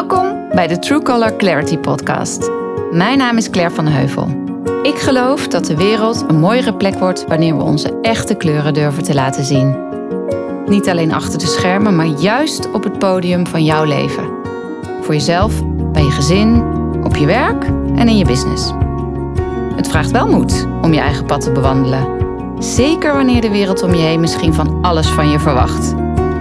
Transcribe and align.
Welkom 0.00 0.48
bij 0.54 0.66
de 0.66 0.78
True 0.78 1.02
Color 1.02 1.36
Clarity 1.36 1.78
Podcast. 1.78 2.50
Mijn 2.90 3.18
naam 3.18 3.36
is 3.36 3.50
Claire 3.50 3.74
van 3.74 3.86
Heuvel. 3.86 4.26
Ik 4.82 4.98
geloof 4.98 5.48
dat 5.48 5.66
de 5.66 5.76
wereld 5.76 6.24
een 6.28 6.38
mooiere 6.38 6.74
plek 6.74 6.94
wordt 6.94 7.26
wanneer 7.26 7.56
we 7.56 7.62
onze 7.62 7.98
echte 8.02 8.34
kleuren 8.34 8.74
durven 8.74 9.02
te 9.02 9.14
laten 9.14 9.44
zien. 9.44 9.76
Niet 10.66 10.88
alleen 10.88 11.12
achter 11.12 11.38
de 11.38 11.46
schermen, 11.46 11.96
maar 11.96 12.06
juist 12.06 12.70
op 12.70 12.84
het 12.84 12.98
podium 12.98 13.46
van 13.46 13.64
jouw 13.64 13.84
leven. 13.84 14.28
Voor 15.00 15.14
jezelf, 15.14 15.64
bij 15.92 16.02
je 16.02 16.10
gezin, 16.10 16.62
op 17.04 17.16
je 17.16 17.26
werk 17.26 17.64
en 17.94 18.08
in 18.08 18.16
je 18.16 18.24
business. 18.24 18.72
Het 19.76 19.88
vraagt 19.88 20.10
wel 20.10 20.28
moed 20.28 20.66
om 20.82 20.92
je 20.92 21.00
eigen 21.00 21.26
pad 21.26 21.40
te 21.40 21.52
bewandelen. 21.52 22.06
Zeker 22.58 23.14
wanneer 23.14 23.40
de 23.40 23.50
wereld 23.50 23.82
om 23.82 23.94
je 23.94 24.02
heen 24.02 24.20
misschien 24.20 24.54
van 24.54 24.78
alles 24.82 25.08
van 25.08 25.28
je 25.28 25.38
verwacht. 25.38 25.94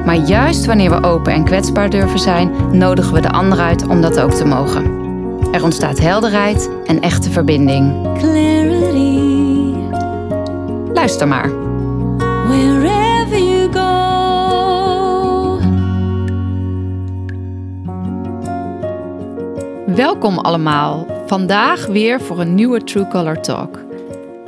Maar 0.06 0.16
juist 0.16 0.66
wanneer 0.66 0.90
we 0.90 1.08
open 1.08 1.34
en 1.34 1.44
kwetsbaar 1.44 1.90
durven 1.90 2.20
zijn, 2.20 2.78
nodigen 2.78 3.14
we 3.14 3.22
de 3.22 3.32
ander 3.32 3.60
uit 3.60 3.88
om 3.88 4.02
dat 4.02 4.20
ook 4.20 4.32
te 4.32 4.46
mogen. 4.46 4.98
Er 5.52 5.64
ontstaat 5.64 6.00
helderheid 6.00 6.70
en 6.86 7.02
echte 7.02 7.32
verbinding. 7.32 8.18
clarity 8.18 9.20
Luister 10.94 11.28
maar. 11.28 11.50
wherever 12.48 13.40
you 13.40 13.72
go. 13.74 13.90
Welkom 19.96 20.38
allemaal. 20.38 21.08
Vandaag 21.26 21.86
weer 21.86 22.22
voor 22.22 22.40
een 22.40 22.56
nieuwe 22.56 22.84
True 22.84 23.08
Color 23.08 23.42
Talk. 23.42 23.80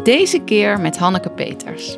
Deze 0.04 0.40
keer 0.40 0.80
met 0.80 0.98
Hanneke 0.98 1.30
Peters. 1.30 1.98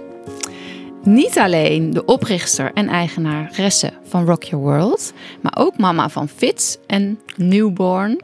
Niet 1.04 1.38
alleen 1.38 1.90
de 1.92 2.06
oprichter 2.06 2.72
en 2.74 2.88
eigenaresse 2.88 3.92
van 4.08 4.26
Rock 4.26 4.44
Your 4.44 4.64
World, 4.66 5.14
maar 5.42 5.54
ook 5.58 5.78
mama 5.78 6.10
van 6.10 6.28
Fitz 6.30 6.76
en 6.88 7.20
newborn 7.36 8.22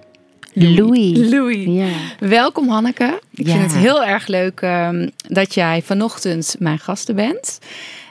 Louis. 0.54 1.18
Louis. 1.32 1.66
Ja. 1.66 1.88
Welkom 2.28 2.70
Hanneke. 2.70 3.20
Ik 3.34 3.48
Ja. 3.48 3.52
vind 3.52 3.72
het 3.72 3.82
heel 3.82 4.04
erg 4.04 4.28
leuk 4.28 4.62
ehm, 4.62 5.10
dat 5.28 5.54
jij 5.54 5.82
vanochtend 5.82 6.56
mijn 6.60 6.80
gasten 6.80 7.16
bent. 7.16 7.60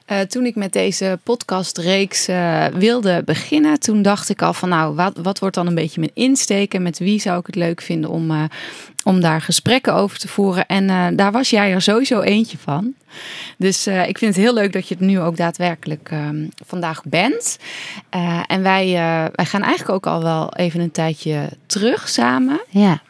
Eh, 0.08 0.20
toen 0.20 0.46
ik 0.46 0.54
met 0.54 0.72
deze 0.72 1.18
podcastreeks 1.22 2.28
eh, 2.28 2.66
wilde 2.66 3.22
beginnen, 3.24 3.80
toen 3.80 4.02
dacht 4.02 4.28
ik 4.28 4.42
al 4.42 4.52
van 4.52 4.68
nou, 4.68 4.94
wat, 4.94 5.16
wat 5.22 5.38
wordt 5.38 5.54
dan 5.54 5.66
een 5.66 5.74
beetje 5.74 6.00
mijn 6.00 6.12
insteek 6.14 6.74
en 6.74 6.82
met 6.82 6.98
wie 6.98 7.20
zou 7.20 7.38
ik 7.38 7.46
het 7.46 7.54
leuk 7.54 7.80
vinden 7.80 8.10
om, 8.10 8.30
eh, 8.30 8.42
om 9.04 9.20
daar 9.20 9.40
gesprekken 9.40 9.94
over 9.94 10.18
te 10.18 10.28
voeren. 10.28 10.66
En 10.66 11.16
daar 11.16 11.32
was 11.32 11.50
jij 11.50 11.72
er 11.72 11.82
sowieso 11.82 12.20
eentje 12.20 12.58
van. 12.58 12.94
Dus 13.56 13.86
ik 13.86 14.18
vind 14.18 14.34
het 14.34 14.44
heel 14.44 14.54
leuk 14.54 14.72
dat 14.72 14.88
je 14.88 14.94
het 14.94 15.04
nu 15.04 15.20
ook 15.20 15.36
daadwerkelijk 15.36 16.08
ehm, 16.10 16.46
vandaag 16.66 17.02
bent. 17.04 17.58
En 18.46 18.62
wij, 18.62 18.92
wij 19.34 19.44
gaan 19.44 19.62
eigenlijk 19.62 19.90
ook 19.90 20.06
al 20.06 20.22
wel 20.22 20.54
even 20.54 20.80
een 20.80 20.90
tijdje 20.90 21.48
terug 21.66 22.08
samen. 22.08 22.60
Ja. 22.68 23.00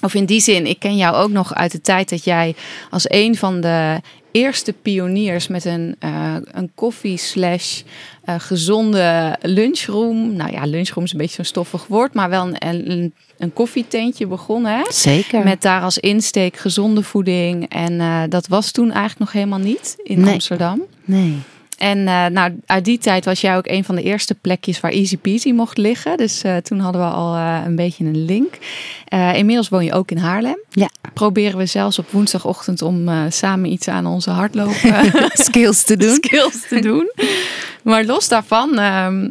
Of 0.00 0.14
in 0.14 0.24
die 0.24 0.40
zin, 0.40 0.66
ik 0.66 0.78
ken 0.78 0.96
jou 0.96 1.14
ook 1.16 1.30
nog 1.30 1.54
uit 1.54 1.72
de 1.72 1.80
tijd 1.80 2.08
dat 2.08 2.24
jij 2.24 2.54
als 2.90 3.10
een 3.10 3.36
van 3.36 3.60
de 3.60 4.00
eerste 4.32 4.72
pioniers 4.72 5.48
met 5.48 5.64
een, 5.64 5.96
eh, 5.98 6.34
een 6.52 6.70
koffie 6.74 7.16
slash 7.16 7.80
eh, 8.24 8.34
gezonde 8.38 9.36
lunchroom. 9.42 10.32
Nou 10.36 10.52
ja, 10.52 10.64
lunchroom 10.64 11.04
is 11.04 11.12
een 11.12 11.18
beetje 11.18 11.34
zo'n 11.34 11.44
stoffig 11.44 11.86
woord, 11.86 12.14
maar 12.14 12.28
wel 12.30 12.46
een, 12.46 12.90
een, 12.90 13.14
een 13.38 13.52
koffietentje 13.52 14.26
begonnen. 14.26 14.72
Hè? 14.76 14.82
Zeker. 14.92 15.44
Met 15.44 15.62
daar 15.62 15.82
als 15.82 15.98
insteek 15.98 16.56
gezonde 16.56 17.02
voeding. 17.02 17.68
En 17.68 18.00
eh, 18.00 18.22
dat 18.28 18.46
was 18.46 18.70
toen 18.70 18.90
eigenlijk 18.90 19.18
nog 19.18 19.32
helemaal 19.32 19.58
niet 19.58 19.96
in 20.02 20.20
Nee. 20.20 20.32
Amsterdam. 20.32 20.82
Nee. 21.04 21.38
En 21.78 22.08
eh, 22.08 22.26
nou, 22.26 22.60
uit 22.66 22.84
die 22.84 22.98
tijd 22.98 23.24
was 23.24 23.40
jij 23.40 23.56
ook 23.56 23.66
een 23.66 23.84
van 23.84 23.94
de 23.94 24.02
eerste 24.02 24.34
plekjes 24.34 24.80
waar 24.80 24.90
Easy 24.90 25.16
Peasy 25.16 25.52
mocht 25.52 25.78
liggen. 25.78 26.16
Dus 26.16 26.42
eh, 26.42 26.56
toen 26.56 26.78
hadden 26.78 27.00
we 27.00 27.08
al 27.08 27.34
eh, 27.34 27.62
een 27.64 27.76
beetje 27.76 28.04
een 28.04 28.24
link. 28.24 28.58
Inmiddels 29.34 29.68
woon 29.68 29.84
je 29.84 29.92
ook 29.92 30.10
in 30.10 30.18
Haarlem. 30.18 30.58
Ja. 30.70 30.88
Proberen 31.14 31.58
we 31.58 31.66
zelfs 31.66 31.98
op 31.98 32.10
woensdagochtend 32.10 32.82
om 32.82 33.08
samen 33.28 33.72
iets 33.72 33.88
aan 33.88 34.06
onze 34.06 34.30
hardlopen 34.30 35.10
Skills 35.46 35.82
te 35.82 35.96
doen. 35.96 36.14
skills 36.14 36.68
te 36.68 36.80
doen. 36.80 37.12
Maar 37.82 38.04
los 38.04 38.28
daarvan 38.28 38.78
ehm, 38.78 39.30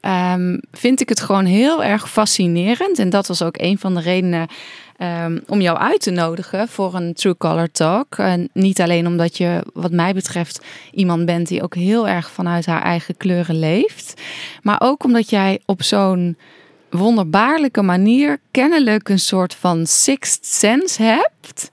ehm, 0.00 0.58
vind 0.72 1.00
ik 1.00 1.08
het 1.08 1.20
gewoon 1.20 1.44
heel 1.44 1.84
erg 1.84 2.10
fascinerend. 2.10 2.98
En 2.98 3.10
dat 3.10 3.26
was 3.26 3.42
ook 3.42 3.58
een 3.58 3.78
van 3.78 3.94
de 3.94 4.00
redenen 4.00 4.48
ehm, 5.02 5.38
om 5.46 5.60
jou 5.60 5.78
uit 5.78 6.00
te 6.00 6.10
nodigen 6.10 6.68
voor 6.68 6.94
een 6.94 7.14
True 7.14 7.36
Color 7.36 7.70
Talk. 7.70 8.18
En 8.18 8.48
niet 8.52 8.80
alleen 8.80 9.06
omdat 9.06 9.36
je, 9.36 9.64
wat 9.74 9.92
mij 9.92 10.14
betreft, 10.14 10.64
iemand 10.92 11.24
bent 11.26 11.48
die 11.48 11.62
ook 11.62 11.74
heel 11.74 12.08
erg 12.08 12.30
vanuit 12.30 12.66
haar 12.66 12.82
eigen 12.82 13.16
kleuren 13.16 13.58
leeft. 13.58 14.20
Maar 14.62 14.80
ook 14.82 15.04
omdat 15.04 15.30
jij 15.30 15.60
op 15.66 15.82
zo'n 15.82 16.36
wonderbaarlijke 16.90 17.82
manier 17.82 18.38
kennelijk 18.50 19.08
een 19.08 19.18
soort 19.18 19.54
van 19.54 19.86
sixth 19.86 20.46
sense 20.46 21.02
hebt 21.02 21.70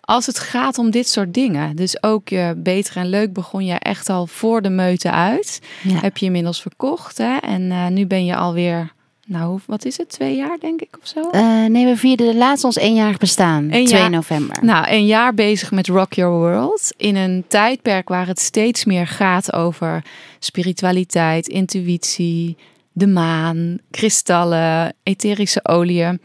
als 0.00 0.26
het 0.26 0.38
gaat 0.38 0.78
om 0.78 0.90
dit 0.90 1.08
soort 1.08 1.34
dingen. 1.34 1.76
Dus 1.76 2.02
ook 2.02 2.28
je 2.28 2.54
beter 2.56 2.96
en 2.96 3.08
leuk 3.08 3.32
begon 3.32 3.64
je 3.64 3.74
echt 3.74 4.08
al 4.08 4.26
voor 4.26 4.62
de 4.62 4.70
meute 4.70 5.10
uit. 5.10 5.60
Ja. 5.82 5.98
Heb 6.00 6.16
je 6.16 6.26
inmiddels 6.26 6.62
verkocht 6.62 7.18
hè? 7.18 7.36
En 7.36 7.70
eh, 7.70 7.86
nu 7.86 8.06
ben 8.06 8.24
je 8.24 8.36
alweer, 8.36 8.92
nou 9.26 9.60
wat 9.66 9.84
is 9.84 9.96
het, 9.96 10.08
twee 10.08 10.36
jaar 10.36 10.58
denk 10.60 10.80
ik 10.80 10.96
of 11.00 11.08
zo? 11.08 11.30
Eh, 11.30 11.64
nee, 11.64 11.86
we 11.86 11.96
vierden 11.96 12.36
laatst 12.36 12.64
ons 12.64 12.76
eenjarig 12.76 13.18
bestaan. 13.18 13.62
Een 13.62 13.84
2 13.84 14.00
jaar. 14.00 14.10
november. 14.10 14.64
Nou, 14.64 14.90
een 14.90 15.06
jaar 15.06 15.34
bezig 15.34 15.70
met 15.70 15.86
Rock 15.86 16.12
Your 16.12 16.38
World. 16.38 16.94
In 16.96 17.16
een 17.16 17.44
tijdperk 17.48 18.08
waar 18.08 18.26
het 18.26 18.40
steeds 18.40 18.84
meer 18.84 19.06
gaat 19.06 19.52
over 19.52 20.04
spiritualiteit, 20.38 21.48
intuïtie, 21.48 22.56
de 22.92 23.06
maan, 23.06 23.78
kristallen, 23.90 24.94
etherische 25.02 25.64
oliën. 25.64 26.20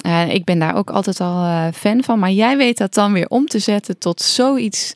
En 0.00 0.30
ik 0.30 0.44
ben 0.44 0.58
daar 0.58 0.76
ook 0.76 0.90
altijd 0.90 1.20
al 1.20 1.44
eh, 1.44 1.66
fan 1.72 2.02
van. 2.02 2.18
Maar 2.18 2.30
jij 2.30 2.56
weet 2.56 2.78
dat 2.78 2.94
dan 2.94 3.12
weer 3.12 3.28
om 3.28 3.46
te 3.46 3.58
zetten 3.58 3.98
tot 3.98 4.20
zoiets 4.20 4.94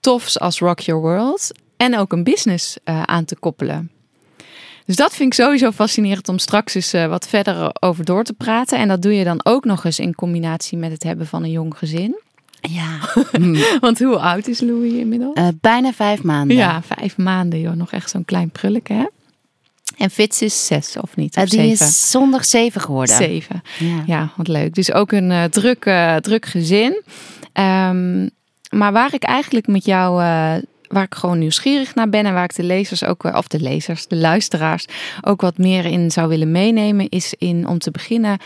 tofs 0.00 0.40
als 0.40 0.58
Rock 0.58 0.80
Your 0.80 1.00
World. 1.00 1.50
En 1.76 1.98
ook 1.98 2.12
een 2.12 2.24
business 2.24 2.76
eh, 2.84 3.02
aan 3.02 3.24
te 3.24 3.36
koppelen. 3.36 3.90
Dus 4.88 4.96
dat 4.96 5.14
vind 5.14 5.32
ik 5.32 5.40
sowieso 5.44 5.70
fascinerend 5.70 6.28
om 6.28 6.38
straks 6.38 6.74
eens 6.74 6.92
eh, 6.92 7.06
wat 7.06 7.28
verder 7.28 7.70
over 7.80 8.04
door 8.04 8.24
te 8.24 8.32
praten. 8.32 8.78
En 8.78 8.88
dat 8.88 9.02
doe 9.02 9.14
je 9.14 9.24
dan 9.24 9.40
ook 9.42 9.64
nog 9.64 9.84
eens 9.84 9.98
in 9.98 10.14
combinatie 10.14 10.78
met 10.78 10.90
het 10.92 11.02
hebben 11.02 11.26
van 11.26 11.42
een 11.42 11.50
jong 11.50 11.78
gezin. 11.78 12.20
Ja. 12.60 12.98
Want 13.80 13.98
hoe 13.98 14.16
oud 14.18 14.46
is 14.48 14.60
Louis 14.60 14.92
inmiddels? 14.92 15.34
Eh, 15.34 15.48
bijna 15.60 15.92
vijf 15.92 16.22
maanden. 16.22 16.56
ja, 16.56 16.82
vijf 16.82 17.16
maanden 17.16 17.60
joh. 17.60 17.72
Nog 17.74 17.90
echt 17.92 18.10
zo'n 18.10 18.24
klein 18.24 18.50
prulletje 18.50 18.94
hè? 18.94 19.06
En 19.96 20.10
Fitz 20.10 20.40
is 20.40 20.66
zes 20.66 20.96
of 21.00 21.16
niet? 21.16 21.36
Eh, 21.36 21.42
Of 21.42 21.48
die 21.48 21.60
zeven? 21.60 21.86
is 21.86 22.10
zondag 22.10 22.44
zeven 22.44 22.80
geworden. 22.80 23.16
Zeven. 23.16 23.62
Ja. 23.78 24.02
Ja, 24.06 24.32
wat 24.36 24.48
leuk. 24.48 24.74
Dus 24.74 24.92
ook 24.92 25.12
een 25.12 25.30
eh, 25.30 25.44
druk, 25.44 25.84
eh, 25.84 26.16
druk 26.16 26.46
gezin. 26.46 27.02
Ehm, 27.52 28.28
maar 28.70 28.92
waar 28.92 29.14
ik 29.14 29.22
eigenlijk 29.22 29.66
met 29.66 29.84
jou, 29.84 30.22
eh, 30.22 30.54
waar 30.88 31.04
ik 31.04 31.14
gewoon 31.14 31.38
nieuwsgierig 31.38 31.94
naar 31.94 32.08
ben 32.08 32.26
en 32.26 32.34
waar 32.34 32.44
ik 32.44 32.54
de 32.54 32.62
lezers 32.64 33.04
ook, 33.04 33.24
of 33.24 33.48
de 33.48 33.60
lezers, 33.60 34.06
de 34.06 34.16
luisteraars 34.16 34.86
ook 35.22 35.40
wat 35.40 35.58
meer 35.58 35.84
in 35.84 36.10
zou 36.10 36.28
willen 36.28 36.50
meenemen, 36.50 37.08
is 37.08 37.34
in 37.38 37.66
om 37.68 37.78
te 37.78 37.90
beginnen. 37.90 38.38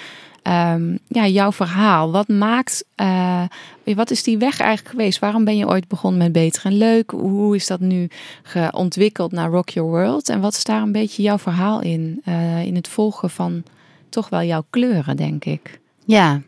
ehm, 0.43 0.97
ja, 1.09 1.27
jouw 1.27 1.53
verhaal. 1.53 2.13
Wat 2.13 2.29
maakt, 2.29 2.85
eh, 2.95 3.43
wat 3.85 4.11
is 4.11 4.23
die 4.23 4.39
weg 4.39 4.61
eigenlijk 4.61 4.91
geweest? 4.91 5.19
Waarom 5.19 5.45
ben 5.45 5.57
je 5.57 5.69
ooit 5.69 5.89
begonnen 5.89 6.19
met 6.23 6.33
Beter 6.33 6.65
en 6.65 6.77
Leuk? 6.77 7.11
Hoe 7.11 7.55
is 7.57 7.67
dat 7.67 7.81
nu 7.81 8.09
geontwikkeld 8.43 9.33
naar 9.33 9.51
Rock 9.51 9.69
Your 9.69 9.91
World? 9.91 10.29
En 10.29 10.41
wat 10.41 10.53
is 10.53 10.65
daar 10.65 10.83
een 10.83 10.93
beetje 10.93 11.23
jouw 11.23 11.39
verhaal 11.39 11.81
in? 11.81 12.21
eh, 12.25 12.65
in 12.65 12.75
het 12.75 12.89
volgen 12.89 13.31
van 13.31 13.63
toch 14.09 14.29
wel 14.29 14.43
jouw 14.43 14.65
kleuren, 14.71 15.17
denk 15.17 15.45
ik. 15.45 15.81
Ja. 16.05 16.43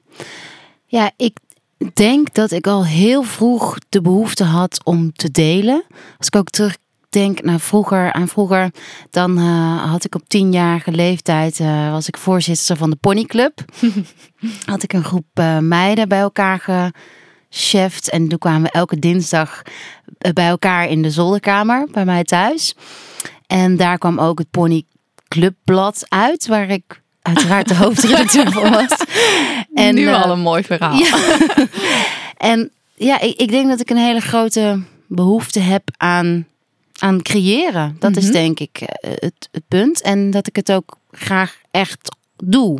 Ja, 0.87 1.11
ik 1.17 1.39
denk 1.95 2.35
dat 2.35 2.51
ik 2.51 2.67
al 2.67 2.87
heel 2.87 3.23
vroeg 3.23 3.79
de 3.89 4.01
behoefte 4.01 4.45
had 4.45 4.85
om 4.85 5.13
te 5.13 5.31
delen. 5.31 5.85
Als 6.19 6.27
ik 6.27 6.37
ook 6.37 6.51
terugdenk 6.51 7.43
naar 7.43 7.61
vroeger, 7.61 8.13
aan 8.13 8.29
vroeger, 8.29 8.71
dan 9.11 9.39
eh, 9.39 9.91
had 9.91 10.05
ik 10.05 10.15
op 10.15 10.29
tienjarige 10.29 10.93
leeftijd, 10.93 11.61
eh, 11.61 11.91
was 11.91 12.09
ik 12.09 12.17
voorzitter 12.17 12.77
van 12.77 12.91
de 12.91 12.97
ponyclub. 12.97 13.65
had 14.67 14.83
ik 14.83 14.93
een 14.93 15.05
groep 15.05 15.27
eh, 15.35 15.59
meiden 15.59 16.09
bij 16.09 16.21
elkaar 16.21 16.93
gecheft. 17.51 18.11
En 18.11 18.29
toen 18.29 18.39
kwamen 18.39 18.63
we 18.63 18.71
elke 18.71 18.99
dinsdag 18.99 19.63
bij 20.33 20.49
elkaar 20.49 20.89
in 20.89 21.03
de 21.03 21.11
zolderkamer 21.11 21.89
bij 21.91 22.05
mij 22.05 22.25
thuis. 22.25 22.75
En 23.47 23.77
daar 23.77 23.99
kwam 23.99 24.19
ook 24.19 24.39
het 24.39 24.51
ponyclubblad 24.51 26.07
uit, 26.09 26.47
waar 26.47 26.69
ik 26.69 27.03
uiteraard 27.25 27.69
de 27.69 27.75
hoofdredacteur 27.75 28.53
van 28.53 28.71
was. 28.71 28.87
En, 29.75 29.95
nu 29.95 30.07
eh, 30.09 30.23
al 30.23 30.31
een 30.31 30.41
mooi 30.41 30.63
verhaal. 30.63 30.95
ja. 30.97 31.17
en 32.53 32.71
ja, 32.95 33.21
ik, 33.21 33.37
ik 33.37 33.51
denk 33.51 33.69
dat 33.69 33.81
ik 33.81 33.91
een 33.91 33.97
hele 33.97 34.21
grote 34.21 34.81
behoefte 35.07 35.61
heb 35.61 35.83
aan, 35.97 36.47
aan 36.99 37.23
creëren. 37.23 37.97
Dat 37.99 38.17
is 38.17 38.25
Mhm. 38.25 38.33
denk 38.33 38.61
ik 38.61 38.81
eh, 38.81 39.11
het, 39.15 39.49
het 39.53 39.63
punt. 39.69 40.03
En 40.03 40.31
dat 40.31 40.47
ik 40.47 40.57
het 40.57 40.73
ook 40.73 40.97
graag 41.13 41.57
echt 41.71 42.17
doe. 42.37 42.79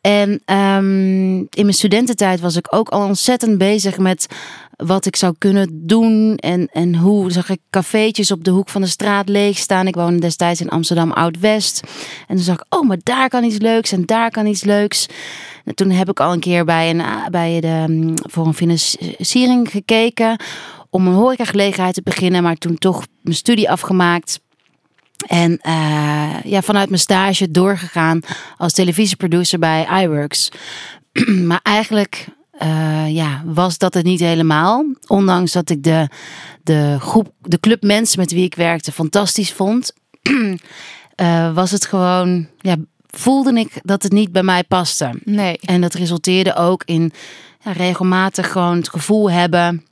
En 0.00 0.42
ehm, 0.44 1.36
in 1.38 1.48
mijn 1.62 1.72
studententijd 1.72 2.40
was 2.40 2.56
ik 2.56 2.66
ook 2.74 2.88
al 2.88 3.04
ontzettend 3.06 3.58
bezig 3.58 3.98
met 3.98 4.26
wat 4.82 5.06
ik 5.06 5.16
zou 5.16 5.34
kunnen 5.38 5.86
doen. 5.86 6.36
En, 6.36 6.68
en 6.72 6.96
hoe 6.96 7.32
zag 7.32 7.48
ik 7.48 7.60
cafeetjes 7.70 8.30
op 8.30 8.44
de 8.44 8.50
hoek 8.50 8.68
van 8.68 8.80
de 8.80 8.86
straat 8.86 9.28
leeg 9.28 9.58
staan. 9.58 9.86
Ik 9.86 9.94
woonde 9.94 10.20
destijds 10.20 10.60
in 10.60 10.68
Amsterdam 10.68 11.12
Oud-West. 11.12 11.80
En 12.26 12.36
toen 12.36 12.44
zag 12.44 12.54
ik, 12.54 12.74
oh, 12.74 12.88
maar 12.88 12.98
daar 13.02 13.28
kan 13.28 13.44
iets 13.44 13.58
leuks 13.58 13.92
en 13.92 14.06
daar 14.06 14.30
kan 14.30 14.46
iets 14.46 14.64
leuks. 14.64 15.06
En 15.64 15.74
toen 15.74 15.90
heb 15.90 16.08
ik 16.08 16.20
al 16.20 16.32
een 16.32 16.40
keer 16.40 16.64
bij, 16.64 16.90
een, 16.90 17.02
bij 17.30 17.60
de, 17.60 17.84
mm, 17.88 18.14
voor 18.16 18.46
een 18.46 18.54
financiering 18.54 19.70
gekeken 19.70 20.36
om 20.90 21.06
een 21.06 21.14
horecagelegenheid 21.14 21.94
te 21.94 22.02
beginnen. 22.02 22.42
Maar 22.42 22.56
toen 22.56 22.78
toch 22.78 23.06
mijn 23.22 23.36
studie 23.36 23.70
afgemaakt. 23.70 24.40
En 25.26 25.58
eh, 25.58 26.42
ja, 26.44 26.62
vanuit 26.62 26.88
mijn 26.88 27.00
stage 27.00 27.50
doorgegaan 27.50 28.20
als 28.56 28.72
televisieproducer 28.72 29.58
bij 29.58 30.02
iWorks. 30.02 30.48
maar 31.48 31.60
eigenlijk 31.62 32.26
eh, 32.60 33.14
ja, 33.14 33.42
was 33.44 33.78
dat 33.78 33.94
het 33.94 34.04
niet 34.04 34.20
helemaal. 34.20 34.84
Ondanks 35.06 35.52
dat 35.52 35.70
ik 35.70 35.82
de, 35.82 36.08
de 36.62 36.96
groep, 37.00 37.32
de 37.40 37.60
club 37.60 37.82
mensen 37.82 38.20
met 38.20 38.32
wie 38.32 38.44
ik 38.44 38.54
werkte 38.54 38.92
fantastisch 38.92 39.52
vond. 39.52 39.92
eh, 41.14 41.54
was 41.54 41.70
het 41.70 41.86
gewoon, 41.86 42.48
ja, 42.58 42.76
voelde 43.06 43.52
ik 43.52 43.80
dat 43.82 44.02
het 44.02 44.12
niet 44.12 44.32
bij 44.32 44.42
mij 44.42 44.64
paste. 44.64 45.10
Nee. 45.24 45.58
En 45.60 45.80
dat 45.80 45.94
resulteerde 45.94 46.54
ook 46.54 46.82
in 46.84 47.12
ja, 47.64 47.72
regelmatig 47.72 48.52
gewoon 48.52 48.76
het 48.76 48.88
gevoel 48.88 49.30
hebben. 49.30 49.84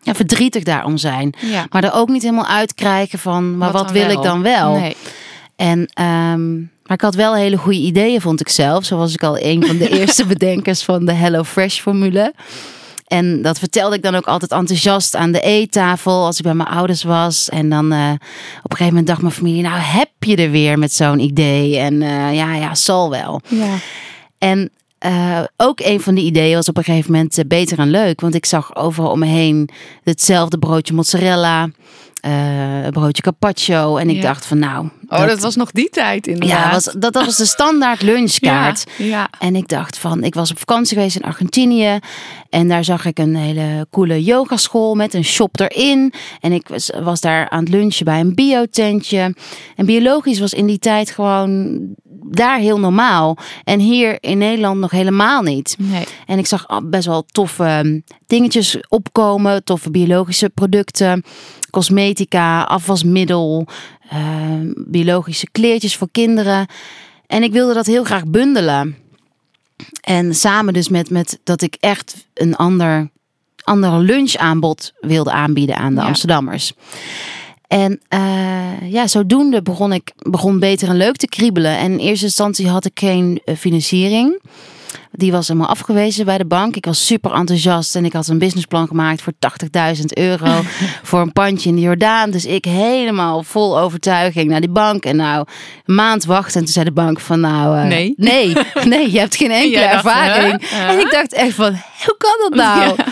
Ja, 0.00 0.14
verdrietig 0.14 0.62
daarom 0.62 0.96
zijn. 0.96 1.34
Ja. 1.40 1.66
Maar 1.70 1.84
er 1.84 1.92
ook 1.92 2.08
niet 2.08 2.22
helemaal 2.22 2.46
uitkrijgen 2.46 3.18
van, 3.18 3.56
maar 3.56 3.72
wat, 3.72 3.90
wil 3.90 4.06
wel? 4.06 4.16
ik 4.16 4.22
dan 4.22 4.42
wel? 4.42 4.74
Nee. 4.74 4.96
En, 5.56 5.86
ehm, 5.86 6.62
maar 6.90 6.98
ik 6.98 7.04
had 7.04 7.14
wel 7.14 7.34
hele 7.34 7.56
goede 7.56 7.78
ideeën, 7.78 8.20
vond 8.20 8.40
ik 8.40 8.48
zelf. 8.48 8.84
Zo 8.84 8.96
was 8.96 9.12
ik 9.12 9.22
al 9.22 9.38
een 9.38 9.66
van 9.66 9.76
de 9.76 9.88
eerste 9.98 10.26
bedenkers 10.26 10.82
van 10.82 11.04
de 11.04 11.12
Hello 11.12 11.44
Fresh 11.44 11.80
formule. 11.80 12.34
En 13.06 13.42
dat 13.42 13.58
vertelde 13.58 13.96
ik 13.96 14.02
dan 14.02 14.14
ook 14.14 14.26
altijd 14.26 14.50
enthousiast 14.50 15.16
aan 15.16 15.32
de 15.32 15.40
eettafel 15.40 16.24
als 16.24 16.38
ik 16.38 16.44
bij 16.44 16.54
mijn 16.54 16.68
ouders 16.68 17.02
was. 17.02 17.48
En 17.48 17.68
dan 17.68 17.92
eh, 17.92 18.10
op 18.62 18.70
een 18.70 18.76
gegeven 18.76 18.86
moment 18.86 19.06
dacht 19.06 19.20
mijn 19.20 19.34
familie, 19.34 19.62
nou 19.62 19.78
heb 19.78 20.08
je 20.18 20.36
er 20.36 20.50
weer 20.50 20.78
met 20.78 20.92
zo'n 20.92 21.18
idee. 21.18 21.78
En 21.78 22.02
eh, 22.02 22.34
ja, 22.34 22.54
ja, 22.54 22.74
zal 22.74 23.10
wel. 23.10 23.40
Ja. 23.48 23.74
En 24.38 24.70
eh, 24.98 25.42
ook 25.56 25.80
een 25.80 26.00
van 26.00 26.14
die 26.14 26.24
ideeën 26.24 26.54
was 26.54 26.68
op 26.68 26.76
een 26.76 26.84
gegeven 26.84 27.12
moment 27.12 27.42
beter 27.46 27.78
en 27.78 27.90
leuk. 27.90 28.20
Want 28.20 28.34
ik 28.34 28.46
zag 28.46 28.76
overal 28.76 29.10
om 29.10 29.18
me 29.18 29.26
heen 29.26 29.68
hetzelfde 30.04 30.58
broodje 30.58 30.94
mozzarella, 30.94 31.68
eh, 32.20 32.84
een 32.84 32.90
broodje 32.90 33.22
carpaccio. 33.22 33.96
En 33.96 34.10
ik 34.10 34.16
Ja. 34.16 34.22
dacht 34.22 34.46
van 34.46 34.58
nou... 34.58 34.88
Oh, 35.08 35.26
dat, 35.26 35.40
was 35.40 35.56
nog 35.56 35.70
die 35.70 35.88
tijd 35.90 36.26
inderdaad. 36.26 36.64
Ja, 36.64 36.70
was, 36.70 36.84
dat, 36.84 37.12
dat 37.12 37.24
was 37.24 37.36
de 37.36 37.44
standaard 37.46 38.02
lunchkaart. 38.12 38.84
Ja, 38.96 39.04
ja. 39.06 39.28
En 39.38 39.56
ik 39.56 39.68
dacht 39.68 39.98
van, 39.98 40.24
ik 40.24 40.34
was 40.34 40.50
op 40.50 40.58
vakantie 40.58 40.96
geweest 40.96 41.16
in 41.16 41.22
Argentinië. 41.22 41.98
En 42.50 42.68
daar 42.68 42.84
zag 42.84 43.04
ik 43.04 43.18
een 43.18 43.36
hele 43.36 43.86
coole 43.90 44.22
yogaschool 44.24 44.94
met 44.94 45.14
een 45.14 45.24
shop 45.24 45.60
erin. 45.60 46.12
En 46.40 46.52
ik 46.52 46.68
was, 46.68 46.90
was 47.02 47.20
daar 47.20 47.48
aan 47.48 47.60
het 47.60 47.68
lunchen 47.68 48.04
bij 48.04 48.20
een 48.20 48.34
biotentje. 48.34 49.34
En 49.76 49.86
biologisch 49.86 50.38
was 50.40 50.54
in 50.54 50.66
die 50.66 50.78
tijd 50.78 51.10
gewoon 51.10 51.78
daar 52.26 52.58
heel 52.58 52.78
normaal. 52.78 53.36
En 53.64 53.80
hier 53.80 54.18
in 54.20 54.38
Nederland 54.38 54.80
nog 54.80 54.90
helemaal 54.90 55.42
niet. 55.42 55.76
Nee. 55.78 56.04
En 56.26 56.38
ik 56.38 56.46
zag 56.46 56.66
best 56.82 57.06
wel 57.06 57.24
toffe 57.32 57.82
um, 57.84 58.04
dingetjes 58.26 58.78
opkomen. 58.88 59.64
Toffe 59.64 59.90
biologische 59.90 60.48
producten. 60.48 61.24
Cosmetica, 61.70 62.62
afwasmiddel. 62.62 63.66
uh, 64.12 64.18
biologische 64.76 65.48
kleertjes 65.52 65.96
voor 65.96 66.08
kinderen. 66.12 66.66
En 67.26 67.42
ik 67.42 67.52
wilde 67.52 67.74
dat 67.74 67.86
heel 67.86 68.04
graag 68.04 68.24
bundelen. 68.24 68.96
En 70.00 70.34
samen 70.34 70.72
dus 70.72 70.88
met, 70.88 71.10
met 71.10 71.38
dat 71.44 71.62
ik 71.62 71.76
echt 71.80 72.26
een 72.34 72.56
ander, 72.56 73.10
ander 73.64 73.98
lunchaanbod 73.98 74.92
wilde 75.00 75.30
aanbieden 75.30 75.76
aan 75.76 75.94
de 75.94 76.00
Ja. 76.00 76.06
Amsterdammers. 76.06 76.72
En 77.70 78.00
uh, 78.14 78.90
ja, 78.92 79.06
zodoende 79.06 79.62
begon 79.62 79.92
ik 79.92 80.12
begon 80.18 80.58
beter 80.58 80.88
en 80.88 80.96
leuk 80.96 81.16
te 81.16 81.28
kriebelen. 81.28 81.76
En 81.78 81.92
in 81.92 81.98
eerste 81.98 82.24
instantie 82.24 82.68
had 82.68 82.84
ik 82.84 82.98
geen 82.98 83.40
uh, 83.44 83.56
financiering. 83.56 84.40
Die 85.12 85.32
was 85.32 85.48
helemaal 85.48 85.68
afgewezen 85.68 86.24
bij 86.24 86.38
de 86.38 86.44
bank. 86.44 86.76
Ik 86.76 86.84
was 86.84 87.06
super 87.06 87.32
enthousiast 87.32 87.96
en 87.96 88.04
ik 88.04 88.12
had 88.12 88.26
een 88.28 88.38
businessplan 88.38 88.86
gemaakt 88.86 89.22
voor 89.22 89.32
80.000 89.96 90.04
euro 90.04 90.46
voor 91.02 91.20
een 91.20 91.32
pandje 91.32 91.68
in 91.68 91.74
de 91.74 91.80
Jordaan. 91.80 92.30
Dus 92.30 92.44
ik 92.46 92.64
helemaal 92.64 93.42
vol 93.42 93.78
overtuiging 93.78 94.48
naar 94.50 94.60
die 94.60 94.70
bank. 94.70 95.04
En 95.04 95.16
nou, 95.16 95.44
een 95.84 95.94
maand 95.94 96.24
wachten. 96.24 96.54
En 96.54 96.64
toen 96.64 96.72
zei 96.72 96.84
de 96.84 96.92
bank 96.92 97.20
van 97.20 97.40
nou, 97.40 97.76
uh, 97.76 97.84
Nee. 97.84 98.14
nee, 98.16 98.54
nee, 98.84 99.12
je 99.12 99.18
hebt 99.18 99.36
geen 99.36 99.50
enkele 99.62 99.80
dacht, 99.80 99.92
ervaring. 99.94 100.68
huh? 100.70 100.88
En 100.90 100.98
ik 100.98 101.10
dacht 101.10 101.32
echt 101.34 101.54
van, 101.54 101.70
hoe 102.04 102.16
kan 102.18 102.36
dat 102.48 102.54
nou? 102.54 102.94
Ja. 102.96 103.04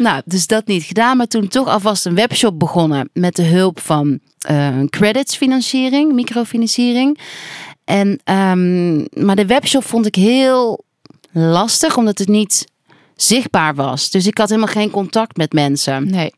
Nou, 0.00 0.22
dus 0.24 0.46
dat 0.46 0.66
niet 0.66 0.82
gedaan. 0.82 1.16
Maar 1.16 1.26
toen 1.26 1.48
toch 1.48 1.68
alvast 1.68 2.06
een 2.06 2.14
webshop 2.14 2.58
begonnen 2.58 3.10
met 3.12 3.36
de 3.36 3.42
hulp 3.42 3.80
van 3.80 4.18
uh, 4.50 4.82
creditsfinanciering, 4.90 6.12
microfinanciering. 6.12 7.18
En, 7.84 8.08
um, 8.24 9.06
maar 9.12 9.36
de 9.36 9.46
webshop 9.46 9.84
vond 9.84 10.06
ik 10.06 10.14
heel 10.14 10.84
lastig, 11.32 11.96
omdat 11.96 12.18
het 12.18 12.28
niet 12.28 12.64
zichtbaar 13.16 13.74
was. 13.74 14.10
Dus 14.10 14.26
ik 14.26 14.38
had 14.38 14.48
helemaal 14.48 14.72
geen 14.72 14.90
contact 14.90 15.36
met 15.36 15.52
mensen. 15.52 16.10
Nee. 16.10 16.32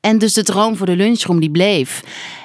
En 0.00 0.18
dus 0.18 0.32
de 0.32 0.42
droom 0.42 0.76
voor 0.76 0.86
de 0.86 0.96
lunchroom 0.96 1.40
die 1.40 1.50
bleef. 1.50 2.02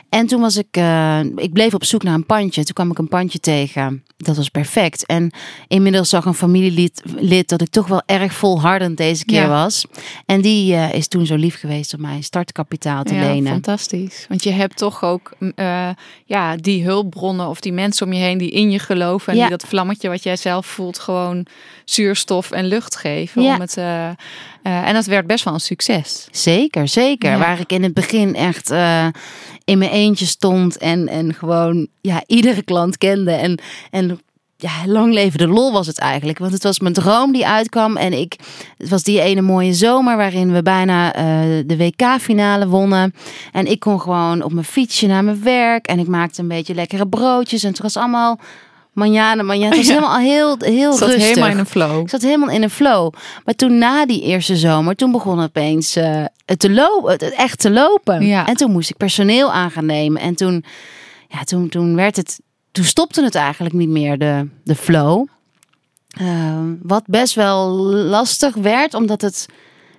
En 0.09 0.27
toen 0.27 0.41
was 0.41 0.57
ik, 0.57 0.77
uh, 0.77 1.19
ik 1.35 1.53
bleef 1.53 1.73
op 1.73 1.83
zoek 1.83 2.03
naar 2.03 2.13
een 2.13 2.25
pandje. 2.25 2.63
Toen 2.63 2.73
kwam 2.73 2.91
ik 2.91 2.97
een 2.97 3.07
pandje 3.07 3.39
tegen. 3.39 4.03
Dat 4.17 4.35
was 4.37 4.49
perfect. 4.49 5.05
En 5.05 5.31
inmiddels 5.67 6.09
zag 6.09 6.25
een 6.25 6.33
familielid 6.33 7.01
lid 7.15 7.49
dat 7.49 7.61
ik 7.61 7.69
toch 7.69 7.87
wel 7.87 8.01
erg 8.05 8.33
volhardend 8.33 8.97
deze 8.97 9.25
keer 9.25 9.41
Ja. 9.41 9.47
was. 9.47 9.85
En 10.25 10.41
die 10.41 10.73
uh, 10.73 10.93
is 10.93 11.07
toen 11.07 11.25
zo 11.25 11.35
lief 11.35 11.59
geweest 11.59 11.93
om 11.93 12.01
mij 12.01 12.21
startkapitaal 12.21 13.03
te 13.03 13.13
ja, 13.13 13.21
lenen. 13.21 13.51
fantastisch. 13.51 14.25
Want 14.29 14.43
je 14.43 14.51
hebt 14.51 14.77
toch 14.77 15.03
ook 15.03 15.33
uh, 15.39 15.89
ja, 16.25 16.55
die 16.55 16.83
hulpbronnen 16.83 17.47
of 17.47 17.59
die 17.59 17.73
mensen 17.73 18.05
om 18.05 18.13
je 18.13 18.19
heen 18.19 18.37
die 18.37 18.51
in 18.51 18.71
je 18.71 18.79
geloven. 18.79 19.31
En 19.33 19.39
Ja. 19.39 19.47
die 19.47 19.57
dat 19.57 19.67
vlammetje 19.69 20.09
wat 20.09 20.23
jij 20.23 20.35
zelf 20.35 20.65
voelt 20.65 20.99
gewoon 20.99 21.45
zuurstof 21.85 22.51
en 22.51 22.65
lucht 22.65 22.95
geven. 22.95 23.41
Om 23.41 23.59
het, 23.61 23.77
en 24.61 24.93
dat 24.93 25.05
werd 25.05 25.27
best 25.27 25.43
wel 25.43 25.53
een 25.53 25.59
succes. 25.59 26.27
Zeker, 26.31 26.87
zeker. 26.87 27.37
Waar 27.37 27.59
ik 27.59 27.71
in 27.71 27.83
het 27.83 27.93
begin 27.93 28.35
echt 28.35 28.71
in 29.67 29.77
mijn 29.77 29.91
eentje 29.91 30.25
stond 30.25 30.77
en, 30.77 31.07
en 31.07 31.33
gewoon 31.33 31.87
ja, 32.01 32.23
iedere 32.27 32.61
klant 32.61 32.97
kende. 32.97 33.31
En, 33.31 33.59
en 33.91 34.19
ja, 34.57 34.71
lang 34.85 35.13
leven 35.13 35.37
de 35.37 35.47
lol 35.47 35.71
was 35.71 35.87
het 35.87 35.99
eigenlijk. 35.99 36.37
Want 36.37 36.51
het 36.51 36.63
was 36.63 36.79
mijn 36.79 36.93
droom 36.93 37.31
die 37.31 37.47
uitkwam. 37.47 37.97
En 37.97 38.13
ik, 38.13 38.35
het 38.77 38.89
was 38.89 39.03
die 39.03 39.21
ene 39.21 39.41
mooie 39.41 39.73
zomer 39.73 40.17
waarin 40.17 40.53
we 40.53 40.61
bijna 40.61 41.15
uh, 41.15 41.63
de 41.65 41.77
WK-finale 41.77 42.67
wonnen. 42.67 43.13
En 43.51 43.65
ik 43.65 43.79
kon 43.79 44.01
gewoon 44.01 44.41
op 44.41 44.53
mijn 44.53 44.65
fietsje 44.65 45.07
naar 45.07 45.23
mijn 45.23 45.43
werk. 45.43 45.87
En 45.87 45.99
ik 45.99 46.07
maakte 46.07 46.41
een 46.41 46.47
beetje 46.47 46.75
lekkere 46.75 47.07
broodjes. 47.07 47.63
En 47.63 47.69
het 47.69 47.81
was 47.81 47.97
allemaal 47.97 48.39
manjana, 48.97 49.43
manjana. 49.43 49.75
Het 49.75 49.77
was 49.77 49.87
Ja. 49.93 49.93
helemaal 49.93 50.17
heel, 50.17 50.55
heel 50.59 50.93
Zat 50.93 51.09
rustig. 51.09 51.27
helemaal 51.27 51.49
in 51.49 51.57
een 51.57 51.65
flow. 51.65 52.01
Ik 52.01 52.09
zat 52.09 52.21
helemaal 52.21 52.49
in 52.49 52.63
een 52.63 52.69
flow. 52.69 53.13
Maar 53.45 53.55
toen 53.55 53.77
na 53.77 54.05
die 54.05 54.21
eerste 54.21 54.55
zomer, 54.55 54.95
toen 54.95 55.11
begon 55.11 55.41
opeens 55.43 55.97
uh, 55.97 56.25
het, 56.45 56.59
te 56.59 56.71
lopen, 56.71 57.11
het 57.11 57.21
echt 57.33 57.59
te 57.59 57.71
lopen. 57.71 58.25
Ja. 58.25 58.47
En 58.47 58.55
toen 58.55 58.71
moest 58.71 58.89
ik 58.89 58.97
personeel 58.97 59.51
aan 59.51 59.71
gaan 59.71 59.85
nemen. 59.85 60.21
En 60.21 60.35
toen, 60.35 60.63
ja, 61.27 61.43
toen, 61.43 61.69
toen 61.69 61.95
werd 61.95 62.15
het, 62.15 62.39
toen 62.71 62.83
stopte 62.85 63.23
het 63.23 63.35
eigenlijk 63.35 63.75
niet 63.75 63.89
meer, 63.89 64.17
de, 64.17 64.47
de 64.63 64.75
flow. 64.75 65.25
Uh, 66.21 66.59
wat 66.81 67.03
best 67.05 67.33
wel 67.35 67.67
lastig 67.87 68.55
werd, 68.55 68.93
omdat, 68.93 69.21
het, 69.21 69.45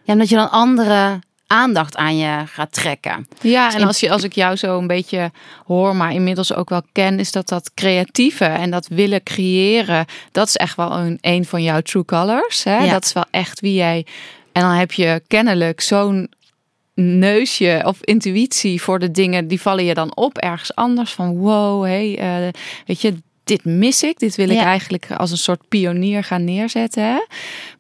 ja, 0.03 0.13
omdat 0.13 0.29
je 0.29 0.35
dan 0.37 0.51
andere 0.51 1.19
aandacht 1.49 1.97
aan 1.97 2.17
je 2.17 2.43
gaat 2.47 2.73
trekken. 2.73 3.29
Ja, 3.41 3.75
en 3.75 3.83
als, 3.83 4.01
je, 4.01 4.11
als 4.11 4.23
ik 4.23 4.33
jou 4.33 4.57
zo 4.57 4.79
een 4.79 4.87
beetje 4.87 5.31
hoor, 5.67 5.97
maar 5.97 6.13
inmiddels 6.13 6.55
ook 6.55 6.69
wel 6.69 6.83
ken, 6.93 7.19
is 7.19 7.33
dat 7.33 7.49
dat 7.49 7.75
creatieve 7.75 8.45
en 8.45 8.71
dat 8.71 8.89
willen 8.89 9.23
creëren, 9.23 10.05
dat 10.33 10.49
is 10.49 10.57
echt 10.57 10.77
wel 10.77 10.93
een, 10.93 11.19
een 11.21 11.45
van 11.45 11.63
jouw 11.63 11.81
true 11.81 12.05
colors. 12.05 12.65
Hè? 12.65 12.79
Ja. 12.79 12.93
Dat 12.93 13.05
is 13.05 13.13
wel 13.13 13.27
echt 13.31 13.61
wie 13.61 13.75
jij. 13.75 14.07
En 14.53 14.63
dan 14.63 14.73
heb 14.73 14.93
je 14.93 15.23
kennelijk 15.27 15.81
zo'n 15.81 16.31
neusje 16.95 17.83
of 17.85 17.99
intuïtie 18.01 18.83
voor 18.83 18.99
de 18.99 19.11
dingen, 19.11 19.49
die 19.49 19.61
vallen 19.61 19.85
je 19.85 19.95
dan 19.95 20.17
op 20.17 20.39
ergens 20.39 20.75
anders. 20.75 21.13
Van 21.13 21.37
wow, 21.37 21.85
hey, 21.85 22.19
uh, 22.45 22.49
weet 22.87 23.01
je, 23.01 23.15
dit 23.49 23.65
mis 23.65 24.03
ik. 24.03 24.19
Dit 24.19 24.37
wil 24.37 24.49
ik 24.49 24.57
Ja. 24.57 24.65
eigenlijk 24.65 25.11
als 25.17 25.31
een 25.31 25.39
soort 25.39 25.69
pionier 25.69 26.25
gaan 26.25 26.45
neerzetten. 26.45 27.03
Hè? 27.03 27.19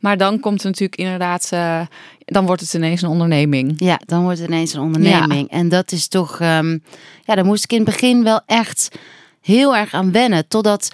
Maar 0.00 0.16
dan 0.16 0.40
komt 0.40 0.54
het 0.54 0.64
natuurlijk 0.64 1.00
inderdaad, 1.00 1.50
uh, 1.54 1.80
dan 2.25 2.46
wordt 2.46 2.60
het 2.60 2.75
ineens 2.75 3.02
een 3.02 3.08
onderneming. 3.08 3.75
Ja, 3.76 4.00
dan 4.06 4.22
wordt 4.22 4.38
het 4.38 4.48
ineens 4.48 4.72
een 4.72 4.80
onderneming. 4.80 5.50
En 5.50 5.68
dat 5.68 5.92
is 5.92 6.08
toch, 6.08 6.40
um, 6.40 6.82
ja, 7.25 7.34
daar 7.34 7.44
moest 7.44 7.64
ik 7.64 7.70
in 7.72 7.76
het 7.80 7.87
begin 7.87 8.22
wel 8.25 8.40
echt 8.46 8.88
heel 9.40 9.76
erg 9.76 9.94
aan 9.94 10.12
wennen. 10.12 10.48
Totdat 10.48 10.90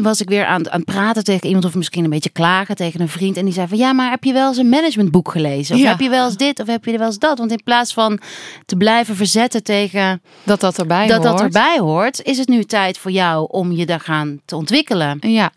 was 0.00 0.20
ik 0.20 0.28
weer 0.28 0.44
aan, 0.46 0.70
aan 0.70 0.80
het 0.80 0.84
praten 0.84 1.24
tegen 1.24 1.46
iemand 1.46 1.64
of 1.64 1.74
misschien 1.74 2.04
een 2.04 2.10
beetje 2.10 2.30
klagen 2.30 2.76
tegen 2.76 3.00
een 3.00 3.08
vriend. 3.08 3.36
En 3.36 3.44
die 3.44 3.54
zei 3.54 3.68
van 3.68 3.78
ja, 3.78 3.92
maar 3.92 4.10
heb 4.10 4.24
je 4.24 4.32
wel 4.32 4.48
eens 4.48 4.56
een 4.56 4.68
managementboek 4.68 5.30
gelezen? 5.30 5.74
Of 5.74 5.80
Ja. 5.80 5.88
heb 5.88 6.00
je 6.00 6.08
wel 6.08 6.24
eens 6.26 6.36
dit 6.36 6.60
of 6.60 6.66
heb 6.66 6.84
je 6.84 6.98
wel 6.98 7.06
eens 7.06 7.18
dat? 7.18 7.38
Want 7.38 7.50
in 7.50 7.62
plaats 7.64 7.92
van 7.92 8.20
te 8.66 8.76
blijven 8.76 9.16
verzetten 9.16 9.62
tegen 9.62 10.22
Dat 10.42 10.60
dat 10.60 10.78
erbij 10.78 11.06
dat 11.06 11.16
hoort. 11.24 11.30
dat 11.38 11.40
erbij 11.40 11.78
hoort, 11.78 12.22
is 12.22 12.38
het 12.38 12.48
nu 12.48 12.64
tijd 12.64 12.98
voor 12.98 13.10
jou 13.10 13.46
om 13.50 13.72
je 13.72 13.86
daar 13.86 14.00
gaan 14.00 14.40
te 14.44 14.56
ontwikkelen. 14.56 15.18
Ja, 15.20 15.50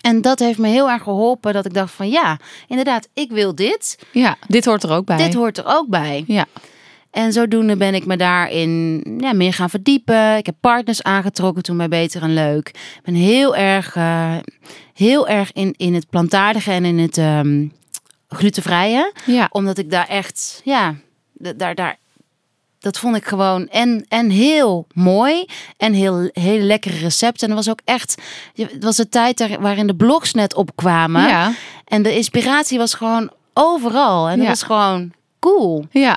En 0.00 0.20
dat 0.20 0.38
heeft 0.38 0.58
me 0.58 0.68
heel 0.68 0.90
erg 0.90 1.02
geholpen 1.02 1.52
dat 1.52 1.64
ik 1.66 1.74
dacht 1.74 1.92
van 1.94 2.08
ja, 2.10 2.38
inderdaad, 2.68 3.08
ik 3.14 3.30
wil 3.30 3.54
dit. 3.54 3.98
ja, 4.12 4.36
dit 4.48 4.64
hoort 4.64 4.82
er 4.82 4.90
ook 4.90 5.04
bij. 5.06 5.16
Dit 5.16 5.34
hoort 5.34 5.58
er 5.58 5.64
ook 5.66 5.88
bij. 5.88 6.24
Ja, 6.26 6.44
En 7.14 7.32
zodoende 7.32 7.76
ben 7.76 7.94
ik 7.94 8.06
me 8.06 8.16
daarin 8.16 9.02
ja, 9.20 9.32
meer 9.32 9.52
gaan 9.52 9.70
verdiepen. 9.70 10.36
Ik 10.36 10.46
heb 10.46 10.54
partners 10.60 11.02
aangetrokken 11.02 11.62
toen 11.62 11.76
bij 11.76 11.88
Beter 11.88 12.22
en 12.22 12.34
Leuk. 12.34 12.68
Ik 12.68 13.00
ben 13.04 13.14
heel 13.14 13.56
erg, 13.56 13.96
eh, 13.96 14.36
heel 14.94 15.28
erg 15.28 15.52
in, 15.52 15.74
in 15.76 15.94
het 15.94 16.08
plantaardige 16.10 16.70
en 16.70 16.84
in 16.84 16.98
het 16.98 17.18
ehm 17.18 17.66
glutenvrije. 18.28 19.12
ja. 19.26 19.48
Omdat 19.50 19.78
ik 19.78 19.90
daar 19.90 20.08
echt, 20.08 20.60
ja, 20.64 20.94
daar, 21.32 21.74
daar, 21.74 21.96
dat 22.78 22.98
vond 22.98 23.16
ik 23.16 23.24
gewoon 23.26 23.68
en, 23.68 24.04
en 24.08 24.30
heel 24.30 24.86
mooi 24.94 25.44
en 25.76 25.92
heel, 25.92 26.28
heel 26.32 26.58
lekkere 26.58 26.96
recepten. 26.98 27.42
En 27.44 27.50
er 27.50 27.56
was 27.56 27.70
ook 27.70 27.80
echt, 27.84 28.22
het 28.54 28.84
was 28.84 28.96
de 28.96 29.08
tijd 29.08 29.56
waarin 29.60 29.86
de 29.86 29.94
blogs 29.96 30.32
net 30.32 30.54
opkwamen. 30.54 31.28
ja. 31.28 31.52
En 31.84 32.02
de 32.02 32.14
inspiratie 32.16 32.78
was 32.78 32.94
gewoon 32.94 33.30
overal. 33.52 34.28
En 34.28 34.34
dat 34.36 34.44
Ja. 34.44 34.50
was 34.50 34.62
gewoon 34.62 35.12
cool. 35.38 35.84
Ja. 35.90 36.16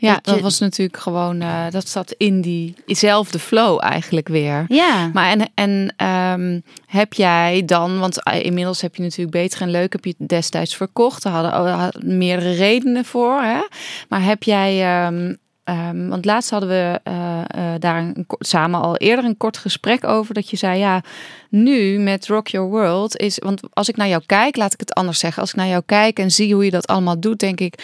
Ja, 0.00 0.14
Dat 0.14 0.24
dat 0.24 0.34
je- 0.36 0.42
was 0.42 0.58
natuurlijk 0.58 0.98
gewoon, 0.98 1.40
eh, 1.40 1.64
dat 1.70 1.88
zat 1.88 2.14
in 2.16 2.40
diezelfde 2.86 3.38
flow 3.38 3.78
eigenlijk 3.84 4.28
weer. 4.28 4.64
Ja. 4.68 5.10
Maar 5.12 5.30
en, 5.30 5.50
en 5.54 5.94
ehm, 5.96 6.60
heb 6.86 7.12
jij 7.12 7.62
dan, 7.66 7.98
want 7.98 8.22
eh, 8.22 8.44
inmiddels 8.44 8.80
heb 8.80 8.94
je 8.96 9.02
natuurlijk 9.02 9.30
beter 9.30 9.60
en 9.60 9.70
leuk, 9.70 9.92
heb 9.92 10.04
je 10.04 10.14
destijds 10.18 10.76
verkocht. 10.76 11.22
Daar 11.22 11.32
hadden 11.32 11.52
oh, 11.52 11.80
hadden 11.80 12.16
meerdere 12.18 12.52
redenen 12.54 13.04
voor. 13.04 13.40
Hè? 13.42 13.60
Maar 14.08 14.22
heb 14.22 14.42
jij, 14.42 14.82
ehm, 15.04 15.34
ehm, 15.68 16.08
want 16.08 16.24
laatst 16.24 16.50
hadden 16.50 16.68
we 16.68 17.00
eh, 17.02 17.40
eh, 17.40 17.80
daar 17.80 18.12
samen 18.38 18.80
al 18.80 18.96
eerder 18.96 19.24
een 19.24 19.36
kort 19.36 19.56
gesprek 19.56 20.04
over. 20.04 20.34
Dat 20.34 20.50
je 20.50 20.56
zei, 20.56 20.78
ja, 20.78 21.02
nu 21.48 21.98
met 21.98 22.26
Rock 22.26 22.48
Your 22.48 22.68
World 22.68 23.16
is, 23.16 23.38
want 23.38 23.60
als 23.72 23.88
ik 23.88 23.96
naar 23.96 24.08
jou 24.08 24.22
kijk, 24.26 24.56
laat 24.56 24.72
ik 24.72 24.80
het 24.80 24.94
anders 24.94 25.18
zeggen. 25.18 25.40
Als 25.40 25.50
ik 25.50 25.56
naar 25.56 25.66
jou 25.66 25.82
kijk 25.86 26.18
en 26.18 26.30
zie 26.30 26.54
hoe 26.54 26.64
je 26.64 26.70
dat 26.70 26.86
allemaal 26.86 27.20
doet, 27.20 27.38
denk 27.40 27.60
ik, 27.60 27.74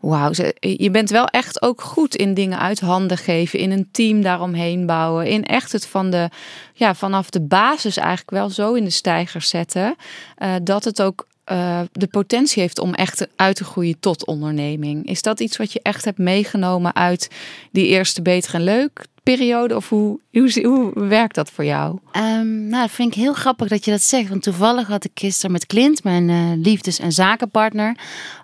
wauw, 0.00 0.30
je 0.60 0.90
bent 0.90 1.10
wel 1.10 1.26
echt 1.26 1.62
ook 1.62 1.80
goed 1.80 2.14
in 2.14 2.34
dingen 2.34 2.58
uit 2.58 2.80
handen 2.80 3.18
geven, 3.18 3.58
in 3.58 3.70
een 3.70 3.88
team 3.92 4.22
daaromheen 4.22 4.86
bouwen, 4.86 5.26
in 5.26 5.44
echt 5.44 5.72
het 5.72 5.86
van 5.86 6.10
de, 6.10 6.28
ja, 6.74 6.94
vanaf 6.94 7.30
de 7.30 7.40
basis 7.40 7.96
eigenlijk 7.96 8.30
wel 8.30 8.50
zo 8.50 8.74
in 8.74 8.84
de 8.84 8.90
stijger 8.90 9.42
zetten, 9.42 9.96
eh, 10.36 10.54
dat 10.62 10.84
het 10.84 11.02
ook 11.02 11.26
eh, 11.44 11.80
de 11.92 12.06
potentie 12.06 12.62
heeft 12.62 12.78
om 12.78 12.94
echt 12.94 13.26
uit 13.36 13.56
te 13.56 13.64
groeien 13.64 14.00
tot 14.00 14.26
onderneming. 14.26 15.06
Is 15.06 15.22
dat 15.22 15.40
iets 15.40 15.56
wat 15.56 15.72
je 15.72 15.80
echt 15.82 16.04
hebt 16.04 16.18
meegenomen 16.18 16.94
uit 16.94 17.28
die 17.70 17.86
eerste 17.86 18.22
beter 18.22 18.54
en 18.54 18.64
leuk 18.64 19.06
periode? 19.22 19.76
Of 19.76 19.88
hoe, 19.88 20.20
hoe, 20.32 20.66
hoe 20.66 20.92
werkt 20.94 21.34
dat 21.34 21.50
voor 21.50 21.64
jou? 21.64 21.98
Ehm, 22.12 22.68
nou, 22.68 22.82
dat 22.82 22.90
vind 22.90 23.14
ik 23.16 23.22
heel 23.22 23.32
grappig 23.32 23.68
dat 23.68 23.84
je 23.84 23.90
dat 23.90 24.02
zegt. 24.02 24.28
Want 24.28 24.42
toevallig 24.42 24.86
had 24.86 25.04
ik 25.04 25.10
gisteren 25.14 25.52
met 25.52 25.66
Clint, 25.66 26.04
mijn 26.04 26.30
eh, 26.30 26.62
liefdes- 26.62 26.98
en 26.98 27.12
zakenpartner, 27.12 27.96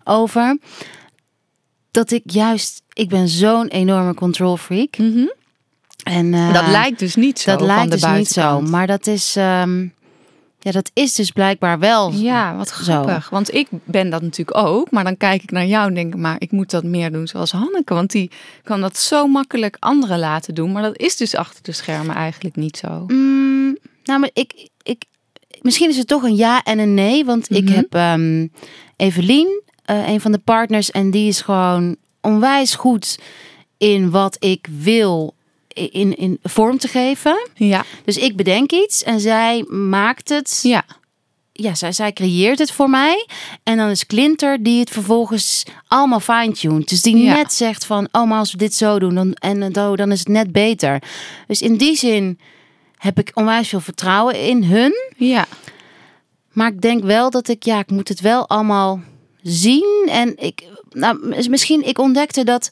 over 0.05 0.59
dat 1.90 2.11
ik 2.11 2.23
juist, 2.25 2.83
ik 2.93 3.09
ben 3.09 3.28
zo'n 3.28 3.69
enorme 3.69 4.14
control 4.14 4.57
freak. 4.57 4.97
En 6.02 6.35
eh, 6.35 6.52
dat 6.52 6.67
lijkt 6.67 6.99
dus 6.99 7.14
niet 7.14 7.38
zo 7.38 7.50
dat 7.50 7.61
lijkt 7.61 7.90
de 7.90 7.99
dus 7.99 8.19
niet 8.19 8.28
zo, 8.28 8.61
maar 8.61 8.87
dat 8.87 9.07
is, 9.07 9.37
ehm, 9.37 9.87
ja, 10.61 10.71
dat 10.71 10.91
is 10.95 11.15
dus 11.15 11.31
blijkbaar 11.31 11.79
wel. 11.79 12.12
Ja, 12.12 12.57
wat 12.57 12.71
grappig. 12.71 13.29
Want 13.31 13.55
ik 13.55 13.69
ben 13.85 14.11
dat 14.11 14.23
natuurlijk 14.23 14.57
ook. 14.57 14.91
Maar 14.91 15.05
dan 15.05 15.17
kijk 15.17 15.43
ik 15.43 15.50
naar 15.50 15.67
jou 15.67 15.88
en 15.88 15.95
denk 15.95 16.15
ik, 16.15 16.21
maar 16.21 16.37
ik 16.38 16.50
moet 16.50 16.71
dat 16.71 16.85
meer 16.85 17.12
doen 17.12 17.27
zoals 17.27 17.50
Hanneke. 17.53 17.95
Want 17.95 18.11
die 18.11 18.31
kan 18.65 18.81
dat 18.81 18.97
zo 18.97 19.27
makkelijk 19.27 19.77
anderen 19.79 20.19
laten 20.19 20.55
doen. 20.55 20.73
Maar 20.73 20.83
dat 20.83 20.99
is 20.99 21.17
dus 21.17 21.35
achter 21.35 21.62
de 21.62 21.73
schermen 21.73 22.15
eigenlijk 22.17 22.57
niet 22.57 22.77
zo. 22.77 23.05
Mm, 23.07 23.77
nou, 24.05 24.21
maar 24.21 24.31
ik, 24.33 24.69
ik, 24.83 25.05
misschien 25.62 25.88
is 25.88 25.97
het 25.97 26.07
toch 26.09 26.23
een 26.23 26.37
ja 26.37 26.62
en 26.62 26.79
een 26.79 26.95
nee. 26.95 27.25
Want 27.25 27.50
ik 27.50 27.65
Mhm. 27.65 27.73
heb 27.75 27.95
ehm 27.95 28.47
Evelien, 28.97 29.62
eh, 29.85 30.09
een 30.09 30.21
van 30.21 30.33
de 30.33 30.38
partners, 30.38 30.91
en 30.91 31.11
die 31.11 31.29
is 31.29 31.41
gewoon 31.41 31.97
onwijs 32.21 32.75
goed 32.75 33.19
in 33.77 34.11
wat 34.11 34.37
ik 34.38 34.67
wil 34.79 35.35
in, 35.78 36.16
in 36.16 36.38
vorm 36.42 36.78
te 36.78 36.88
geven. 36.88 37.49
Ja, 37.54 37.85
Dus 38.04 38.16
ik 38.16 38.37
bedenk 38.37 38.73
iets 38.73 39.02
en 39.02 39.20
zij 39.20 39.64
maakt 39.68 40.28
het. 40.28 40.61
ja, 40.62 40.85
Ja, 41.52 41.75
zij, 41.75 41.92
zij 41.92 42.12
creëert 42.12 42.58
het 42.58 42.70
voor 42.73 42.90
mij. 42.90 43.26
En 43.62 43.76
dan 43.76 43.88
is 43.88 44.06
Clinter 44.06 44.62
die 44.62 44.80
het 44.80 44.90
vervolgens 44.90 45.62
allemaal 45.88 46.20
fine-tuned. 46.20 46.88
Dus 46.88 47.02
die 47.02 47.16
Ja. 47.16 47.35
net 47.35 47.52
zegt 47.52 47.85
van, 47.85 48.08
oh, 48.12 48.28
maar 48.28 48.38
als 48.38 48.52
we 48.52 48.58
dit 48.58 48.75
zo 48.75 48.99
doen 48.99 49.14
dan, 49.14 49.32
en 49.32 49.62
eh, 49.62 49.68
zo, 49.73 49.97
dan 49.97 50.12
is 50.12 50.18
het 50.18 50.28
net 50.28 50.52
beter. 50.52 51.02
Dus 51.47 51.62
in 51.62 51.76
die 51.76 51.97
zin 51.97 52.38
heb 52.97 53.18
ik 53.18 53.30
onwijs 53.35 53.68
veel 53.68 53.80
vertrouwen 53.80 54.40
in 54.40 54.64
hun. 54.64 54.92
ja. 55.16 55.47
Maar 56.52 56.68
ik 56.73 56.80
denk 56.80 57.02
wel 57.04 57.30
dat 57.30 57.49
ik, 57.49 57.62
ja, 57.62 57.78
ik 57.78 57.90
moet 57.90 58.08
het 58.08 58.20
wel 58.20 58.49
allemaal 58.49 59.00
zien. 59.42 60.08
En 60.11 60.35
ik, 60.38 60.62
nou, 60.90 61.26
mis- 61.26 61.49
misschien, 61.49 61.87
ik 61.87 61.99
ontdekte 61.99 62.44
dat, 62.44 62.68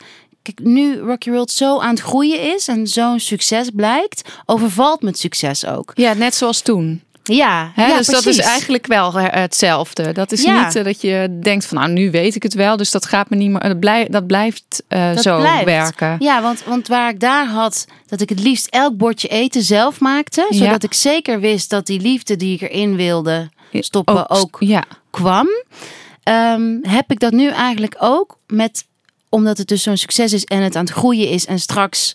kijk, 0.55 0.69
nu 0.69 0.99
Rocky 0.99 1.31
World 1.31 1.51
zo 1.51 1.79
aan 1.81 1.91
het 1.91 2.01
groeien 2.01 2.55
is 2.55 2.69
en 2.69 2.87
zo'n 2.87 3.21
succes 3.21 3.71
blijkt, 3.75 4.29
overvalt 4.45 5.03
me 5.03 5.09
het 5.09 5.19
succes 5.19 5.67
ook. 5.67 5.91
Ja, 5.95 6.13
net 6.13 6.35
zoals 6.35 6.61
toen. 6.61 7.01
Ja, 7.23 7.71
Hè? 7.75 7.87
ja 7.87 7.97
dus 7.97 8.07
dat 8.07 8.27
is 8.27 8.39
eigenlijk 8.39 8.87
wel 8.87 9.19
eh, 9.19 9.41
hetzelfde. 9.41 10.13
Dat 10.13 10.33
is 10.33 10.43
Ja. 10.43 10.65
niet 10.65 10.75
eh, 10.77 10.85
dat 10.85 11.01
je 11.01 11.39
denkt 11.43 11.65
van 11.67 11.79
nou 11.79 11.91
nu 11.93 12.11
weet 12.11 12.35
ik 12.35 12.43
het 12.43 12.55
wel. 12.55 12.77
Dus 12.77 12.91
dat 12.91 13.07
gaat 13.07 13.31
me 13.31 13.37
niet 13.37 13.51
meer. 13.51 13.61
Dat, 13.61 13.81
blij, 13.81 14.07
dat 14.11 14.27
blijft 14.27 14.83
eh, 14.89 15.15
Dat 15.15 15.23
zo 15.23 15.39
blijft. 15.39 15.65
werken. 15.65 16.17
Ja, 16.19 16.43
want, 16.43 16.65
want 16.65 16.89
waar 16.89 17.09
ik 17.11 17.21
daar 17.21 17.47
had, 17.47 17.87
dat 18.07 18.21
ik 18.21 18.29
het 18.29 18.41
liefst 18.41 18.67
elk 18.67 18.97
bordje 18.97 19.29
eten 19.29 19.63
zelf 19.63 20.01
maakte. 20.01 20.47
Ja. 20.51 20.57
Zodat 20.65 20.83
ik 20.83 20.93
zeker 20.95 21.41
wist 21.41 21.71
dat 21.71 21.87
die 21.87 22.01
liefde 22.01 22.37
die 22.37 22.55
ik 22.55 22.61
erin 22.61 22.97
wilde 22.97 23.49
stoppen 23.73 24.31
ook, 24.31 24.57
Ja, 24.61 24.85
kwam. 25.11 25.47
Ehm, 26.23 26.79
heb 26.83 27.11
ik 27.11 27.21
dat 27.21 27.33
nu 27.33 27.49
eigenlijk 27.49 27.97
ook 27.99 28.39
met, 28.47 28.85
omdat 29.29 29.59
het 29.59 29.69
dus 29.69 29.83
zo'n 29.83 29.97
succes 29.97 30.33
is 30.33 30.45
en 30.45 30.63
het 30.63 30.77
aan 30.77 30.85
het 30.85 30.95
groeien 30.95 31.29
is. 31.29 31.47
En 31.47 31.59
straks, 31.59 32.13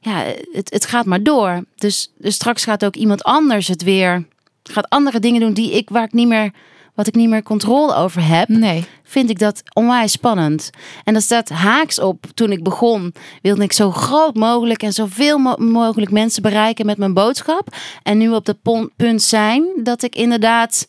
ja, 0.00 0.24
het, 0.52 0.70
het 0.72 0.86
gaat 0.86 1.06
maar 1.06 1.22
door. 1.22 1.64
Dus, 1.76 2.12
dus 2.18 2.34
straks 2.34 2.64
gaat 2.64 2.84
ook 2.84 2.96
iemand 2.96 3.22
anders 3.22 3.68
het 3.68 3.82
weer, 3.82 4.26
gaat 4.62 4.88
andere 4.88 5.20
dingen 5.20 5.40
doen 5.40 5.52
die 5.52 5.72
ik, 5.72 5.90
waar 5.90 6.04
ik 6.04 6.12
niet 6.12 6.28
meer, 6.28 6.52
wat 6.94 7.06
ik 7.06 7.14
niet 7.14 7.28
meer 7.28 7.42
controle 7.42 7.94
over 7.94 8.26
heb 8.26 8.48
nee. 8.48 8.84
vind 9.02 9.30
ik 9.30 9.38
dat 9.38 9.62
onwijs 9.72 10.12
spannend. 10.12 10.70
En 11.04 11.14
dat 11.14 11.22
staat 11.22 11.48
haaks 11.48 11.98
op. 11.98 12.26
Toen 12.34 12.52
ik 12.52 12.62
begon, 12.62 13.14
wilde 13.42 13.62
ik 13.62 13.72
zo 13.72 13.90
groot 13.90 14.34
mogelijk 14.34 14.82
en 14.82 14.92
zoveel 14.92 15.38
mo- 15.38 15.56
mogelijk 15.56 16.10
mensen 16.10 16.42
bereiken 16.42 16.86
met 16.86 16.98
mijn 16.98 17.14
boodschap. 17.14 17.76
En 18.02 18.18
nu 18.18 18.30
op 18.30 18.44
dat 18.44 18.88
punt 18.96 19.22
zijn 19.22 19.64
dat 19.82 20.02
ik 20.02 20.14
inderdaad, 20.14 20.86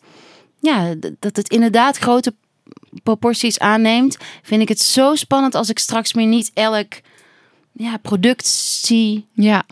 ja, 0.60 0.94
dat 1.18 1.36
het 1.36 1.48
inderdaad 1.48 1.96
grote 1.96 2.34
proporties 3.02 3.58
aanneemt. 3.58 4.16
Vind 4.42 4.62
ik 4.62 4.68
het 4.68 4.80
zo 4.80 5.14
spannend 5.14 5.54
als 5.54 5.70
ik 5.70 5.78
straks 5.78 6.12
meer 6.14 6.26
niet 6.26 6.50
elk 6.54 6.92
ja, 7.72 7.96
product 7.96 8.46
zie 8.46 9.26
Ja, 9.32 9.62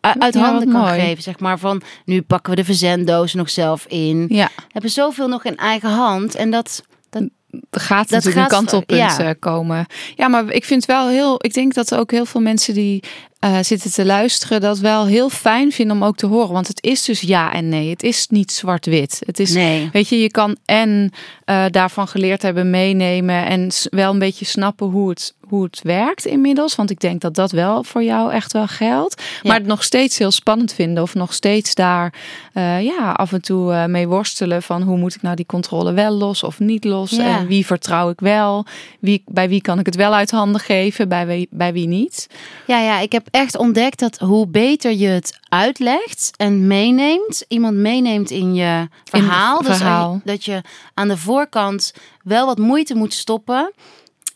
uit 0.00 0.34
handen 0.34 0.70
kan 0.70 0.80
mooi. 0.80 1.00
geven. 1.00 1.22
Zeg 1.22 1.38
maar 1.38 1.58
van 1.58 1.82
nu 2.04 2.22
pakken 2.22 2.50
we 2.50 2.56
de 2.58 2.64
verzenddozen 2.64 3.38
nog 3.38 3.50
zelf 3.50 3.86
in. 3.86 4.26
ja. 4.28 4.50
We 4.56 4.62
hebben 4.68 4.90
zoveel 4.90 5.28
nog 5.28 5.44
in 5.44 5.56
eigen 5.56 5.90
hand. 5.90 6.34
En 6.34 6.50
dat, 6.50 6.84
dat 7.10 7.22
Er 7.70 7.80
gaat 7.80 8.08
Dat 8.08 8.10
natuurlijk 8.10 8.36
gaat 8.50 8.60
een 8.60 8.66
kantelpunt 8.66 9.16
ja. 9.16 9.18
eh, 9.18 9.30
komen. 9.38 9.86
Ja, 10.16 10.28
maar 10.28 10.50
ik 10.50 10.64
vind 10.64 10.84
wel 10.84 11.08
heel. 11.08 11.34
Ik 11.44 11.54
denk 11.54 11.74
dat 11.74 11.94
ook 11.94 12.10
heel 12.10 12.24
veel 12.26 12.40
mensen 12.40 12.74
die 12.74 13.02
eh, 13.42 13.58
zitten 13.60 13.92
te 13.92 14.04
luisteren, 14.04 14.60
dat 14.60 14.78
wel 14.78 15.06
heel 15.06 15.28
fijn 15.28 15.72
vinden 15.72 15.96
om 15.96 16.04
ook 16.04 16.16
te 16.16 16.26
horen. 16.26 16.52
Want 16.52 16.68
het 16.68 16.82
is 16.82 17.04
dus 17.04 17.20
ja 17.20 17.52
en 17.52 17.68
nee. 17.68 17.90
Het 17.90 18.02
is 18.02 18.26
niet 18.28 18.52
zwart-wit. 18.52 19.22
Het 19.26 19.38
is. 19.38 19.52
nee. 19.52 19.88
Weet 19.92 20.08
je, 20.08 20.20
je 20.20 20.30
kan 20.30 20.56
en 20.64 21.10
eh, 21.44 21.64
daarvan 21.70 22.08
geleerd 22.08 22.42
hebben 22.42 22.70
meenemen 22.70 23.46
en 23.46 23.70
wel 23.90 24.12
een 24.12 24.18
beetje 24.18 24.44
snappen 24.44 24.86
hoe 24.86 25.08
het, 25.08 25.34
hoe 25.48 25.62
het 25.62 25.80
werkt 25.82 26.26
inmiddels. 26.26 26.74
Want 26.74 26.90
ik 26.90 27.00
denk 27.00 27.20
dat 27.20 27.34
dat 27.34 27.50
wel 27.50 27.84
voor 27.84 28.02
jou 28.02 28.32
echt 28.32 28.52
wel 28.52 28.66
geldt. 28.66 29.22
Maar 29.42 29.56
het 29.56 29.66
nog 29.66 29.82
steeds 29.82 30.18
heel 30.18 30.30
spannend 30.30 30.72
vinden 30.72 31.02
of 31.02 31.14
nog 31.14 31.32
steeds 31.32 31.74
daar 31.74 32.14
eh, 32.52 32.82
ja, 32.82 33.12
af 33.12 33.32
en 33.32 33.42
toe 33.42 33.88
mee 33.88 34.08
worstelen 34.08 34.62
van 34.62 34.82
hoe 34.82 34.96
moet 34.96 35.14
ik 35.14 35.22
nou 35.22 35.36
die 35.36 35.46
controle 35.46 35.92
wel 35.92 36.12
los 36.12 36.42
of 36.42 36.58
niet 36.58 36.84
los. 36.84 37.10
Ja. 37.10 37.38
En 37.38 37.46
wie 37.46 37.66
vertrouw 37.66 38.10
ik 38.10 38.20
wel? 38.20 38.66
Wie, 39.00 39.22
bij 39.26 39.48
wie 39.48 39.60
kan 39.60 39.78
ik 39.78 39.86
het 39.86 39.96
wel 39.96 40.14
uit 40.14 40.30
handen 40.30 40.60
geven? 40.60 41.08
Bij 41.08 41.26
wie, 41.26 41.48
bij 41.50 41.72
wie 41.72 41.86
niet? 41.86 42.26
Ja, 42.66 42.80
ja, 42.80 42.98
ik 42.98 43.12
heb 43.12 43.30
echt 43.32 43.56
ontdekt 43.56 43.98
dat 43.98 44.18
hoe 44.18 44.46
beter 44.46 44.92
je 44.92 45.06
het 45.06 45.38
uitlegt 45.48 46.30
en 46.36 46.66
meeneemt, 46.66 47.44
iemand 47.48 47.76
meeneemt 47.76 48.30
in 48.30 48.54
je 48.54 48.88
verhaal, 49.04 49.62
dus 49.62 49.78
dat 50.24 50.44
je 50.44 50.62
aan 50.94 51.08
de 51.08 51.16
voorkant 51.16 51.92
wel 52.22 52.46
wat 52.46 52.58
moeite 52.58 52.94
moet 52.94 53.14
stoppen 53.14 53.72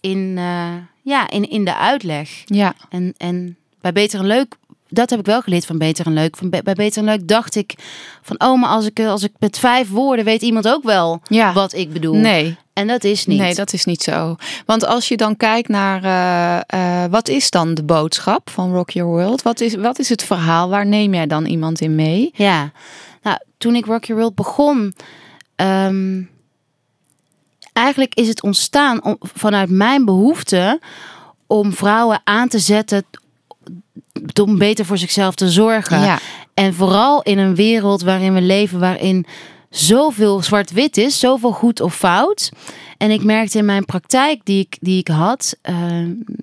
in, 0.00 0.34
eh, 0.36 0.74
ja, 1.02 1.30
in, 1.30 1.50
in 1.50 1.64
de 1.64 1.76
uitleg. 1.76 2.30
Ja, 2.44 2.74
En, 2.88 3.14
en 3.16 3.56
bij 3.80 3.92
Beter 3.92 4.20
en 4.20 4.26
Leuk 4.26 4.56
dat 4.88 5.10
heb 5.10 5.18
ik 5.18 5.26
wel 5.26 5.42
geleerd 5.42 5.66
van 5.66 5.78
Beter 5.78 6.06
en 6.06 6.12
Leuk. 6.12 6.36
Van, 6.36 6.50
bij 6.50 6.62
Beter 6.62 6.98
en 6.98 7.04
Leuk 7.04 7.28
dacht 7.28 7.54
ik 7.54 7.74
van, 8.22 8.40
oh, 8.40 8.60
maar 8.60 8.68
als 8.68 8.86
ik, 8.86 9.00
als 9.00 9.22
ik 9.22 9.32
met 9.38 9.58
vijf 9.58 9.88
woorden 9.90 10.24
weet 10.24 10.42
iemand 10.42 10.68
ook 10.68 10.82
wel 10.82 11.20
Ja. 11.28 11.52
wat 11.52 11.72
ik 11.72 11.92
bedoel. 11.92 12.14
Nee, 12.14 12.56
En 12.76 12.86
dat 12.86 13.04
is 13.04 13.26
niet. 13.26 13.38
nee, 13.38 13.54
dat 13.54 13.72
is 13.72 13.84
niet 13.84 14.02
zo. 14.02 14.36
Want 14.66 14.86
als 14.86 15.08
je 15.08 15.16
dan 15.16 15.36
kijkt 15.36 15.68
naar 15.68 16.04
eh, 16.04 17.02
eh, 17.04 17.10
wat 17.10 17.28
is 17.28 17.50
dan 17.50 17.74
de 17.74 17.82
boodschap 17.82 18.50
van 18.50 18.72
Rock 18.72 18.90
Your 18.90 19.10
World? 19.10 19.42
Wat 19.42 19.60
is, 19.60 19.74
wat 19.74 19.98
is 19.98 20.08
het 20.08 20.22
verhaal? 20.22 20.68
Waar 20.68 20.86
neem 20.86 21.14
jij 21.14 21.26
dan 21.26 21.44
iemand 21.44 21.80
in 21.80 21.94
mee? 21.94 22.30
Ja, 22.34 22.70
nou, 23.22 23.38
toen 23.58 23.74
ik 23.74 23.86
Rock 23.86 24.04
Your 24.04 24.20
World 24.22 24.34
begon, 24.36 24.94
ehm, 25.56 26.22
eigenlijk 27.72 28.14
is 28.14 28.28
het 28.28 28.42
ontstaan 28.42 29.04
om- 29.04 29.18
vanuit 29.20 29.70
mijn 29.70 30.04
behoefte 30.04 30.80
om 31.46 31.72
vrouwen 31.72 32.20
aan 32.24 32.48
te 32.48 32.58
zetten 32.58 33.04
om 34.42 34.58
beter 34.58 34.84
voor 34.84 34.98
zichzelf 34.98 35.34
te 35.34 35.50
zorgen. 35.50 36.00
Ja. 36.00 36.18
En 36.54 36.74
vooral 36.74 37.22
in 37.22 37.38
een 37.38 37.54
wereld 37.54 38.02
waarin 38.02 38.34
we 38.34 38.40
leven, 38.40 38.78
waarin 38.80 39.26
zoveel 39.70 40.42
zwart-wit 40.42 40.96
is, 40.96 41.18
zoveel 41.18 41.52
goed 41.52 41.80
of 41.80 41.94
fout. 41.96 42.50
En 42.98 43.10
ik 43.10 43.24
merkte 43.24 43.58
in 43.58 43.64
mijn 43.64 43.84
praktijk 43.84 44.40
die 44.44 44.60
ik, 44.60 44.76
die 44.80 44.98
ik 44.98 45.08
had, 45.08 45.56
eh, 45.62 45.74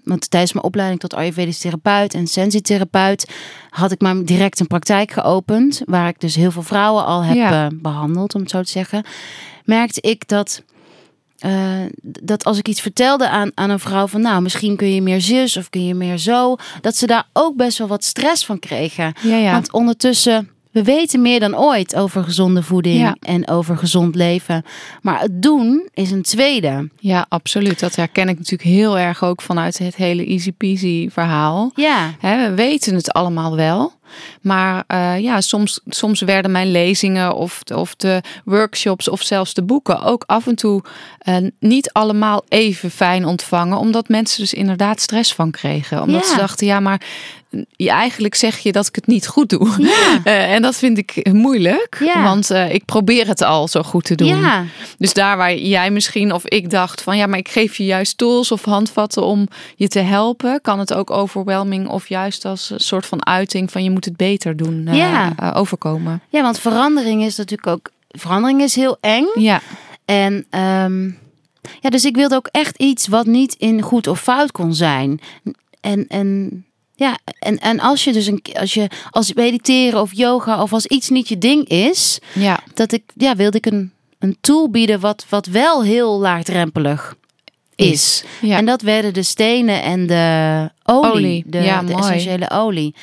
want 0.03 0.29
tijdens 0.31 0.53
mijn 0.53 0.65
opleiding 0.65 0.99
tot 0.99 1.13
Ayurvedisch 1.13 1.57
therapeut 1.59 2.13
en 2.13 2.27
sensitherapeut 2.27 3.29
had 3.69 3.91
ik 3.91 4.01
maar 4.01 4.23
direct 4.23 4.59
een 4.59 4.67
praktijk 4.67 5.11
geopend, 5.11 5.81
waar 5.85 6.07
ik 6.07 6.19
dus 6.19 6.35
heel 6.35 6.51
veel 6.51 6.63
vrouwen 6.63 7.05
al 7.05 7.23
heb 7.23 7.35
Ja. 7.35 7.65
eh, 7.65 7.77
behandeld, 7.81 8.35
om 8.35 8.41
het 8.41 8.49
zo 8.49 8.61
te 8.61 8.71
zeggen. 8.71 9.03
Merkte 9.65 10.01
ik 10.01 10.27
dat 10.27 10.63
eh, 11.37 11.51
dat 12.01 12.43
als 12.43 12.57
ik 12.57 12.67
iets 12.67 12.81
vertelde 12.81 13.29
aan, 13.29 13.51
aan 13.53 13.69
een 13.69 13.79
vrouw 13.79 14.07
van 14.07 14.21
nou, 14.21 14.41
misschien 14.41 14.75
kun 14.75 14.93
je 14.93 15.01
meer 15.01 15.21
zus 15.21 15.57
of 15.57 15.69
kun 15.69 15.85
je 15.85 15.93
meer 15.93 16.17
zo, 16.17 16.55
dat 16.81 16.95
ze 16.95 17.07
daar 17.07 17.27
ook 17.33 17.55
best 17.55 17.77
wel 17.77 17.87
wat 17.87 18.03
stress 18.03 18.45
van 18.45 18.59
kregen. 18.59 19.13
Ja, 19.21 19.35
ja. 19.35 19.51
Want 19.51 19.71
ondertussen, 19.71 20.49
we 20.73 20.83
weten 20.83 21.21
meer 21.21 21.39
dan 21.39 21.57
ooit 21.57 21.95
over 21.95 22.23
gezonde 22.23 22.63
voeding 22.63 22.99
Ja. 22.99 23.15
en 23.19 23.47
over 23.47 23.77
gezond 23.77 24.15
leven. 24.15 24.63
Maar 25.01 25.19
het 25.19 25.41
doen 25.41 25.87
is 25.93 26.11
een 26.11 26.21
tweede. 26.21 26.89
Ja, 26.99 27.25
absoluut. 27.29 27.79
Dat 27.79 27.95
herken 27.95 28.29
ik 28.29 28.37
natuurlijk 28.37 28.69
heel 28.69 28.97
erg 28.99 29.23
ook 29.23 29.41
vanuit 29.41 29.77
het 29.77 29.95
hele 29.95 30.25
easy 30.25 30.51
peasy 30.51 31.09
verhaal. 31.09 31.71
Ja, 31.75 32.13
we 32.21 32.51
weten 32.55 32.95
het 32.95 33.11
allemaal 33.11 33.55
wel. 33.55 33.93
Maar 34.41 34.83
eh, 34.87 35.19
ja, 35.19 35.41
soms, 35.41 35.79
soms 35.87 36.21
werden 36.21 36.51
mijn 36.51 36.71
lezingen 36.71 37.35
of, 37.35 37.63
de- 37.63 37.77
of 37.77 37.95
de 37.95 38.21
workshops 38.45 39.09
of 39.09 39.21
zelfs 39.21 39.53
de 39.53 39.63
boeken 39.63 40.01
ook 40.03 40.23
af 40.27 40.47
en 40.47 40.55
toe 40.55 40.83
eh, 41.17 41.35
niet 41.59 41.91
allemaal 41.91 42.43
even 42.47 42.91
fijn 42.91 43.25
ontvangen. 43.25 43.77
Omdat 43.77 44.07
mensen 44.09 44.41
dus 44.41 44.53
inderdaad 44.53 45.01
stress 45.01 45.33
van 45.33 45.51
kregen. 45.51 46.01
Omdat 46.01 46.21
Ja. 46.23 46.29
ze 46.31 46.37
dachten, 46.37 46.67
ja, 46.67 46.79
maar 46.79 47.01
je, 47.75 47.89
eigenlijk 47.89 48.35
zeg 48.35 48.57
je 48.57 48.71
dat 48.71 48.87
ik 48.87 48.95
het 48.95 49.07
niet 49.07 49.27
goed 49.27 49.49
doe. 49.49 49.69
Ja. 49.79 49.91
Eh, 50.23 50.53
en 50.53 50.61
dat 50.61 50.75
vind 50.75 50.97
ik 50.97 51.29
moeilijk. 51.33 51.97
Ja. 51.99 52.23
Want 52.23 52.51
eh, 52.51 52.73
ik 52.73 52.85
probeer 52.85 53.27
het 53.27 53.41
al 53.41 53.67
zo 53.67 53.83
goed 53.83 54.03
te 54.05 54.15
doen. 54.15 54.27
ja, 54.27 54.65
Dus 54.97 55.13
daar 55.13 55.37
waar 55.37 55.55
jij 55.55 55.91
misschien 55.91 56.31
of 56.33 56.45
ik 56.47 56.69
dacht 56.69 57.01
van 57.01 57.17
ja, 57.17 57.25
maar 57.27 57.39
ik 57.39 57.49
geef 57.49 57.75
je 57.77 57.85
juist 57.85 58.17
tools 58.17 58.51
of 58.51 58.63
handvatten 58.65 59.23
om 59.23 59.47
je 59.75 59.87
te 59.87 59.99
helpen, 59.99 60.61
kan 60.61 60.79
het 60.79 60.93
ook 60.93 61.11
overwhelming 61.11 61.87
of 61.87 62.09
juist 62.09 62.45
als 62.45 62.69
een 62.69 62.79
soort 62.79 63.05
van 63.05 63.25
uiting 63.25 63.71
van 63.71 63.83
je 63.83 63.89
moet 63.91 64.05
het 64.05 64.17
beter 64.17 64.57
doen 64.57 64.87
Ja. 64.91 65.33
eh, 65.37 65.51
overkomen. 65.53 66.21
ja, 66.29 66.41
want 66.41 66.59
verandering 66.59 67.23
is 67.23 67.35
natuurlijk 67.37 67.67
ook. 67.67 67.91
Verandering 68.09 68.61
is 68.61 68.75
heel 68.75 68.97
eng. 69.01 69.25
Ja, 69.33 69.61
En 70.05 70.45
ehm, 70.49 71.05
ja, 71.79 71.89
dus 71.89 72.05
ik 72.05 72.15
wilde 72.15 72.35
ook 72.35 72.47
echt 72.51 72.77
iets 72.77 73.07
wat 73.07 73.25
niet 73.25 73.53
in 73.57 73.81
goed 73.81 74.07
of 74.07 74.21
fout 74.21 74.51
kon 74.51 74.73
zijn. 74.73 75.19
En, 75.81 76.05
en 76.07 76.65
ja, 77.03 77.17
en, 77.39 77.59
en 77.59 77.79
als 77.79 78.03
je 78.03 78.13
dus 78.13 78.27
een 78.27 78.43
als 78.53 78.73
je 78.73 78.89
als 79.09 79.33
mediteren 79.33 80.01
of 80.01 80.13
yoga 80.13 80.61
of 80.61 80.73
als 80.73 80.85
iets 80.85 81.09
niet 81.09 81.27
je 81.27 81.37
ding 81.37 81.67
is, 81.67 82.19
ja, 82.33 82.59
dat 82.73 82.91
ik 82.91 83.03
ja, 83.15 83.35
wilde 83.35 83.57
ik 83.57 83.65
een, 83.65 83.91
een 84.19 84.37
tool 84.41 84.69
bieden 84.69 84.99
wat, 84.99 85.25
wat 85.29 85.45
wel 85.45 85.83
heel 85.83 86.19
laagdrempelig 86.19 87.15
is. 87.75 88.23
ja. 88.41 88.57
En 88.57 88.65
dat 88.65 88.81
werden 88.81 89.13
de 89.13 89.23
stenen 89.23 89.81
en 89.81 90.07
de 90.07 90.69
olie, 90.83 91.11
Olie, 91.11 91.43
de, 91.47 91.61
ja, 91.61 91.79
de 91.81 91.91
mooi. 91.91 92.03
essentiële 92.03 92.49
olie. 92.49 92.95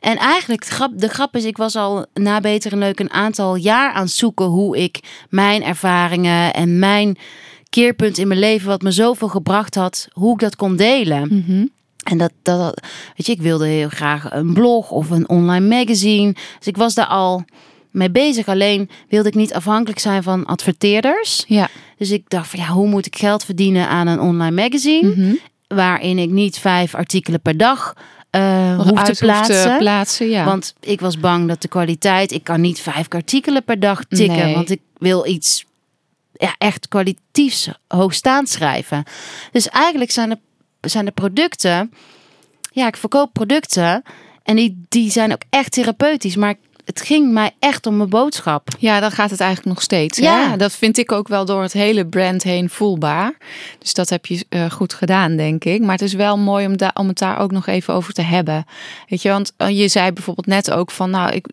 En 0.00 0.16
eigenlijk, 0.16 0.64
de 0.66 0.74
grap, 0.74 0.90
de 0.94 1.08
grap 1.08 1.36
is, 1.36 1.44
ik 1.44 1.56
was 1.56 1.76
al 1.76 2.06
na 2.14 2.40
Beter 2.40 2.72
en 2.72 2.78
Leuk 2.78 3.00
een 3.00 3.12
aantal 3.12 3.56
jaar 3.56 3.92
aan 3.92 4.02
het 4.02 4.12
zoeken 4.12 4.46
hoe 4.46 4.76
ik 4.76 5.00
mijn 5.28 5.64
ervaringen 5.64 6.52
en 6.52 6.78
mijn 6.78 7.16
keerpunt 7.70 8.18
in 8.18 8.28
mijn 8.28 8.40
leven, 8.40 8.68
wat 8.68 8.82
me 8.82 8.90
zoveel 8.90 9.28
gebracht 9.28 9.74
had, 9.74 10.08
hoe 10.12 10.32
ik 10.32 10.38
dat 10.38 10.56
kon 10.56 10.76
delen. 10.76 11.28
Mhm. 11.46 11.66
En 12.02 12.18
dat, 12.18 12.32
dat, 12.42 12.80
weet 13.16 13.26
je, 13.26 13.32
ik 13.32 13.42
wilde 13.42 13.66
heel 13.66 13.88
graag 13.88 14.32
een 14.32 14.52
blog 14.52 14.90
of 14.90 15.10
een 15.10 15.28
online 15.28 15.76
magazine. 15.76 16.32
Dus 16.32 16.66
ik 16.66 16.76
was 16.76 16.94
daar 16.94 17.06
al 17.06 17.44
mee 17.90 18.10
bezig. 18.10 18.48
Alleen 18.48 18.90
wilde 19.08 19.28
ik 19.28 19.34
niet 19.34 19.54
afhankelijk 19.54 20.00
zijn 20.00 20.22
van 20.22 20.44
adverteerders. 20.46 21.44
ja. 21.46 21.68
Dus 21.98 22.10
ik 22.10 22.24
dacht 22.28 22.48
van 22.48 22.60
ja, 22.60 22.66
hoe 22.66 22.88
moet 22.88 23.06
ik 23.06 23.16
geld 23.16 23.44
verdienen 23.44 23.88
aan 23.88 24.06
een 24.06 24.20
online 24.20 24.62
magazine? 24.62 25.08
Mhm. 25.08 25.34
Waarin 25.66 26.18
ik 26.18 26.30
niet 26.30 26.58
vijf 26.58 26.94
artikelen 26.94 27.40
per 27.40 27.56
dag 27.56 27.94
eh 28.30 28.76
Nog 28.76 28.88
hoef 28.88 29.02
te 29.02 29.14
plaatsen. 29.18 29.78
plaatsen, 29.78 30.28
ja. 30.28 30.44
Want 30.44 30.74
ik 30.80 31.00
was 31.00 31.18
bang 31.18 31.48
dat 31.48 31.62
de 31.62 31.68
kwaliteit, 31.68 32.32
ik 32.32 32.44
kan 32.44 32.60
niet 32.60 32.80
vijf 32.80 33.06
artikelen 33.08 33.64
per 33.64 33.80
dag 33.80 34.04
tikken. 34.08 34.36
Nee. 34.36 34.54
Want 34.54 34.70
ik 34.70 34.80
wil 34.98 35.26
iets 35.26 35.64
ja, 36.32 36.54
echt 36.58 36.88
kwalitatiefs 36.88 37.68
hoogstaand 37.88 38.48
schrijven. 38.48 39.04
Dus 39.52 39.68
eigenlijk 39.68 40.10
zijn 40.10 40.28
de, 40.28 40.38
zijn 40.90 41.04
de 41.04 41.10
producten, 41.10 41.92
ja, 42.72 42.86
ik 42.86 42.96
verkoop 42.96 43.32
producten 43.32 44.02
en 44.42 44.56
die, 44.56 44.84
die 44.88 45.10
zijn 45.10 45.32
ook 45.32 45.42
echt 45.50 45.72
therapeutisch. 45.72 46.36
Maar 46.36 46.54
het 46.84 47.00
ging 47.00 47.32
mij 47.32 47.50
echt 47.58 47.86
om 47.86 47.96
mijn 47.96 48.08
boodschap. 48.08 48.68
Ja, 48.78 49.00
dan 49.00 49.10
gaat 49.10 49.30
het 49.30 49.40
eigenlijk 49.40 49.74
nog 49.74 49.84
steeds. 49.84 50.18
Ja. 50.18 50.40
Ja. 50.40 50.56
Dat 50.56 50.72
vind 50.72 50.98
ik 50.98 51.12
ook 51.12 51.28
wel 51.28 51.44
door 51.44 51.62
het 51.62 51.72
hele 51.72 52.06
brand 52.06 52.42
heen 52.42 52.70
voelbaar. 52.70 53.32
Dus 53.78 53.94
dat 53.94 54.08
heb 54.08 54.26
je 54.26 54.46
eh, 54.48 54.70
goed 54.70 54.94
gedaan, 54.94 55.36
denk 55.36 55.64
ik. 55.64 55.80
Maar 55.80 55.92
het 55.92 56.02
is 56.02 56.14
wel 56.14 56.38
mooi 56.38 56.66
om, 56.66 56.76
daar 56.76 56.94
om 56.94 57.08
het 57.08 57.18
daar 57.18 57.38
ook 57.38 57.52
nog 57.52 57.66
even 57.66 57.94
over 57.94 58.12
te 58.12 58.22
hebben. 58.22 58.64
Weet 59.08 59.22
je, 59.22 59.28
want 59.28 59.52
eh, 59.56 59.78
je 59.78 59.88
zei 59.88 60.12
bijvoorbeeld 60.12 60.46
net 60.46 60.70
ook 60.70 60.90
van, 60.90 61.10
nou, 61.10 61.30
ik, 61.32 61.46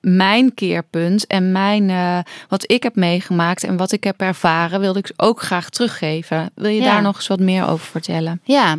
mijn 0.00 0.54
keerpunt 0.54 1.26
en 1.26 1.52
mijn, 1.52 1.90
eh, 1.90 2.18
wat 2.48 2.70
ik 2.70 2.82
heb 2.82 2.94
meegemaakt 2.96 3.64
en 3.64 3.76
wat 3.76 3.92
ik 3.92 4.04
heb 4.04 4.20
ervaren, 4.20 4.80
wilde 4.80 4.98
ik 4.98 5.12
ook 5.16 5.42
graag 5.42 5.70
teruggeven. 5.70 6.50
Wil 6.54 6.70
je 6.70 6.80
Ja. 6.80 6.84
daar 6.92 7.02
nog 7.02 7.16
eens 7.16 7.26
wat 7.26 7.40
meer 7.40 7.68
over 7.68 7.86
vertellen? 7.86 8.40
Ja, 8.44 8.76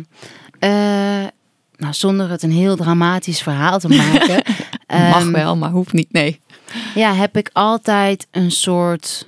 nou, 1.76 1.94
zonder 1.94 2.30
het 2.30 2.42
een 2.42 2.52
heel 2.52 2.76
dramatisch 2.76 3.42
verhaal 3.42 3.78
te 3.78 3.88
maken. 3.88 4.42
Mag 4.98 5.22
ehm, 5.22 5.32
wel, 5.32 5.56
maar 5.56 5.70
hoeft 5.70 5.92
niet. 5.92 6.12
Nee. 6.12 6.40
Ja, 6.94 7.14
heb 7.14 7.36
ik 7.36 7.50
altijd 7.52 8.26
een 8.30 8.50
soort 8.50 9.26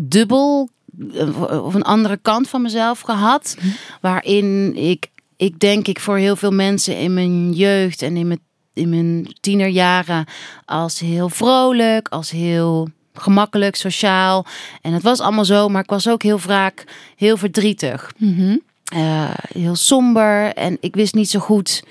dubbel 0.00 0.68
eh, 1.14 1.64
of 1.64 1.74
een 1.74 1.82
andere 1.82 2.18
kant 2.22 2.48
van 2.48 2.62
mezelf 2.62 3.00
gehad. 3.00 3.56
Waarin 4.00 4.76
ik, 4.76 5.08
ik 5.36 5.58
denk 5.58 5.88
ik 5.88 6.00
voor 6.00 6.16
heel 6.16 6.36
veel 6.36 6.52
mensen 6.52 6.96
in 6.98 7.14
mijn 7.14 7.52
jeugd 7.52 8.02
en 8.02 8.16
in 8.16 8.26
mijn, 8.26 8.40
in 8.74 8.88
mijn 8.88 9.36
tienerjaren 9.40 10.26
als 10.64 10.98
heel 10.98 11.28
vrolijk, 11.28 12.08
als 12.08 12.30
heel 12.30 12.88
gemakkelijk, 13.14 13.76
sociaal. 13.76 14.46
En 14.82 14.92
het 14.92 15.02
was 15.02 15.20
allemaal 15.20 15.44
zo, 15.44 15.68
maar 15.68 15.82
ik 15.82 15.90
was 15.90 16.08
ook 16.08 16.22
heel 16.22 16.38
vaak 16.38 16.84
heel 17.16 17.36
verdrietig. 17.36 18.12
Mhm. 18.16 18.56
Eh, 18.84 19.30
heel 19.52 19.76
somber 19.76 20.54
en 20.54 20.76
ik 20.80 20.94
wist 20.94 21.14
niet 21.14 21.30
zo 21.30 21.38
goed. 21.38 21.82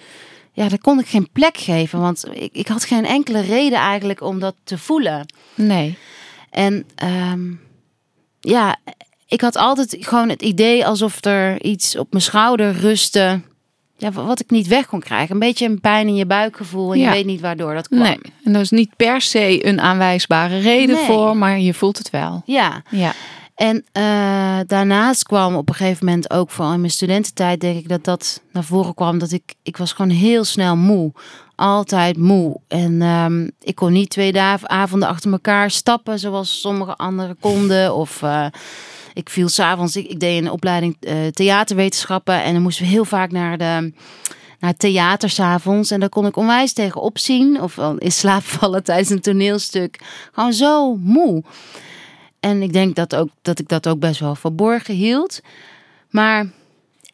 Ja, 0.60 0.70
daar 0.70 0.80
kon 0.82 1.00
ik 1.00 1.08
geen 1.08 1.30
plek 1.32 1.58
geven, 1.58 2.00
want 2.00 2.26
ik, 2.34 2.50
ik 2.54 2.68
had 2.68 2.84
geen 2.86 3.06
enkele 3.06 3.40
reden 3.42 3.80
eigenlijk 3.80 4.22
om 4.22 4.40
dat 4.40 4.56
te 4.64 4.78
voelen. 4.78 5.26
Nee. 5.56 5.98
En 6.50 6.86
ehm, 6.96 7.52
ja, 8.40 8.76
ik 9.28 9.42
had 9.42 9.56
altijd 9.56 9.98
gewoon 10.00 10.30
het 10.30 10.42
idee 10.42 10.86
alsof 10.86 11.26
er 11.26 11.64
iets 11.64 11.98
op 11.98 12.08
mijn 12.12 12.24
schouder 12.24 12.72
rustte. 12.72 13.42
Ja, 13.98 14.12
wa- 14.12 14.24
wat 14.24 14.40
ik 14.40 14.50
niet 14.50 14.68
weg 14.68 14.86
kon 14.86 15.00
krijgen. 15.00 15.34
Een 15.34 15.40
beetje 15.40 15.66
een 15.66 15.82
pijn 15.82 16.08
in 16.08 16.16
je 16.16 16.26
buikgevoel. 16.26 16.94
En 16.94 17.00
Ja. 17.00 17.06
je 17.10 17.16
weet 17.16 17.26
niet 17.26 17.42
waardoor 17.42 17.74
dat 17.74 17.88
kwam. 17.88 18.00
Nee. 18.02 18.18
En 18.44 18.52
daar 18.54 18.62
is 18.62 18.70
niet 18.70 18.96
per 18.96 19.22
se 19.22 19.66
een 19.66 19.80
aanwijsbare 19.82 20.60
reden 20.60 20.96
Nee. 20.96 21.06
voor, 21.06 21.38
maar 21.38 21.60
je 21.60 21.74
voelt 21.74 21.98
het 21.98 22.10
wel. 22.10 22.42
Ja, 22.46 22.82
Ja. 22.90 23.14
En 23.60 23.86
eh, 23.92 24.60
daarnaast 24.68 25.24
kwam 25.24 25.56
op 25.56 25.70
een 25.70 25.76
gegeven 25.76 26.06
moment 26.06 26.32
ook 26.32 26.50
vooral 26.50 26.74
in 26.74 26.80
mijn 26.80 26.92
studententijd 26.92 27.62
denk 27.62 27.78
ik 27.78 27.90
dat 27.90 28.04
dat 28.04 28.42
naar 28.52 28.64
voren 28.64 28.94
kwam. 28.94 29.18
Dat 29.18 29.32
ik, 29.32 29.54
ik 29.64 29.78
was 29.78 29.94
gewoon 29.94 30.12
heel 30.12 30.44
snel 30.44 30.76
moe. 30.76 31.12
Altijd 31.56 32.18
moe. 32.18 32.60
En 32.68 33.02
ehm, 33.02 33.48
ik 33.60 33.76
kon 33.76 33.92
niet 33.92 34.10
twee 34.10 34.40
avonden 34.64 35.10
achter 35.10 35.32
elkaar 35.32 35.72
stappen 35.72 36.20
zoals 36.20 36.62
sommige 36.62 36.96
anderen 36.96 37.38
konden. 37.40 37.96
Of 37.96 38.22
eh, 38.24 38.46
ik 39.14 39.30
viel 39.30 39.48
s'avonds, 39.48 39.96
ik, 39.96 40.08
ik 40.08 40.20
deed 40.20 40.42
een 40.42 40.52
opleiding 40.52 40.98
eh, 41.00 41.28
theaterwetenschappen. 41.28 42.44
En 42.44 42.54
dan 42.54 42.62
moesten 42.62 42.86
we 42.86 42.92
heel 42.92 43.06
vaak 43.06 43.32
naar 43.32 43.58
de 43.58 43.94
naar 44.60 44.70
het 44.70 44.80
theater 44.80 45.30
s'avonds. 45.30 45.92
En 45.92 46.00
daar 46.00 46.10
kon 46.10 46.26
ik 46.26 46.36
onwijs 46.38 46.74
tegen 46.74 47.02
opzien. 47.02 47.62
Of 47.62 47.78
in 47.98 48.12
slaap 48.12 48.44
vallen 48.44 48.84
tijdens 48.90 49.10
een 49.10 49.22
toneelstuk. 49.22 50.00
Gewoon 50.32 50.54
zo 50.54 50.96
moe. 50.96 51.44
En 52.40 52.62
ik 52.62 52.74
denk 52.74 52.96
dat, 52.96 53.16
ook, 53.16 53.30
dat 53.42 53.60
ik 53.60 53.68
dat 53.68 53.88
ook 53.88 54.00
best 54.00 54.20
wel 54.20 54.36
verborgen 54.36 54.94
hield. 54.94 55.40
Maar, 56.10 56.50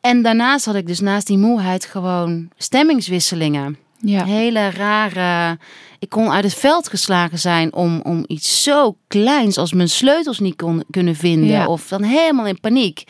en 0.01 0.21
daarnaast 0.21 0.65
had 0.65 0.75
ik 0.75 0.87
dus 0.87 0.99
naast 0.99 1.27
die 1.27 1.37
moeheid 1.37 1.85
gewoon 1.85 2.49
stemmingswisselingen. 2.57 3.77
Ja. 3.99 4.25
Hele 4.25 4.69
rare. 4.69 5.57
Ik 5.99 6.09
kon 6.09 6.31
uit 6.31 6.43
het 6.43 6.53
veld 6.53 6.89
geslagen 6.89 7.39
zijn 7.39 7.73
om, 7.73 8.01
om 8.01 8.23
iets 8.27 8.63
zo 8.63 8.97
kleins 9.07 9.57
als 9.57 9.73
mijn 9.73 9.89
sleutels 9.89 10.39
niet 10.39 10.55
kon 10.55 10.83
kunnen 10.89 11.15
vinden. 11.15 11.49
Ja. 11.49 11.67
Of 11.67 11.87
dan 11.87 12.03
helemaal 12.03 12.45
in 12.45 12.59
paniek. 12.59 13.03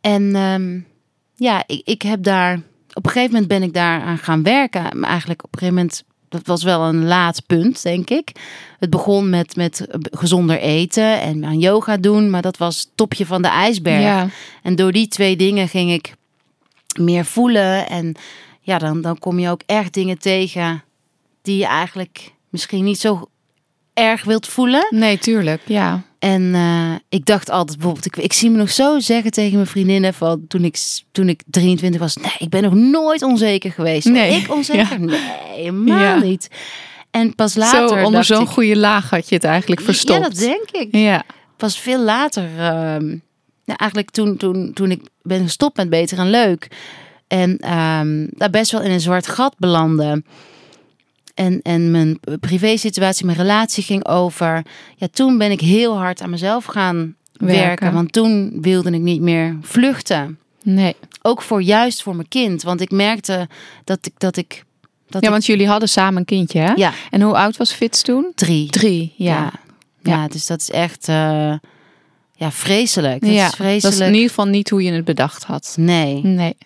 En 0.00 0.34
ehm, 0.34 0.80
ja, 1.36 1.62
ik, 1.66 1.80
ik 1.84 2.02
heb 2.02 2.22
daar. 2.22 2.60
Op 2.92 3.04
een 3.04 3.10
gegeven 3.10 3.32
moment 3.32 3.48
ben 3.48 3.62
ik 3.62 3.74
daar 3.74 4.00
aan 4.00 4.18
gaan 4.18 4.42
werken. 4.42 4.98
Maar 4.98 5.10
eigenlijk 5.10 5.44
op 5.44 5.52
een 5.52 5.58
gegeven 5.58 5.78
moment. 5.78 6.04
Dat 6.30 6.46
was 6.46 6.62
wel 6.62 6.82
een 6.82 7.06
laat 7.06 7.46
punt, 7.46 7.82
denk 7.82 8.10
ik. 8.10 8.32
Het 8.78 8.90
begon 8.90 9.30
met, 9.30 9.56
met 9.56 9.86
gezonder 10.10 10.58
eten 10.58 11.20
en 11.20 11.44
aan 11.44 11.58
yoga 11.58 11.96
doen. 11.96 12.30
Maar 12.30 12.42
dat 12.42 12.56
was 12.56 12.78
het 12.78 12.88
topje 12.94 13.26
van 13.26 13.42
de 13.42 13.48
ijsberg. 13.48 14.02
Ja. 14.02 14.28
En 14.62 14.74
door 14.76 14.92
die 14.92 15.08
twee 15.08 15.36
dingen 15.36 15.68
ging 15.68 15.90
ik 15.90 16.14
meer 16.98 17.24
voelen. 17.24 17.88
En 17.88 18.14
ja, 18.60 18.78
dan, 18.78 19.00
dan 19.00 19.18
kom 19.18 19.38
je 19.38 19.48
ook 19.48 19.62
echt 19.66 19.94
dingen 19.94 20.18
tegen 20.18 20.82
die 21.42 21.56
je 21.56 21.66
eigenlijk 21.66 22.32
misschien 22.48 22.84
niet 22.84 23.00
zo 23.00 23.28
erg 23.94 24.24
wilt 24.24 24.46
voelen. 24.46 24.86
Nee, 24.90 25.18
tuurlijk. 25.18 25.62
Ja. 25.66 26.02
En 26.20 26.54
eh, 26.54 26.92
ik 27.08 27.26
dacht 27.26 27.50
altijd 27.50 27.76
bijvoorbeeld, 27.78 28.06
ik, 28.06 28.16
ik 28.16 28.32
zie 28.32 28.50
me 28.50 28.56
nog 28.56 28.70
zo 28.70 28.98
zeggen 28.98 29.30
tegen 29.30 29.54
mijn 29.54 29.66
vriendinnen 29.66 30.14
van 30.14 30.44
toen 30.48 30.64
ik, 30.64 30.76
toen 31.12 31.28
ik 31.28 31.42
23 31.50 32.00
was. 32.00 32.16
Nee, 32.16 32.32
ik 32.38 32.48
ben 32.48 32.62
nog 32.62 32.74
nooit 32.74 33.22
onzeker 33.22 33.72
geweest. 33.72 34.06
Nee. 34.08 34.40
Ik 34.40 34.50
onzeker? 34.52 34.90
Ja. 34.90 34.96
Nee, 34.98 35.20
helemaal 35.54 35.98
Ja. 35.98 36.18
niet. 36.18 36.48
En 37.10 37.34
pas 37.34 37.54
later 37.54 37.88
Zo 37.98 38.04
onder 38.04 38.24
zo'n 38.24 38.46
goede 38.46 38.76
laag 38.76 39.10
had 39.10 39.28
je 39.28 39.34
het 39.34 39.44
eigenlijk 39.44 39.80
verstopt. 39.80 40.18
Ja, 40.18 40.28
dat 40.28 40.38
denk 40.38 40.70
ik 40.70 40.88
Ja. 40.96 41.22
pas 41.56 41.78
veel 41.78 42.00
later, 42.00 42.44
ehm, 42.58 43.06
nou, 43.64 43.78
eigenlijk 43.78 44.10
toen, 44.10 44.36
toen, 44.36 44.72
toen 44.74 44.90
ik 44.90 45.00
ben 45.22 45.42
gestopt 45.42 45.76
met 45.76 45.90
Beter 45.90 46.18
en 46.18 46.30
Leuk. 46.30 46.68
En 47.28 47.58
ehm, 47.58 48.26
daar 48.30 48.50
best 48.50 48.70
wel 48.72 48.82
in 48.82 48.90
een 48.90 49.00
zwart 49.00 49.26
gat 49.26 49.54
belandde. 49.58 50.22
En, 51.40 51.60
en 51.62 51.90
mijn 51.90 52.18
privé 52.40 52.76
situatie, 52.76 53.26
mijn 53.26 53.38
relatie 53.38 53.82
ging 53.82 54.06
over. 54.06 54.62
Ja, 54.96 55.08
toen 55.12 55.38
ben 55.38 55.50
ik 55.50 55.60
heel 55.60 55.96
hard 55.98 56.22
aan 56.22 56.30
mezelf 56.30 56.64
gaan 56.64 57.14
werken. 57.32 57.56
Werken. 57.66 57.92
Want 57.92 58.12
toen 58.12 58.58
wilde 58.60 58.90
ik 58.90 59.00
niet 59.00 59.20
meer 59.20 59.56
vluchten. 59.62 60.38
Nee. 60.62 60.96
Ook 61.22 61.42
voor 61.42 61.62
juist 61.62 62.02
voor 62.02 62.16
mijn 62.16 62.28
kind. 62.28 62.62
Want 62.62 62.80
ik 62.80 62.90
merkte 62.90 63.48
dat 63.84 64.06
ik 64.06 64.12
dat 64.18 64.36
ik. 64.36 64.64
Dat 65.08 65.20
Ja, 65.22 65.26
ik- 65.26 65.32
want 65.34 65.46
jullie 65.46 65.66
hadden 65.68 65.88
samen 65.88 66.18
een 66.18 66.24
kindje, 66.24 66.58
hè? 66.60 66.72
ja, 66.72 66.92
En 67.10 67.20
hoe 67.22 67.34
oud 67.34 67.56
was 67.56 67.72
Fitz 67.72 68.02
toen? 68.02 68.32
drie. 68.34 68.70
Drie, 68.70 69.14
ja. 69.16 69.34
Ja. 69.34 69.52
Ja. 70.02 70.28
dus 70.28 70.46
dat 70.46 70.60
is 70.60 70.70
echt 70.70 71.08
eh, 71.08 71.54
ja, 72.34 72.50
vreselijk. 72.52 73.20
Dat 73.20 73.30
ja. 73.30 73.46
is 73.46 73.54
vreselijk. 73.54 73.82
Dat 73.82 73.92
is 73.92 74.00
in 74.00 74.14
ieder 74.14 74.28
geval 74.28 74.46
niet 74.46 74.70
hoe 74.70 74.82
je 74.82 74.92
het 74.92 75.04
bedacht 75.04 75.44
had. 75.44 75.74
Nee, 75.78 76.20
Nee, 76.24 76.56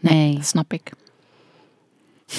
nee. 0.00 0.34
dat 0.34 0.46
snap 0.46 0.72
ik. 0.72 0.90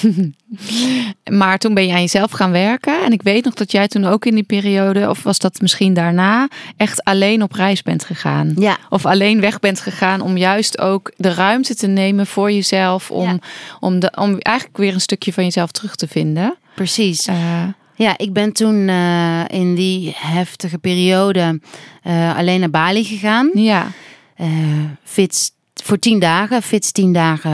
maar 1.40 1.58
toen 1.58 1.74
ben 1.74 1.86
je 1.88 1.94
aan 1.94 2.00
jezelf 2.02 2.32
gaan 2.32 2.52
werken. 2.52 3.04
En 3.06 3.12
ik 3.12 3.22
weet 3.22 3.46
nog 3.46 3.54
dat 3.54 3.72
jij 3.72 3.88
toen 3.88 4.06
ook 4.06 4.26
in 4.26 4.34
die 4.36 4.44
periode, 4.44 5.10
of 5.10 5.24
was 5.24 5.40
dat 5.40 5.62
misschien 5.62 5.94
daarna, 5.94 6.48
echt 6.78 7.04
alleen 7.04 7.44
op 7.44 7.52
reis 7.54 7.82
bent 7.82 8.06
gegaan. 8.06 8.54
Ja, 8.58 8.78
Of 8.90 9.06
alleen 9.06 9.40
weg 9.40 9.60
bent 9.60 9.80
gegaan 9.80 10.22
om 10.22 10.38
juist 10.38 10.80
ook 10.80 11.12
de 11.18 11.34
ruimte 11.34 11.76
te 11.76 11.88
nemen 11.88 12.28
voor 12.28 12.52
jezelf. 12.52 13.12
Om, 13.12 13.24
Ja. 13.30 13.38
om, 13.80 14.00
de, 14.00 14.12
om 14.16 14.38
eigenlijk 14.40 14.78
weer 14.78 14.94
een 14.94 15.02
stukje 15.02 15.34
van 15.34 15.44
jezelf 15.44 15.72
terug 15.72 15.96
te 15.96 16.08
vinden. 16.08 16.56
precies. 16.76 17.28
Eh, 17.28 17.64
Ja, 17.96 18.18
ik 18.18 18.34
ben 18.34 18.54
toen 18.54 18.88
eh, 18.88 19.42
in 19.48 19.76
die 19.76 20.14
heftige 20.16 20.78
periode 20.78 21.60
eh, 22.04 22.38
alleen 22.38 22.60
naar 22.60 22.70
Bali 22.70 23.04
gegaan. 23.04 23.50
ja, 23.54 23.88
Fitz 25.04 25.50
voor 25.74 26.00
tien 26.00 26.20
dagen. 26.20 26.62
Fitz 26.62 26.92
tien 26.92 27.14
dagen 27.14 27.52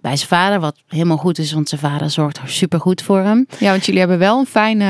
bij 0.00 0.16
zijn 0.16 0.28
vader. 0.28 0.60
Wat 0.60 0.76
helemaal 0.88 1.16
goed 1.16 1.38
is, 1.38 1.52
want 1.52 1.68
zijn 1.68 1.80
vader 1.80 2.10
zorgt 2.10 2.40
super 2.44 2.80
goed 2.80 3.02
voor 3.02 3.18
hem. 3.18 3.46
ja, 3.58 3.70
want 3.70 3.84
jullie 3.84 4.00
hebben 4.00 4.18
wel 4.18 4.38
een 4.38 4.46
fijne 4.46 4.84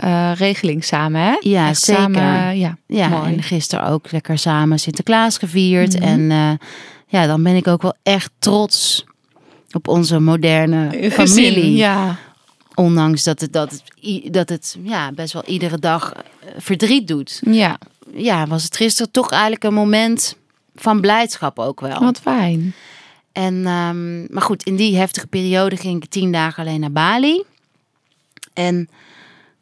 eh, 0.00 0.30
regeling 0.34 0.84
samen, 0.84 1.20
hè? 1.20 1.36
Ja, 1.40 1.68
Echt 1.68 1.80
zeker. 1.82 2.02
Samen, 2.02 2.58
ja, 2.58 2.76
Ja, 2.86 3.08
mooi. 3.08 3.32
en 3.34 3.42
gisteren 3.42 3.86
ook 3.86 4.10
lekker 4.10 4.38
samen 4.38 4.78
Sinterklaas 4.78 5.38
gevierd. 5.38 5.94
Mhm. 5.98 6.02
En 6.08 6.30
eh, 6.30 6.50
ja, 7.06 7.26
dan 7.26 7.42
ben 7.42 7.56
ik 7.56 7.66
ook 7.66 7.82
wel 7.82 7.94
echt 8.02 8.30
trots 8.38 9.04
op 9.72 9.88
onze 9.88 10.18
moderne 10.18 10.88
Gezin, 10.90 11.10
familie. 11.10 11.76
Ja, 11.76 12.16
Ondanks 12.74 13.24
dat 13.24 13.40
het, 13.40 13.52
dat 13.52 13.82
het, 14.00 14.32
dat 14.32 14.48
het 14.48 14.76
ja, 14.82 15.12
best 15.12 15.32
wel 15.32 15.44
iedere 15.46 15.78
dag 15.78 16.12
eh, 16.14 16.22
verdriet 16.58 17.08
doet. 17.08 17.40
ja, 17.50 17.78
Ja, 18.14 18.46
was 18.46 18.64
het 18.64 18.76
gisteren 18.76 19.12
toch 19.12 19.30
eigenlijk 19.30 19.64
een 19.64 19.74
moment 19.74 20.36
van 20.80 21.00
blijdschap 21.00 21.58
ook 21.58 21.80
wel. 21.80 22.00
wat 22.00 22.18
fijn. 22.20 22.74
En, 23.32 23.66
ehm, 23.66 24.32
maar 24.32 24.42
goed, 24.42 24.62
in 24.62 24.76
die 24.76 24.96
heftige 24.96 25.26
periode 25.26 25.76
ging 25.76 26.02
ik 26.02 26.10
tien 26.10 26.32
dagen 26.32 26.62
alleen 26.66 26.80
naar 26.80 26.92
Bali. 26.92 27.42
En 28.52 28.88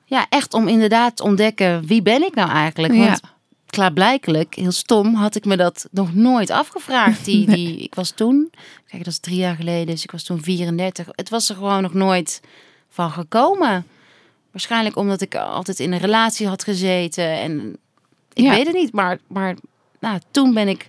ja, 0.04 0.26
echt 0.28 0.54
om 0.54 0.68
inderdaad 0.68 1.16
te 1.16 1.22
ontdekken 1.22 1.86
wie 1.86 2.02
ben 2.02 2.22
ik 2.22 2.34
nou 2.34 2.50
eigenlijk. 2.50 2.94
Want 2.94 3.20
Ja. 3.22 3.30
klaarblijkelijk, 3.66 4.54
heel 4.54 4.72
stom, 4.72 5.14
had 5.14 5.34
ik 5.34 5.44
me 5.44 5.56
dat 5.56 5.88
nog 5.90 6.14
nooit 6.14 6.50
afgevraagd. 6.50 7.24
Die, 7.24 7.46
die, 7.54 7.78
ik 7.78 7.94
was 7.94 8.10
toen, 8.10 8.50
kijk 8.88 9.04
dat 9.04 9.12
is 9.12 9.18
drie 9.18 9.36
jaar 9.36 9.56
geleden, 9.56 9.86
dus 9.86 10.02
ik 10.02 10.10
was 10.10 10.22
toen 10.22 10.42
34. 10.42 11.06
Het 11.10 11.28
was 11.28 11.48
er 11.48 11.54
gewoon 11.54 11.82
nog 11.82 11.94
nooit 11.94 12.40
van 12.88 13.10
gekomen. 13.10 13.86
Waarschijnlijk 14.50 14.96
omdat 14.96 15.20
ik 15.20 15.34
altijd 15.34 15.80
in 15.80 15.92
een 15.92 15.98
relatie 15.98 16.46
had 16.46 16.64
gezeten. 16.64 17.30
En 17.30 17.76
ik 18.32 18.44
Ja. 18.44 18.50
weet 18.50 18.66
het 18.66 18.74
niet, 18.76 18.92
maar, 18.92 19.18
maar 19.26 19.56
nou, 20.00 20.18
toen 20.30 20.54
ben 20.54 20.68
ik 20.68 20.86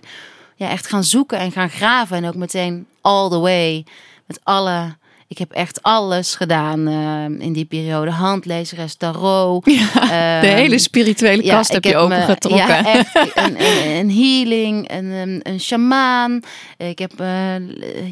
ja, 0.58 0.70
echt 0.70 0.86
gaan 0.86 1.04
zoeken 1.04 1.38
en 1.38 1.52
gaan 1.52 1.70
graven. 1.70 2.16
En 2.16 2.26
ook 2.26 2.34
meteen 2.34 2.86
all 3.00 3.28
the 3.28 3.38
way. 3.38 3.84
Met 4.26 4.40
alle. 4.42 4.96
Ik 5.28 5.38
heb 5.38 5.52
echt 5.52 5.82
alles 5.82 6.34
gedaan 6.34 6.86
eh, 6.86 7.46
in 7.46 7.52
die 7.52 7.64
periode. 7.64 8.10
Handlezeres, 8.10 8.94
tarot. 8.94 9.64
de 9.64 9.88
ehm, 10.00 10.54
hele 10.54 10.78
spirituele 10.78 11.42
kast 11.42 11.72
heb 11.72 11.84
je 11.84 11.96
opengetrokken. 11.96 12.66
Ja, 12.66 12.84
echt. 12.84 13.14
Een, 13.34 13.60
een, 13.60 13.96
een 13.96 14.10
healing, 14.10 14.90
een, 14.90 15.04
een, 15.04 15.40
een 15.42 15.60
shamaan. 15.60 16.40
Ik 16.76 16.98
heb 16.98 17.20
eh, 17.20 17.54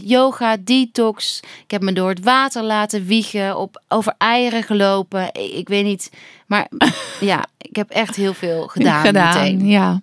yoga, 0.03 0.57
detox. 0.61 1.41
Ik 1.65 1.71
heb 1.71 1.83
me 1.83 1.93
door 1.93 2.09
het 2.09 2.25
water 2.25 2.63
laten 2.63 3.07
wiegen. 3.07 3.59
Op, 3.59 3.83
over 3.89 4.15
eieren 4.19 4.63
gelopen. 4.63 5.29
Ik, 5.33 5.53
ik 5.53 5.69
weet 5.69 5.85
niet. 5.85 6.11
Maar 6.47 6.69
ja, 7.21 7.47
ik 7.59 7.77
heb 7.77 7.91
echt 7.91 8.17
heel 8.17 8.35
veel 8.35 8.67
gedaan, 8.67 9.13
meteen. 9.13 9.67
Ja. 9.67 10.01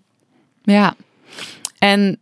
Ja. 0.64 0.96
En 1.78 2.20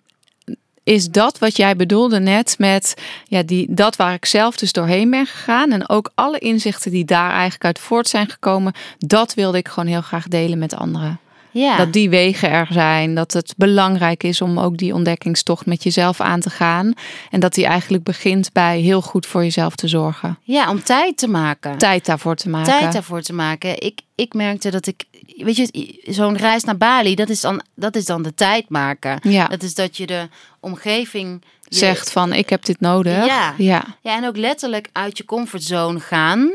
is 0.83 1.09
dat 1.09 1.39
wat 1.39 1.57
jij 1.57 1.75
bedoelde 1.75 2.19
net 2.19 2.55
met 2.57 2.93
ja, 3.27 3.43
die, 3.43 3.67
dat 3.69 3.95
waar 3.95 4.13
ik 4.13 4.25
zelf 4.25 4.55
dus 4.55 4.71
doorheen 4.71 5.09
ben 5.09 5.25
gegaan 5.25 5.71
en 5.71 5.89
ook 5.89 6.11
alle 6.15 6.39
inzichten 6.39 6.91
die 6.91 7.05
daar 7.05 7.31
eigenlijk 7.31 7.65
uit 7.65 7.79
voort 7.79 8.07
zijn 8.07 8.29
gekomen, 8.29 8.73
dat 8.97 9.33
wilde 9.33 9.57
ik 9.57 9.67
gewoon 9.67 9.89
heel 9.89 10.01
graag 10.01 10.27
delen 10.27 10.57
met 10.57 10.75
anderen. 10.75 11.19
Ja. 11.51 11.77
Dat 11.77 11.93
die 11.93 12.09
wegen 12.09 12.49
er 12.49 12.67
zijn, 12.69 13.15
dat 13.15 13.33
het 13.33 13.53
belangrijk 13.57 14.23
is 14.23 14.41
om 14.41 14.59
ook 14.59 14.77
die 14.77 14.93
ontdekkingstocht 14.93 15.65
met 15.65 15.83
jezelf 15.83 16.21
aan 16.21 16.39
te 16.39 16.49
gaan 16.49 16.93
en 17.29 17.39
dat 17.39 17.53
die 17.53 17.65
eigenlijk 17.65 18.03
begint 18.03 18.53
bij 18.53 18.79
heel 18.79 19.01
goed 19.01 19.25
voor 19.25 19.43
jezelf 19.43 19.75
te 19.75 19.87
zorgen. 19.87 20.37
ja, 20.43 20.69
om 20.69 20.83
tijd 20.83 21.17
te 21.17 21.27
maken. 21.27 21.77
Tijd 21.77 22.05
daarvoor 22.05 22.35
te 22.35 22.49
maken. 22.49 22.79
tijd 22.79 22.93
daarvoor 22.93 23.21
te 23.21 23.33
maken. 23.33 23.81
Ik, 23.81 24.01
ik 24.15 24.33
merkte 24.33 24.71
dat 24.71 24.87
ik, 24.87 25.03
weet 25.37 25.55
je, 25.55 25.99
zo'n 26.13 26.37
reis 26.37 26.63
naar 26.63 26.77
Bali, 26.77 27.15
dat 27.15 27.29
is 27.29 27.41
dan, 27.41 27.61
dat 27.75 27.95
is 27.95 28.05
dan 28.05 28.21
de 28.23 28.33
tijd 28.33 28.69
maken. 28.69 29.19
Ja. 29.23 29.47
Dat 29.47 29.63
is 29.63 29.73
dat 29.73 29.97
je 29.97 30.05
de 30.07 30.29
omgeving 30.59 31.41
je- 31.63 31.77
Zegt 31.77 32.11
van 32.11 32.33
ik 32.33 32.49
heb 32.49 32.65
dit 32.65 32.79
nodig. 32.79 33.25
Ja. 33.25 33.53
ja. 33.57 33.83
Ja, 34.01 34.15
en 34.17 34.25
ook 34.27 34.37
letterlijk 34.37 34.89
uit 34.91 35.17
je 35.17 35.25
comfortzone 35.25 35.99
gaan. 35.99 36.51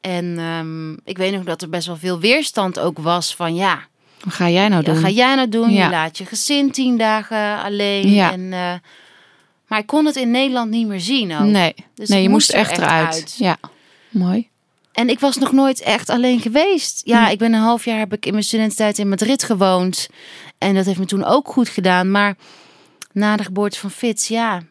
En 0.00 0.38
ehm, 0.38 0.92
ik 1.04 1.18
weet 1.18 1.32
nog 1.32 1.44
dat 1.44 1.62
er 1.62 1.68
best 1.68 1.86
wel 1.86 1.96
veel 1.96 2.20
weerstand 2.20 2.78
ook 2.78 2.98
was 2.98 3.34
van 3.34 3.54
ja, 3.54 3.80
Wat 4.24 4.34
ga 4.34 4.48
jij 4.48 4.68
nou 4.68 4.82
wat 4.82 4.94
doen? 4.94 5.02
ga 5.04 5.08
jij 5.10 5.34
nou 5.34 5.48
doen? 5.48 5.70
Ja. 5.70 5.84
Je 5.84 5.90
laat 5.90 6.18
je 6.18 6.24
gezin 6.24 6.70
tien 6.70 6.96
dagen 6.98 7.62
alleen. 7.62 8.10
Ja. 8.10 8.32
En, 8.32 8.52
eh, 8.52 8.72
maar 9.66 9.78
ik 9.78 9.86
kon 9.86 10.06
het 10.06 10.16
in 10.16 10.30
Nederland 10.30 10.70
niet 10.70 10.86
meer 10.86 11.00
zien 11.00 11.34
ook. 11.34 11.44
Nee, 11.44 11.74
Dus 11.94 12.08
nee 12.08 12.22
je 12.22 12.28
moest 12.28 12.50
echt 12.50 12.70
echt 12.70 12.80
eruit. 12.80 13.14
uit. 13.14 13.34
Ja, 13.38 13.56
mooi. 14.08 14.48
En 14.92 15.08
ik 15.08 15.20
was 15.20 15.36
nog 15.36 15.52
nooit 15.52 15.80
echt 15.80 16.08
alleen 16.10 16.40
geweest. 16.40 17.00
Ja, 17.04 17.24
Hm. 17.26 17.30
ik 17.30 17.38
ben 17.38 17.52
een 17.52 17.60
half 17.60 17.84
jaar 17.84 17.98
heb 17.98 18.12
ik 18.12 18.26
in 18.26 18.32
mijn 18.32 18.44
studententijd 18.44 18.98
in 18.98 19.08
Madrid 19.08 19.42
gewoond. 19.42 20.08
En 20.58 20.74
dat 20.74 20.84
heeft 20.86 20.98
me 20.98 21.04
toen 21.06 21.24
ook 21.24 21.48
goed 21.48 21.68
gedaan. 21.68 22.10
Maar 22.10 22.36
na 23.12 23.36
de 23.36 23.44
geboorte 23.44 23.78
van 23.78 23.90
Fitz, 23.90 24.28
ja, 24.28 24.62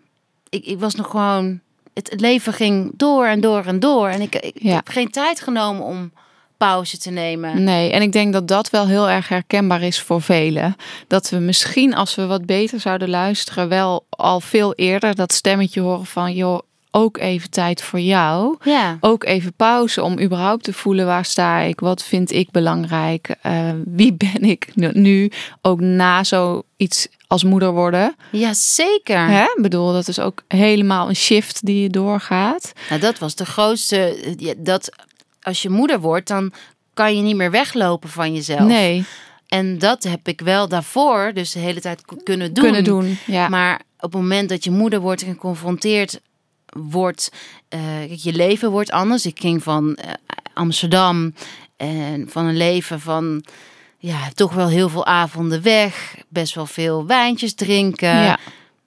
ik, 0.50 0.66
ik 0.66 0.80
was 0.80 0.96
nog 0.96 1.10
gewoon. 1.10 1.60
Het, 1.94 2.10
het 2.10 2.22
leven 2.22 2.54
ging 2.54 2.92
door 2.96 3.26
en 3.26 3.42
door 3.42 3.66
en 3.66 3.80
door. 3.80 4.08
En 4.08 4.22
ik, 4.22 4.36
ik, 4.36 4.56
Ja. 4.62 4.76
heb 4.76 4.88
geen 4.90 5.10
tijd 5.12 5.42
genomen 5.42 5.84
om 5.86 6.12
pauze 6.58 6.98
te 6.98 7.10
nemen. 7.10 7.64
Nee, 7.64 7.92
en 7.92 8.02
ik 8.02 8.12
denk 8.12 8.34
dat 8.34 8.48
dat 8.48 8.70
wel 8.70 8.88
heel 8.88 9.10
erg 9.10 9.28
herkenbaar 9.28 9.82
is 9.82 10.02
voor 10.02 10.22
velen. 10.22 10.76
Dat 11.08 11.30
we 11.30 11.38
misschien, 11.38 11.94
als 11.96 12.16
we 12.16 12.26
wat 12.26 12.46
beter 12.46 12.80
zouden 12.80 13.10
luisteren, 13.10 13.70
wel 13.70 14.06
al 14.10 14.40
veel 14.42 14.74
eerder 14.74 15.16
dat 15.16 15.34
stemmetje 15.34 15.82
horen 15.82 16.06
van, 16.06 16.34
joh, 16.34 16.60
ook 16.92 17.18
even 17.18 17.50
tijd 17.50 17.82
voor 17.82 18.00
jou. 18.00 18.58
Ja. 18.64 18.98
Ook 19.00 19.24
even 19.24 19.54
pauze 19.54 20.04
om 20.04 20.20
überhaupt 20.20 20.64
te 20.64 20.74
voelen 20.74 21.06
waar 21.06 21.26
sta 21.26 21.60
ik, 21.60 21.80
wat 21.80 22.04
vind 22.04 22.32
ik 22.32 22.52
belangrijk, 22.52 23.36
eh, 23.42 23.70
wie 23.86 24.14
ben 24.14 24.42
ik 24.44 24.68
nu- 24.94 25.32
ook 25.62 25.80
na 25.80 26.24
zoiets 26.24 27.08
als 27.28 27.44
moeder 27.44 27.72
worden. 27.72 28.16
Ja, 28.32 28.54
zeker. 28.54 29.28
Hè? 29.28 29.44
Ik 29.44 29.60
bedoel, 29.62 29.94
dat 29.94 30.08
is 30.08 30.20
ook 30.20 30.44
helemaal 30.48 31.10
een 31.10 31.16
shift 31.16 31.66
die 31.66 31.82
je 31.82 31.90
doorgaat. 31.90 32.72
Nou, 32.90 33.02
dat 33.02 33.20
was 33.20 33.36
de 33.36 33.46
grootste. 33.46 34.34
ja, 34.38 34.54
Dat 34.58 34.90
als 35.42 35.62
je 35.62 35.70
moeder 35.70 36.00
wordt, 36.00 36.28
dan 36.28 36.52
kan 36.94 37.16
je 37.16 37.22
niet 37.22 37.36
meer 37.36 37.52
weglopen 37.52 38.10
van 38.10 38.34
jezelf. 38.34 38.60
Nee, 38.68 39.04
En 39.48 39.78
dat 39.78 40.04
heb 40.04 40.28
ik 40.28 40.42
wel 40.42 40.68
daarvoor, 40.68 41.32
dus 41.34 41.52
de 41.52 41.60
hele 41.60 41.82
tijd 41.82 42.02
kunnen 42.24 42.54
doen. 42.54 42.64
kunnen 42.64 42.84
doen. 42.84 43.18
Ja. 43.26 43.48
Maar 43.50 43.76
op 44.00 44.12
het 44.12 44.22
moment 44.22 44.50
dat 44.50 44.64
je 44.64 44.72
moeder 44.72 45.00
wordt 45.00 45.22
en 45.24 45.32
geconfronteerd 45.32 46.20
wordt, 46.70 47.32
eh, 47.70 47.80
kijk, 47.80 48.20
je 48.20 48.34
leven 48.34 48.72
wordt 48.72 48.92
anders. 48.92 49.26
Ik 49.26 49.40
ging 49.40 49.64
van 49.64 49.96
eh, 49.96 50.14
Amsterdam 50.54 51.34
en 51.78 52.28
van 52.30 52.46
een 52.46 52.58
leven 52.58 53.00
van 53.00 53.44
ja, 53.98 54.18
toch 54.34 54.54
wel 54.54 54.68
heel 54.68 54.90
veel 54.90 55.06
avonden 55.06 55.62
weg, 55.62 56.16
best 56.30 56.56
wel 56.56 56.66
veel 56.66 57.06
wijntjes 57.06 57.54
drinken. 57.54 58.16
ja. 58.16 58.38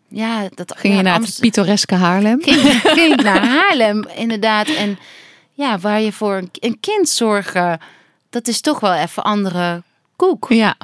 ja 0.08 0.48
dat 0.54 0.74
Ging 0.76 0.92
ja, 0.92 0.98
je 0.98 1.04
naar 1.06 1.14
Amst- 1.16 1.28
het 1.32 1.40
pittoreske 1.40 1.94
Haarlem? 1.94 2.42
ging, 2.42 2.60
ging 2.84 3.12
ik 3.12 3.22
naar 3.22 3.46
Haarlem, 3.46 4.04
inderdaad. 4.14 4.68
En 4.68 4.98
ja, 5.52 5.78
waar 5.78 6.00
je 6.00 6.12
voor 6.12 6.34
een, 6.36 6.48
een 6.52 6.80
kind 6.80 7.08
zorgen, 7.08 7.80
dat 8.30 8.48
is 8.48 8.60
toch 8.60 8.80
wel 8.80 8.94
even 8.94 9.22
andere 9.24 9.82
koek. 10.16 10.46
Ja, 10.48 10.76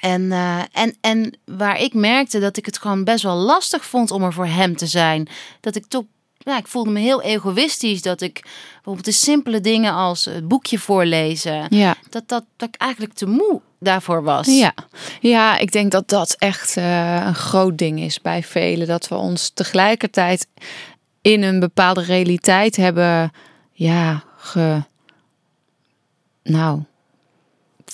En, 0.00 0.32
eh, 0.32 0.62
en, 0.72 0.96
en 1.00 1.36
waar 1.44 1.80
ik 1.80 1.94
merkte 1.94 2.40
dat 2.40 2.56
ik 2.56 2.66
het 2.66 2.78
gewoon 2.78 3.04
best 3.04 3.22
wel 3.22 3.36
lastig 3.36 3.84
vond 3.84 4.10
om 4.10 4.22
er 4.22 4.32
voor 4.32 4.46
hem 4.46 4.76
te 4.76 4.86
zijn. 4.86 5.28
Dat 5.60 5.74
ik 5.76 5.84
toch, 5.86 6.04
ja, 6.44 6.58
ik 6.58 6.66
voelde 6.66 6.90
me 6.90 7.00
heel 7.00 7.22
egoïstisch. 7.22 8.02
Dat 8.02 8.20
ik 8.20 8.42
bijvoorbeeld 8.72 9.04
de 9.04 9.12
simpele 9.12 9.60
dingen 9.60 9.92
als 9.92 10.24
het 10.24 10.48
boekje 10.48 10.78
voorlezen, 10.78 11.66
ja. 11.68 11.94
dat, 12.10 12.28
dat, 12.28 12.44
dat 12.56 12.68
ik 12.68 12.74
eigenlijk 12.80 13.12
te 13.12 13.26
moe 13.26 13.60
daarvoor 13.78 14.22
was. 14.22 14.46
Ja. 14.46 14.74
ja, 15.20 15.58
ik 15.58 15.72
denk 15.72 15.90
dat 15.90 16.08
dat 16.08 16.34
echt 16.38 16.76
eh, 16.76 17.24
een 17.26 17.34
groot 17.34 17.78
ding 17.78 18.00
is 18.00 18.20
bij 18.20 18.42
velen. 18.42 18.86
Dat 18.86 19.08
we 19.08 19.14
ons 19.14 19.50
tegelijkertijd 19.54 20.46
in 21.20 21.42
een 21.42 21.60
bepaalde 21.60 22.02
realiteit 22.02 22.76
hebben, 22.76 23.32
ja, 23.72 24.24
ge, 24.36 24.82
nou, 26.42 26.82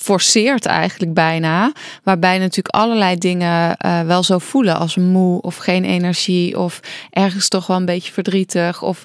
forceert 0.01 0.65
eigenlijk 0.65 1.13
bijna. 1.13 1.71
Waarbij 2.03 2.37
natuurlijk 2.37 2.75
allerlei 2.75 3.15
dingen 3.17 3.77
eh, 3.77 4.01
wel 4.01 4.23
zo 4.23 4.37
voelen 4.37 4.77
als 4.79 4.95
moe 4.95 5.41
of 5.41 5.55
geen 5.55 5.83
energie 5.85 6.59
of 6.59 6.79
ergens 7.09 7.47
toch 7.47 7.67
wel 7.67 7.77
een 7.77 7.85
beetje 7.85 8.11
verdrietig 8.13 8.81
of 8.81 9.03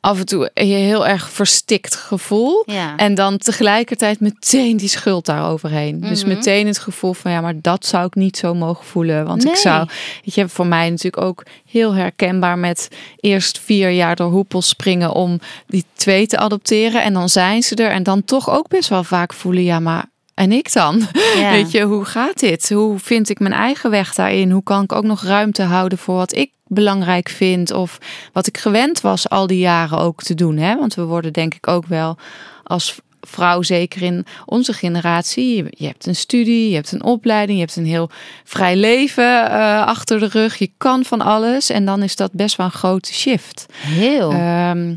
af 0.00 0.18
en 0.18 0.26
toe 0.26 0.50
een 0.54 0.66
heel 0.66 1.06
erg 1.06 1.30
verstikt 1.30 1.94
gevoel. 1.96 2.62
Ja. 2.66 2.96
En 2.96 3.14
dan 3.14 3.38
tegelijkertijd 3.38 4.20
meteen 4.20 4.76
die 4.76 4.88
schuld 4.88 5.26
daaroverheen. 5.26 6.00
Dus 6.00 6.24
Mhm. 6.24 6.34
meteen 6.34 6.66
het 6.66 6.78
gevoel 6.78 7.12
van 7.12 7.30
ja, 7.30 7.40
maar 7.40 7.54
dat 7.60 7.86
zou 7.86 8.06
ik 8.06 8.14
niet 8.14 8.36
zo 8.36 8.54
mogen 8.54 8.84
voelen. 8.84 9.26
Want 9.26 9.44
Nee. 9.44 9.52
ik 9.52 9.58
zou, 9.58 9.88
weet 10.24 10.34
je, 10.34 10.48
voor 10.48 10.66
mij 10.66 10.90
natuurlijk 10.90 11.22
ook 11.24 11.42
heel 11.70 11.94
herkenbaar 11.94 12.58
met 12.58 12.88
eerst 13.20 13.60
vier 13.60 13.90
jaar 13.90 14.16
door 14.16 14.30
hoepels 14.30 14.68
springen 14.68 15.12
om 15.12 15.40
die 15.66 15.84
twee 15.94 16.26
te 16.26 16.38
adopteren. 16.38 17.02
En 17.02 17.12
dan 17.12 17.28
zijn 17.28 17.62
ze 17.62 17.74
er. 17.74 17.90
En 17.90 18.02
dan 18.02 18.24
toch 18.24 18.50
ook 18.50 18.68
best 18.68 18.88
wel 18.88 19.04
vaak 19.04 19.32
voelen, 19.32 19.62
ja, 19.62 19.80
maar 19.80 20.04
en 20.34 20.52
ik 20.52 20.72
dan? 20.72 21.08
Ja. 21.36 21.50
Weet 21.50 21.70
je, 21.70 21.82
hoe 21.82 22.04
gaat 22.04 22.38
dit? 22.38 22.70
Hoe 22.70 22.98
vind 22.98 23.28
ik 23.28 23.38
mijn 23.38 23.52
eigen 23.52 23.90
weg 23.90 24.14
daarin? 24.14 24.50
Hoe 24.50 24.62
kan 24.62 24.82
ik 24.82 24.92
ook 24.92 25.04
nog 25.04 25.22
ruimte 25.22 25.62
houden 25.62 25.98
voor 25.98 26.14
wat 26.14 26.34
ik 26.34 26.50
belangrijk 26.66 27.28
vind? 27.28 27.72
Of 27.72 27.98
wat 28.32 28.46
ik 28.46 28.58
gewend 28.58 29.00
was 29.00 29.28
al 29.28 29.46
die 29.46 29.58
jaren 29.58 29.98
ook 29.98 30.22
te 30.22 30.34
doen. 30.34 30.56
Hè? 30.56 30.76
Want 30.76 30.94
we 30.94 31.04
worden 31.04 31.32
denk 31.32 31.54
ik 31.54 31.68
ook 31.68 31.86
wel 31.86 32.16
als 32.64 32.94
vrouw, 33.20 33.62
zeker 33.62 34.02
in 34.02 34.26
onze 34.44 34.72
generatie. 34.72 35.64
Je, 35.70 35.86
hebt 35.86 36.06
een 36.06 36.16
studie, 36.16 36.68
je 36.68 36.74
hebt 36.74 36.92
een 36.92 37.04
opleiding, 37.04 37.58
je 37.58 37.64
hebt 37.64 37.76
een 37.76 37.86
heel 37.86 38.10
vrij 38.44 38.76
leven 38.76 39.50
eh, 39.50 39.86
achter 39.86 40.20
de 40.20 40.26
rug. 40.26 40.56
Je 40.56 40.70
kan 40.76 41.04
van 41.04 41.20
alles. 41.20 41.70
En 41.70 41.84
dan 41.84 42.02
is 42.02 42.16
dat 42.16 42.32
best 42.32 42.56
wel 42.56 42.66
een 42.66 42.72
grote 42.72 43.12
shift. 43.12 43.66
Heel. 43.76 44.32
Ehm, 44.32 44.94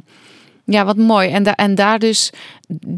ja, 0.69 0.85
wat 0.85 0.97
mooi. 0.97 1.29
En, 1.29 1.43
da 1.43 1.55
en 1.55 1.75
daar 1.75 1.99
dus 1.99 2.31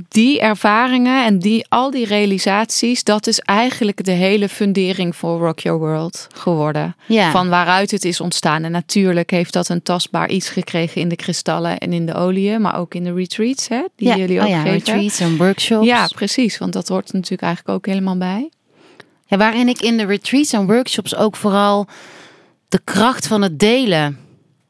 die 0.08 0.40
ervaringen 0.40 1.26
en 1.26 1.40
die, 1.40 1.66
al 1.70 1.92
die 1.92 2.06
realisaties, 2.06 3.04
dat 3.04 3.28
is 3.28 3.40
eigenlijk 3.40 4.04
de 4.04 4.12
hele 4.12 4.50
fundering 4.50 5.16
voor 5.16 5.40
Rock 5.40 5.60
Your 5.60 5.80
World 5.80 6.28
geworden. 6.36 6.96
ja. 7.06 7.32
Van 7.32 7.50
waaruit 7.50 7.92
het 7.92 8.06
is 8.06 8.22
ontstaan. 8.22 8.64
En 8.64 8.72
natuurlijk 8.72 9.32
heeft 9.32 9.54
dat 9.54 9.70
een 9.70 9.84
tastbaar 9.84 10.30
iets 10.30 10.50
gekregen 10.50 11.02
in 11.02 11.10
de 11.10 11.16
kristallen 11.16 11.78
en 11.78 11.94
in 11.94 12.06
de 12.06 12.14
oliën, 12.14 12.62
maar 12.62 12.78
ook 12.78 12.94
in 12.94 13.04
de 13.04 13.14
retreats, 13.14 13.68
hè, 13.68 13.82
die 13.96 14.08
ja. 14.08 14.16
jullie 14.16 14.40
ook 14.40 14.46
oh, 14.46 14.52
ja, 14.52 14.62
geven. 14.62 14.78
retreats 14.78 15.20
en 15.20 15.38
workshops. 15.38 15.86
Ja, 15.86 16.08
precies. 16.08 16.58
Want 16.58 16.74
dat 16.74 16.88
hoort 16.88 17.10
er 17.10 17.16
natuurlijk 17.16 17.42
eigenlijk 17.42 17.78
ook 17.78 17.86
helemaal 17.86 18.18
bij. 18.18 18.50
Ja, 19.26 19.38
waarin 19.38 19.68
ik 19.68 19.82
in 19.82 19.98
de 19.98 20.06
retreats 20.06 20.54
en 20.54 20.66
workshops 20.66 21.16
ook 21.16 21.36
vooral 21.36 21.88
de 22.70 22.82
kracht 22.84 23.28
van 23.28 23.42
het 23.42 23.60
delen. 23.60 24.18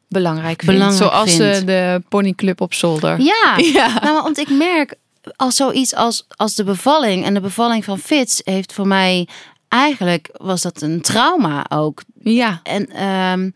Belangrijk 0.10 0.62
vind. 0.62 0.78
Belangrijk 0.78 1.12
Zoals 1.12 1.40
eh, 1.40 1.66
de 1.66 2.04
ponyclub 2.10 2.62
op 2.62 2.74
zolder. 2.74 3.20
Ja, 3.20 3.58
Ja. 3.74 3.88
Nou, 3.88 4.14
maar 4.14 4.24
want 4.24 4.38
ik 4.38 4.50
merk 4.50 4.96
als 5.36 5.56
zoiets 5.56 5.96
als, 5.96 6.26
als 6.36 6.56
de 6.56 6.64
bevalling 6.64 7.26
en 7.26 7.34
de 7.34 7.40
bevalling 7.40 7.84
van 7.84 8.00
Fitz 8.00 8.40
heeft 8.44 8.74
voor 8.74 8.88
mij 8.88 9.28
eigenlijk 9.68 10.30
was 10.34 10.62
dat 10.62 10.82
een 10.82 11.02
trauma 11.02 11.66
ook. 11.70 12.02
Ja. 12.24 12.60
En, 12.64 12.90
ehm, 12.90 13.50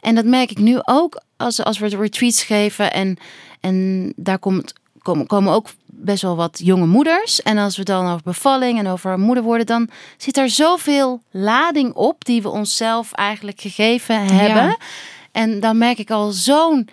en 0.00 0.14
dat 0.14 0.24
merk 0.24 0.50
ik 0.50 0.58
nu 0.58 0.78
ook 0.84 1.22
als, 1.36 1.62
als 1.62 1.78
we 1.78 1.88
de 1.88 1.96
retreats 1.96 2.42
geven 2.42 2.92
en, 2.92 3.16
en 3.60 4.12
daar 4.16 4.38
komt, 4.38 4.72
komen, 5.02 5.26
komen 5.26 5.52
ook 5.52 5.66
best 5.86 6.22
wel 6.22 6.36
wat 6.36 6.60
jonge 6.62 6.86
moeders. 6.86 7.42
En 7.42 7.58
als 7.58 7.76
we 7.76 7.82
dan 7.82 8.06
over 8.06 8.22
bevalling 8.24 8.78
en 8.78 8.86
over 8.86 9.18
moeder 9.18 9.44
worden, 9.44 9.66
dan 9.66 9.88
zit 10.16 10.36
er 10.36 10.50
zoveel 10.50 11.22
lading 11.30 11.94
op 11.94 12.24
die 12.24 12.42
we 12.42 12.48
onszelf 12.48 13.12
eigenlijk 13.12 13.60
gegeven 13.60 14.26
hebben. 14.26 14.76
En 15.34 15.60
dan 15.60 15.78
merk 15.78 15.98
ik 15.98 16.10
al 16.10 16.30
zo'n 16.30 16.88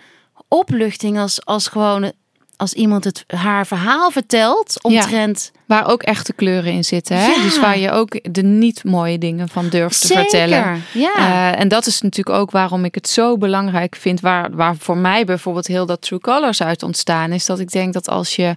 opluchting 0.47 1.19
als, 1.19 1.45
als 1.45 1.67
gewoon 1.67 2.12
als 2.58 2.73
iemand 2.73 3.04
het 3.04 3.23
haar 3.27 3.67
verhaal 3.67 4.12
vertelt 4.12 4.84
omtrent. 4.84 5.51
Waar 5.65 5.88
ook 5.88 6.04
echte 6.04 6.34
kleuren 6.34 6.71
in 6.71 6.84
zitten. 6.84 7.17
Hè? 7.17 7.25
Ja. 7.25 7.41
Dus 7.41 7.60
waar 7.60 7.77
je 7.77 7.91
ook 7.91 8.34
de 8.34 8.43
niet 8.43 8.84
mooie 8.84 9.17
dingen 9.17 9.49
van 9.49 9.69
durft 9.69 10.01
te 10.01 10.08
vertellen. 10.08 10.84
ja. 10.93 11.13
Eh, 11.17 11.60
en 11.60 11.67
dat 11.67 11.86
is 11.86 12.01
natuurlijk 12.01 12.38
ook 12.38 12.51
waarom 12.51 12.86
ik 12.86 12.95
het 12.95 13.10
zo 13.10 13.38
belangrijk 13.38 13.95
vind. 13.95 14.19
Waar, 14.19 14.56
waar 14.56 14.75
voor 14.75 14.97
mij 14.97 15.25
bijvoorbeeld 15.25 15.67
heel 15.67 15.86
dat 15.86 16.01
True 16.01 16.19
Colors 16.19 16.62
uit 16.63 16.84
ontstaan 16.84 17.32
is. 17.32 17.45
Dat 17.45 17.60
ik 17.60 17.71
denk 17.71 17.93
dat 17.93 18.10
als 18.10 18.36
je, 18.36 18.56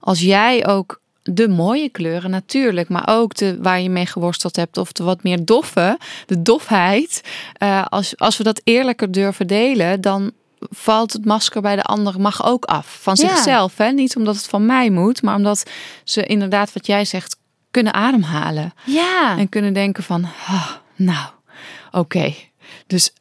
als 0.00 0.20
jij 0.20 0.66
ook 0.66 1.00
de 1.22 1.48
mooie 1.48 1.88
kleuren 1.88 2.30
natuurlijk, 2.30 2.88
maar 2.88 3.08
ook 3.08 3.34
de 3.34 3.58
waar 3.60 3.80
je 3.80 3.90
mee 3.90 4.06
geworsteld 4.06 4.56
hebt 4.56 4.76
of 4.76 4.92
de 4.92 5.04
wat 5.04 5.22
meer 5.22 5.44
doffe, 5.44 5.98
de 6.26 6.42
dofheid. 6.42 7.20
eh, 7.56 7.84
als, 7.88 8.16
als 8.18 8.36
we 8.36 8.44
dat 8.44 8.60
eerlijker 8.64 9.12
durven 9.12 9.46
delen, 9.46 10.00
dan 10.00 10.32
valt 10.70 11.12
het 11.12 11.24
masker 11.24 11.62
bij 11.62 11.76
de 11.76 11.82
ander 11.82 12.20
mag 12.20 12.44
ook 12.44 12.64
af 12.64 12.98
van 13.00 13.14
Ja. 13.20 13.28
zichzelf. 13.28 13.76
Hè? 13.76 13.90
Niet 13.90 14.16
omdat 14.16 14.36
het 14.36 14.46
van 14.46 14.66
mij 14.66 14.90
moet, 14.90 15.22
maar 15.22 15.34
omdat 15.36 15.70
ze 16.04 16.26
inderdaad 16.26 16.72
wat 16.72 16.86
jij 16.86 17.04
zegt 17.04 17.36
kunnen 17.70 17.94
ademhalen. 17.94 18.72
Ja. 18.84 19.38
En 19.38 19.48
kunnen 19.48 19.72
denken 19.72 20.02
van, 20.02 20.24
ah, 20.46 20.70
nou, 20.96 21.26
oké. 21.90 22.34
Dus 22.86 23.12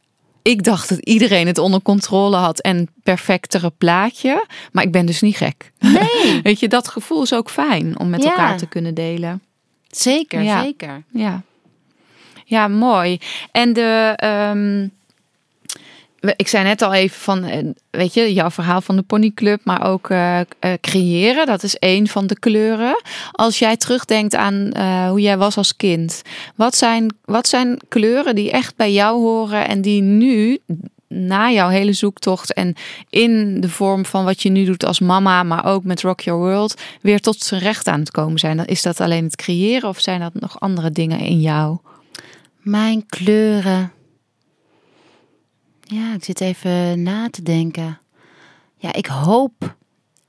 ik 0.42 0.64
dacht 0.64 0.90
dat 0.90 0.98
iedereen 1.00 1.48
het 1.48 1.58
onder 1.58 1.82
controle 1.82 2.36
had 2.36 2.60
en 2.62 2.88
perfectere 3.04 3.72
plaatje. 3.78 4.46
Maar 4.72 4.84
ik 4.84 4.92
ben 4.92 5.06
dus 5.06 5.22
niet 5.22 5.36
gek. 5.38 5.72
Nee, 5.80 6.42
Weet 6.44 6.60
je, 6.60 6.68
dat 6.68 6.88
gevoel 6.88 7.22
is 7.22 7.34
ook 7.34 7.50
fijn 7.50 8.00
om 8.00 8.10
met 8.10 8.24
Ja. 8.24 8.30
elkaar 8.30 8.58
te 8.58 8.68
kunnen 8.68 8.94
delen. 8.94 9.42
zeker, 9.88 10.42
Ja. 10.42 10.62
zeker. 10.64 11.04
Ja, 11.12 11.42
ja 12.46 12.68
mooi. 12.68 13.20
En 13.52 13.74
de... 13.74 14.14
ehm, 14.16 14.88
ik 16.22 16.48
zei 16.48 16.64
net 16.64 16.82
al 16.82 16.94
even 16.94 17.20
van, 17.20 17.44
eh, 17.44 17.66
weet 17.90 18.14
je, 18.14 18.34
jouw 18.34 18.50
verhaal 18.50 18.82
van 18.82 18.96
de 18.96 19.02
ponyclub, 19.02 19.62
maar 19.64 19.86
ook 19.88 20.10
eh, 20.10 20.40
eh, 20.40 20.46
creëren, 20.82 21.46
dat 21.46 21.64
is 21.64 21.78
één 21.78 22.08
van 22.08 22.28
de 22.28 22.40
kleuren. 22.40 23.02
Als 23.32 23.60
jij 23.60 23.78
terugdenkt 23.78 24.36
aan 24.36 24.72
hoe 25.08 25.22
jij 25.22 25.38
was 25.38 25.58
als 25.58 25.76
kind, 25.76 26.22
wat 26.56 26.76
zijn, 26.76 27.16
wat 27.26 27.48
zijn 27.48 27.80
kleuren 27.88 28.36
die 28.36 28.52
echt 28.52 28.76
bij 28.76 28.94
jou 28.94 29.22
horen 29.22 29.68
en 29.68 29.82
die 29.82 30.02
nu, 30.02 30.60
na 31.08 31.52
jouw 31.52 31.70
hele 31.70 31.94
zoektocht 31.94 32.54
en 32.54 32.76
in 33.10 33.62
de 33.62 33.70
vorm 33.70 34.06
van 34.06 34.26
wat 34.26 34.42
je 34.42 34.50
nu 34.50 34.66
doet 34.66 34.86
als 34.86 35.00
mama, 35.00 35.44
maar 35.44 35.66
ook 35.66 35.84
met 35.84 36.02
Rock 36.02 36.22
Your 36.22 36.40
World, 36.40 36.82
weer 37.02 37.20
tot 37.20 37.40
zijn 37.40 37.62
recht 37.62 37.88
aan 37.88 38.00
het 38.00 38.12
komen 38.12 38.40
zijn? 38.40 38.66
Is 38.66 38.82
dat 38.82 39.00
alleen 39.00 39.24
het 39.24 39.36
creëren 39.36 39.90
of 39.90 40.00
zijn 40.00 40.20
dat 40.20 40.34
nog 40.34 40.60
andere 40.60 40.92
dingen 40.92 41.20
in 41.20 41.40
jou? 41.40 41.78
Mijn 42.62 43.06
kleuren. 43.06 43.92
Ja, 45.94 46.14
ik 46.14 46.24
zit 46.24 46.42
even 46.42 47.04
na 47.04 47.30
te 47.30 47.44
denken. 47.44 48.00
Ja, 48.78 48.94
ik 48.94 49.06
hoop 49.06 49.76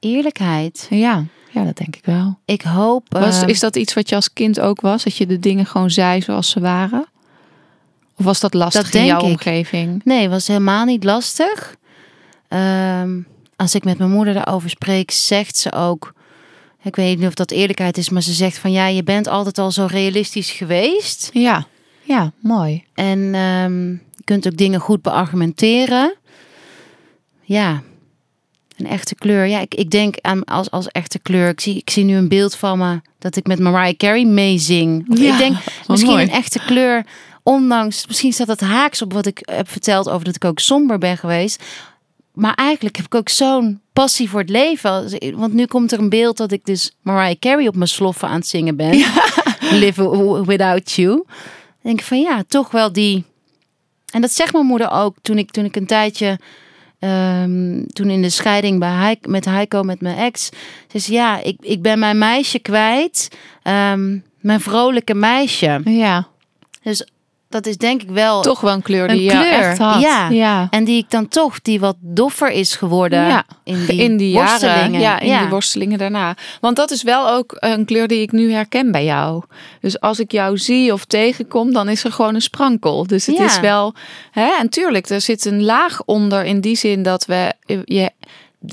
eerlijkheid. 0.00 0.86
Ja, 0.90 1.24
ja 1.50 1.64
dat 1.64 1.76
denk 1.76 1.96
ik 1.96 2.04
wel. 2.04 2.38
Ik 2.44 2.62
hoop. 2.62 3.06
Was, 3.08 3.40
ehm, 3.40 3.48
is 3.48 3.60
dat 3.60 3.76
iets 3.76 3.94
wat 3.94 4.08
je 4.08 4.14
als 4.14 4.32
kind 4.32 4.60
ook 4.60 4.80
was? 4.80 5.04
Dat 5.04 5.16
je 5.16 5.26
de 5.26 5.38
dingen 5.38 5.66
gewoon 5.66 5.90
zei 5.90 6.20
zoals 6.22 6.50
ze 6.50 6.60
waren? 6.60 7.06
Of 8.16 8.24
was 8.24 8.40
dat 8.40 8.54
lastig 8.54 8.82
Dat 8.82 8.94
in 8.94 8.98
denk 9.00 9.10
jouw 9.10 9.20
ik. 9.20 9.26
omgeving? 9.30 10.00
Nee, 10.04 10.28
was 10.28 10.46
helemaal 10.46 10.84
niet 10.84 11.04
lastig. 11.04 11.76
ehm, 12.48 13.20
als 13.56 13.74
ik 13.74 13.84
met 13.84 13.98
mijn 13.98 14.10
moeder 14.10 14.34
daarover 14.34 14.70
spreek, 14.70 15.10
zegt 15.10 15.56
ze 15.56 15.72
ook. 15.72 16.12
Ik 16.82 16.96
weet 16.96 17.18
niet 17.18 17.26
of 17.26 17.34
dat 17.34 17.50
eerlijkheid 17.50 17.96
is, 17.98 18.08
maar 18.08 18.22
ze 18.22 18.32
zegt 18.32 18.58
van 18.58 18.72
ja, 18.72 18.86
je 18.86 19.02
bent 19.02 19.26
altijd 19.28 19.58
al 19.58 19.70
zo 19.70 19.86
realistisch 19.90 20.50
geweest. 20.50 21.30
Ja, 21.32 21.66
ja, 22.02 22.32
mooi. 22.40 22.84
En 22.94 23.34
ehm, 23.34 23.96
je 24.24 24.32
kunt 24.32 24.46
ook 24.46 24.56
dingen 24.56 24.80
goed 24.80 25.02
beargumenteren. 25.02 26.14
Ja, 27.42 27.82
een 28.76 28.86
echte 28.86 29.14
kleur. 29.14 29.46
Ja, 29.46 29.60
ik, 29.60 29.74
ik 29.74 29.90
denk 29.90 30.16
aan 30.20 30.44
als, 30.44 30.70
als 30.70 30.88
echte 30.88 31.18
kleur. 31.18 31.48
Ik 31.48 31.60
zie, 31.60 31.76
ik 31.76 31.90
zie 31.90 32.04
nu 32.04 32.16
een 32.16 32.28
beeld 32.28 32.56
van 32.56 32.78
me 32.78 33.00
dat 33.18 33.36
ik 33.36 33.46
met 33.46 33.58
Mariah 33.58 33.96
Carey 33.96 34.24
meezing. 34.24 35.04
Ja, 35.18 35.32
ik 35.32 35.38
denk 35.38 35.56
misschien 35.86 36.12
mooi. 36.12 36.24
een 36.24 36.30
echte 36.30 36.58
kleur. 36.58 37.06
Ondanks, 37.42 38.06
misschien 38.06 38.32
staat 38.32 38.46
dat 38.46 38.60
haaks 38.60 39.02
op 39.02 39.12
wat 39.12 39.26
ik 39.26 39.40
heb 39.42 39.68
verteld 39.68 40.08
over 40.08 40.24
dat 40.24 40.36
ik 40.36 40.44
ook 40.44 40.58
somber 40.58 40.98
ben 40.98 41.16
geweest. 41.16 41.64
Maar 42.32 42.54
eigenlijk 42.54 42.96
heb 42.96 43.04
ik 43.04 43.14
ook 43.14 43.28
zo'n 43.28 43.80
passie 43.92 44.30
voor 44.30 44.40
het 44.40 44.50
leven. 44.50 45.20
Want 45.36 45.52
nu 45.52 45.66
komt 45.66 45.92
er 45.92 45.98
een 45.98 46.08
beeld 46.08 46.36
dat 46.36 46.52
ik 46.52 46.64
dus 46.64 46.96
Mariah 47.00 47.38
Carey 47.38 47.68
op 47.68 47.76
mijn 47.76 47.88
sloffen 47.88 48.28
aan 48.28 48.34
het 48.34 48.46
zingen 48.46 48.76
ben. 48.76 49.04
Live 49.82 50.44
Without 50.44 50.92
You. 50.92 51.14
Dan 51.16 51.24
denk 51.82 52.00
ik 52.00 52.06
van 52.06 52.20
ja, 52.20 52.42
toch 52.48 52.70
wel 52.70 52.92
die. 52.92 53.24
En 54.12 54.20
dat 54.20 54.30
zegt 54.30 54.52
mijn 54.52 54.66
moeder 54.66 54.90
ook 54.90 55.16
toen 55.22 55.38
ik, 55.38 55.50
toen 55.50 55.64
ik 55.64 55.76
een 55.76 55.86
tijdje. 55.86 56.38
ehm, 56.98 57.84
toen 57.86 58.10
in 58.10 58.22
de 58.22 58.30
scheiding 58.30 58.78
bij 58.78 59.16
met 59.26 59.44
Heiko, 59.44 59.82
met 59.82 60.00
mijn 60.00 60.16
ex. 60.16 60.50
Ze 60.88 60.98
zei 60.98 61.16
ja, 61.16 61.40
ik, 61.42 61.56
ik 61.60 61.82
ben 61.82 61.98
mijn 61.98 62.18
meisje 62.18 62.58
kwijt. 62.58 63.28
Ehm, 63.62 64.18
mijn 64.40 64.60
vrolijke 64.60 65.14
meisje. 65.14 65.80
Ja, 65.84 66.26
Dus 66.82 67.06
dat 67.52 67.66
is 67.66 67.76
denk 67.76 68.02
ik 68.02 68.10
wel. 68.10 68.42
toch 68.42 68.60
wel 68.60 68.72
een 68.72 68.82
kleur 68.82 69.08
die 69.08 69.16
Een 69.16 69.22
je 69.24 69.30
kleur, 69.30 69.52
echt 69.60 69.78
had. 69.78 70.00
ja. 70.00 70.28
ja. 70.28 70.66
En 70.70 70.84
die 70.84 70.98
ik 70.98 71.10
dan 71.10 71.28
toch, 71.28 71.60
die 71.62 71.80
wat 71.80 71.96
doffer 72.00 72.50
is 72.50 72.76
geworden. 72.76 73.26
Ja, 73.26 73.44
in 73.64 73.84
die, 73.86 73.96
in 74.02 74.16
die 74.16 74.30
jaren, 74.30 74.50
worstelingen. 74.60 75.00
ja, 75.00 75.20
in 75.20 75.38
die 75.38 75.48
worstelingen 75.48 75.98
daarna. 75.98 76.34
Want 76.60 76.76
dat 76.76 76.90
is 76.90 77.02
wel 77.02 77.30
ook 77.30 77.56
een 77.58 77.84
kleur 77.84 78.08
die 78.08 78.20
ik 78.22 78.32
nu 78.32 78.52
herken 78.52 78.92
bij 78.92 79.04
jou. 79.04 79.42
Dus 79.80 80.00
als 80.00 80.20
ik 80.20 80.32
jou 80.32 80.58
zie 80.58 80.92
of 80.92 81.04
tegenkom, 81.04 81.72
dan 81.72 81.88
is 81.88 82.04
er 82.04 82.12
gewoon 82.12 82.34
een 82.34 82.42
sprankel. 82.42 83.06
Dus 83.06 83.26
het 83.26 83.36
Ja. 83.36 83.44
is 83.44 83.60
wel, 83.60 83.94
hè, 84.30 84.48
en 84.60 84.68
tuurlijk, 84.68 85.08
er 85.08 85.20
zit 85.20 85.44
een 85.44 85.62
laag 85.64 86.02
onder 86.04 86.44
in 86.44 86.60
die 86.60 86.76
zin 86.76 87.02
dat 87.02 87.24
we, 87.26 87.52
je, 87.84 88.10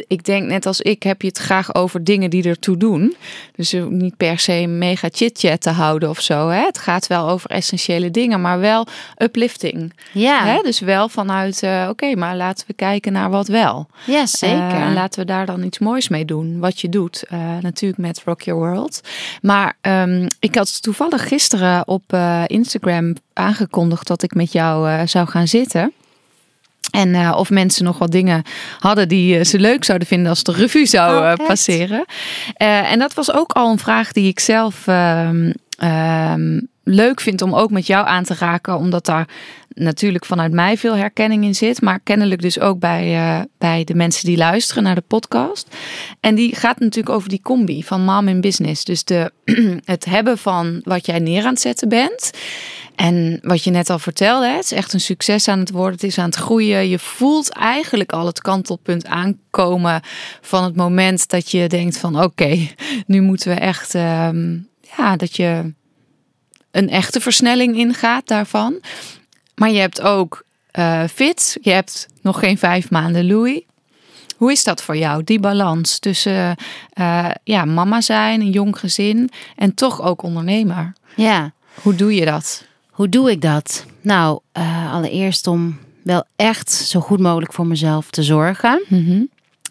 ik 0.08 0.24
denk 0.24 0.48
net 0.48 0.66
als 0.66 0.82
ik, 0.82 1.04
heb 1.04 1.22
je 1.22 1.28
het 1.28 1.38
graag 1.38 1.76
over 1.76 2.04
dingen 2.04 2.30
die 2.30 2.44
ertoe 2.44 2.78
doen. 2.78 3.16
Dus 3.56 3.76
niet 3.90 4.18
per 4.18 4.40
se 4.40 4.66
mega 4.68 5.08
chit-chat 5.12 5.62
te 5.62 5.70
houden 5.70 6.10
of 6.10 6.20
zo. 6.22 6.48
Hè? 6.48 6.66
Het 6.66 6.78
gaat 6.78 7.08
wel 7.08 7.30
over 7.30 7.50
essentiële 7.50 8.12
dingen, 8.12 8.42
maar 8.42 8.60
wel 8.60 8.88
uplifting. 9.18 9.94
Ja, 10.12 10.46
Hè? 10.46 10.62
Dus 10.62 10.80
wel 10.80 11.10
vanuit, 11.10 11.64
eh, 11.64 11.88
oké, 11.90 12.16
maar 12.16 12.36
laten 12.36 12.68
we 12.68 12.74
kijken 12.74 13.12
naar 13.12 13.30
wat 13.30 13.48
wel. 13.48 13.88
ja 14.06 14.26
zeker. 14.26 14.58
Eh, 14.58 14.82
en 14.82 14.94
laten 14.94 15.20
we 15.20 15.26
daar 15.26 15.46
dan 15.46 15.64
iets 15.64 15.80
moois 15.80 16.08
mee 16.10 16.26
doen. 16.26 16.60
Wat 16.60 16.80
je 16.82 16.90
doet. 16.90 17.24
eh, 17.30 17.40
natuurlijk 17.62 18.02
met 18.02 18.22
Rock 18.26 18.42
Your 18.42 18.60
World. 18.62 19.02
Maar 19.42 19.78
ehm, 19.82 20.28
ik 20.40 20.56
had 20.56 20.82
toevallig 20.82 21.28
gisteren 21.28 21.88
op 21.88 22.04
eh, 22.08 22.44
Instagram 22.48 23.14
aangekondigd 23.34 24.08
dat 24.08 24.24
ik 24.24 24.34
met 24.34 24.52
jou 24.52 24.90
eh, 24.90 25.02
zou 25.06 25.28
gaan 25.28 25.48
zitten. 25.48 25.94
En 26.92 27.16
eh, 27.16 27.36
of 27.38 27.50
mensen 27.50 27.84
nog 27.84 27.98
wat 27.98 28.12
dingen 28.12 28.44
hadden 28.80 29.08
die 29.08 29.38
eh, 29.38 29.44
ze 29.44 29.60
leuk 29.60 29.84
zouden 29.84 30.08
vinden 30.08 30.30
als 30.30 30.44
de 30.44 30.52
revue 30.52 30.86
zou 30.86 31.18
Oh, 31.18 31.32
eh, 31.32 31.48
passeren. 31.48 32.06
En 32.54 33.00
dat 33.00 33.14
was 33.14 33.34
ook 33.34 33.52
al 33.52 33.72
een 33.72 33.80
vraag 33.80 34.12
die 34.12 34.28
ik 34.28 34.40
zelf 34.40 34.88
ehm, 34.88 35.52
ehm, 35.78 36.60
leuk 36.84 37.22
vind 37.22 37.42
om 37.42 37.56
ook 37.56 37.72
met 37.72 37.88
jou 37.88 38.08
aan 38.08 38.24
te 38.24 38.36
raken. 38.40 38.78
Omdat 38.78 39.06
daar 39.06 39.28
natuurlijk 39.68 40.26
vanuit 40.26 40.52
mij 40.52 40.78
veel 40.78 40.96
herkenning 40.96 41.44
in 41.44 41.56
zit. 41.56 41.82
Maar 41.82 42.00
kennelijk 42.00 42.42
dus 42.42 42.60
ook 42.60 42.80
bij, 42.80 43.48
bij 43.58 43.84
de 43.84 43.96
mensen 43.96 44.26
die 44.26 44.38
luisteren 44.38 44.84
naar 44.84 44.96
de 44.96 45.04
podcast. 45.08 45.76
En 46.20 46.36
die 46.36 46.56
gaat 46.56 46.80
natuurlijk 46.80 47.16
over 47.16 47.30
die 47.30 47.42
combi 47.42 47.84
van 47.84 48.02
mom 48.02 48.28
in 48.28 48.42
business. 48.42 48.84
Dus 48.84 49.04
de, 49.04 49.32
het 49.86 50.06
hebben 50.06 50.38
van 50.38 50.82
wat 50.84 51.06
jij 51.06 51.20
neer 51.20 51.44
aan 51.44 51.50
het 51.50 51.62
zetten 51.62 51.90
bent. 51.90 52.32
En 53.00 53.40
wat 53.42 53.64
je 53.64 53.72
net 53.72 53.90
al 53.90 54.00
vertelde, 54.00 54.48
het 54.48 54.64
is 54.64 54.72
echt 54.72 54.94
een 54.94 55.00
succes 55.00 55.48
aan 55.48 55.60
het 55.60 55.72
worden. 55.72 55.94
Het 55.94 56.04
is 56.04 56.18
aan 56.18 56.26
het 56.26 56.36
groeien. 56.36 56.90
Je 56.90 57.00
voelt 57.00 57.50
eigenlijk 57.50 58.12
al 58.12 58.26
het 58.26 58.42
kantelpunt 58.42 59.06
aankomen 59.06 60.02
van 60.42 60.64
het 60.64 60.76
moment 60.76 61.30
dat 61.30 61.52
je 61.52 61.68
denkt 61.68 61.98
van 61.98 62.24
oké, 62.24 62.68
nu 63.06 63.22
moeten 63.22 63.54
we 63.54 63.60
echt, 63.60 63.96
ehm, 63.96 64.58
ja, 64.98 65.16
dat 65.16 65.36
je 65.36 65.74
een 66.72 66.90
echte 66.90 67.20
versnelling 67.20 67.76
ingaat 67.76 68.28
daarvan. 68.28 68.80
Maar 69.56 69.70
je 69.70 69.80
hebt 69.80 70.02
ook 70.02 70.44
eh 70.72 71.04
fit. 71.14 71.58
Je 71.62 71.72
hebt 71.72 72.08
nog 72.22 72.40
geen 72.40 72.58
vijf 72.58 72.90
maanden 72.90 73.28
Louis. 73.28 73.62
Hoe 74.38 74.52
is 74.52 74.64
dat 74.64 74.84
voor 74.84 74.98
jou, 74.98 75.24
die 75.24 75.40
balans 75.40 76.00
tussen 76.00 76.56
eh, 76.94 77.30
ja, 77.44 77.66
mama 77.66 78.02
zijn, 78.02 78.42
een 78.42 78.52
jong 78.52 78.80
gezin 78.80 79.30
en 79.56 79.74
toch 79.74 80.02
ook 80.02 80.22
ondernemer? 80.22 80.94
Ja, 81.16 81.54
Hoe 81.82 81.96
doe 81.96 82.16
je 82.16 82.26
dat? 82.26 82.68
Hoe 83.00 83.10
doe 83.10 83.32
ik 83.32 83.42
dat? 83.42 83.86
Nou, 84.02 84.40
eh, 84.52 84.94
allereerst 84.94 85.48
om 85.48 85.78
wel 86.04 86.24
echt 86.36 86.72
zo 86.72 87.00
goed 87.00 87.20
mogelijk 87.20 87.54
voor 87.54 87.68
mezelf 87.68 88.10
te 88.10 88.24
zorgen. 88.24 88.84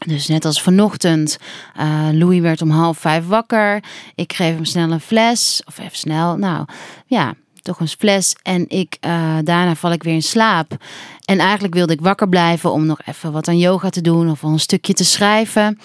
Dus 0.07 0.27
net 0.27 0.45
als 0.45 0.63
vanochtend, 0.63 1.39
eh, 1.77 2.09
Louis 2.13 2.41
werd 2.41 2.63
om 2.63 2.71
half 2.71 2.99
vijf 2.99 3.27
wakker. 3.27 3.85
Ik 4.15 4.33
geef 4.33 4.55
hem 4.55 4.65
snel 4.65 4.91
een 4.91 5.01
fles, 5.01 5.63
of 5.67 5.79
even 5.79 5.97
snel, 5.97 6.37
nou 6.37 6.65
ja, 7.07 7.35
toch 7.63 7.81
een 7.81 7.89
fles. 7.89 8.37
En 8.43 8.69
ik, 8.69 8.97
eh, 9.01 9.39
daarna 9.45 9.75
val 9.75 9.93
ik 9.93 10.03
weer 10.03 10.15
in 10.15 10.23
slaap. 10.23 10.77
En 11.25 11.39
eigenlijk 11.39 11.75
wilde 11.75 11.93
ik 11.93 12.01
wakker 12.01 12.29
blijven 12.29 12.73
om 12.73 12.87
nog 12.87 13.01
even 13.05 13.33
wat 13.33 13.49
aan 13.49 13.59
yoga 13.59 13.91
te 13.91 14.01
doen 14.01 14.31
of 14.31 14.43
een 14.43 14.61
stukje 14.61 14.93
te 14.93 15.05
schrijven. 15.05 15.79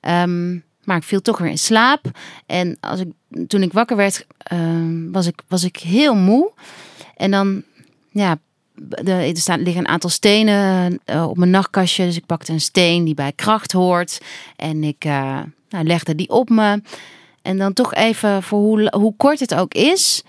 Ehm, 0.00 0.58
maar 0.84 0.96
ik 0.96 1.02
viel 1.02 1.20
toch 1.22 1.38
weer 1.38 1.50
in 1.50 1.58
slaap. 1.58 2.10
En 2.46 2.76
als 2.80 3.00
ik, 3.00 3.08
toen 3.46 3.62
ik 3.62 3.72
wakker 3.72 3.96
werd, 3.96 4.26
ehm, 4.38 5.10
was, 5.10 5.26
ik, 5.26 5.42
was 5.48 5.64
ik 5.64 5.76
heel 5.76 6.14
moe. 6.14 6.52
En 7.16 7.30
dan, 7.30 7.62
ja, 8.10 8.38
de, 8.74 9.12
er 9.12 9.36
staan, 9.36 9.62
liggen 9.62 9.82
een 9.82 9.88
aantal 9.88 10.10
stenen 10.10 10.98
eh, 11.04 11.28
op 11.28 11.36
mijn 11.36 11.50
nachtkastje. 11.50 12.04
Dus 12.04 12.16
ik 12.16 12.26
pakte 12.26 12.52
een 12.52 12.60
steen 12.60 13.04
die 13.04 13.14
bij 13.14 13.32
kracht 13.32 13.72
hoort. 13.72 14.20
En 14.56 14.84
ik 14.84 15.04
eh, 15.04 15.40
nou, 15.68 15.84
legde 15.84 16.14
die 16.14 16.28
op 16.28 16.48
me. 16.48 16.82
En 17.42 17.58
dan 17.58 17.72
toch 17.72 17.94
even, 17.94 18.42
voor 18.42 18.58
hoe, 18.58 18.92
hoe 18.96 19.14
kort 19.16 19.40
het 19.40 19.54
ook 19.54 19.74
is, 19.74 20.22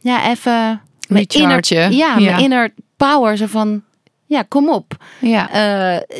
ja, 0.00 0.30
even 0.30 0.80
mijn 1.08 1.26
inner, 1.26 1.72
ja, 1.72 1.88
Ja. 1.88 2.18
mijn 2.20 2.40
inner 2.40 2.74
power. 2.96 3.36
Zo 3.36 3.46
van, 3.46 3.82
ja, 4.26 4.42
kom 4.48 4.68
op. 4.70 4.96
Ja, 5.20 5.50
Eh, 5.50 6.18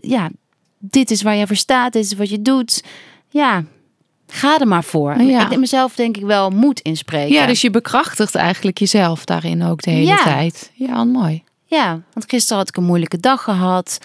ja, 0.00 0.30
dit 0.78 1.10
is 1.10 1.22
waar 1.22 1.34
je 1.36 1.46
voor 1.46 1.56
staat, 1.56 1.92
dit 1.92 2.04
is 2.04 2.12
wat 2.12 2.30
je 2.30 2.42
doet. 2.42 2.82
Ja, 3.34 3.64
ga 4.26 4.58
er 4.60 4.68
maar 4.68 4.84
voor. 4.84 5.16
Ja. 5.22 5.42
Ik 5.42 5.48
denk 5.48 5.60
mezelf 5.60 5.94
denk 5.94 6.16
ik 6.16 6.24
wel 6.24 6.50
moed 6.50 6.80
inspreken. 6.80 7.32
ja, 7.34 7.46
dus 7.46 7.60
je 7.60 7.70
bekrachtigt 7.70 8.34
eigenlijk 8.34 8.78
jezelf 8.78 9.24
daarin 9.24 9.62
ook 9.64 9.82
de 9.82 9.90
hele 9.90 10.06
Ja. 10.06 10.22
tijd. 10.22 10.70
Ja, 10.74 11.04
mooi. 11.04 11.42
Ja, 11.64 12.00
want 12.12 12.28
gisteren 12.30 12.58
had 12.58 12.68
ik 12.68 12.76
een 12.76 12.84
moeilijke 12.84 13.20
dag 13.20 13.42
gehad. 13.42 13.98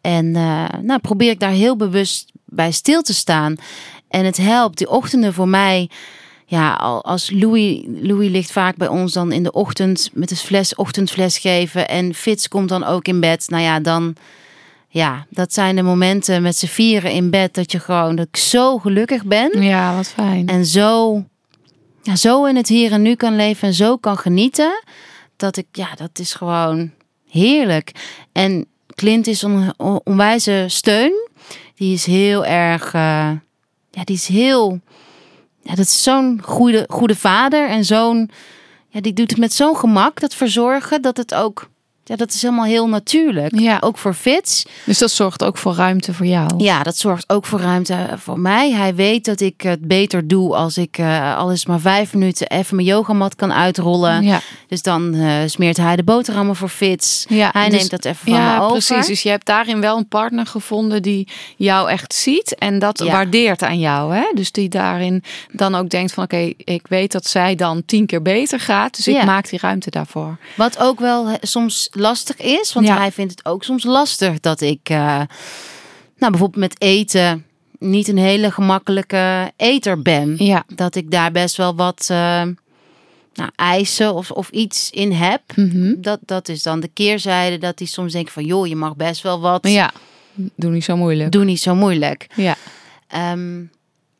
En 0.00 0.36
eh, 0.36 0.64
nou 0.82 1.00
probeer 1.00 1.30
ik 1.30 1.40
daar 1.40 1.50
heel 1.50 1.76
bewust 1.76 2.32
bij 2.44 2.70
stil 2.72 3.02
te 3.02 3.14
staan. 3.14 3.54
En 4.08 4.24
het 4.24 4.36
helpt, 4.36 4.78
die 4.78 4.88
ochtenden 4.90 5.34
voor 5.34 5.48
mij. 5.48 5.90
Ja, 6.46 6.72
al- 6.72 7.04
als 7.04 7.30
Louis, 7.30 7.82
Louis 7.86 8.30
ligt 8.30 8.52
vaak 8.52 8.76
bij 8.76 8.88
ons 8.88 9.12
dan 9.12 9.32
in 9.32 9.42
de 9.42 9.52
ochtend 9.52 10.10
met 10.12 10.30
een 10.30 10.36
fles, 10.36 10.74
ochtendfles 10.74 11.38
geven. 11.38 11.88
En 11.88 12.14
Fitz 12.14 12.46
komt 12.48 12.68
dan 12.68 12.84
ook 12.84 13.06
in 13.08 13.20
bed. 13.20 13.48
Nou 13.48 13.62
ja, 13.62 13.80
dan, 13.80 14.14
ja, 14.94 15.26
dat 15.30 15.52
zijn 15.52 15.76
de 15.76 15.82
momenten 15.82 16.42
met 16.42 16.56
z'n 16.56 16.66
vieren 16.66 17.10
in 17.10 17.30
bed. 17.30 17.54
Dat 17.54 17.72
je 17.72 17.78
gewoon, 17.80 18.16
dat 18.16 18.26
ik 18.26 18.36
zo 18.36 18.78
gelukkig 18.78 19.24
ben. 19.24 19.62
Ja, 19.62 19.94
wat 19.96 20.08
fijn. 20.08 20.48
En 20.48 20.66
zo, 20.66 21.22
ja, 22.02 22.16
zo 22.16 22.44
in 22.44 22.56
het 22.56 22.68
hier 22.68 22.92
en 22.92 23.02
nu 23.02 23.14
kan 23.14 23.36
leven 23.36 23.68
en 23.68 23.74
zo 23.74 23.96
kan 23.96 24.18
genieten. 24.18 24.82
Dat 25.36 25.56
ik, 25.56 25.66
ja, 25.72 25.88
dat 25.96 26.18
is 26.18 26.34
gewoon 26.34 26.90
heerlijk. 27.30 27.90
En 28.32 28.66
Clint 28.94 29.26
is 29.26 29.42
een 29.42 29.72
on- 29.76 30.00
onwijze 30.04 30.64
steun. 30.68 31.28
Die 31.74 31.94
is 31.94 32.06
heel 32.06 32.44
erg, 32.44 32.94
eh, 32.94 33.30
ja, 33.90 34.04
die 34.04 34.16
is 34.16 34.26
heel, 34.26 34.80
ja, 35.62 35.74
dat 35.74 35.84
is 35.86 36.02
zo'n 36.02 36.40
goede, 36.44 36.84
goede 36.88 37.16
vader. 37.16 37.68
En 37.68 37.84
zo'n, 37.84 38.30
ja, 38.88 39.00
die 39.00 39.12
doet 39.12 39.30
het 39.30 39.38
met 39.38 39.52
zo'n 39.52 39.76
gemak, 39.76 40.20
dat 40.20 40.34
verzorgen, 40.34 41.02
dat 41.02 41.16
het 41.16 41.34
ook, 41.34 41.68
ja, 42.04 42.16
dat 42.16 42.32
is 42.32 42.42
helemaal 42.42 42.64
heel 42.64 42.88
natuurlijk. 42.88 43.58
Ja. 43.58 43.78
Ook 43.80 43.98
voor 43.98 44.14
Fitz. 44.14 44.64
Dus 44.84 44.98
dat 44.98 45.10
zorgt 45.10 45.44
ook 45.44 45.58
voor 45.58 45.74
ruimte 45.74 46.14
voor 46.14 46.26
jou. 46.26 46.50
Ja, 46.56 46.82
dat 46.82 46.96
zorgt 46.96 47.28
ook 47.30 47.46
voor 47.46 47.60
ruimte 47.60 48.08
voor 48.16 48.38
mij. 48.38 48.72
Hij 48.72 48.94
weet 48.94 49.24
dat 49.24 49.40
ik 49.40 49.60
het 49.60 49.80
beter 49.88 50.28
doe 50.28 50.54
als 50.56 50.76
ik 50.78 50.98
eh 50.98 51.36
al 51.36 51.50
is 51.52 51.66
maar 51.66 51.80
vijf 51.80 52.14
minuten 52.14 52.46
even 52.48 52.76
mijn 52.76 52.88
yogamat 52.88 53.34
kan 53.34 53.52
uitrollen. 53.52 54.22
Ja. 54.22 54.40
Dus 54.68 54.82
dan 54.82 55.14
eh, 55.14 55.36
smeert 55.46 55.76
hij 55.76 55.96
de 55.96 56.02
boterhammen 56.04 56.56
voor 56.56 56.68
Fits. 56.68 57.24
Ja, 57.28 57.50
hij 57.52 57.68
dus- 57.68 57.78
neemt 57.78 57.90
dat 57.90 58.04
even 58.04 58.26
van 58.26 58.32
Ja, 58.32 58.54
me 58.56 58.62
over. 58.64 58.70
precies. 58.86 59.06
Dus 59.06 59.22
je 59.22 59.28
hebt 59.28 59.46
daarin 59.46 59.80
wel 59.80 59.96
een 59.96 60.08
partner 60.08 60.46
gevonden 60.46 61.02
die 61.02 61.28
jou 61.56 61.90
echt 61.90 62.14
ziet 62.14 62.54
en 62.58 62.78
dat 62.78 62.98
Ja. 62.98 63.12
waardeert 63.12 63.62
aan 63.62 63.78
jou. 63.78 64.14
Hè? 64.14 64.24
Dus 64.34 64.52
die 64.52 64.68
daarin 64.68 65.22
dan 65.52 65.74
ook 65.74 65.88
denkt 65.88 66.12
van 66.12 66.24
oké, 66.24 66.52
ik 66.56 66.86
weet 66.88 67.12
dat 67.12 67.26
zij 67.26 67.54
dan 67.54 67.82
tien 67.86 68.06
keer 68.06 68.22
beter 68.22 68.60
gaat, 68.60 68.96
dus 68.96 69.08
ik 69.08 69.24
maak 69.24 69.48
die 69.48 69.58
ruimte 69.62 69.90
daarvoor. 69.90 70.36
Wat 70.56 70.78
ook 70.78 71.00
wel 71.00 71.26
soms 71.40 71.88
lastig 71.94 72.36
is. 72.36 72.72
Want 72.72 72.86
Ja. 72.86 72.96
hij 72.96 73.12
vindt 73.12 73.30
het 73.30 73.44
ook 73.44 73.64
soms 73.64 73.84
lastig 73.84 74.40
dat 74.40 74.60
ik, 74.60 74.80
eh, 74.82 75.20
nou 76.16 76.30
bijvoorbeeld 76.32 76.56
met 76.56 76.80
eten, 76.80 77.46
niet 77.78 78.08
een 78.08 78.18
hele 78.18 78.50
gemakkelijke 78.50 79.52
eter 79.56 80.02
ben. 80.02 80.34
Ja. 80.38 80.64
Dat 80.74 80.94
ik 80.94 81.10
daar 81.10 81.32
best 81.32 81.56
wel 81.56 81.74
wat 81.74 82.06
eh, 82.10 82.42
nou, 83.34 83.50
eisen 83.56 84.14
of, 84.14 84.30
of 84.30 84.50
iets 84.50 84.90
in 84.90 85.12
heb. 85.12 85.40
Mhm. 85.56 85.94
Dat, 86.00 86.18
dat 86.22 86.48
is 86.48 86.62
dan 86.62 86.80
de 86.80 86.88
keerzijde 86.88 87.58
dat 87.58 87.78
hij 87.78 87.88
soms 87.88 88.12
denkt 88.12 88.32
van, 88.32 88.44
joh, 88.44 88.66
je 88.66 88.76
mag 88.76 88.96
best 88.96 89.22
wel 89.22 89.40
wat. 89.40 89.68
Ja. 89.68 89.92
Doe 90.56 90.70
niet 90.70 90.84
zo 90.84 90.96
moeilijk. 90.96 91.32
Doe 91.32 91.44
niet 91.44 91.60
zo 91.60 91.74
moeilijk. 91.74 92.26
Ja. 92.36 92.56
Ehm, 93.08 93.62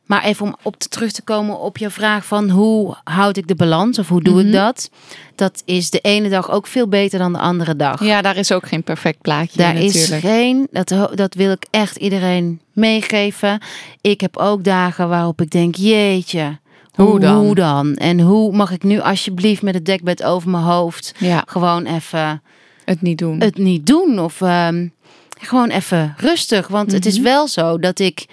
maar 0.04 0.24
even 0.24 0.46
om 0.46 0.56
op 0.62 0.76
te 0.76 0.88
terug 0.88 1.12
te 1.12 1.22
komen 1.22 1.58
op 1.60 1.78
je 1.78 1.90
vraag 1.90 2.26
van 2.26 2.50
hoe 2.50 2.96
houd 3.04 3.36
ik 3.36 3.46
de 3.48 3.54
balans 3.54 3.98
of 3.98 4.08
hoe 4.08 4.22
doe 4.22 4.34
Mhm. 4.34 4.46
ik 4.46 4.52
dat? 4.52 4.90
Dat 5.34 5.62
is 5.64 5.90
de 5.90 5.98
ene 6.00 6.28
dag 6.28 6.50
ook 6.50 6.66
veel 6.66 6.88
beter 6.88 7.18
dan 7.18 7.32
de 7.32 7.38
andere 7.38 7.76
dag. 7.76 8.04
ja, 8.04 8.22
daar 8.22 8.36
is 8.36 8.52
ook 8.52 8.66
geen 8.66 8.82
perfect 8.82 9.20
plaatje 9.20 9.58
Daar 9.58 9.76
in, 9.76 9.82
is 9.82 10.08
geen, 10.12 10.68
dat, 10.70 10.88
dat 11.14 11.34
wil 11.34 11.50
ik 11.52 11.66
echt 11.70 11.96
iedereen 11.96 12.60
meegeven. 12.72 13.60
Ik 14.00 14.20
heb 14.20 14.36
ook 14.36 14.64
dagen 14.64 15.08
waarop 15.08 15.40
ik 15.40 15.50
denk, 15.50 15.74
jeetje, 15.74 16.58
Hoe 16.94 17.20
dan? 17.20 17.36
Hoe 17.44 17.54
dan? 17.54 17.94
En 17.96 18.20
hoe 18.20 18.52
mag 18.56 18.70
ik 18.70 18.82
nu 18.82 19.00
alsjeblieft 19.00 19.62
met 19.62 19.74
het 19.74 19.84
dekbed 19.86 20.22
over 20.22 20.50
mijn 20.50 20.64
hoofd 20.64 21.14
Ja, 21.18 21.42
gewoon 21.46 21.84
even 21.86 22.42
het 22.84 23.02
niet 23.02 23.18
doen. 23.18 23.40
het 23.40 23.58
niet 23.58 23.86
doen? 23.86 24.18
Of 24.18 24.40
ehm, 24.40 24.88
gewoon 25.40 25.68
even 25.68 26.14
rustig. 26.16 26.68
Want 26.68 26.92
het 26.92 27.06
is 27.06 27.14
Mhm. 27.14 27.24
wel 27.24 27.48
zo 27.48 27.78
dat 27.78 27.98
ik, 27.98 28.26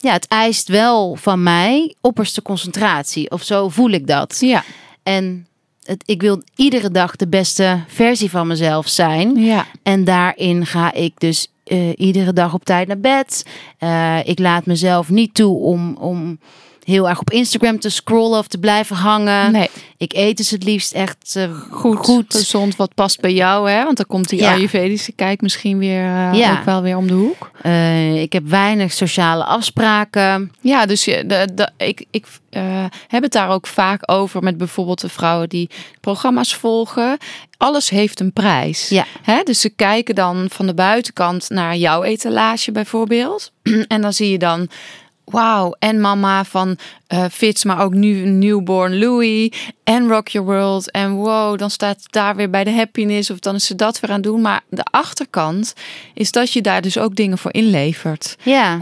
ja, 0.00 0.12
het 0.12 0.28
eist 0.28 0.68
wel 0.68 1.16
van 1.16 1.42
mij 1.42 1.94
opperste 2.00 2.42
concentratie. 2.42 3.30
Of 3.30 3.42
zo 3.42 3.68
voel 3.68 3.90
ik 3.90 4.06
dat. 4.06 4.36
Ja. 4.40 4.64
En 5.02 5.46
het, 5.82 6.02
ik 6.06 6.20
wil 6.20 6.42
iedere 6.54 6.90
dag 6.90 7.16
de 7.16 7.28
beste 7.28 7.80
versie 7.86 8.30
van 8.30 8.46
mezelf 8.46 8.88
zijn. 8.88 9.36
Ja. 9.36 9.66
En 9.82 10.04
daarin 10.04 10.66
ga 10.66 10.92
ik 10.92 11.12
dus 11.20 11.48
eh, 11.64 11.92
iedere 11.96 12.32
dag 12.32 12.54
op 12.54 12.64
tijd 12.64 12.88
naar 12.88 13.00
bed. 13.00 13.46
Eh, 13.78 14.18
ik 14.24 14.38
laat 14.38 14.66
mezelf 14.66 15.08
niet 15.08 15.34
toe 15.34 15.56
om, 15.56 15.96
om 15.96 16.38
heel 16.90 17.08
erg 17.08 17.20
op 17.20 17.30
Instagram 17.30 17.78
te 17.78 17.88
scrollen 17.88 18.38
of 18.38 18.46
te 18.46 18.58
blijven 18.58 18.96
hangen. 18.96 19.52
Nee, 19.52 19.70
Ik 19.96 20.12
eet 20.12 20.36
dus 20.36 20.50
het 20.50 20.64
liefst 20.64 20.92
echt 20.92 21.36
eh, 21.36 21.44
goed, 21.70 21.96
goed. 21.96 22.34
gezond, 22.34 22.76
wat 22.76 22.94
past 22.94 23.20
bij 23.20 23.32
jou, 23.32 23.70
hè? 23.70 23.84
Want 23.84 23.96
dan 23.96 24.06
komt 24.06 24.28
die 24.28 24.40
Ja. 24.40 24.52
Ayurvedische 24.52 25.12
kijk 25.12 25.40
misschien 25.40 25.78
weer 25.78 26.04
eh, 26.04 26.30
Ja. 26.32 26.52
ook 26.58 26.64
wel 26.64 26.82
weer 26.82 26.96
om 26.96 27.06
de 27.06 27.14
hoek. 27.14 27.50
Eh, 27.62 28.22
ik 28.22 28.32
heb 28.32 28.46
weinig 28.48 28.92
sociale 28.92 29.44
afspraken. 29.44 30.52
Ja, 30.60 30.86
dus 30.86 31.04
je, 31.04 31.26
de, 31.26 31.48
de, 31.54 31.70
ik, 31.76 32.04
ik 32.10 32.26
heb 33.08 33.22
het 33.22 33.32
daar 33.32 33.48
ook 33.48 33.66
vaak 33.66 34.02
over 34.10 34.42
met 34.42 34.56
bijvoorbeeld 34.58 35.00
de 35.00 35.08
vrouwen 35.08 35.48
die 35.48 35.70
programma's 36.00 36.54
volgen. 36.54 37.18
Alles 37.56 37.88
heeft 37.90 38.20
een 38.20 38.32
prijs. 38.32 38.88
Ja. 38.88 39.04
Hè? 39.22 39.42
Dus 39.42 39.60
ze 39.60 39.68
kijken 39.68 40.14
dan 40.14 40.46
van 40.50 40.66
de 40.66 40.74
buitenkant 40.74 41.48
naar 41.50 41.76
jouw 41.76 42.02
etalage 42.02 42.72
bijvoorbeeld. 42.72 43.52
en 43.88 44.00
dan 44.00 44.12
zie 44.12 44.30
je 44.30 44.38
dan, 44.38 44.68
wauw, 45.30 45.76
en 45.78 46.00
mama 46.00 46.44
van 46.44 46.78
eh 47.10 47.24
Fits, 47.32 47.64
maar 47.64 47.80
ook 47.82 47.94
nu 47.94 48.26
newborn 48.26 48.98
Louis 48.98 49.50
en 49.84 50.08
Rock 50.08 50.28
Your 50.28 50.46
World. 50.48 50.90
En 50.90 51.12
wow, 51.12 51.58
dan 51.58 51.70
staat 51.70 51.98
daar 52.10 52.36
weer 52.36 52.50
bij 52.50 52.64
de 52.64 52.72
happiness 52.72 53.30
of 53.30 53.38
dan 53.38 53.54
is 53.54 53.64
ze 53.66 53.74
dat 53.74 54.00
weer 54.00 54.10
aan 54.10 54.16
het 54.16 54.24
doen. 54.24 54.40
Maar 54.40 54.60
de 54.68 54.84
achterkant 54.90 55.72
is 56.14 56.30
dat 56.30 56.52
je 56.52 56.60
daar 56.60 56.82
dus 56.82 56.98
ook 56.98 57.14
dingen 57.16 57.38
voor 57.38 57.52
inlevert. 57.54 58.36
Ja. 58.42 58.78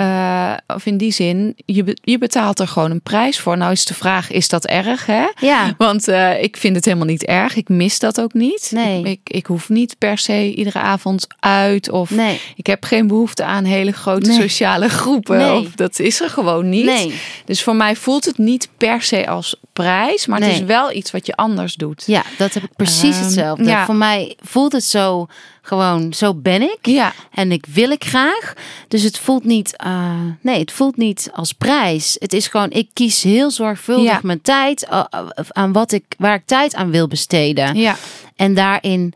Eh, 0.66 0.74
of 0.76 0.86
in 0.86 0.96
die 0.96 1.12
zin, 1.12 1.56
je, 1.64 1.84
be- 1.84 1.96
je 2.02 2.18
betaalt 2.18 2.60
er 2.60 2.68
gewoon 2.68 2.90
een 2.90 3.02
prijs 3.02 3.38
voor. 3.38 3.56
Nou 3.56 3.72
is 3.72 3.84
de 3.84 3.94
vraag, 3.94 4.30
is 4.30 4.48
dat 4.48 4.66
erg 4.66 5.06
hè? 5.06 5.26
ja. 5.40 5.74
Want 5.78 6.08
eh, 6.08 6.42
ik 6.42 6.56
vind 6.56 6.76
het 6.76 6.84
helemaal 6.84 7.06
niet 7.06 7.24
erg. 7.24 7.56
Ik 7.56 7.68
mis 7.68 7.98
dat 7.98 8.20
ook 8.20 8.32
niet. 8.34 8.70
Nee. 8.74 8.98
Ik, 9.00 9.06
ik, 9.06 9.20
ik 9.24 9.46
hoef 9.46 9.68
niet 9.68 9.98
per 9.98 10.18
se 10.18 10.54
iedere 10.54 10.78
avond 10.78 11.26
uit. 11.40 11.90
Of 11.90 12.10
Nee. 12.10 12.40
ik 12.56 12.66
heb 12.66 12.84
geen 12.84 13.06
behoefte 13.06 13.44
aan 13.44 13.64
hele 13.64 13.92
grote 13.92 14.28
Nee. 14.30 14.40
sociale 14.40 14.88
groepen. 14.88 15.36
Nee. 15.38 15.58
Of, 15.60 15.66
dat 15.74 15.98
is 15.98 16.20
er 16.20 16.30
gewoon 16.30 16.68
niet. 16.68 16.84
Nee. 16.84 17.14
Dus 17.44 17.62
voor 17.62 17.76
mij 17.76 17.96
voelt 17.96 18.17
het 18.24 18.38
niet 18.38 18.68
per 18.76 19.02
se 19.02 19.26
als 19.28 19.56
prijs. 19.72 20.26
Maar 20.26 20.40
het 20.40 20.50
is 20.52 20.60
wel 20.60 20.92
iets 20.92 21.10
wat 21.10 21.26
je 21.26 21.36
anders 21.36 21.74
doet. 21.74 22.02
Ja, 22.06 22.22
dat 22.38 22.54
heb 22.54 22.62
ik 22.62 22.72
precies 22.76 23.14
Ehm, 23.16 23.24
hetzelfde. 23.24 23.64
ja. 23.64 23.84
Voor 23.84 23.94
mij 23.94 24.36
voelt 24.40 24.72
het 24.72 24.84
zo 24.84 25.26
gewoon, 25.62 26.12
zo 26.12 26.34
ben 26.34 26.62
ik. 26.62 26.78
Ja. 26.82 27.12
En 27.32 27.52
ik 27.52 27.66
wil 27.72 27.90
ik 27.90 28.04
graag. 28.04 28.52
Dus 28.88 29.02
het 29.02 29.18
voelt 29.18 29.44
niet, 29.44 29.76
eh, 29.76 30.12
nee, 30.40 30.58
het 30.60 30.72
voelt 30.72 30.96
niet 30.96 31.30
als 31.34 31.52
prijs. 31.52 32.16
Het 32.18 32.32
is 32.32 32.46
gewoon, 32.46 32.70
ik 32.70 32.88
kies 32.92 33.22
heel 33.22 33.50
zorgvuldig 33.50 34.04
Ja. 34.10 34.20
mijn 34.22 34.40
tijd 34.42 34.84
eh, 34.86 35.04
aan 35.48 35.72
wat 35.72 35.92
ik, 35.92 36.04
waar 36.18 36.34
ik 36.34 36.46
tijd 36.46 36.74
aan 36.74 36.90
wil 36.90 37.08
besteden. 37.08 37.76
Ja. 37.76 37.96
En 38.36 38.54
daarin, 38.54 39.14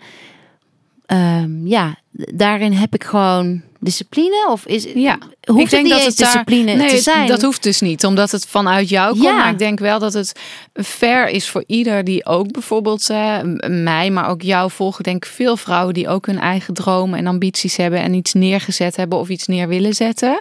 ehm, 1.07 1.67
ja, 1.67 1.95
daarin 2.13 2.73
heb 2.73 2.95
ik 2.95 3.05
gewoon 3.05 3.63
discipline. 3.81 4.47
Of 4.51 4.67
is, 4.67 4.87
Ja. 4.95 5.19
Hoeft 5.51 5.71
het 5.73 5.83
niet 5.83 5.93
eens 5.93 6.05
het 6.05 6.17
daar- 6.17 6.27
discipline 6.45 6.75
nee, 6.75 6.89
te 6.89 6.99
zijn? 6.99 7.27
Dat 7.27 7.43
hoeft 7.43 7.63
dus 7.63 7.81
niet, 7.81 8.05
omdat 8.05 8.31
het 8.31 8.47
vanuit 8.47 8.89
jou 8.89 9.11
komt. 9.11 9.23
Ja. 9.23 9.37
Maar 9.37 9.51
ik 9.51 9.59
denk 9.59 9.79
wel 9.79 9.99
dat 9.99 10.13
het 10.13 10.33
fair 10.75 11.29
is 11.29 11.49
voor 11.49 11.65
ieder 11.67 12.05
die 12.05 12.27
ook 12.27 12.53
bijvoorbeeld 12.53 13.09
m- 13.09 13.83
mij, 13.83 14.11
maar 14.11 14.29
ook 14.29 14.43
jou 14.43 14.71
volgen. 14.71 15.05
Denk 15.05 15.25
ik 15.25 15.31
veel 15.31 15.57
vrouwen 15.57 15.95
die 15.95 16.09
ook 16.09 16.27
hun 16.27 16.39
eigen 16.39 16.75
dromen 16.75 17.19
en 17.19 17.27
ambities 17.27 17.77
hebben 17.77 18.01
en 18.01 18.15
iets 18.15 18.33
neergezet 18.33 18.97
hebben 18.97 19.19
of 19.19 19.29
iets 19.29 19.47
neer 19.47 19.69
willen 19.69 19.95
zetten. 19.95 20.41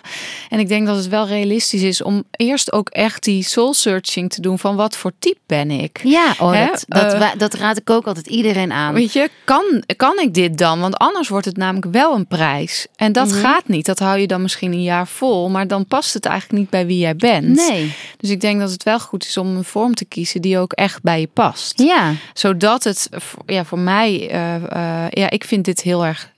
En 0.49 0.59
ik 0.59 0.67
denk 0.67 0.87
dat 0.87 0.95
het 0.95 1.07
wel 1.07 1.27
realistisch 1.27 1.81
is 1.81 2.03
om 2.03 2.23
eerst 2.31 2.71
ook 2.71 2.89
echt 2.89 3.23
die 3.23 3.43
soul 3.43 3.73
searching 3.73 4.29
te 4.29 4.41
doen 4.41 4.59
van 4.59 4.75
wat 4.75 4.95
voor 4.97 5.11
type 5.19 5.39
ben 5.45 5.71
ik. 5.71 5.99
Ja, 6.03 6.35
oh, 6.39 6.51
Hè? 6.53 6.65
dat, 6.65 6.85
dat, 6.87 7.13
Eh, 7.13 7.29
dat 7.37 7.53
raad 7.53 7.77
ik 7.77 7.89
ook 7.89 8.07
altijd 8.07 8.27
iedereen 8.27 8.71
aan. 8.71 8.93
Weet 8.93 9.13
je, 9.13 9.29
kan, 9.43 9.83
kan 9.95 10.19
ik 10.19 10.33
dit 10.33 10.57
dan? 10.57 10.79
Want 10.79 10.97
anders 10.97 11.29
wordt 11.29 11.45
het 11.45 11.57
namelijk 11.57 11.91
wel 11.91 12.15
een 12.15 12.27
prijs. 12.27 12.87
En 12.95 13.11
dat 13.11 13.27
Mhm. 13.29 13.39
gaat 13.39 13.67
niet. 13.67 13.85
Dat 13.85 13.99
hou 13.99 14.19
je 14.19 14.27
dan 14.27 14.41
misschien 14.41 14.71
een 14.73 14.81
jaar 14.91 15.07
vol. 15.07 15.49
Maar 15.49 15.67
dan 15.67 15.85
past 15.85 16.13
het 16.13 16.25
eigenlijk 16.25 16.59
niet 16.59 16.69
bij 16.69 16.85
wie 16.85 16.97
jij 16.97 17.15
bent. 17.15 17.55
Nee, 17.55 17.93
Dus 18.17 18.29
ik 18.29 18.41
denk 18.41 18.59
dat 18.59 18.71
het 18.71 18.83
wel 18.83 18.99
goed 18.99 19.23
is 19.25 19.37
om 19.37 19.55
een 19.55 19.63
vorm 19.63 19.93
te 19.93 20.05
kiezen 20.05 20.41
die 20.41 20.57
ook 20.59 20.73
echt 20.73 21.01
bij 21.01 21.19
je 21.19 21.27
past. 21.33 21.79
ja. 21.81 22.13
Zodat 22.33 22.83
het 22.83 23.07
voor- 23.11 23.43
ja, 23.45 23.65
voor 23.65 23.79
mij, 23.79 24.29
eh, 24.29 24.55
eh, 24.55 25.11
ja, 25.11 25.29
ik 25.29 25.43
vind 25.43 25.65
dit 25.65 25.81
heel 25.81 26.05
erg. 26.05 26.29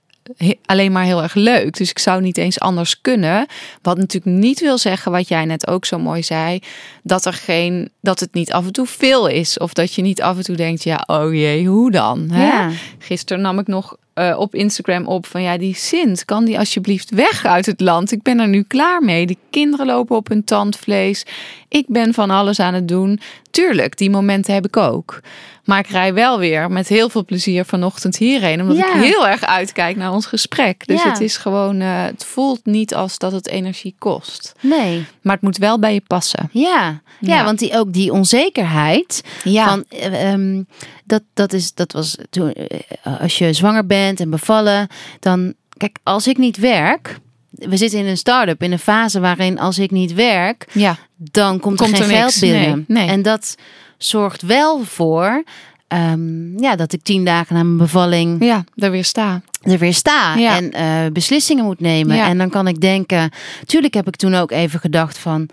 Alleen 0.66 0.92
maar 0.92 1.04
heel 1.04 1.22
erg 1.22 1.34
leuk. 1.34 1.78
Dus 1.78 1.90
ik 1.90 2.00
zou 2.00 2.22
niet 2.22 2.38
eens 2.38 2.60
anders 2.60 3.02
kunnen. 3.02 3.46
Wat 3.82 3.98
natuurlijk 3.98 4.38
niet 4.38 4.60
wil 4.60 4.78
zeggen, 4.78 5.12
wat 5.12 5.28
jij 5.28 5.46
net 5.46 5.68
ook 5.68 5.86
zo 5.86 6.00
mooi 6.00 6.24
zei. 6.24 6.60
Dat 7.04 7.26
er 7.26 7.34
geen. 7.34 7.90
dat 8.02 8.20
het 8.20 8.34
niet 8.34 8.52
af 8.54 8.66
en 8.66 8.72
toe 8.72 8.86
veel 8.86 9.28
is. 9.28 9.58
Of 9.58 9.74
dat 9.74 9.94
je 9.94 10.02
niet 10.02 10.22
af 10.22 10.38
en 10.38 10.44
toe 10.44 10.56
denkt: 10.56 10.84
ja, 10.84 11.04
oh 11.06 11.34
jee, 11.34 11.68
hoe 11.68 11.92
dan? 11.92 12.30
Hè? 12.32 12.46
Ja. 12.48 12.70
Gisteren 13.00 13.42
nam 13.44 13.60
ik 13.60 13.68
nog 13.68 13.96
eh, 14.14 14.36
op 14.40 14.56
Instagram 14.56 15.08
op 15.08 15.26
van 15.26 15.42
ja, 15.42 15.58
die 15.58 15.76
Sint, 15.76 16.26
kan 16.26 16.46
die 16.46 16.60
alsjeblieft 16.60 17.10
weg 17.10 17.46
uit 17.46 17.66
het 17.66 17.80
land? 17.80 18.12
Ik 18.12 18.22
ben 18.22 18.40
er 18.40 18.48
nu 18.48 18.64
klaar 18.64 19.02
mee. 19.02 19.26
De 19.26 19.38
kinderen 19.50 19.86
lopen 19.86 20.16
op 20.16 20.28
hun 20.28 20.44
tandvlees. 20.44 21.26
Ik 21.70 21.86
ben 21.88 22.14
van 22.14 22.30
alles 22.30 22.60
aan 22.60 22.74
het 22.74 22.88
doen. 22.88 23.20
Tuurlijk, 23.52 23.98
die 23.98 24.10
momenten 24.10 24.54
heb 24.54 24.66
ik 24.66 24.78
ook. 24.78 25.20
Maar 25.64 25.80
ik 25.80 25.88
rij 25.88 26.14
wel 26.14 26.40
weer 26.40 26.72
met 26.72 26.88
heel 26.88 27.10
veel 27.10 27.26
plezier 27.26 27.66
vanochtend 27.66 28.18
hierheen. 28.18 28.62
Omdat 28.62 28.78
Ja. 28.78 28.88
ik 28.96 29.02
heel 29.02 29.28
erg 29.28 29.44
uitkijk 29.46 29.96
naar 29.96 30.12
ons 30.14 30.26
gesprek. 30.26 30.88
Dus 30.88 31.04
Ja. 31.04 31.10
het 31.10 31.20
is 31.20 31.38
gewoon, 31.38 31.80
eh, 31.82 32.04
het 32.04 32.26
voelt 32.26 32.66
niet 32.66 32.96
als 32.96 33.18
dat 33.18 33.32
het 33.32 33.48
energie 33.48 33.96
kost. 34.00 34.54
Nee. 34.62 35.06
Maar 35.22 35.34
het 35.34 35.44
moet 35.44 35.58
wel 35.58 35.80
bij 35.80 35.94
je 35.94 36.02
passen. 36.08 36.50
Ja, 36.52 37.02
ja, 37.20 37.36
Ja. 37.36 37.44
want 37.44 37.60
die, 37.60 37.78
ook 37.78 37.94
die 37.94 38.12
onzekerheid 38.12 39.24
Ja. 39.44 39.68
van 39.68 39.84
eh, 39.90 40.32
ehm, 40.32 40.64
dat, 41.04 41.22
dat 41.34 41.54
is 41.54 41.74
dat 41.74 41.92
was 41.92 42.18
toen 42.30 42.54
eh, 42.54 43.22
als 43.22 43.38
je 43.38 43.54
zwanger 43.54 43.86
bent 43.86 44.20
en 44.20 44.30
bevallen, 44.30 44.88
dan 45.20 45.54
kijk 45.78 45.98
als 46.04 46.28
ik 46.28 46.38
niet 46.38 46.58
werk, 46.58 47.20
we 47.50 47.78
zitten 47.78 48.00
in 48.00 48.06
een 48.06 48.18
start-up 48.18 48.62
in 48.64 48.72
een 48.72 48.80
fase 48.80 49.20
waarin 49.20 49.60
als 49.60 49.80
ik 49.80 49.92
niet 49.92 50.14
werk, 50.14 50.66
ja. 50.72 50.98
dan 51.16 51.60
komt, 51.60 51.78
Komt 51.78 51.92
er 51.92 52.04
geen 52.04 52.16
er 52.16 52.18
geld 52.18 52.40
binnen. 52.40 52.86
Nee, 52.88 52.98
nee. 53.06 53.08
En 53.08 53.22
dat 53.22 53.56
zorgt 53.98 54.42
wel 54.42 54.84
voor 54.84 55.44
ehm, 55.88 56.60
ja, 56.62 56.76
dat 56.76 56.94
ik 56.94 57.04
tien 57.04 57.26
dagen 57.26 57.56
na 57.56 57.64
mijn 57.64 57.78
bevalling 57.78 58.44
Ja, 58.46 58.64
daar 58.76 58.92
weer 58.92 59.04
staan. 59.06 59.44
er 59.62 59.78
weer 59.78 59.94
sta 59.94 60.36
Ja. 60.38 60.56
en 60.58 60.72
eh, 60.72 61.12
beslissingen 61.12 61.64
moet 61.66 61.80
nemen. 61.80 62.16
Ja. 62.16 62.28
En 62.28 62.38
dan 62.38 62.50
kan 62.50 62.68
ik 62.68 62.82
denken, 62.82 63.32
tuurlijk 63.66 63.94
heb 63.94 64.08
ik 64.08 64.16
toen 64.16 64.36
ook 64.36 64.52
even 64.52 64.80
gedacht 64.80 65.18
van, 65.18 65.50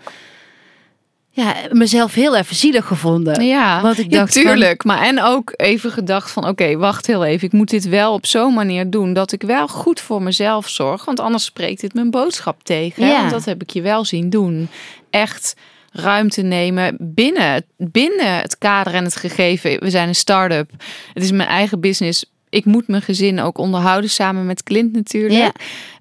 ja, 1.33 1.55
mezelf 1.69 2.13
heel 2.13 2.35
even 2.35 2.55
zielig 2.55 2.85
gevonden. 2.85 3.43
Ja, 3.45 3.81
Want 3.81 3.97
ik 3.99 4.11
dacht 4.11 4.33
van- 4.33 4.41
tuurlijk. 4.43 4.83
Maar 4.83 5.01
en 5.01 5.21
ook 5.21 5.53
even 5.55 5.91
gedacht 5.91 6.31
van, 6.31 6.47
oké, 6.47 6.77
wacht 6.77 7.07
heel 7.07 7.25
even. 7.25 7.47
Ik 7.47 7.53
moet 7.53 7.69
dit 7.69 7.89
wel 7.89 8.13
op 8.13 8.25
zo'n 8.25 8.53
manier 8.53 8.89
doen 8.89 9.13
dat 9.13 9.31
ik 9.31 9.41
wel 9.41 9.67
goed 9.67 9.99
voor 9.99 10.21
mezelf 10.21 10.69
zorg. 10.69 11.05
Want 11.05 11.19
anders 11.19 11.43
spreekt 11.45 11.81
dit 11.81 11.93
mijn 11.93 12.11
boodschap 12.11 12.63
tegen. 12.63 13.05
Ja. 13.07 13.19
Want 13.19 13.31
dat 13.31 13.45
heb 13.45 13.61
ik 13.61 13.69
je 13.69 13.81
wel 13.81 14.05
zien 14.05 14.29
doen. 14.29 14.69
Echt 15.09 15.55
ruimte 15.91 16.41
nemen 16.41 16.95
binnen, 16.99 17.65
binnen 17.77 18.35
het 18.35 18.57
kader 18.57 18.93
en 18.93 19.03
het 19.03 19.15
gegeven. 19.15 19.79
We 19.79 19.89
zijn 19.89 20.07
een 20.07 20.15
start-up. 20.15 20.71
Het 21.13 21.23
is 21.23 21.31
mijn 21.31 21.49
eigen 21.49 21.79
business. 21.79 22.25
Ik 22.49 22.65
moet 22.65 22.87
mijn 22.87 23.01
gezin 23.01 23.39
ook 23.41 23.57
onderhouden 23.57 24.09
samen 24.09 24.45
met 24.45 24.63
Clint 24.63 24.93
natuurlijk. 24.93 25.33
Ja. 25.33 25.51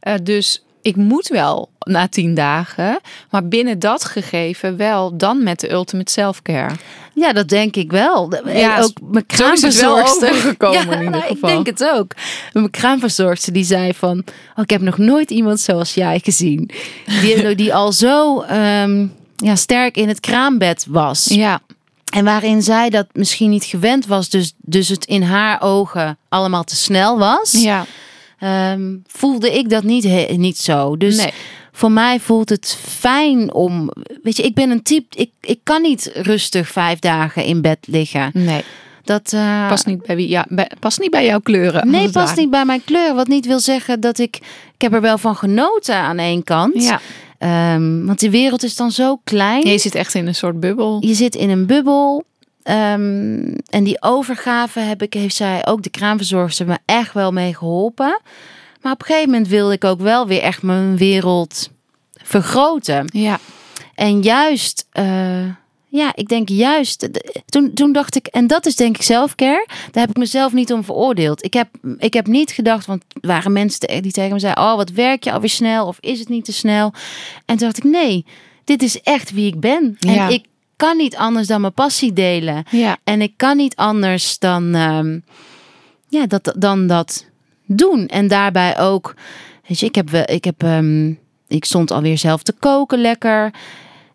Eh, 0.00 0.14
dus 0.22 0.64
ik 0.82 0.96
moet 0.96 1.28
wel 1.28 1.70
na 1.78 2.08
tien 2.08 2.34
dagen, 2.34 3.00
maar 3.30 3.48
binnen 3.48 3.78
dat 3.78 4.04
gegeven 4.04 4.76
wel 4.76 5.16
dan 5.16 5.42
met 5.42 5.60
de 5.60 5.72
ultimate 5.72 6.12
self-care. 6.12 6.74
Ja, 7.14 7.32
dat 7.32 7.48
denk 7.48 7.76
ik 7.76 7.90
wel. 7.90 8.32
En 8.32 8.58
Ja, 8.58 8.80
ook 8.80 8.92
mijn 9.00 9.24
zo 9.28 9.52
is 9.52 9.62
het 9.62 9.80
wel 9.80 9.92
kraamverzorgster. 9.94 10.30
overgekomen 10.30 10.92
in 10.92 11.04
ieder 11.04 11.10
nou, 11.10 11.22
geval. 11.22 11.48
Ik 11.48 11.54
denk 11.54 11.66
het 11.66 11.84
ook. 11.84 12.12
Mijn 12.52 12.70
kraamverzorgster 12.70 13.52
die 13.52 13.64
zei 13.64 13.94
van... 13.94 14.24
Oh, 14.56 14.62
ik 14.62 14.70
heb 14.70 14.80
nog 14.80 14.98
nooit 14.98 15.30
iemand 15.30 15.60
zoals 15.60 15.94
jij 15.94 16.20
gezien. 16.22 16.70
Die, 17.20 17.54
die 17.54 17.74
al 17.74 17.92
zo 17.92 18.40
ehm, 18.40 19.06
ja, 19.36 19.56
sterk 19.56 19.96
in 19.96 20.08
het 20.08 20.20
kraambed 20.20 20.86
was. 20.88 21.24
Ja, 21.24 21.60
En 22.10 22.24
waarin 22.24 22.62
zij 22.62 22.90
dat 22.90 23.06
misschien 23.12 23.50
niet 23.50 23.64
gewend 23.64 24.06
was. 24.06 24.28
Dus, 24.28 24.52
dus 24.56 24.88
het 24.88 25.04
in 25.04 25.22
haar 25.22 25.62
ogen 25.62 26.18
allemaal 26.28 26.64
te 26.64 26.76
snel 26.76 27.18
was. 27.18 27.52
ja. 27.52 27.86
Ehm, 28.40 28.96
voelde 29.06 29.58
ik 29.58 29.68
dat 29.70 29.82
niet, 29.82 30.04
he- 30.04 30.34
niet 30.36 30.58
zo. 30.58 30.96
Dus 30.96 31.16
Nee. 31.16 31.32
voor 31.72 31.92
mij 31.92 32.20
voelt 32.20 32.48
het 32.48 32.76
fijn 32.88 33.52
om... 33.54 33.90
Weet 34.22 34.36
je, 34.36 34.42
ik 34.42 34.54
ben 34.54 34.70
een 34.70 34.82
type... 34.82 35.16
Ik, 35.18 35.30
ik 35.40 35.60
kan 35.62 35.82
niet 35.82 36.10
rustig 36.14 36.68
vijf 36.68 36.98
dagen 36.98 37.44
in 37.44 37.60
bed 37.62 37.78
liggen. 37.86 38.30
Nee, 38.34 38.62
Dat 39.04 39.32
eh, 39.32 39.68
past 39.68 39.86
niet 39.86 40.02
bij 40.02 40.16
wie. 40.16 40.28
Ja, 40.28 40.46
bij- 40.48 40.70
past 40.78 41.00
niet 41.00 41.10
bij 41.10 41.24
jouw 41.26 41.40
kleuren. 41.40 41.90
Nee, 41.90 42.10
past 42.10 42.36
niet 42.36 42.50
bij 42.50 42.64
mijn 42.64 42.84
kleur. 42.84 43.14
Wat 43.14 43.28
niet 43.28 43.46
wil 43.46 43.60
zeggen 43.60 44.00
dat 44.00 44.18
ik... 44.18 44.36
Ik 44.74 44.80
heb 44.86 44.92
er 44.94 45.00
wel 45.00 45.18
van 45.18 45.36
genoten 45.36 45.94
aan 45.94 46.18
één 46.18 46.44
kant. 46.44 46.82
Ja. 46.84 47.00
Ehm, 47.38 48.04
want 48.06 48.20
de 48.20 48.30
wereld 48.30 48.62
is 48.62 48.76
dan 48.76 48.90
zo 48.92 49.16
klein. 49.24 49.66
Je 49.66 49.78
zit 49.78 49.94
echt 49.94 50.14
in 50.14 50.26
een 50.26 50.34
soort 50.34 50.60
bubbel. 50.60 50.96
Je 51.06 51.14
zit 51.14 51.34
in 51.34 51.50
een 51.50 51.66
bubbel. 51.66 52.24
Ehm, 52.62 53.54
en 53.70 53.84
die 53.84 54.02
overgave 54.02 54.80
heb 54.80 55.02
ik, 55.02 55.12
heeft 55.12 55.36
zij 55.36 55.66
ook 55.66 55.82
de 55.82 55.90
kraamverzorgster 55.90 56.66
me 56.66 56.78
echt 56.84 57.12
wel 57.12 57.32
mee 57.32 57.54
geholpen. 57.54 58.20
Maar 58.80 58.92
op 58.92 59.00
een 59.00 59.06
gegeven 59.06 59.30
moment 59.30 59.48
wilde 59.48 59.74
ik 59.74 59.84
ook 59.84 60.00
wel 60.00 60.26
weer 60.26 60.42
echt 60.42 60.62
mijn 60.62 60.96
wereld 60.96 61.70
vergroten. 62.12 63.08
Ja, 63.12 63.38
En 63.94 64.22
juist, 64.22 64.86
eh, 64.90 65.44
ja, 65.88 66.12
ik 66.14 66.28
denk 66.28 66.48
juist, 66.48 67.08
toen, 67.46 67.74
toen 67.74 67.92
dacht 67.92 68.16
ik, 68.16 68.26
en 68.26 68.46
dat 68.46 68.66
is 68.66 68.76
denk 68.76 68.96
ik 68.96 69.02
zelfcare, 69.02 69.66
daar 69.90 70.02
heb 70.02 70.10
ik 70.10 70.16
mezelf 70.16 70.52
niet 70.52 70.72
om 70.72 70.84
veroordeeld. 70.84 71.44
Ik 71.44 71.52
heb, 71.52 71.68
ik 71.98 72.14
heb 72.14 72.26
niet 72.26 72.50
gedacht, 72.50 72.86
want 72.86 73.04
er 73.20 73.28
waren 73.28 73.52
mensen 73.52 74.02
die 74.02 74.12
tegen 74.12 74.32
me 74.32 74.38
zeiden, 74.38 74.62
oh 74.62 74.76
wat 74.76 74.90
werk 74.90 75.24
je 75.24 75.32
alweer 75.32 75.50
snel 75.50 75.86
of 75.86 75.96
is 76.00 76.18
het 76.18 76.28
niet 76.28 76.44
te 76.44 76.52
snel? 76.52 76.92
En 77.44 77.56
toen 77.56 77.68
dacht 77.68 77.76
ik, 77.76 77.84
nee, 77.84 78.24
dit 78.64 78.82
is 78.82 79.00
echt 79.00 79.30
wie 79.30 79.46
ik 79.46 79.60
ben. 79.60 79.96
Ja. 79.98 80.28
En 80.28 80.34
ik 80.34 80.44
kan 80.80 80.96
niet 80.96 81.16
anders 81.16 81.46
dan 81.46 81.60
mijn 81.60 81.72
passie 81.72 82.12
delen. 82.12 82.64
ja, 82.70 82.96
En 83.04 83.20
ik 83.22 83.32
kan 83.36 83.56
niet 83.56 83.76
anders 83.76 84.38
dan, 84.38 84.74
ehm, 84.74 85.18
ja, 86.08 86.26
dat, 86.26 86.54
dan 86.58 86.86
dat 86.86 87.26
doen. 87.66 88.06
En 88.06 88.28
daarbij 88.28 88.78
ook, 88.78 89.14
weet 89.66 89.80
je, 89.80 89.86
ik 89.86 89.94
heb, 89.94 90.10
wel- 90.10 90.30
ik 90.30 90.44
heb, 90.44 90.62
ehm, 90.62 91.08
ik 91.48 91.64
stond 91.64 91.90
alweer 91.90 92.18
zelf 92.18 92.42
te 92.42 92.52
koken 92.52 93.00
lekker. 93.00 93.50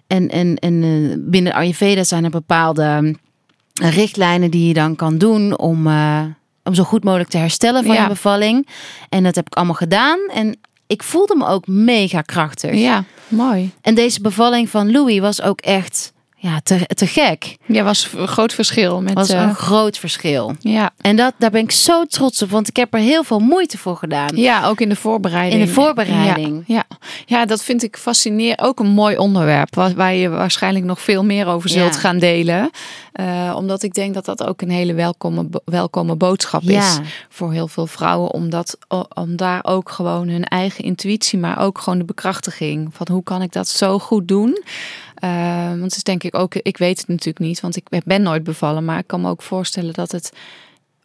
En, 0.08 0.30
en, 0.30 0.56
en 0.56 0.84
eh, 0.84 1.18
binnen 1.20 1.54
Ayurveda 1.54 2.04
zijn 2.04 2.24
er 2.24 2.30
bepaalde 2.30 2.84
ehm, 2.84 3.14
richtlijnen 3.74 4.52
die 4.52 4.68
je 4.68 4.74
dan 4.74 4.96
kan 4.96 5.18
doen 5.18 5.58
om, 5.58 5.88
eh, 5.88 6.22
om 6.64 6.74
zo 6.74 6.84
goed 6.84 7.04
mogelijk 7.04 7.30
te 7.30 7.38
herstellen 7.38 7.84
van 7.84 7.96
Ja. 7.96 8.02
je 8.02 8.08
bevalling. 8.08 8.68
En 9.10 9.24
dat 9.24 9.36
heb 9.36 9.46
ik 9.48 9.54
allemaal 9.54 9.76
gedaan. 9.76 10.20
En 10.34 10.58
ik 10.88 11.04
voelde 11.04 11.36
me 11.36 11.46
ook 11.48 11.68
mega 11.68 12.22
krachtig. 12.22 12.74
ja, 12.76 13.04
mooi. 13.28 13.72
En 13.82 13.96
deze 13.96 14.22
bevalling 14.22 14.70
van 14.70 14.92
Louis 14.92 15.20
was 15.20 15.42
ook 15.42 15.62
echt 15.62 16.14
ja, 16.46 16.60
te, 16.64 16.86
te 16.96 17.08
gek. 17.08 17.58
Ja, 17.66 17.84
was 17.84 18.10
een 18.18 18.28
groot 18.28 18.54
verschil 18.54 19.02
met. 19.02 19.14
was 19.14 19.30
eh, 19.30 19.42
een 19.42 19.56
groot 19.56 19.98
verschil. 19.98 20.56
ja. 20.60 20.92
En 21.02 21.16
dat, 21.16 21.34
daar 21.38 21.52
ben 21.52 21.62
ik 21.62 21.72
zo 21.72 22.06
trots 22.06 22.42
op, 22.42 22.50
want 22.50 22.68
ik 22.68 22.76
heb 22.76 22.94
er 22.94 23.00
heel 23.00 23.24
veel 23.24 23.40
moeite 23.40 23.78
voor 23.78 23.98
gedaan. 23.98 24.36
ja, 24.36 24.68
ook 24.68 24.82
in 24.82 24.90
de 24.90 24.96
voorbereiding. 24.96 25.62
In 25.62 25.68
de 25.68 25.74
voorbereiding. 25.74 26.64
Ja, 26.68 26.76
ja. 26.76 26.98
ja 27.26 27.46
dat 27.46 27.64
vind 27.64 27.84
ik 27.84 27.98
fascinerend. 27.98 28.60
Ook 28.62 28.80
een 28.80 28.92
mooi 28.92 29.18
onderwerp 29.18 29.76
waar, 29.76 29.94
waar 29.94 30.14
je 30.14 30.30
waarschijnlijk 30.30 30.86
nog 30.86 31.02
veel 31.02 31.24
meer 31.24 31.48
over 31.48 31.70
zult 31.70 31.94
Ja. 31.94 32.00
gaan 32.00 32.20
delen. 32.20 32.70
Eh, 33.12 33.54
omdat 33.58 33.84
ik 33.84 33.94
denk 33.94 34.14
dat 34.14 34.26
dat 34.26 34.44
ook 34.44 34.62
een 34.62 34.70
hele 34.70 34.94
welkome, 34.94 35.50
welkome 35.66 36.16
boodschap 36.16 36.64
is 36.64 37.00
voor 37.30 37.52
heel 37.52 37.68
veel 37.68 37.88
vrouwen. 37.88 38.32
Omdat, 38.34 38.78
om 39.14 39.36
daar 39.36 39.60
ook 39.64 39.90
gewoon 39.90 40.28
hun 40.28 40.44
eigen 40.44 40.84
intuïtie, 40.84 41.40
maar 41.40 41.60
ook 41.60 41.78
gewoon 41.80 42.00
de 42.00 42.06
bekrachtiging 42.06 42.90
van 42.94 43.08
hoe 43.12 43.24
kan 43.24 43.42
ik 43.42 43.52
dat 43.52 43.68
zo 43.68 44.00
goed 44.00 44.28
doen. 44.28 44.64
Eh, 45.16 45.68
want 45.70 45.82
het 45.82 45.96
is 45.96 46.04
denk 46.04 46.24
ik 46.24 46.36
ook, 46.36 46.56
ik 46.56 46.78
weet 46.78 46.98
het 46.98 47.08
natuurlijk 47.08 47.40
niet, 47.40 47.60
want 47.60 47.76
ik 47.76 48.04
ben 48.06 48.22
nooit 48.22 48.44
bevallen. 48.44 48.86
Maar 48.86 49.00
ik 49.00 49.08
kan 49.08 49.22
me 49.22 49.30
ook 49.30 49.42
voorstellen 49.42 49.94
dat 49.94 50.12
het 50.12 50.32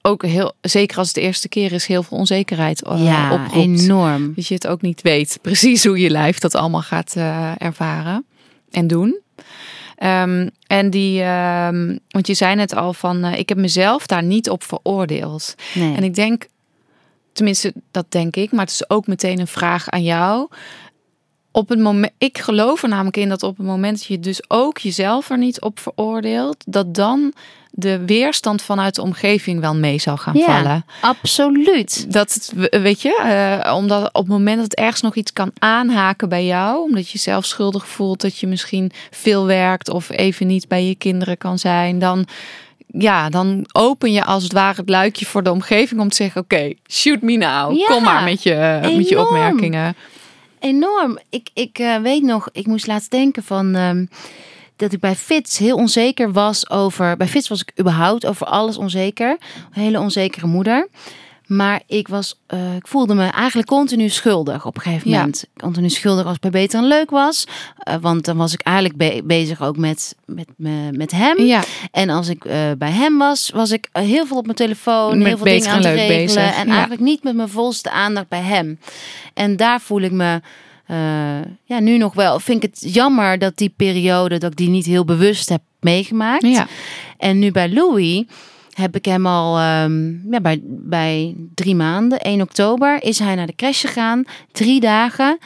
ook 0.02 0.24
heel, 0.24 0.52
zeker 0.60 0.98
als 0.98 1.06
het 1.06 1.16
de 1.16 1.20
eerste 1.20 1.48
keer 1.48 1.72
is, 1.72 1.86
heel 1.86 2.02
veel 2.02 2.18
onzekerheid 2.18 2.82
eh, 2.82 3.04
ja, 3.04 3.32
oproept. 3.32 3.80
enorm. 3.82 4.32
Dat 4.36 4.46
je 4.46 4.54
het 4.54 4.66
ook 4.66 4.82
niet 4.82 5.02
weet 5.02 5.38
precies 5.42 5.84
hoe 5.84 5.98
je 5.98 6.10
lijf 6.10 6.38
dat 6.38 6.54
allemaal 6.54 6.82
gaat 6.82 7.16
eh, 7.16 7.52
ervaren 7.58 8.24
en 8.70 8.86
doen. 8.86 9.20
Ehm, 9.96 10.48
en 10.66 10.90
die, 10.90 11.22
ehm, 11.22 11.96
want 12.08 12.26
je 12.26 12.34
zei 12.34 12.54
net 12.54 12.74
al 12.74 12.92
van, 12.94 13.24
ik 13.24 13.48
heb 13.48 13.58
mezelf 13.58 14.06
daar 14.06 14.22
niet 14.22 14.50
op 14.50 14.62
veroordeeld. 14.62 15.54
Nee. 15.74 15.96
En 15.96 16.04
ik 16.04 16.14
denk, 16.14 16.46
tenminste, 17.32 17.72
dat 17.90 18.06
denk 18.08 18.36
ik, 18.36 18.52
maar 18.52 18.64
het 18.64 18.74
is 18.74 18.90
ook 18.90 19.06
meteen 19.06 19.40
een 19.40 19.46
vraag 19.46 19.88
aan 19.88 20.02
jou. 20.02 20.48
Op 21.52 21.68
het 21.68 21.78
moment, 21.78 22.12
ik 22.18 22.38
geloof 22.38 22.82
er 22.82 22.88
namelijk 22.88 23.16
in 23.16 23.28
dat 23.28 23.42
op 23.42 23.56
het 23.56 23.66
moment 23.66 23.98
dat 23.98 24.06
je 24.06 24.20
dus 24.20 24.42
ook 24.50 24.78
jezelf 24.78 25.30
er 25.30 25.38
niet 25.38 25.60
op 25.60 25.78
veroordeelt, 25.78 26.64
dat 26.66 26.94
dan 26.94 27.32
de 27.70 28.04
weerstand 28.04 28.62
vanuit 28.62 28.94
de 28.94 29.02
omgeving 29.02 29.60
wel 29.60 29.74
mee 29.74 29.98
zal 29.98 30.16
gaan 30.16 30.36
ja, 30.36 30.44
vallen. 30.44 30.84
absoluut. 31.00 32.12
Dat, 32.12 32.52
weet 32.70 33.02
je, 33.02 33.20
eh, 33.22 33.74
omdat 33.74 34.08
op 34.12 34.22
het 34.22 34.32
moment 34.32 34.56
dat 34.56 34.64
het 34.64 34.74
ergens 34.74 35.00
nog 35.00 35.14
iets 35.14 35.32
kan 35.32 35.50
aanhaken 35.58 36.28
bij 36.28 36.44
jou, 36.44 36.82
omdat 36.82 37.10
je 37.10 37.18
zelf 37.18 37.44
schuldig 37.44 37.88
voelt 37.88 38.20
dat 38.20 38.38
je 38.38 38.46
misschien 38.46 38.92
veel 39.10 39.46
werkt 39.46 39.88
of 39.88 40.10
even 40.10 40.46
niet 40.46 40.68
bij 40.68 40.84
je 40.84 40.94
kinderen 40.94 41.38
kan 41.38 41.58
zijn, 41.58 41.98
dan, 41.98 42.26
ja, 42.86 43.28
dan 43.28 43.68
open 43.72 44.12
je 44.12 44.24
als 44.24 44.42
het 44.42 44.52
ware 44.52 44.80
het 44.80 44.88
luikje 44.88 45.26
voor 45.26 45.42
de 45.42 45.50
omgeving 45.50 46.00
om 46.00 46.08
te 46.08 46.16
zeggen: 46.16 46.40
Oké, 46.40 46.72
shoot 46.88 47.20
me 47.20 47.36
now. 47.36 47.76
Ja, 47.76 47.86
Kom 47.86 48.02
maar 48.02 48.22
met 48.22 48.42
je, 48.42 48.80
met 48.96 49.08
je 49.08 49.20
opmerkingen. 49.20 49.96
Enorm. 50.60 51.18
Ik, 51.30 51.50
ik 51.54 51.78
eh, 51.78 51.96
weet 51.96 52.22
nog, 52.22 52.48
ik 52.52 52.66
moest 52.66 52.86
laatst 52.86 53.10
denken 53.10 53.42
van 53.42 53.74
ehm, 53.74 54.06
dat 54.76 54.92
ik 54.92 55.00
bij 55.00 55.14
Fits 55.14 55.58
heel 55.58 55.76
onzeker 55.76 56.32
was 56.32 56.70
over. 56.70 57.16
Bij 57.16 57.26
Fits 57.26 57.48
was 57.48 57.60
ik 57.60 57.80
überhaupt 57.80 58.26
over 58.26 58.46
alles 58.46 58.76
onzeker. 58.76 59.38
Hele 59.70 60.00
onzekere 60.00 60.46
moeder. 60.46 60.88
Maar 61.50 61.82
ik, 61.86 62.08
was, 62.08 62.40
eh, 62.46 62.74
ik 62.74 62.86
voelde 62.88 63.14
me 63.14 63.26
eigenlijk 63.26 63.68
continu 63.68 64.08
schuldig 64.08 64.66
op 64.66 64.76
een 64.76 64.82
gegeven 64.82 65.10
Ja. 65.10 65.16
moment. 65.18 65.44
Continu 65.56 65.88
schuldig 65.88 66.26
als 66.26 66.38
bij 66.38 66.50
Beter 66.50 66.78
en 66.80 66.86
Leuk 66.86 67.10
was. 67.10 67.44
Eh, 67.78 67.94
want 68.00 68.24
dan 68.24 68.36
was 68.36 68.52
ik 68.52 68.60
eigenlijk 68.60 68.96
be- 68.96 69.22
bezig 69.24 69.62
ook 69.62 69.76
met, 69.76 70.14
met, 70.26 70.48
me- 70.56 70.92
met 70.92 71.10
hem. 71.10 71.40
Ja, 71.42 71.62
En 71.90 72.10
als 72.10 72.28
ik 72.28 72.44
eh, 72.44 72.58
bij 72.78 72.90
hem 72.90 73.18
was, 73.18 73.50
was 73.50 73.70
ik 73.70 73.88
heel 73.92 74.26
veel 74.26 74.36
op 74.36 74.44
mijn 74.44 74.56
telefoon, 74.56 75.18
Met 75.18 75.26
heel 75.26 75.36
veel 75.36 75.44
dingen 75.46 75.68
aan 75.68 75.76
het 75.76 75.84
regelen. 75.86 76.16
bezig, 76.24 76.56
En 76.56 76.66
ja. 76.66 76.72
eigenlijk 76.72 77.00
niet 77.02 77.22
met 77.22 77.34
mijn 77.34 77.48
volste 77.48 77.90
aandacht 77.90 78.28
bij 78.28 78.42
hem. 78.42 78.78
En 79.34 79.56
daar 79.56 79.80
voel 79.80 80.00
ik 80.00 80.12
me 80.12 80.40
ja, 81.64 81.80
nu 81.80 81.96
nog 81.98 82.14
wel. 82.14 82.40
Vind 82.40 82.64
ik 82.64 82.70
het 82.74 82.92
jammer 82.94 83.38
dat 83.38 83.56
die 83.56 83.72
periode, 83.76 84.38
dat 84.38 84.50
ik 84.50 84.56
die 84.56 84.68
niet 84.68 84.86
heel 84.86 85.04
bewust 85.04 85.48
heb 85.48 85.60
meegemaakt. 85.80 86.46
ja, 86.46 86.66
En 87.18 87.38
nu 87.38 87.50
bij 87.50 87.72
Louis 87.72 88.24
heb 88.80 88.96
ik 88.96 89.04
hem 89.04 89.26
al 89.26 89.58
ehm, 89.58 90.30
ja, 90.32 90.40
bij, 90.40 90.60
bij 90.64 91.34
drie 91.54 91.74
maanden, 91.74 92.18
1 92.20 92.40
oktober, 92.40 93.02
is 93.02 93.18
hij 93.18 93.34
naar 93.34 93.46
de 93.46 93.54
crash 93.56 93.80
gegaan. 93.80 94.24
Drie 94.52 94.80
dagen. 94.80 95.38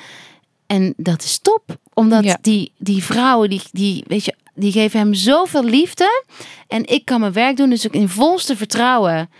En 0.66 0.94
dat 0.96 1.22
is 1.22 1.38
top. 1.38 1.76
Omdat 1.94 2.24
Ja. 2.24 2.38
die, 2.40 2.72
die 2.78 3.04
vrouwen, 3.04 3.50
die, 3.50 3.62
die, 3.72 4.04
weet 4.06 4.24
je, 4.24 4.34
die 4.54 4.72
geven 4.72 4.98
hem 4.98 5.14
zoveel 5.14 5.64
liefde. 5.64 6.22
En 6.68 6.86
ik 6.86 7.04
kan 7.04 7.20
mijn 7.20 7.32
werk 7.32 7.56
doen. 7.56 7.70
Dus 7.70 7.86
ook 7.86 7.92
in 7.94 8.08
volste 8.08 8.56
vertrouwen 8.56 9.30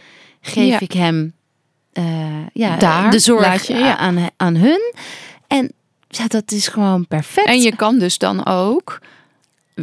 geef 0.40 0.68
Ja. 0.70 0.80
ik 0.80 0.92
hem 0.92 1.32
eh, 1.92 2.46
ja, 2.52 2.76
Daar 2.76 3.10
de 3.10 3.18
zorg 3.18 3.66
je, 3.66 3.74
ja. 3.74 3.96
aan, 3.96 4.18
aan 4.36 4.54
hun. 4.56 4.94
En 5.46 5.72
ja, 6.08 6.26
dat 6.26 6.52
is 6.52 6.68
gewoon 6.68 7.06
perfect. 7.06 7.46
En 7.46 7.60
je 7.60 7.76
kan 7.76 7.98
dus 7.98 8.18
dan 8.18 8.46
ook 8.46 9.00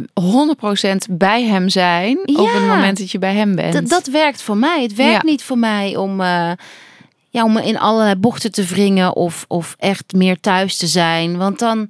100% 0.00 1.10
bij 1.10 1.44
hem 1.44 1.68
zijn 1.68 2.18
op 2.18 2.26
het 2.36 2.62
Ja. 2.62 2.74
moment 2.74 2.98
dat 2.98 3.10
je 3.10 3.18
bij 3.18 3.34
hem 3.34 3.54
bent. 3.54 3.90
Dat, 3.90 4.06
werkt 4.06 4.42
voor 4.42 4.56
mij. 4.56 4.82
Het 4.82 4.94
werkt 4.94 5.12
Ja. 5.22 5.30
niet 5.30 5.42
voor 5.42 5.58
mij 5.58 5.96
om, 5.96 6.20
eh, 6.20 6.50
ja, 7.30 7.44
om 7.44 7.52
me 7.52 7.62
in 7.66 7.78
allerlei 7.78 8.14
bochten 8.16 8.52
te 8.52 8.64
wringen 8.64 9.16
of, 9.16 9.44
of 9.48 9.74
echt 9.78 10.12
meer 10.12 10.40
thuis 10.40 10.76
te 10.76 10.86
zijn. 10.86 11.36
Want 11.36 11.58
dan, 11.58 11.88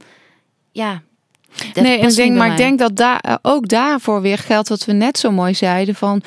ja. 0.73 1.03
nee, 1.75 1.99
en 1.99 2.15
denk, 2.15 2.37
maar 2.37 2.51
ik 2.51 2.57
denk 2.57 2.79
dat 2.79 2.97
daar 2.97 3.21
eh, 3.21 3.35
ook 3.43 3.69
daarvoor 3.69 4.21
weer 4.21 4.39
geldt 4.39 4.69
wat 4.69 4.85
we 4.85 4.93
net 4.93 5.19
zo 5.19 5.31
mooi 5.31 5.55
zeiden 5.55 5.95
van 5.95 6.23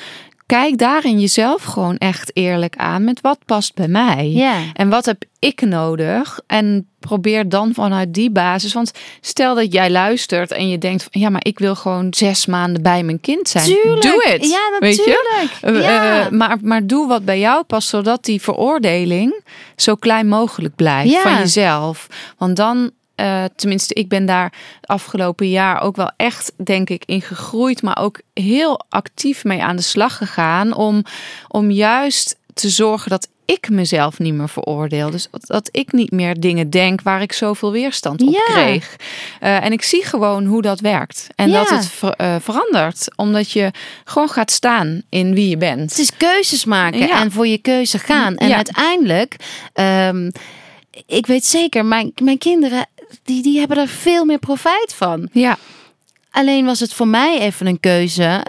kijk 0.46 0.78
daarin 0.78 1.20
jezelf 1.20 1.62
gewoon 1.62 1.96
echt 1.96 2.30
eerlijk 2.36 2.76
aan 2.76 3.04
met 3.04 3.20
wat 3.20 3.38
past 3.44 3.74
bij 3.74 3.88
mij. 3.88 4.30
Ja. 4.30 4.54
En 4.74 4.88
wat 4.88 5.04
heb 5.04 5.22
ik 5.38 5.60
nodig? 5.60 6.40
En 6.46 6.88
probeer 7.00 7.48
dan 7.48 7.74
vanuit 7.74 8.14
die 8.14 8.30
basis. 8.30 8.72
Want 8.72 8.90
stel 9.20 9.54
dat 9.54 9.72
jij 9.72 9.90
luistert 9.90 10.52
en 10.52 10.68
je 10.68 10.78
denkt: 10.78 11.08
van, 11.10 11.20
ja, 11.20 11.28
maar 11.30 11.44
ik 11.44 11.58
wil 11.58 11.74
gewoon 11.74 12.06
zes 12.14 12.46
maanden 12.46 12.82
bij 12.82 13.02
mijn 13.02 13.20
kind 13.20 13.48
zijn. 13.48 13.64
Tuurlijk. 13.64 14.02
Doe 14.02 14.24
het. 14.28 14.48
Ja, 14.50 14.78
natuurlijk. 14.78 15.50
Eh, 15.60 15.80
Ja. 15.80 16.24
eh, 16.24 16.30
maar, 16.30 16.56
maar 16.62 16.86
doe 16.86 17.06
wat 17.08 17.24
bij 17.24 17.38
jou 17.38 17.62
past, 17.64 17.88
zodat 17.88 18.24
die 18.24 18.40
veroordeling 18.42 19.42
zo 19.76 19.94
klein 19.94 20.28
mogelijk 20.28 20.74
blijft 20.76 21.10
Ja. 21.12 21.22
van 21.22 21.36
jezelf. 21.38 22.06
Want 22.38 22.56
dan, 22.56 22.90
eh, 23.16 23.44
tenminste, 23.56 23.94
ik 23.94 24.08
ben 24.08 24.26
daar 24.26 24.52
afgelopen 24.80 25.48
jaar 25.48 25.80
ook 25.80 25.96
wel 25.96 26.10
echt, 26.16 26.52
denk 26.64 26.90
ik, 26.90 27.02
in 27.06 27.22
gegroeid, 27.22 27.82
maar 27.82 27.98
ook 28.00 28.20
heel 28.34 28.80
actief 28.88 29.44
mee 29.44 29.62
aan 29.62 29.76
de 29.76 29.82
slag 29.82 30.16
gegaan 30.16 30.74
om, 30.74 31.02
om 31.48 31.70
juist 31.70 32.36
te 32.54 32.68
zorgen 32.68 33.10
dat 33.10 33.28
ik 33.44 33.68
mezelf 33.68 34.18
niet 34.18 34.34
meer 34.34 34.48
veroordeel. 34.48 35.10
Dus 35.10 35.28
dat, 35.30 35.68
ik 35.72 35.92
niet 35.92 36.10
meer 36.10 36.40
dingen 36.40 36.70
denk 36.70 37.02
waar 37.02 37.22
ik 37.22 37.32
zoveel 37.32 37.72
weerstand 37.72 38.22
op 38.22 38.32
Ja. 38.32 38.44
kreeg. 38.44 38.96
Eh, 39.40 39.64
en 39.64 39.72
ik 39.72 39.82
zie 39.82 40.04
gewoon 40.04 40.44
hoe 40.44 40.62
dat 40.62 40.80
werkt. 40.80 41.26
En 41.34 41.48
Ja. 41.50 41.58
dat 41.58 41.70
het 41.70 41.86
ver- 41.86 42.12
eh, 42.16 42.36
verandert. 42.40 43.08
Omdat 43.16 43.50
je 43.50 43.70
gewoon 44.04 44.28
gaat 44.28 44.50
staan 44.50 45.02
in 45.08 45.34
wie 45.34 45.48
je 45.48 45.56
bent. 45.56 45.90
Het 45.90 45.98
is 45.98 46.16
keuzes 46.16 46.64
maken 46.64 46.98
Ja. 47.06 47.20
en 47.20 47.32
voor 47.32 47.46
je 47.46 47.58
keuze 47.58 47.98
gaan. 47.98 48.36
En 48.36 48.54
uiteindelijk, 48.54 49.36
ehm, 49.72 50.30
ik 51.06 51.26
weet 51.26 51.44
zeker, 51.44 51.84
mijn, 51.84 52.12
mijn 52.22 52.38
kinderen, 52.38 52.86
die, 53.22 53.42
die 53.42 53.58
hebben 53.58 53.78
er 53.78 53.88
veel 53.88 54.24
meer 54.24 54.38
profijt 54.38 54.94
van. 54.94 55.28
Ja, 55.32 55.56
Alleen 56.36 56.64
was 56.64 56.80
het 56.80 56.92
voor 56.92 57.08
mij 57.08 57.38
even 57.40 57.66
een 57.66 57.80
keuze. 57.80 58.44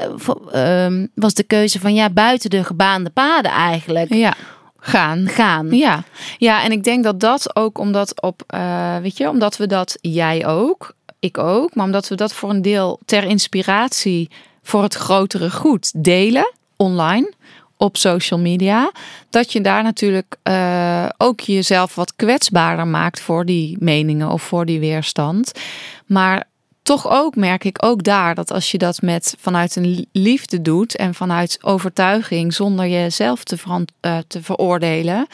eh, 0.52 0.86
ehm, 0.86 1.08
was 1.14 1.34
de 1.34 1.44
keuze 1.44 1.80
van 1.80 1.94
ja, 1.94 2.10
buiten 2.10 2.50
de 2.50 2.64
gebaande 2.64 3.10
paden 3.10 3.52
eigenlijk 3.52 4.14
ja. 4.14 4.34
Gaan. 4.78 5.28
gaan. 5.28 5.72
Ja. 5.72 6.04
ja, 6.38 6.64
en 6.64 6.72
ik 6.72 6.84
denk 6.84 7.04
dat 7.04 7.20
dat 7.20 7.56
ook 7.56 7.78
omdat 7.78 8.22
op, 8.22 8.44
eh, 8.48 8.98
weet 8.98 9.18
je, 9.18 9.30
omdat 9.30 9.58
we 9.58 9.68
dat, 9.68 9.98
jij 10.02 10.48
ook, 10.48 10.94
ik 11.20 11.38
ook, 11.38 11.76
maar 11.76 11.86
omdat 11.86 12.08
we 12.08 12.16
dat 12.16 12.34
voor 12.34 12.50
een 12.50 12.62
deel 12.62 13.00
ter 13.06 13.24
inspiratie 13.24 14.30
voor 14.64 14.84
het 14.84 14.94
grotere 14.94 15.52
goed 15.52 16.04
delen, 16.04 16.54
online, 16.76 17.34
op 17.78 17.98
social 17.98 18.40
media, 18.40 18.92
dat 19.30 19.52
je 19.52 19.62
daar 19.62 19.84
natuurlijk 19.84 20.36
eh, 20.44 21.06
ook 21.18 21.40
jezelf 21.40 21.96
wat 21.96 22.16
kwetsbaarder 22.16 22.88
maakt 22.88 23.20
voor 23.20 23.46
die 23.46 23.78
meningen 23.80 24.32
of 24.32 24.44
voor 24.44 24.66
die 24.66 24.80
weerstand. 24.80 25.52
Maar 26.06 26.44
toch 26.82 27.10
ook 27.10 27.36
merk 27.36 27.64
ik 27.64 27.86
ook 27.86 28.04
daar 28.04 28.36
dat 28.36 28.52
als 28.52 28.72
je 28.72 28.78
dat 28.78 29.02
met 29.02 29.36
vanuit 29.40 29.76
een 29.76 30.08
liefde 30.12 30.62
doet 30.62 30.96
en 30.96 31.14
vanuit 31.14 31.58
overtuiging 31.62 32.54
zonder 32.54 32.88
jezelf 32.88 33.44
te, 33.44 33.58
eh, 34.00 34.18
te 34.28 34.44
veroordelen, 34.44 35.28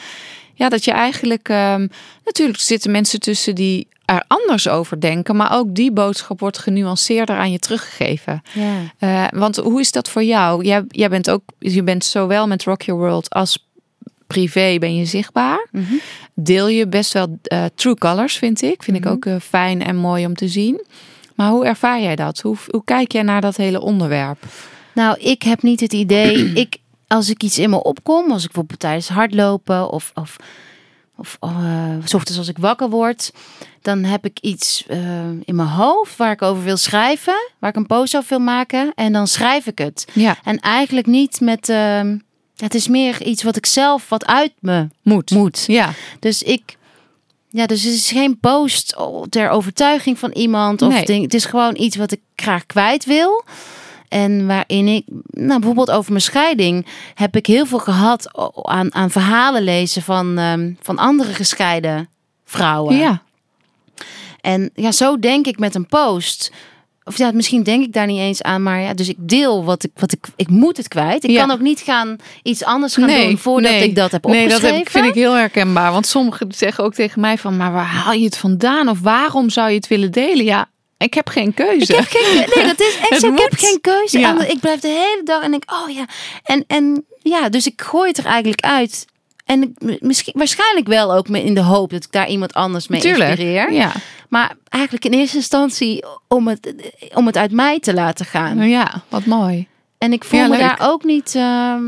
ja, 0.54 0.68
dat 0.68 0.84
je 0.84 0.92
eigenlijk 0.92 1.48
ehm, 1.48 1.86
natuurlijk 2.24 2.58
zitten 2.58 2.90
mensen 2.90 3.20
tussen 3.20 3.54
die 3.54 3.88
er 4.04 4.24
anders 4.26 4.68
over 4.68 5.00
denken, 5.00 5.36
maar 5.36 5.56
ook 5.56 5.74
die 5.74 5.92
boodschap 5.92 6.40
wordt 6.40 6.58
genuanceerder 6.58 7.36
aan 7.36 7.52
je 7.52 7.58
teruggegeven. 7.58 8.42
Ja. 8.52 8.92
Eh, 8.98 9.38
want 9.38 9.56
hoe 9.56 9.80
is 9.80 9.92
dat 9.92 10.08
voor 10.08 10.22
jou? 10.22 10.64
Jij, 10.64 10.84
jij 10.88 11.08
bent 11.08 11.30
ook, 11.30 11.42
je 11.58 11.82
bent 11.82 12.04
zowel 12.04 12.46
met 12.46 12.64
Rock 12.64 12.82
Your 12.82 13.00
World 13.00 13.30
als 13.30 13.66
privé 14.26 14.76
ben 14.78 14.96
je 14.96 15.04
zichtbaar. 15.04 15.68
Mhm. 15.70 15.94
Deel 16.34 16.68
je 16.68 16.88
best 16.88 17.12
wel 17.12 17.38
eh, 17.42 17.64
true 17.74 17.94
colors, 17.94 18.36
vind 18.36 18.62
ik. 18.62 18.82
Vind 18.82 18.96
ik 18.96 19.06
ook 19.06 19.26
eh, 19.26 19.36
fijn 19.40 19.82
en 19.82 19.96
mooi 19.96 20.26
om 20.26 20.34
te 20.34 20.48
zien. 20.48 20.84
Maar 21.34 21.50
hoe 21.50 21.66
ervaar 21.66 22.00
jij 22.00 22.16
dat? 22.16 22.40
Hoe, 22.40 22.56
hoe 22.70 22.84
kijk 22.84 23.12
jij 23.12 23.22
naar 23.22 23.40
dat 23.40 23.56
hele 23.56 23.80
onderwerp? 23.80 24.44
Nou, 24.92 25.18
ik 25.20 25.42
heb 25.42 25.62
niet 25.62 25.80
het 25.80 25.92
idee. 25.92 26.52
Ik, 26.64 26.76
als 27.06 27.30
ik 27.30 27.42
iets 27.42 27.58
in 27.58 27.70
me 27.70 27.82
opkom, 27.82 28.30
als 28.30 28.40
ik 28.40 28.46
bijvoorbeeld 28.46 28.80
tijdens 28.80 29.08
hardlopen 29.08 29.90
of, 29.90 30.10
of, 30.14 30.36
of 31.16 31.36
's 32.04 32.14
ochtends 32.14 32.38
als 32.38 32.48
ik 32.48 32.58
wakker 32.58 32.90
word, 32.90 33.32
dan 33.82 34.04
heb 34.04 34.24
ik 34.24 34.38
iets 34.40 34.84
eh, 34.86 34.98
in 35.44 35.54
mijn 35.54 35.68
hoofd 35.68 36.16
waar 36.16 36.32
ik 36.32 36.42
over 36.42 36.62
wil 36.64 36.76
schrijven, 36.76 37.50
waar 37.58 37.70
ik 37.70 37.76
een 37.76 37.86
post 37.86 38.16
over 38.16 38.28
wil 38.28 38.38
maken, 38.38 38.92
en 38.94 39.12
dan 39.12 39.26
schrijf 39.26 39.66
ik 39.66 39.78
het. 39.78 40.04
Ja, 40.12 40.36
En 40.44 40.60
eigenlijk 40.60 41.06
niet 41.06 41.40
met. 41.40 41.68
ehm, 41.68 42.18
het 42.56 42.74
is 42.74 42.88
meer 42.88 43.22
iets 43.22 43.42
wat 43.42 43.56
ik 43.56 43.66
zelf 43.66 44.08
wat 44.08 44.26
uit 44.26 44.52
me 44.60 44.88
moet. 45.02 45.30
moet. 45.30 45.64
Ja, 45.66 45.92
Dus 46.20 46.42
ik. 46.42 46.76
Ja, 47.50 47.66
dus 47.66 47.82
het 47.82 47.92
is 47.94 48.10
geen 48.10 48.38
post 48.38 48.96
ter 49.28 49.48
overtuiging 49.48 50.18
van 50.18 50.30
iemand. 50.32 50.82
Of 50.82 50.92
Nee. 50.92 51.04
ding. 51.04 51.22
Het 51.22 51.34
is 51.34 51.44
gewoon 51.44 51.76
iets 51.76 51.96
wat 51.96 52.12
ik 52.12 52.20
graag 52.36 52.66
kwijt 52.66 53.04
wil. 53.04 53.44
En 54.14 54.46
waarin 54.46 54.88
ik, 54.88 55.04
nou 55.30 55.58
bijvoorbeeld 55.58 55.90
over 55.90 56.10
mijn 56.10 56.22
scheiding, 56.24 56.86
heb 57.14 57.36
ik 57.36 57.46
heel 57.46 57.66
veel 57.66 57.78
gehad 57.78 58.30
aan, 58.62 58.94
aan 58.94 59.10
verhalen 59.10 59.62
lezen 59.62 60.02
van, 60.02 60.38
ehm, 60.38 60.72
van 60.82 60.98
andere 60.98 61.32
gescheiden 61.32 62.08
vrouwen. 62.44 62.96
ja. 62.96 63.22
En 64.40 64.70
ja, 64.74 64.92
zo 64.92 65.18
denk 65.18 65.46
ik 65.46 65.58
met 65.58 65.74
een 65.74 65.86
post. 65.86 66.52
Of 67.04 67.18
ja, 67.18 67.30
misschien 67.32 67.62
denk 67.62 67.84
ik 67.84 67.92
daar 67.92 68.06
niet 68.06 68.18
eens 68.18 68.42
aan, 68.42 68.62
maar 68.62 68.80
ja, 68.80 68.94
dus 68.94 69.08
ik 69.08 69.16
deel 69.18 69.64
wat 69.64 69.84
ik, 69.84 69.90
wat 69.94 70.12
ik, 70.12 70.26
ik 70.36 70.48
moet 70.48 70.76
het 70.76 70.88
kwijt. 70.88 71.24
Ik 71.24 71.30
Ja. 71.30 71.40
kan 71.46 71.50
ook 71.50 71.60
niet 71.60 71.80
gaan 71.80 72.16
iets 72.42 72.64
anders 72.64 72.94
gaan 72.94 73.08
doen 73.08 73.38
voordat 73.38 73.70
nee. 73.70 73.82
ik 73.82 73.94
dat 73.94 74.10
heb 74.12 74.24
Nee, 74.24 74.42
opgeschreven. 74.44 74.68
dat 74.76 74.78
heb, 74.78 74.90
vind 74.90 75.06
ik 75.06 75.14
heel 75.14 75.32
herkenbaar. 75.32 75.92
Want 75.92 76.06
sommigen 76.06 76.46
zeggen 76.52 76.84
ook 76.84 76.94
tegen 76.94 77.20
mij 77.20 77.38
van... 77.38 77.56
maar 77.56 77.72
waar 77.72 77.84
haal 77.84 78.12
je 78.12 78.24
het 78.24 78.36
vandaan? 78.36 78.88
Of 78.88 79.00
waarom 79.00 79.50
zou 79.50 79.68
je 79.68 79.74
het 79.76 79.88
willen 79.88 80.10
delen? 80.12 80.44
Ja, 80.44 80.68
ik 80.98 81.14
heb 81.14 81.28
geen 81.28 81.54
keuze. 81.54 81.92
Ik 81.92 81.98
heb 81.98 82.06
geen, 82.08 82.36
nee, 82.54 82.66
dat 82.66 82.80
is 82.80 82.96
echt 83.10 83.20
zo. 83.20 83.32
Ik 83.32 83.38
heb 83.38 83.52
geen 83.56 83.80
keuze. 83.80 84.18
Ja. 84.18 84.44
Ik 84.44 84.60
blijf 84.60 84.80
de 84.80 84.88
hele 84.88 85.20
dag 85.24 85.42
en 85.42 85.50
denk, 85.50 85.64
oh 85.72 85.90
ja. 85.94 86.04
En, 86.44 86.64
en 86.66 87.04
ja, 87.22 87.48
dus 87.48 87.66
ik 87.66 87.82
gooi 87.82 88.08
het 88.08 88.18
er 88.18 88.24
eigenlijk 88.26 88.60
uit. 88.64 89.06
En 89.44 89.62
ik, 89.62 90.00
misschien, 90.02 90.32
waarschijnlijk 90.36 90.86
wel 90.86 91.14
ook 91.14 91.28
in 91.28 91.54
de 91.54 91.60
hoop 91.62 91.90
dat 91.90 92.04
ik 92.04 92.12
daar 92.12 92.28
iemand 92.28 92.52
anders 92.54 92.88
mee 92.88 93.00
Tuurlijk. 93.00 93.28
inspireer. 93.30 93.72
Ja. 93.72 93.92
Maar 94.28 94.56
eigenlijk 94.68 95.04
in 95.04 95.12
eerste 95.12 95.36
instantie 95.36 96.04
om 96.28 96.48
het, 96.48 96.74
om 97.14 97.26
het 97.26 97.36
uit 97.36 97.50
mij 97.52 97.80
te 97.80 97.94
laten 97.94 98.26
gaan. 98.26 98.68
ja, 98.68 99.02
wat 99.08 99.24
mooi. 99.24 99.66
En 99.98 100.12
ik 100.12 100.24
voel 100.24 100.40
Ja, 100.40 100.46
me 100.48 100.58
daar 100.58 100.78
ook 100.82 101.04
niet. 101.04 101.34
ehm, 101.34 101.82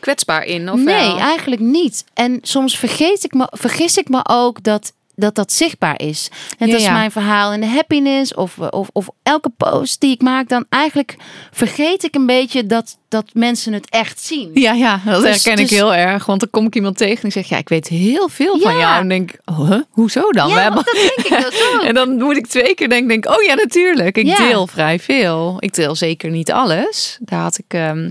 Kwetsbaar 0.00 0.44
in, 0.44 0.70
of 0.70 0.80
nee, 0.80 1.06
wel? 1.06 1.18
eigenlijk 1.18 1.60
niet. 1.60 2.04
En 2.14 2.38
soms 2.42 2.78
vergeet 2.78 3.24
ik 3.24 3.32
me, 3.34 3.46
vergis 3.50 3.96
ik 3.96 4.08
me 4.08 4.20
ook 4.28 4.62
dat 4.62 4.92
dat, 5.18 5.34
dat 5.34 5.52
zichtbaar 5.52 6.00
is. 6.00 6.28
Net 6.58 6.68
Ja, 6.68 6.74
als 6.74 6.84
ja. 6.84 6.92
mijn 6.92 7.10
verhaal 7.10 7.52
in 7.52 7.60
de 7.60 7.66
happiness 7.66 8.34
of, 8.34 8.58
of, 8.58 8.88
of 8.92 9.08
elke 9.22 9.50
post 9.56 10.00
die 10.00 10.10
ik 10.14 10.22
maak, 10.22 10.48
dan 10.48 10.64
eigenlijk 10.68 11.16
vergeet 11.50 12.04
ik 12.04 12.14
een 12.14 12.26
beetje 12.26 12.66
dat, 12.66 12.98
dat 13.08 13.24
mensen 13.32 13.72
het 13.72 13.90
echt 13.90 14.20
zien. 14.20 14.50
Ja, 14.54 14.72
ja, 14.72 15.00
dat 15.04 15.22
Dus- 15.22 15.44
herken 15.44 15.62
ik 15.62 15.68
dus- 15.68 15.78
heel 15.78 15.94
erg. 15.94 16.26
Want 16.26 16.40
dan 16.40 16.50
kom 16.50 16.66
ik 16.66 16.74
iemand 16.74 16.96
tegen 16.96 17.22
die 17.22 17.32
zegt... 17.32 17.48
ja, 17.48 17.56
ik 17.56 17.68
weet 17.68 17.88
heel 17.88 18.28
veel 18.28 18.58
van 18.58 18.72
Ja. 18.72 18.78
jou. 18.78 19.00
En 19.00 19.08
denk 19.08 19.30
oh, 19.44 19.68
huh? 19.70 19.80
hoezo 19.90 20.30
dan? 20.30 20.52
We 20.52 20.60
hebben- 20.60 20.84
dat 20.84 20.94
denk 20.94 21.26
ik 21.28 21.44
dus. 21.50 21.62
En 21.88 21.94
dan 21.94 22.16
moet 22.16 22.36
ik 22.36 22.46
twee 22.46 22.74
keer 22.74 22.88
denken, 22.88 23.08
denk, 23.08 23.26
oh 23.38 23.42
ja, 23.42 23.54
natuurlijk. 23.54 24.16
Ik 24.16 24.36
deel 24.36 24.66
vrij 24.66 24.98
veel. 24.98 25.56
Ik 25.58 25.74
deel 25.74 25.94
zeker 25.94 26.30
niet 26.30 26.52
alles. 26.52 27.18
Daar 27.20 27.40
had 27.40 27.58
ik 27.58 27.74
ehm, 27.74 28.10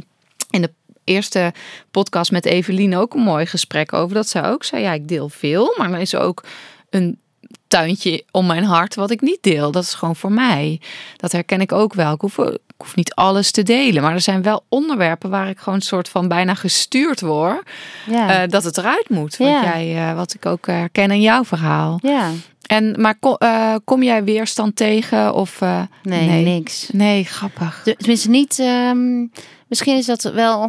in 0.49 0.61
de 0.61 0.71
eerste 1.03 1.53
podcast 1.91 2.31
met 2.31 2.45
Evelien 2.45 2.95
ook 2.95 3.13
een 3.13 3.21
mooi 3.21 3.45
gesprek 3.45 3.93
over. 3.93 4.15
Dat 4.15 4.27
zij 4.29 4.43
ook 4.49 4.63
zei, 4.63 4.81
ja, 4.81 4.93
ik 4.93 5.07
deel 5.07 5.29
veel. 5.29 5.73
Maar 5.77 5.91
er 5.93 5.99
is 5.99 6.15
ook 6.15 6.43
een 6.89 7.19
tuintje 7.67 8.23
om 8.31 8.45
mijn 8.45 8.63
hart 8.63 8.95
wat 8.95 9.11
ik 9.11 9.21
niet 9.21 9.37
deel. 9.43 9.71
Dat 9.71 9.83
is 9.83 9.93
gewoon 9.93 10.15
voor 10.15 10.31
mij. 10.31 10.81
Dat 11.15 11.31
herken 11.31 11.61
ik 11.61 11.71
ook 11.71 11.93
wel. 11.93 12.13
Ik 12.13 12.21
hoef, 12.21 12.37
ik 12.37 12.57
hoef 12.77 12.95
niet 12.95 13.13
alles 13.13 13.51
te 13.51 13.63
delen. 13.63 14.01
Maar 14.03 14.13
er 14.13 14.21
zijn 14.21 14.41
wel 14.41 14.63
onderwerpen 14.69 15.29
waar 15.29 15.49
ik 15.49 15.57
gewoon 15.59 15.75
een 15.75 15.81
soort 15.81 16.09
van 16.09 16.27
bijna 16.27 16.53
gestuurd 16.53 17.21
word. 17.21 17.69
Ja. 18.09 18.41
eh, 18.43 18.49
dat 18.49 18.63
het 18.63 18.77
eruit 18.77 19.09
moet. 19.09 19.37
Wat, 19.37 19.47
Ja. 19.47 19.63
jij, 19.63 20.09
eh, 20.09 20.15
wat 20.15 20.33
ik 20.33 20.45
ook 20.45 20.65
herken 20.67 21.11
in 21.11 21.21
jouw 21.21 21.43
verhaal. 21.45 21.99
ja. 22.01 22.31
En, 22.67 23.01
maar 23.01 23.15
kom, 23.19 23.35
eh, 23.35 23.75
kom 23.83 24.03
jij 24.03 24.23
weerstand 24.23 24.75
tegen? 24.75 25.33
Of, 25.33 25.59
Nee, 25.61 26.27
nee. 26.27 26.43
niks. 26.43 26.89
Nee, 26.93 27.23
grappig. 27.23 27.81
Tenminste, 27.97 28.29
niet. 28.29 28.59
ehm, 28.59 29.25
misschien 29.67 29.97
is 29.97 30.05
dat 30.05 30.21
wel. 30.23 30.59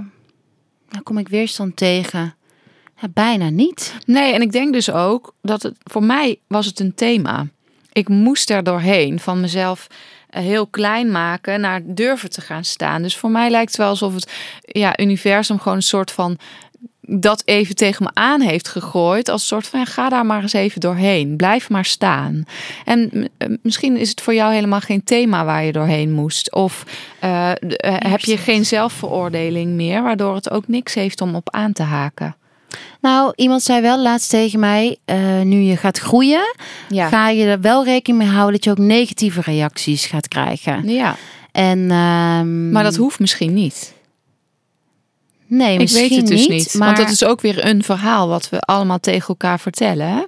Nou, 0.91 1.03
kom 1.03 1.19
ik 1.19 1.29
weerstand 1.29 1.77
tegen. 1.77 2.35
Ja, 3.01 3.09
bijna 3.15 3.49
niet. 3.49 3.95
Nee, 4.07 4.33
en 4.33 4.43
ik 4.43 4.53
denk 4.53 4.73
dus 4.73 4.91
ook 4.91 5.35
dat 5.43 5.63
het 5.63 5.75
voor 5.83 6.03
mij 6.03 6.39
was 6.47 6.67
het 6.67 6.81
een 6.81 6.95
thema. 6.95 7.47
Ik 7.93 8.09
moest 8.09 8.51
er 8.51 8.63
doorheen 8.63 9.21
van 9.21 9.41
mezelf 9.41 9.87
eh, 10.29 10.43
heel 10.43 10.67
klein 10.67 11.11
maken 11.11 11.61
naar 11.61 11.81
durven 11.85 12.31
te 12.31 12.41
gaan 12.41 12.65
staan. 12.65 13.03
Dus 13.03 13.17
voor 13.17 13.31
mij 13.31 13.51
lijkt 13.51 13.71
het 13.71 13.81
wel 13.81 13.89
alsof 13.89 14.15
het 14.15 14.33
ja, 14.61 14.99
universum 14.99 15.59
gewoon 15.59 15.77
een 15.77 15.83
soort 15.83 16.11
van 16.11 16.39
dat 17.11 17.43
even 17.45 17.75
tegen 17.75 18.05
me 18.05 18.11
aan 18.15 18.41
heeft 18.41 18.69
gegooid. 18.69 19.29
Als 19.29 19.41
een 19.41 19.47
soort 19.47 19.67
van 19.67 19.79
ja, 19.79 19.85
ga 19.85 20.09
daar 20.09 20.27
maar 20.27 20.43
eens 20.43 20.53
even 20.53 20.81
doorheen. 20.81 21.37
Blijf 21.37 21.71
maar 21.71 21.85
staan. 21.85 22.45
En 22.85 23.29
eh, 23.39 23.49
misschien 23.63 23.97
is 23.97 24.09
het 24.09 24.21
voor 24.21 24.35
jou 24.35 24.55
helemaal 24.55 24.81
geen 24.81 25.05
thema 25.05 25.45
waar 25.45 25.65
je 25.65 25.73
doorheen 25.73 26.13
moest. 26.13 26.53
Of 26.53 26.85
eh, 27.21 27.53
heb 27.83 28.21
je 28.21 28.37
geen 28.37 28.67
zelfveroordeling 28.67 29.73
meer, 29.73 30.03
waardoor 30.03 30.35
het 30.35 30.51
ook 30.51 30.69
niks 30.69 30.95
heeft 30.95 31.21
om 31.21 31.35
op 31.35 31.51
aan 31.51 31.73
te 31.73 31.83
haken. 31.83 32.37
Nou, 33.01 33.33
iemand 33.37 33.63
zei 33.63 33.81
wel 33.81 33.99
laatst 33.99 34.31
tegen 34.31 34.61
mij: 34.61 34.97
eh, 35.05 35.41
nu 35.41 35.59
je 35.61 35.77
gaat 35.77 35.99
groeien, 35.99 36.55
Ja. 36.89 37.09
ga 37.09 37.29
je 37.29 37.45
er 37.45 37.61
wel 37.61 37.85
rekening 37.85 38.23
mee 38.23 38.33
houden 38.33 38.53
dat 38.55 38.65
je 38.65 38.71
ook 38.71 38.79
negatieve 38.79 39.41
reacties 39.41 40.07
gaat 40.07 40.29
krijgen. 40.29 40.89
Ja, 40.89 41.17
En, 41.53 41.91
ehm, 41.91 42.71
maar 42.71 42.83
dat 42.83 42.97
hoeft 42.97 43.19
misschien 43.19 43.55
niet. 43.55 43.97
Nee, 45.47 45.73
Ik 45.73 45.79
misschien 45.79 46.09
weet 46.09 46.19
het 46.19 46.27
dus 46.27 46.49
niet. 46.49 46.75
Maar 46.75 46.87
Want 46.87 46.99
dat 46.99 47.11
is 47.11 47.25
ook 47.25 47.41
weer 47.41 47.67
een 47.67 47.83
verhaal 47.83 48.29
wat 48.29 48.49
we 48.49 48.61
allemaal 48.61 49.01
tegen 49.01 49.29
elkaar 49.29 49.61
vertellen. 49.61 50.07
Hè? 50.09 50.23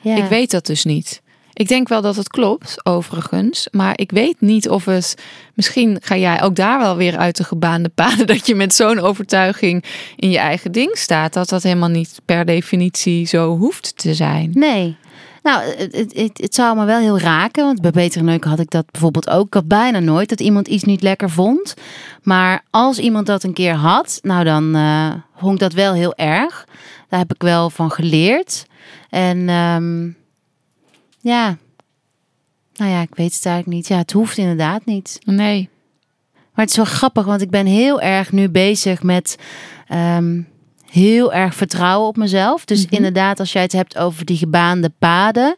ja. 0.00 0.16
Ik 0.16 0.24
weet 0.24 0.50
dat 0.50 0.66
dus 0.66 0.84
niet. 0.84 1.22
Ik 1.52 1.68
denk 1.68 1.88
wel 1.88 2.02
dat 2.02 2.16
het 2.16 2.28
klopt, 2.28 2.86
overigens. 2.86 3.68
Maar 3.70 3.98
ik 3.98 4.10
weet 4.10 4.40
niet 4.40 4.68
of 4.68 4.84
het. 4.84 5.14
Misschien 5.54 5.98
ga 6.00 6.16
jij 6.16 6.42
ook 6.42 6.56
daar 6.56 6.78
wel 6.78 6.96
weer 6.96 7.16
uit 7.16 7.36
de 7.36 7.44
gebaande 7.44 7.88
paden. 7.94 8.26
Dat 8.26 8.46
je 8.46 8.54
met 8.54 8.74
zo'n 8.74 8.98
overtuiging 8.98 9.84
in 10.16 10.30
je 10.30 10.38
eigen 10.38 10.72
ding 10.72 10.96
staat. 10.96 11.32
Dat 11.32 11.48
dat 11.48 11.62
helemaal 11.62 11.88
niet 11.88 12.20
per 12.24 12.44
definitie 12.44 13.26
zo 13.26 13.56
hoeft 13.56 13.96
te 13.96 14.14
zijn. 14.14 14.50
Nee. 14.54 14.96
Nou, 15.42 15.62
het, 15.76 15.94
het, 16.14 16.38
het, 16.38 16.54
zou 16.54 16.76
me 16.76 16.84
wel 16.84 16.98
heel 16.98 17.18
raken. 17.18 17.64
Want 17.64 17.80
bij 17.80 17.90
Beter 17.90 18.24
Neuken 18.24 18.50
had 18.50 18.58
ik 18.58 18.70
dat 18.70 18.90
bijvoorbeeld 18.90 19.30
ook. 19.30 19.46
Ik 19.46 19.54
had 19.54 19.68
bijna 19.68 19.98
nooit 19.98 20.28
dat 20.28 20.40
iemand 20.40 20.68
iets 20.68 20.84
niet 20.84 21.02
lekker 21.02 21.30
vond. 21.30 21.74
Maar 22.22 22.64
als 22.70 22.98
iemand 22.98 23.26
dat 23.26 23.42
een 23.42 23.52
keer 23.52 23.74
had, 23.74 24.18
nou 24.22 24.44
dan 24.44 24.76
vond 25.36 25.54
ik 25.54 25.60
dat 25.60 25.72
wel 25.72 25.92
heel 25.92 26.14
erg. 26.14 26.66
Daar 27.08 27.18
heb 27.18 27.34
ik 27.34 27.42
wel 27.42 27.70
van 27.70 27.90
geleerd. 27.90 28.66
En 29.10 29.48
ehm, 29.48 30.08
ja, 31.20 31.56
nou 32.74 32.90
ja, 32.90 33.00
ik 33.00 33.14
weet 33.14 33.34
het 33.34 33.46
eigenlijk 33.46 33.76
niet. 33.76 33.88
Ja, 33.88 33.96
het 33.96 34.12
hoeft 34.12 34.36
inderdaad 34.38 34.84
niet. 34.84 35.18
Nee. 35.24 35.68
Maar 36.54 36.64
het 36.64 36.70
is 36.70 36.76
wel 36.76 36.84
grappig, 36.84 37.24
want 37.24 37.40
ik 37.40 37.50
ben 37.50 37.66
heel 37.66 38.00
erg 38.00 38.32
nu 38.32 38.48
bezig 38.48 39.02
met 39.02 39.36
ehm, 39.88 40.40
heel 40.90 41.32
erg 41.32 41.54
vertrouwen 41.54 42.08
op 42.08 42.16
mezelf. 42.16 42.64
Dus 42.64 42.84
Mhm. 42.84 42.94
inderdaad, 42.94 43.40
als 43.40 43.52
jij 43.52 43.62
het 43.62 43.72
hebt 43.72 43.98
over 43.98 44.24
die 44.24 44.36
gebaande 44.36 44.92
paden, 44.98 45.56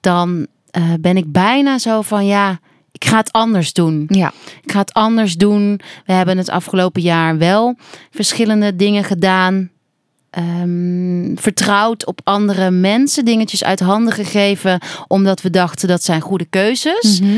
dan 0.00 0.46
eh, 0.70 0.92
ben 1.00 1.16
ik 1.16 1.32
bijna 1.32 1.78
zo 1.78 2.02
van 2.02 2.26
ja, 2.26 2.58
ik 2.92 3.04
ga 3.04 3.16
het 3.16 3.32
anders 3.32 3.72
doen. 3.72 4.04
Ja. 4.08 4.32
Ik 4.62 4.72
ga 4.72 4.78
het 4.78 4.92
anders 4.92 5.36
doen. 5.36 5.80
We 6.06 6.12
hebben 6.12 6.38
het 6.38 6.48
afgelopen 6.50 7.02
jaar 7.02 7.38
wel 7.38 7.76
verschillende 8.10 8.76
dingen 8.76 9.04
gedaan. 9.04 9.70
Ehm, 10.34 11.36
vertrouwd 11.36 12.06
op 12.06 12.20
andere 12.24 12.70
mensen, 12.70 13.24
dingetjes 13.24 13.64
uit 13.64 13.80
handen 13.80 14.12
gegeven, 14.12 14.80
omdat 15.08 15.42
we 15.42 15.50
dachten 15.50 15.88
dat 15.88 16.02
zijn 16.02 16.20
goede 16.20 16.44
keuzes. 16.44 17.20
Mhm. 17.20 17.30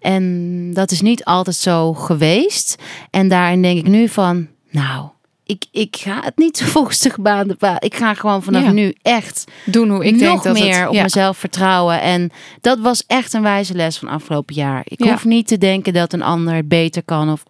En 0.00 0.70
dat 0.74 0.90
is 0.90 1.00
niet 1.00 1.24
altijd 1.24 1.56
zo 1.56 1.92
geweest. 1.94 2.82
En 3.10 3.28
daarin 3.28 3.62
denk 3.62 3.78
ik 3.78 3.86
nu 3.86 4.08
van, 4.08 4.46
nou, 4.70 5.08
ik, 5.44 5.64
ik 5.70 5.96
ga 5.96 6.20
het 6.24 6.36
niet 6.38 6.62
volgens 6.62 6.98
de 6.98 7.10
gebaande. 7.18 7.56
Ik 7.78 7.94
ga 7.94 8.14
gewoon 8.14 8.42
vanaf 8.42 8.62
Ja. 8.62 8.70
nu 8.70 8.94
echt 9.02 9.44
Doen 9.64 9.90
hoe 9.90 10.04
ik 10.04 10.10
nog 10.12 10.20
denk 10.20 10.42
dat 10.42 10.52
meer 10.54 10.78
het, 10.80 10.88
op 10.88 10.94
ja. 10.94 11.02
mezelf 11.02 11.36
vertrouwen. 11.38 12.00
En 12.00 12.30
dat 12.60 12.78
was 12.78 13.04
echt 13.06 13.32
een 13.32 13.42
wijze 13.42 13.74
les 13.74 13.98
van 13.98 14.08
afgelopen 14.08 14.54
jaar. 14.54 14.82
Ik 14.84 15.04
Ja. 15.04 15.10
hoef 15.10 15.24
niet 15.24 15.46
te 15.46 15.58
denken 15.58 15.92
dat 15.92 16.12
een 16.12 16.22
ander 16.22 16.54
het 16.54 16.68
beter 16.68 17.02
kan 17.02 17.32
of, 17.32 17.42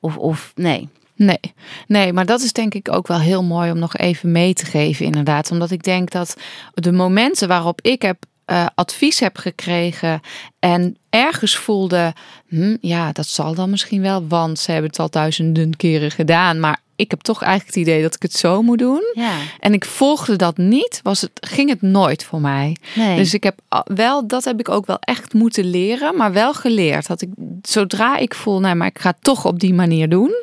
of, 0.00 0.16
of 0.16 0.52
nee. 0.54 0.88
Nee, 1.16 1.40
nee, 1.86 2.12
maar 2.12 2.26
dat 2.26 2.40
is 2.40 2.52
denk 2.52 2.74
ik 2.74 2.92
ook 2.92 3.06
wel 3.06 3.18
heel 3.18 3.42
mooi 3.42 3.70
om 3.70 3.78
nog 3.78 3.96
even 3.96 4.32
mee 4.32 4.54
te 4.54 4.64
geven, 4.64 5.06
inderdaad. 5.06 5.50
Omdat 5.50 5.70
ik 5.70 5.82
denk 5.82 6.10
dat 6.10 6.36
de 6.74 6.92
momenten 6.92 7.48
waarop 7.48 7.80
ik 7.80 8.02
heb 8.02 8.16
eh, 8.44 8.66
advies 8.74 9.20
heb 9.20 9.36
gekregen 9.36 10.20
en 10.58 10.96
ergens 11.10 11.56
voelde, 11.56 12.12
hm, 12.48 12.76
ja, 12.80 13.12
dat 13.12 13.26
zal 13.26 13.54
dan 13.54 13.70
misschien 13.70 14.02
wel, 14.02 14.26
want 14.26 14.58
ze 14.58 14.72
hebben 14.72 14.90
het 14.90 14.98
al 14.98 15.10
duizenden 15.10 15.76
keren 15.76 16.10
gedaan, 16.10 16.60
maar 16.60 16.82
ik 16.96 17.10
heb 17.10 17.20
toch 17.20 17.42
eigenlijk 17.42 17.76
het 17.76 17.86
idee 17.86 18.02
dat 18.02 18.14
ik 18.14 18.22
het 18.22 18.32
zo 18.32 18.62
moet 18.62 18.78
doen. 18.78 19.02
Ja, 19.14 19.32
En 19.60 19.72
ik 19.72 19.84
volgde 19.84 20.36
dat 20.36 20.56
niet, 20.56 21.00
was 21.02 21.20
het, 21.20 21.30
ging 21.34 21.68
het 21.68 21.82
nooit 21.82 22.24
voor 22.24 22.40
mij. 22.40 22.76
nee. 22.94 23.16
Dus 23.16 23.34
ik 23.34 23.42
heb 23.42 23.58
wel, 23.84 24.26
dat 24.26 24.44
heb 24.44 24.60
ik 24.60 24.68
ook 24.68 24.86
wel 24.86 24.98
echt 25.00 25.32
moeten 25.32 25.64
leren, 25.64 26.16
maar 26.16 26.32
wel 26.32 26.54
geleerd. 26.54 27.06
Dat 27.06 27.22
ik, 27.22 27.28
zodra 27.62 28.16
ik 28.16 28.34
voel, 28.34 28.60
nou, 28.60 28.74
maar 28.74 28.86
ik 28.86 28.98
ga 28.98 29.10
het 29.10 29.22
toch 29.22 29.44
op 29.44 29.60
die 29.60 29.74
manier 29.74 30.08
doen. 30.08 30.34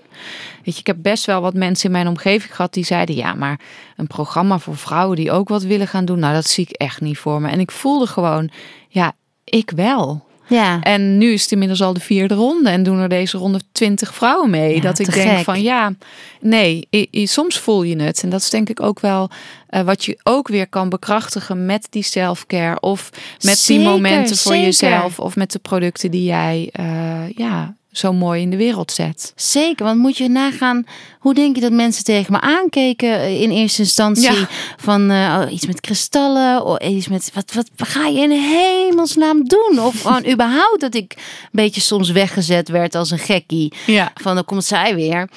Weet 0.64 0.74
je, 0.74 0.80
ik 0.80 0.88
heb 0.88 0.98
best 1.00 1.26
wel 1.26 1.42
wat 1.42 1.54
mensen 1.54 1.86
in 1.86 1.92
mijn 1.92 2.08
omgeving 2.08 2.56
gehad 2.56 2.74
die 2.74 2.86
zeiden, 2.86 3.16
ja, 3.16 3.34
maar 3.34 3.60
een 3.96 4.08
programma 4.08 4.60
voor 4.60 4.78
vrouwen 4.78 5.16
die 5.16 5.32
ook 5.32 5.50
wat 5.50 5.64
willen 5.64 5.88
gaan 5.88 6.06
doen, 6.06 6.20
nou, 6.20 6.34
dat 6.34 6.46
zie 6.48 6.66
ik 6.70 6.76
echt 6.76 7.02
niet 7.02 7.18
voor 7.18 7.42
me. 7.42 7.50
En 7.50 7.60
ik 7.60 7.72
voelde 7.72 8.08
gewoon, 8.08 8.50
ja, 8.88 9.14
ik 9.44 9.72
wel. 9.76 10.26
ja. 10.48 10.82
En 10.82 11.18
nu 11.18 11.32
is 11.32 11.42
het 11.42 11.52
inmiddels 11.52 11.82
al 11.82 11.94
de 11.94 12.00
vierde 12.00 12.34
ronde 12.34 12.70
en 12.70 12.84
doen 12.84 13.00
er 13.00 13.10
deze 13.10 13.38
ronde 13.38 13.60
twintig 13.72 14.14
vrouwen 14.14 14.50
mee. 14.50 14.76
Ja, 14.76 14.82
dat 14.82 15.00
ik 15.00 15.14
denk 15.14 15.30
gek. 15.36 15.44
van 15.44 15.62
ja, 15.62 15.94
nee, 16.42 16.88
soms 17.12 17.60
voel 17.60 17.84
je 17.84 18.02
het. 18.02 18.24
En 18.24 18.30
dat 18.30 18.42
is 18.42 18.50
denk 18.50 18.70
ik 18.70 18.82
ook 18.82 19.00
wel 19.00 19.30
eh, 19.68 19.82
wat 19.82 20.06
je 20.06 20.20
ook 20.24 20.48
weer 20.48 20.68
kan 20.68 20.90
bekrachtigen 20.90 21.66
met 21.66 21.88
die 21.90 22.04
self-care. 22.04 22.80
Of 22.80 23.10
met 23.42 23.58
Zeker, 23.58 23.84
die 23.84 23.92
momenten 23.92 24.38
voor 24.38 24.52
zeker. 24.52 24.68
jezelf. 24.68 25.20
Of 25.20 25.36
met 25.36 25.52
de 25.52 25.60
producten 25.60 26.12
die 26.12 26.24
jij 26.24 26.70
eh, 26.72 27.30
ja, 27.30 27.76
zo 27.92 28.14
mooi 28.14 28.42
in 28.42 28.50
de 28.50 28.58
wereld 28.58 28.92
zet. 28.92 29.34
Zeker, 29.36 29.86
want 29.86 30.00
moet 30.00 30.18
je 30.18 30.30
nagaan, 30.30 30.84
hoe 31.20 31.34
denk 31.34 31.56
je 31.56 31.62
dat 31.62 31.72
mensen 31.72 32.04
tegen 32.04 32.32
me 32.32 32.42
aankeken 32.42 33.40
in 33.40 33.52
eerste 33.52 33.82
instantie? 33.82 34.32
Ja. 34.32 34.48
Van 34.78 35.10
eh, 35.10 35.42
oh, 35.42 35.52
iets 35.52 35.68
met 35.68 35.82
kristallen, 35.82 36.66
of 36.66 36.80
iets 36.80 37.08
met, 37.08 37.32
wat, 37.34 37.54
wat 37.54 37.70
ga 37.78 38.08
je 38.08 38.20
in 38.20 38.32
hemelsnaam 38.32 39.48
doen? 39.48 39.80
Of 39.80 40.02
gewoon 40.02 40.32
überhaupt 40.32 40.80
dat 40.80 40.96
ik 40.96 41.14
een 41.18 41.50
beetje 41.52 41.82
soms 41.82 42.12
weggezet 42.12 42.70
werd 42.70 42.96
als 42.96 43.12
een 43.12 43.20
gekkie. 43.20 43.74
Ja. 43.86 44.12
Van 44.14 44.36
dan 44.36 44.46
komt 44.46 44.64
zij 44.64 44.96
weer. 44.96 45.30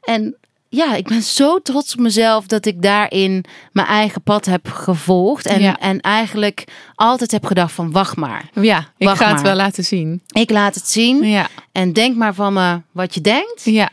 En 0.00 0.36
ja, 0.74 0.94
ik 0.94 1.08
ben 1.08 1.22
zo 1.22 1.58
trots 1.58 1.92
op 1.94 2.00
mezelf 2.00 2.46
dat 2.46 2.66
ik 2.66 2.82
daarin 2.82 3.44
mijn 3.72 3.86
eigen 3.86 4.22
pad 4.22 4.44
heb 4.44 4.68
gevolgd. 4.68 5.46
En, 5.46 5.60
Ja. 5.60 5.78
en 5.78 6.00
eigenlijk 6.00 6.64
altijd 6.94 7.30
heb 7.30 7.44
gedacht 7.44 7.72
van 7.72 7.90
wacht 7.90 8.16
maar. 8.16 8.44
Ja, 8.60 8.88
ik 8.98 9.08
ga 9.08 9.32
het 9.32 9.42
wel 9.42 9.54
laten 9.54 9.84
zien. 9.84 10.22
Ik 10.32 10.50
laat 10.50 10.74
het 10.74 10.88
zien 10.88 11.22
Ja, 11.24 11.48
en 11.72 11.92
denk 11.92 12.16
maar 12.16 12.34
van 12.34 12.52
me 12.52 12.80
wat 12.92 13.14
je 13.14 13.20
denkt. 13.20 13.64
ja. 13.64 13.90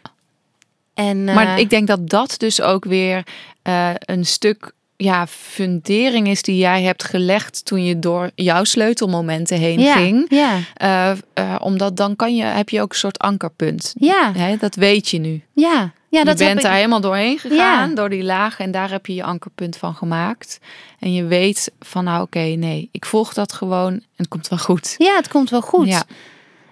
En, 0.94 1.30
eh, 1.30 1.36
Maar 1.36 1.60
ik 1.60 1.70
denk 1.70 1.88
dat 1.88 2.10
dat 2.10 2.36
dus 2.38 2.62
ook 2.62 2.86
weer 2.86 3.24
eh, 3.62 3.90
een 4.00 4.26
stuk 4.26 4.72
ja, 4.96 5.28
fundering 5.28 6.28
is 6.28 6.42
die 6.42 6.58
jij 6.58 6.82
hebt 6.84 7.04
gelegd 7.04 7.66
toen 7.66 7.84
je 7.86 8.00
door 8.00 8.32
jouw 8.36 8.64
sleutelmomenten 8.64 9.58
heen 9.58 9.80
ja, 9.80 9.96
ging. 9.96 10.26
Ja, 10.30 10.58
Eh, 10.74 11.12
eh, 11.34 11.56
omdat 11.60 11.98
dan 11.98 12.16
kan 12.16 12.36
je, 12.36 12.44
heb 12.44 12.70
je 12.70 12.82
ook 12.82 12.92
een 12.92 12.98
soort 12.98 13.20
ankerpunt. 13.20 13.94
ja, 14.00 14.32
Hè, 14.36 14.58
dat 14.58 14.76
weet 14.76 15.10
je 15.10 15.20
nu. 15.20 15.42
ja. 15.54 15.92
Ja 16.10 16.20
je 16.20 16.26
dat 16.26 16.38
bent 16.38 16.50
heb 16.50 16.58
ik- 16.58 16.64
daar 16.64 16.76
helemaal 16.76 17.02
doorheen 17.02 17.40
gegaan, 17.40 17.90
Ja. 17.90 17.96
door 17.96 18.10
die 18.10 18.24
lagen. 18.24 18.66
En 18.66 18.72
daar 18.72 18.90
heb 18.92 19.06
je 19.06 19.14
je 19.16 19.24
ankerpunt 19.24 19.78
van 19.78 19.96
gemaakt. 19.96 20.60
En 21.00 21.14
je 21.14 21.24
weet 21.24 21.72
van 21.80 22.04
nou 22.04 22.22
oké, 22.22 22.40
nee, 22.40 22.90
ik 22.92 23.06
volg 23.06 23.34
dat 23.34 23.54
gewoon 23.54 23.94
en 23.94 24.04
het 24.16 24.28
komt 24.28 24.48
wel 24.48 24.60
goed. 24.60 24.96
Ja, 24.98 25.16
het 25.16 25.28
komt 25.28 25.50
wel 25.50 25.62
goed. 25.62 25.88
Ja. 25.88 26.04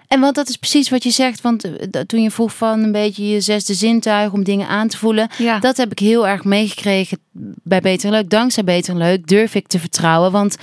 En 0.08 0.20
want 0.20 0.34
dat 0.34 0.48
is 0.48 0.56
precies 0.56 0.88
wat 0.90 1.02
je 1.02 1.10
zegt. 1.10 1.40
Want 1.40 1.64
eh, 1.90 2.00
toen 2.00 2.22
je 2.22 2.30
vroeg 2.30 2.54
van 2.56 2.82
een 2.82 2.92
beetje 2.92 3.28
je 3.28 3.40
zesde 3.40 3.74
zintuig 3.74 4.32
om 4.32 4.44
dingen 4.44 4.68
aan 4.68 4.88
te 4.88 4.96
voelen. 4.98 5.28
Ja. 5.38 5.58
Dat 5.58 5.76
heb 5.76 5.90
ik 5.90 5.98
heel 5.98 6.26
erg 6.28 6.44
meegekregen 6.44 7.18
bij 7.62 7.80
Beter 7.80 8.10
Leuk. 8.10 8.30
Dankzij 8.30 8.64
Beter 8.64 8.96
Leuk 8.96 9.26
durf 9.26 9.54
ik 9.54 9.66
te 9.66 9.78
vertrouwen. 9.78 10.32
Want 10.32 10.56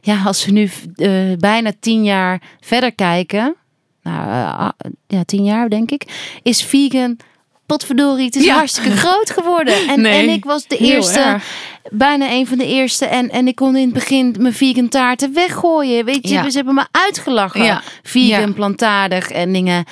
ja, 0.00 0.22
als 0.24 0.44
we 0.44 0.52
nu 0.52 0.70
eh, 0.94 1.36
bijna 1.38 1.72
tien 1.80 2.04
jaar 2.04 2.42
verder 2.60 2.92
kijken. 2.94 3.54
Nou, 4.02 4.28
ah, 4.58 4.68
ja, 5.06 5.24
tien 5.24 5.44
jaar 5.44 5.68
denk 5.68 5.90
ik. 5.90 6.32
Is 6.42 6.62
vegan... 6.64 7.16
Potverdorie, 7.70 8.24
het 8.24 8.36
is 8.36 8.44
Ja. 8.44 8.54
hartstikke 8.54 8.90
groot 8.96 9.30
geworden. 9.30 9.74
En, 9.90 10.00
Nee, 10.00 10.22
en 10.22 10.28
ik 10.34 10.44
was 10.44 10.66
de 10.66 10.76
eerste, 10.76 11.38
bijna 11.90 12.30
een 12.30 12.46
van 12.46 12.58
de 12.58 12.66
eerste. 12.66 13.06
En, 13.06 13.30
en 13.30 13.48
ik 13.48 13.54
kon 13.54 13.76
in 13.76 13.84
het 13.84 13.92
begin 13.94 14.34
mijn 14.38 14.54
vegan 14.54 14.88
taarten 14.88 15.34
weggooien. 15.34 16.04
Weet 16.04 16.28
je, 16.28 16.34
Ja. 16.34 16.50
ze 16.50 16.56
hebben 16.56 16.74
me 16.74 16.86
uitgelachen. 16.90 17.62
Ja. 17.64 17.82
Vegan, 18.02 18.54
plantaardig 18.54 19.30
en 19.30 19.52
dingen. 19.52 19.84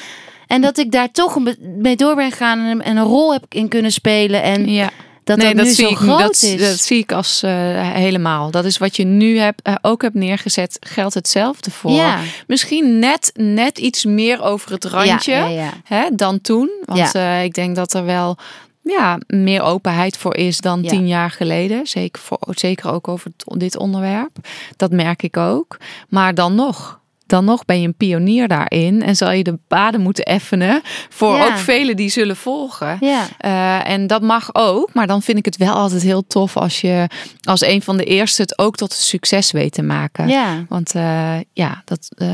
En 0.47 0.61
dat 0.61 0.79
ik 0.79 0.93
daar 0.93 1.11
toch 1.11 1.39
mee 1.79 1.97
door 1.97 2.15
ben 2.15 2.31
gegaan 2.31 2.59
en, 2.59 2.83
en 2.83 2.97
een 2.97 3.05
rol 3.05 3.33
heb 3.33 3.45
in 3.49 3.69
kunnen 3.69 3.93
spelen. 3.93 4.43
En 4.43 4.71
Ja. 4.71 4.91
Dat 5.29 5.37
nee, 5.37 5.55
dat, 5.55 5.65
nu 5.65 5.73
zie 5.73 5.85
zo 5.85 5.91
ik, 5.91 5.97
groot 5.97 6.19
dat, 6.19 6.43
is. 6.43 6.61
dat 6.61 6.79
zie 6.79 6.99
ik 6.99 7.13
als 7.13 7.43
eh, 7.43 7.51
helemaal. 7.93 8.51
Dat 8.51 8.65
is 8.65 8.79
wat 8.79 8.97
je 8.97 9.05
nu 9.05 9.39
hebt, 9.39 9.63
eh, 9.63 9.75
ook 9.83 10.03
hebt 10.03 10.15
neergezet, 10.15 10.77
geldt 10.81 11.15
hetzelfde 11.15 11.71
voor. 11.71 11.91
Ja. 11.91 12.21
Misschien 12.47 12.99
net, 12.99 13.31
net 13.35 13.79
iets 13.79 14.05
meer 14.05 14.43
over 14.43 14.71
het 14.71 14.85
randje 14.85 15.33
Ja, 15.33 15.47
ja, 15.47 15.49
ja. 15.49 15.73
Hè, 15.85 16.09
dan 16.13 16.41
toen. 16.41 16.71
Want 16.85 17.15
eh, 17.15 17.45
ik 17.45 17.55
denk 17.55 17.77
dat 17.77 17.95
er 17.95 18.05
wel 18.05 18.37
ja, 18.83 19.19
meer 19.27 19.63
openheid 19.63 20.17
voor 20.17 20.37
is 20.37 20.59
dan 20.59 20.83
tien 20.83 21.07
jaar 21.07 21.31
geleden. 21.31 21.87
Zeker, 21.87 22.23
voor, 22.23 22.39
zeker 22.51 22.91
ook 22.93 23.09
over 23.09 23.31
dit 23.45 23.77
onderwerp. 23.77 24.37
Dat 24.77 24.91
merk 24.91 25.23
ik 25.23 25.37
ook. 25.37 25.77
Maar 26.09 26.35
dan 26.35 26.55
nog. 26.55 27.01
Dan 27.29 27.45
nog 27.45 27.65
ben 27.65 27.81
je 27.81 27.87
een 27.87 27.97
pionier 27.97 28.49
daarin 28.49 29.03
en 29.03 29.17
zal 29.17 29.31
je 29.31 29.43
de 29.45 29.59
paden 29.69 30.01
moeten 30.01 30.25
effenen 30.25 30.81
voor 31.09 31.35
Ja. 31.37 31.45
ook 31.47 31.57
velen 31.57 31.97
die 31.97 32.09
zullen 32.09 32.37
volgen. 32.37 32.97
Ja. 33.01 33.27
Eh, 33.39 33.91
en 33.91 34.07
dat 34.07 34.23
mag 34.23 34.49
ook, 34.53 34.91
maar 34.93 35.07
dan 35.07 35.23
vind 35.23 35.39
ik 35.39 35.45
het 35.45 35.57
wel 35.57 35.75
altijd 35.75 36.03
heel 36.03 36.27
tof 36.27 36.57
als 36.57 36.81
je 36.81 37.09
als 37.43 37.61
een 37.67 37.83
van 37.83 37.97
de 37.97 38.05
eerste 38.05 38.43
het 38.43 38.59
ook 38.59 38.77
tot 38.77 38.93
succes 38.93 39.51
weet 39.51 39.73
te 39.73 39.83
maken. 39.83 40.29
Ja. 40.29 40.65
Want 40.69 40.95
eh, 40.95 41.35
ja, 41.53 41.83
dat, 41.85 42.09
eh, 42.17 42.29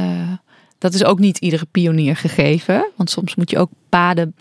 dat 0.85 0.95
is 0.95 1.05
ook 1.05 1.19
niet 1.19 1.39
iedere 1.39 1.67
pionier 1.71 2.17
gegeven. 2.17 2.87
Want 2.97 3.11
soms 3.11 3.35
moet 3.35 3.51
je 3.51 3.59
ook 3.59 3.71
paden, 3.89 4.35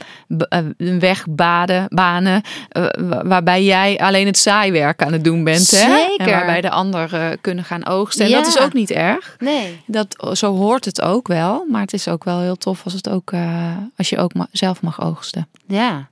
eh, 0.50 0.60
een 0.78 1.00
weg 1.00 1.26
baden, 1.30 1.86
banen, 1.90 2.42
eh, 2.70 2.86
wa- 3.00 3.26
waarbij 3.26 3.64
jij 3.64 3.98
alleen 4.00 4.26
het 4.26 4.38
saaiwerk 4.38 5.04
aan 5.04 5.14
het 5.14 5.24
doen 5.24 5.44
bent. 5.44 5.72
Hè? 5.72 5.78
Zeker. 5.78 6.28
En 6.28 6.30
waarbij 6.32 6.62
de 6.62 6.70
anderen 6.70 7.42
kunnen 7.42 7.64
gaan 7.64 7.86
oogsten. 7.86 8.26
En 8.26 8.32
Ja. 8.32 8.38
dat 8.38 8.48
is 8.48 8.60
ook 8.60 8.74
niet 8.74 8.92
erg. 8.92 9.36
Nee. 9.40 9.82
Dat, 9.86 10.16
zo 10.38 10.56
hoort 10.56 10.86
het 10.86 11.02
ook 11.02 11.28
wel. 11.28 11.66
Maar 11.70 11.82
het 11.82 11.94
is 11.94 12.08
ook 12.08 12.24
wel 12.24 12.40
heel 12.40 12.56
tof 12.58 12.84
als, 12.84 12.94
het 12.94 13.10
ook, 13.10 13.32
eh, 13.32 13.78
als 13.98 14.10
je 14.10 14.18
ook 14.18 14.34
ma- 14.34 14.48
zelf 14.52 14.82
mag 14.82 15.02
oogsten. 15.02 15.48
Ja. 15.68 16.08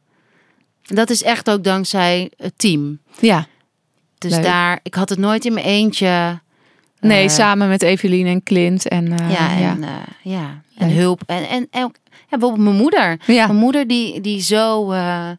Dat 0.81 1.09
is 1.09 1.23
echt 1.23 1.49
ook 1.49 1.63
dankzij 1.63 2.31
het 2.37 2.53
team. 2.55 2.99
Ja. 3.19 3.45
Dus 4.17 4.31
Leuk. 4.31 4.43
daar, 4.43 4.79
ik 4.83 4.93
had 4.95 5.09
het 5.09 5.19
nooit 5.19 5.45
in 5.45 5.53
mijn 5.53 5.65
eentje. 5.65 6.39
Nee, 7.01 7.23
Eh, 7.23 7.29
samen 7.29 7.69
met 7.69 7.81
Evelien 7.81 8.27
en 8.27 8.43
Clint. 8.43 8.87
En, 8.87 9.19
eh, 9.19 9.31
ja, 9.31 9.57
ja. 9.57 9.69
en, 9.71 9.83
eh, 9.83 9.89
ja, 10.21 10.61
en 10.77 10.87
Leuk. 10.87 10.97
hulp. 10.97 11.21
En, 11.25 11.47
en, 11.49 11.67
en 11.71 11.83
ook, 11.83 11.95
ja, 12.11 12.37
bijvoorbeeld 12.37 12.63
mijn 12.63 12.75
moeder. 12.81 13.19
Ja. 13.25 13.45
Mijn 13.47 13.59
moeder 13.59 13.87
die, 13.87 14.21
die 14.21 14.41
zo 14.41 14.91
eh, 14.91 15.29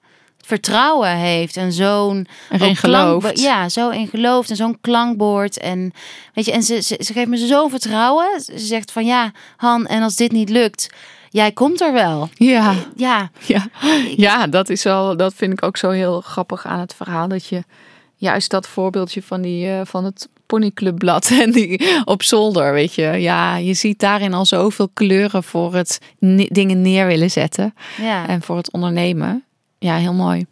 vertrouwen 0.45 1.17
heeft 1.17 1.57
en 1.57 1.73
zo'n 1.73 2.27
gelooft. 2.59 3.41
ja, 3.41 3.69
zo 3.69 3.89
in 3.91 4.07
gelooft 4.09 4.51
en 4.51 4.57
zo'n 4.57 4.79
klankbord. 4.81 5.59
En, 5.59 5.93
weet 6.35 6.45
je, 6.45 6.53
en 6.53 6.63
ze, 6.63 6.81
ze, 6.83 6.97
ze 7.05 7.13
geeft 7.13 7.29
me 7.29 7.37
zo'n 7.37 7.71
vertrouwen. 7.71 8.41
Ze 8.41 8.59
zegt 8.59 8.93
van 8.93 9.05
ja, 9.05 9.31
Han, 9.57 9.87
en 9.87 10.03
als 10.03 10.17
dit 10.17 10.33
niet 10.33 10.49
lukt, 10.49 10.91
jij 11.31 11.53
komt 11.53 11.81
er 11.81 11.93
wel. 11.93 12.29
Ja. 12.35 12.75
Ja, 12.97 13.31
Ja. 13.47 13.67
ja, 14.17 14.47
dat 14.47 14.69
is 14.69 14.83
wel, 14.83 15.17
dat 15.17 15.35
vind 15.35 15.53
ik 15.53 15.63
ook 15.65 15.77
zo 15.77 15.91
heel 15.91 16.21
grappig 16.21 16.67
aan 16.67 16.81
het 16.81 16.95
verhaal. 16.95 17.29
Dat 17.29 17.47
je 17.47 17.63
juist 18.17 18.51
dat 18.51 18.69
voorbeeldje 18.69 19.23
van 19.23 19.43
die 19.43 19.69
eh, 19.71 19.81
van 19.85 20.05
het 20.05 20.29
ponyclubblad 20.53 21.30
en 21.42 21.50
die 21.53 21.80
op 22.05 22.22
zolder, 22.22 22.72
weet 22.72 22.94
je. 22.94 23.03
Ja, 23.03 23.57
je 23.57 23.74
ziet 23.74 23.98
daarin 23.98 24.34
al 24.34 24.46
zoveel 24.46 24.88
kleuren 24.92 25.42
voor 25.42 25.74
het 25.74 26.00
ne- 26.18 26.48
dingen 26.50 26.82
neer 26.82 27.07
willen 27.07 27.30
zetten 27.30 27.74
ja. 28.00 28.28
en 28.28 28.42
voor 28.42 28.57
het 28.57 28.72
ondernemen. 28.72 29.44
Ja, 29.78 29.96
heel 29.96 30.12
mooi. 30.14 30.46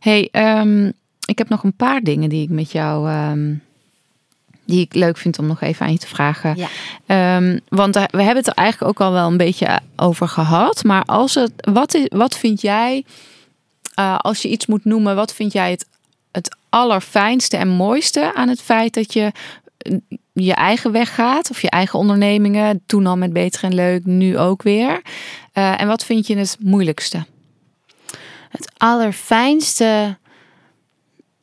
Hey, 0.00 0.28
ehm, 0.32 0.86
ik 1.24 1.38
heb 1.38 1.48
nog 1.48 1.62
een 1.64 1.76
paar 1.76 2.00
dingen 2.00 2.28
die 2.28 2.42
ik 2.42 2.48
met 2.48 2.72
jou, 2.72 3.08
ehm, 3.08 3.54
die 4.66 4.80
ik 4.80 4.94
leuk 4.94 5.16
vind 5.16 5.38
om 5.38 5.46
nog 5.46 5.60
even 5.60 5.86
aan 5.86 5.92
je 5.92 5.98
te 5.98 6.06
vragen. 6.06 6.56
Ja. 6.56 6.68
Ehm, 7.06 7.58
want 7.68 7.94
daar- 7.94 8.08
we 8.10 8.22
hebben 8.22 8.36
het 8.44 8.46
er 8.46 8.54
eigenlijk 8.62 8.90
ook 8.90 9.06
al 9.06 9.12
wel 9.12 9.26
een 9.30 9.36
beetje 9.36 9.80
over 9.96 10.28
gehad. 10.28 10.84
Maar 10.84 11.02
als 11.04 11.34
het, 11.34 11.52
wat, 11.56 11.94
is, 11.94 12.06
wat 12.08 12.38
vind 12.38 12.60
jij, 12.60 13.04
eh, 13.94 14.18
als 14.18 14.42
je 14.42 14.48
iets 14.48 14.66
moet 14.66 14.84
noemen, 14.84 15.16
wat 15.16 15.34
vind 15.34 15.52
jij 15.52 15.70
het, 15.70 15.86
het 16.34 16.56
allerfijnste 16.68 17.56
en 17.56 17.68
mooiste 17.68 18.34
aan 18.34 18.48
het 18.48 18.62
feit 18.62 18.94
dat 18.94 19.12
je 19.12 19.32
eh, 19.78 19.96
je 20.32 20.54
eigen 20.54 20.92
weg 20.92 21.14
gaat? 21.14 21.50
Of 21.50 21.60
je 21.60 21.70
eigen 21.70 21.98
ondernemingen, 21.98 22.82
toen 22.86 23.06
al 23.06 23.16
met 23.16 23.32
Beter 23.32 23.64
en 23.64 23.74
Leuk, 23.74 24.04
nu 24.04 24.38
ook 24.38 24.62
weer. 24.62 25.02
Eh, 25.52 25.80
en 25.80 25.86
wat 25.86 26.04
vind 26.04 26.26
je 26.26 26.36
het 26.36 26.56
moeilijkste? 26.60 27.24
Het 28.48 28.72
allerfijnste 28.76 30.18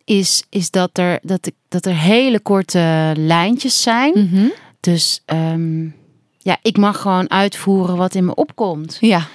is, 0.04 0.44
is 0.50 0.72
dat, 0.72 0.98
er, 0.98 1.20
dat, 1.22 1.46
ik, 1.46 1.56
dat 1.68 1.86
er 1.86 1.96
hele 1.96 2.40
korte 2.40 3.14
lijntjes 3.16 3.82
zijn. 3.82 4.14
Dus 4.80 5.22
ehm, 5.26 5.84
ja, 6.38 6.58
ik 6.62 6.78
mag 6.78 7.02
gewoon 7.02 7.30
uitvoeren 7.30 7.98
wat 7.98 8.16
in 8.16 8.26
me 8.26 8.36
opkomt. 8.36 8.98
Ja, 9.00 9.28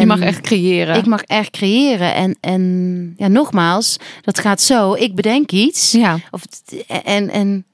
je 0.00 0.06
mag 0.06 0.20
echt 0.20 0.40
creëren. 0.40 0.96
Ik 0.96 1.06
mag 1.06 1.22
echt 1.22 1.50
creëren. 1.50 2.14
En, 2.14 2.36
en 2.40 3.14
ja, 3.16 3.28
nogmaals, 3.28 3.96
dat 4.22 4.38
gaat 4.38 4.60
zo. 4.60 4.94
Ik 4.94 5.14
bedenk 5.14 5.50
iets. 5.52 5.92
ja. 5.92 6.18
Of, 6.30 6.42
en, 7.04 7.30
en, 7.30 7.64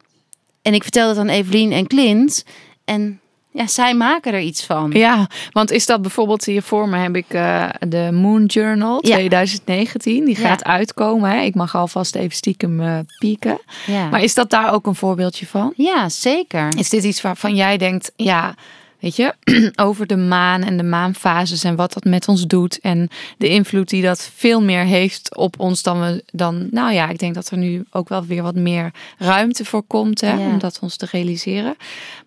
en 0.63 0.75
ik 0.75 0.83
vertel 0.83 1.09
het 1.09 1.19
aan 1.19 1.29
Evelien 1.29 1.73
en 1.73 1.87
Clint. 1.87 2.45
En 2.85 3.21
ja, 3.53 3.67
zij 3.67 3.95
maken 3.95 4.33
er 4.33 4.41
iets 4.41 4.65
van. 4.65 4.91
Ja, 4.93 5.29
want 5.51 5.71
is 5.71 5.87
dat 5.87 6.03
bijvoorbeeld 6.03 6.45
hier 6.45 6.63
voor 6.63 6.89
me 6.89 6.97
heb 6.99 7.17
ik 7.17 7.27
eh, 7.29 7.69
de 7.89 8.09
Moon 8.13 8.45
Journal 8.45 9.07
Ja. 9.07 9.15
2019. 9.15 10.25
Die 10.25 10.41
Ja. 10.41 10.49
gaat 10.49 10.65
uitkomen. 10.65 11.31
Hè? 11.31 11.41
Ik 11.41 11.55
mag 11.55 11.75
alvast 11.77 12.15
even 12.15 12.37
stiekem 12.37 12.81
eh, 12.81 12.99
pieken. 13.19 13.61
Ja, 13.87 14.09
Maar 14.09 14.23
is 14.23 14.35
dat 14.35 14.51
daar 14.51 14.73
ook 14.73 14.87
een 14.87 14.95
voorbeeldje 14.95 15.47
van? 15.47 15.73
ja 15.77 16.09
zeker. 16.09 16.69
Is 16.79 16.89
dit 16.89 17.05
iets 17.05 17.21
waarvan 17.21 17.55
jij 17.55 17.77
denkt, 17.77 18.13
ja, 18.17 18.55
weet 19.01 19.17
je, 19.17 19.35
over 19.87 20.07
de 20.07 20.17
maan 20.17 20.63
en 20.63 20.77
de 20.77 20.83
maanfases 20.83 21.65
en 21.65 21.77
wat 21.77 21.93
dat 21.93 22.05
met 22.05 22.29
ons 22.29 22.47
doet 22.47 22.81
en 22.81 23.09
de 23.39 23.49
invloed 23.49 23.89
die 23.89 24.03
dat 24.03 24.31
veel 24.35 24.63
meer 24.63 24.85
heeft 24.85 25.37
op 25.37 25.61
ons 25.61 25.83
dan 25.83 26.01
we 26.01 26.25
dan, 26.33 26.69
nou 26.71 26.93
ja, 26.93 27.09
ik 27.09 27.19
denk 27.19 27.35
dat 27.35 27.51
er 27.51 27.59
nu 27.59 27.85
ook 27.91 28.09
wel 28.09 28.25
weer 28.25 28.43
wat 28.43 28.55
meer 28.55 28.91
ruimte 29.19 29.65
voor 29.65 29.83
komt, 29.83 30.21
hè, 30.21 30.33
Ja. 30.33 30.39
om 30.39 30.59
dat 30.59 30.79
ons 30.81 30.97
te 30.97 31.07
realiseren. 31.11 31.77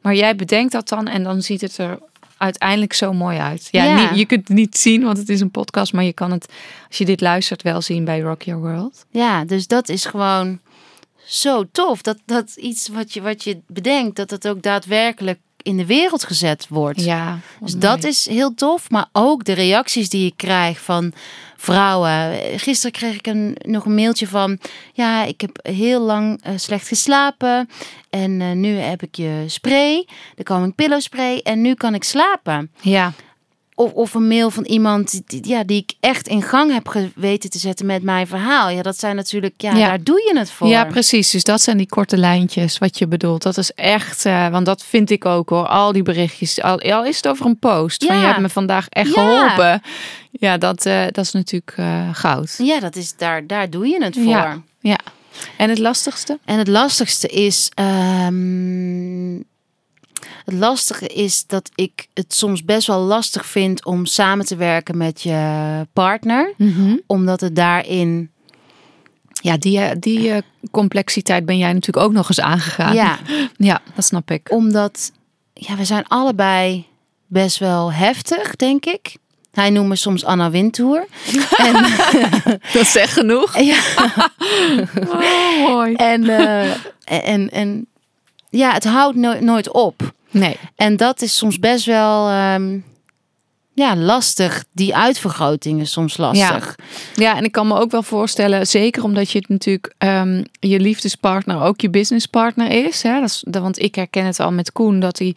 Maar 0.02 0.16
jij 0.16 0.36
bedenkt 0.36 0.72
dat 0.72 0.90
dan 0.90 1.08
en 1.08 1.24
dan 1.24 1.42
ziet 1.42 1.62
het 1.62 1.78
er 1.78 2.00
uiteindelijk 2.38 2.94
zo 2.94 3.14
mooi 3.14 3.38
uit. 3.38 3.68
Ja, 3.72 3.84
Ja. 3.84 4.10
Niet, 4.10 4.20
je 4.20 4.26
kunt 4.26 4.48
het 4.48 4.58
niet 4.58 4.78
zien, 4.78 5.04
want 5.04 5.18
het 5.18 5.30
is 5.30 5.40
een 5.42 5.52
podcast, 5.52 5.94
maar 5.94 6.04
je 6.04 6.14
kan 6.14 6.32
het, 6.32 6.48
als 6.88 6.98
je 6.98 7.06
dit 7.06 7.22
luistert, 7.22 7.62
wel 7.62 7.82
zien 7.82 8.06
bij 8.06 8.20
Rock 8.20 8.42
Your 8.42 8.62
World. 8.62 9.06
Ja, 9.12 9.46
dus 9.46 9.68
dat 9.68 9.90
is 9.90 10.06
gewoon 10.06 10.60
zo 11.26 11.64
tof. 11.72 12.02
Dat, 12.02 12.18
dat 12.26 12.56
iets 12.56 12.88
wat 12.88 13.14
je, 13.14 13.22
wat 13.22 13.44
je 13.44 13.60
bedenkt, 13.68 14.16
dat 14.16 14.30
het 14.30 14.48
ook 14.48 14.62
daadwerkelijk 14.62 15.40
in 15.64 15.78
de 15.78 15.86
wereld 15.86 16.24
gezet 16.24 16.66
wordt. 16.70 17.04
Ja, 17.04 17.40
dus 17.60 17.76
dat 17.76 18.04
is 18.04 18.28
heel 18.30 18.54
tof. 18.54 18.90
Maar 18.90 19.08
ook 19.12 19.44
de 19.44 19.54
reacties 19.54 20.10
die 20.10 20.26
ik 20.26 20.38
krijg 20.38 20.82
van 20.82 21.14
vrouwen. 21.58 22.40
Gisteren 22.60 22.92
kreeg 22.92 23.16
ik 23.16 23.28
een, 23.28 23.58
nog 23.66 23.86
een 23.86 23.96
mailtje 23.96 24.28
van... 24.28 24.60
Ja, 24.94 25.24
ik 25.24 25.42
heb 25.42 25.60
heel 25.62 26.02
lang 26.02 26.40
eh, 26.42 26.54
slecht 26.56 26.88
geslapen. 26.88 27.70
En 28.10 28.42
eh, 28.42 28.52
nu 28.52 28.76
heb 28.76 29.02
ik 29.04 29.16
je 29.16 29.44
spray, 29.48 30.08
de 30.36 30.44
Calming 30.44 30.76
Pillow 30.76 31.02
spray. 31.02 31.40
En 31.44 31.62
nu 31.62 31.74
kan 31.74 31.94
ik 31.94 32.04
slapen. 32.04 32.72
Ja, 32.82 33.14
Of, 33.76 33.92
of 33.92 34.14
een 34.14 34.28
mail 34.28 34.50
van 34.50 34.64
iemand 34.66 35.22
die, 35.26 35.48
ja, 35.48 35.64
die 35.64 35.78
ik 35.82 35.94
echt 36.00 36.28
in 36.28 36.42
gang 36.42 36.74
heb 36.74 36.88
geweten 36.88 37.50
te 37.50 37.58
zetten 37.60 37.86
met 37.86 38.04
mijn 38.04 38.28
verhaal. 38.28 38.70
Ja, 38.70 38.82
dat 38.82 39.00
zijn 39.00 39.16
natuurlijk, 39.16 39.54
ja, 39.62 39.74
Ja. 39.76 39.88
daar 39.88 40.04
doe 40.04 40.22
je 40.32 40.38
het 40.40 40.52
voor. 40.52 40.68
Ja, 40.68 40.86
precies. 40.86 41.30
Dus 41.30 41.44
dat 41.44 41.62
zijn 41.62 41.78
die 41.78 41.88
korte 41.88 42.18
lijntjes 42.18 42.78
wat 42.78 42.98
je 42.98 43.08
bedoelt. 43.08 43.42
Dat 43.44 43.58
is 43.58 43.72
echt, 43.72 44.26
eh, 44.26 44.48
want 44.48 44.66
dat 44.66 44.84
vind 44.84 45.10
ik 45.10 45.26
ook 45.26 45.50
hoor. 45.50 45.68
Al 45.68 45.92
die 45.92 46.04
berichtjes, 46.04 46.62
al, 46.62 46.80
al 46.82 47.06
is 47.06 47.16
het 47.16 47.28
over 47.28 47.46
een 47.46 47.60
post. 47.60 48.06
Van 48.06 48.16
je 48.20 48.26
hebt 48.26 48.40
me 48.40 48.50
vandaag 48.50 48.88
echt 48.90 49.14
Ja. 49.14 49.22
geholpen. 49.22 49.82
Ja, 50.32 50.58
dat, 50.58 50.86
eh, 50.86 51.04
dat 51.12 51.26
is 51.26 51.32
natuurlijk 51.32 51.74
eh, 51.78 52.10
goud. 52.12 52.56
Ja, 52.58 52.80
dat 52.80 52.96
is, 52.96 53.16
daar, 53.18 53.48
daar 53.48 53.70
doe 53.70 53.88
je 53.88 54.04
het 54.04 54.14
voor. 54.16 54.24
Ja. 54.24 54.62
Ja. 54.80 54.98
En 55.58 55.70
het 55.70 55.80
lastigste? 55.80 56.40
En 56.46 56.58
het 56.58 56.68
lastigste 56.68 57.28
is. 57.28 57.72
ehm, 57.74 59.36
het 60.46 60.54
lastige 60.54 61.08
is 61.08 61.48
dat 61.48 61.70
ik 61.76 62.08
het 62.14 62.34
soms 62.34 62.64
best 62.66 62.88
wel 62.88 63.00
lastig 63.00 63.46
vind 63.46 63.86
om 63.86 64.06
samen 64.06 64.46
te 64.46 64.56
werken 64.56 64.98
met 64.98 65.22
je 65.22 65.88
partner. 65.94 66.54
Omdat 67.08 67.42
het 67.42 67.56
daarin. 67.56 68.32
Ja, 69.42 69.58
die, 69.58 69.80
eh, 69.80 69.96
die 70.00 70.32
eh, 70.32 70.42
complexiteit 70.72 71.46
ben 71.46 71.58
jij 71.58 71.74
natuurlijk 71.74 72.06
ook 72.06 72.14
nog 72.14 72.28
eens 72.28 72.40
aangegaan. 72.42 72.94
Ja, 72.94 73.18
ja 73.58 73.82
dat 73.96 74.06
snap 74.06 74.32
ik. 74.32 74.52
omdat. 74.52 75.12
Ja, 75.54 75.76
we 75.76 75.86
zijn 75.86 76.08
allebei 76.08 76.86
best 77.28 77.58
wel 77.58 77.92
heftig, 77.94 78.56
denk 78.56 78.86
ik. 78.86 79.16
Hij 79.52 79.70
noemt 79.70 79.88
me 79.88 79.96
soms 79.96 80.26
Anna 80.26 80.50
Wintour. 80.50 81.06
en, 81.68 81.74
Dat 82.74 82.82
is 82.82 82.96
echt 82.96 83.14
genoeg. 83.14 83.60
ja, 83.60 83.80
Oh, 85.08 85.68
mooi. 85.68 85.94
en, 85.94 86.30
eh, 86.30 86.72
en, 87.30 87.50
en 87.52 87.88
ja, 88.50 88.72
het 88.74 88.84
houdt 88.84 89.16
no- 89.16 89.40
nooit 89.40 89.72
op. 89.72 90.14
Nee. 90.34 90.58
En 90.76 90.98
dat 90.98 91.22
is 91.22 91.38
soms 91.38 91.60
best 91.60 91.86
wel 91.86 92.30
ehm, 92.30 92.78
ja, 93.74 93.96
lastig. 93.96 94.64
Die 94.72 94.96
uitvergroting 94.96 95.82
is 95.82 95.92
soms 95.92 96.18
lastig. 96.18 96.76
Ja, 97.16 97.36
en 97.38 97.44
ik 97.44 97.52
kan 97.52 97.68
me 97.68 97.80
ook 97.80 97.92
wel 97.92 98.04
voorstellen, 98.04 98.68
zeker 98.68 99.04
omdat 99.04 99.32
je 99.32 99.38
het 99.38 99.50
natuurlijk 99.50 99.94
ehm, 99.98 100.44
je 100.60 100.80
liefdespartner 100.80 101.62
ook 101.62 101.82
je 101.82 101.90
businesspartner 101.90 102.86
is. 102.86 103.02
Hè? 103.04 103.20
Dat 103.20 103.30
is 103.30 103.44
want 103.50 103.80
ik 103.82 103.96
herken 103.96 104.26
het 104.26 104.40
al 104.40 104.52
met 104.52 104.72
Koen, 104.72 105.00
dat 105.00 105.20
hij, 105.20 105.36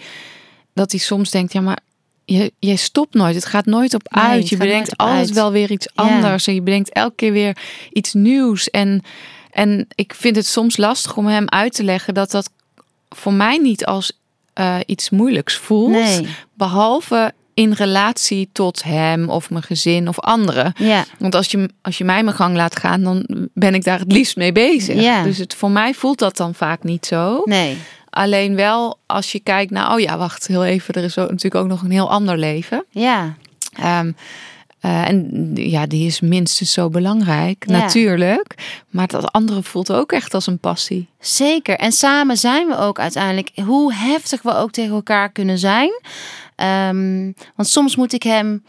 dat 0.74 0.90
hij 0.90 1.00
soms 1.00 1.30
denkt, 1.30 1.52
ja, 1.52 1.60
maar 1.60 1.78
je, 2.24 2.52
jij 2.58 2.76
stopt 2.76 3.14
nooit. 3.14 3.34
Het 3.34 3.44
gaat 3.44 3.66
nooit 3.66 3.94
op 3.94 4.10
Nee, 4.10 4.24
uit. 4.24 4.48
je 4.48 4.56
bedenkt 4.56 4.96
altijd 4.96 5.30
wel 5.32 5.52
weer 5.52 5.70
iets 5.70 5.88
Ja. 5.94 6.02
anders. 6.02 6.46
En 6.46 6.54
je 6.54 6.62
bedenkt 6.62 6.92
elke 6.92 7.14
keer 7.14 7.32
weer 7.32 7.56
iets 7.92 8.12
nieuws. 8.12 8.70
En, 8.70 9.02
en 9.50 9.86
ik 9.94 10.14
vind 10.14 10.36
het 10.36 10.46
soms 10.46 10.76
lastig 10.76 11.16
om 11.16 11.26
hem 11.26 11.48
uit 11.48 11.74
te 11.74 11.84
leggen 11.84 12.14
dat 12.14 12.30
dat 12.30 12.50
voor 13.08 13.32
mij 13.32 13.58
niet 13.58 13.86
als 13.86 14.12
eh, 14.56 14.76
iets 14.86 15.10
moeilijks 15.10 15.56
voelt. 15.56 15.90
Nee. 15.90 16.26
Behalve 16.54 17.32
in 17.54 17.72
relatie 17.72 18.48
tot 18.52 18.82
hem 18.82 19.28
of 19.28 19.50
mijn 19.50 19.62
gezin 19.62 20.08
of 20.08 20.20
anderen. 20.20 20.72
Ja, 20.78 21.04
Want 21.18 21.34
als 21.34 21.50
je, 21.50 21.70
als 21.82 21.98
je 21.98 22.04
mij 22.04 22.22
mijn 22.22 22.36
gang 22.36 22.56
laat 22.56 22.78
gaan, 22.78 23.02
dan 23.02 23.48
ben 23.54 23.74
ik 23.74 23.84
daar 23.84 23.98
het 23.98 24.12
liefst 24.12 24.36
mee 24.36 24.52
bezig. 24.52 25.00
Ja. 25.02 25.22
Dus 25.22 25.38
het, 25.38 25.54
voor 25.54 25.70
mij 25.70 25.94
voelt 25.94 26.18
dat 26.18 26.36
dan 26.36 26.54
vaak 26.54 26.82
niet 26.82 27.06
zo. 27.06 27.42
nee. 27.44 27.76
Alleen 28.10 28.54
wel 28.54 28.98
als 29.06 29.32
je 29.32 29.40
kijkt 29.40 29.70
naar, 29.70 29.92
oh 29.92 30.00
ja, 30.00 30.18
wacht 30.18 30.46
heel 30.46 30.64
even, 30.64 30.94
er 30.94 31.04
is 31.04 31.18
ook, 31.18 31.30
natuurlijk 31.30 31.64
ook 31.64 31.70
nog 31.70 31.82
een 31.82 31.90
heel 31.90 32.10
ander 32.10 32.38
leven. 32.38 32.84
Ja, 32.90 33.34
Ehm, 33.72 34.12
eh, 34.86 35.08
en 35.08 35.50
ja, 35.54 35.86
die 35.86 36.06
is 36.06 36.20
minstens 36.20 36.72
zo 36.72 36.88
belangrijk, 36.88 37.64
Ja. 37.66 37.78
natuurlijk. 37.78 38.54
Maar 38.90 39.06
dat 39.06 39.32
andere 39.32 39.62
voelt 39.62 39.92
ook 39.92 40.12
echt 40.12 40.34
als 40.34 40.46
een 40.46 40.58
passie. 40.58 41.08
zeker. 41.20 41.76
En 41.78 41.92
samen 41.92 42.36
zijn 42.36 42.66
we 42.66 42.76
ook 42.78 42.98
uiteindelijk, 42.98 43.50
hoe 43.64 43.94
heftig 43.94 44.42
we 44.42 44.54
ook 44.54 44.70
tegen 44.70 44.94
elkaar 44.94 45.32
kunnen 45.32 45.58
zijn. 45.58 45.90
Ehm, 46.56 47.32
want 47.56 47.68
soms 47.68 47.96
moet 47.96 48.12
ik 48.12 48.22
hem. 48.22 48.64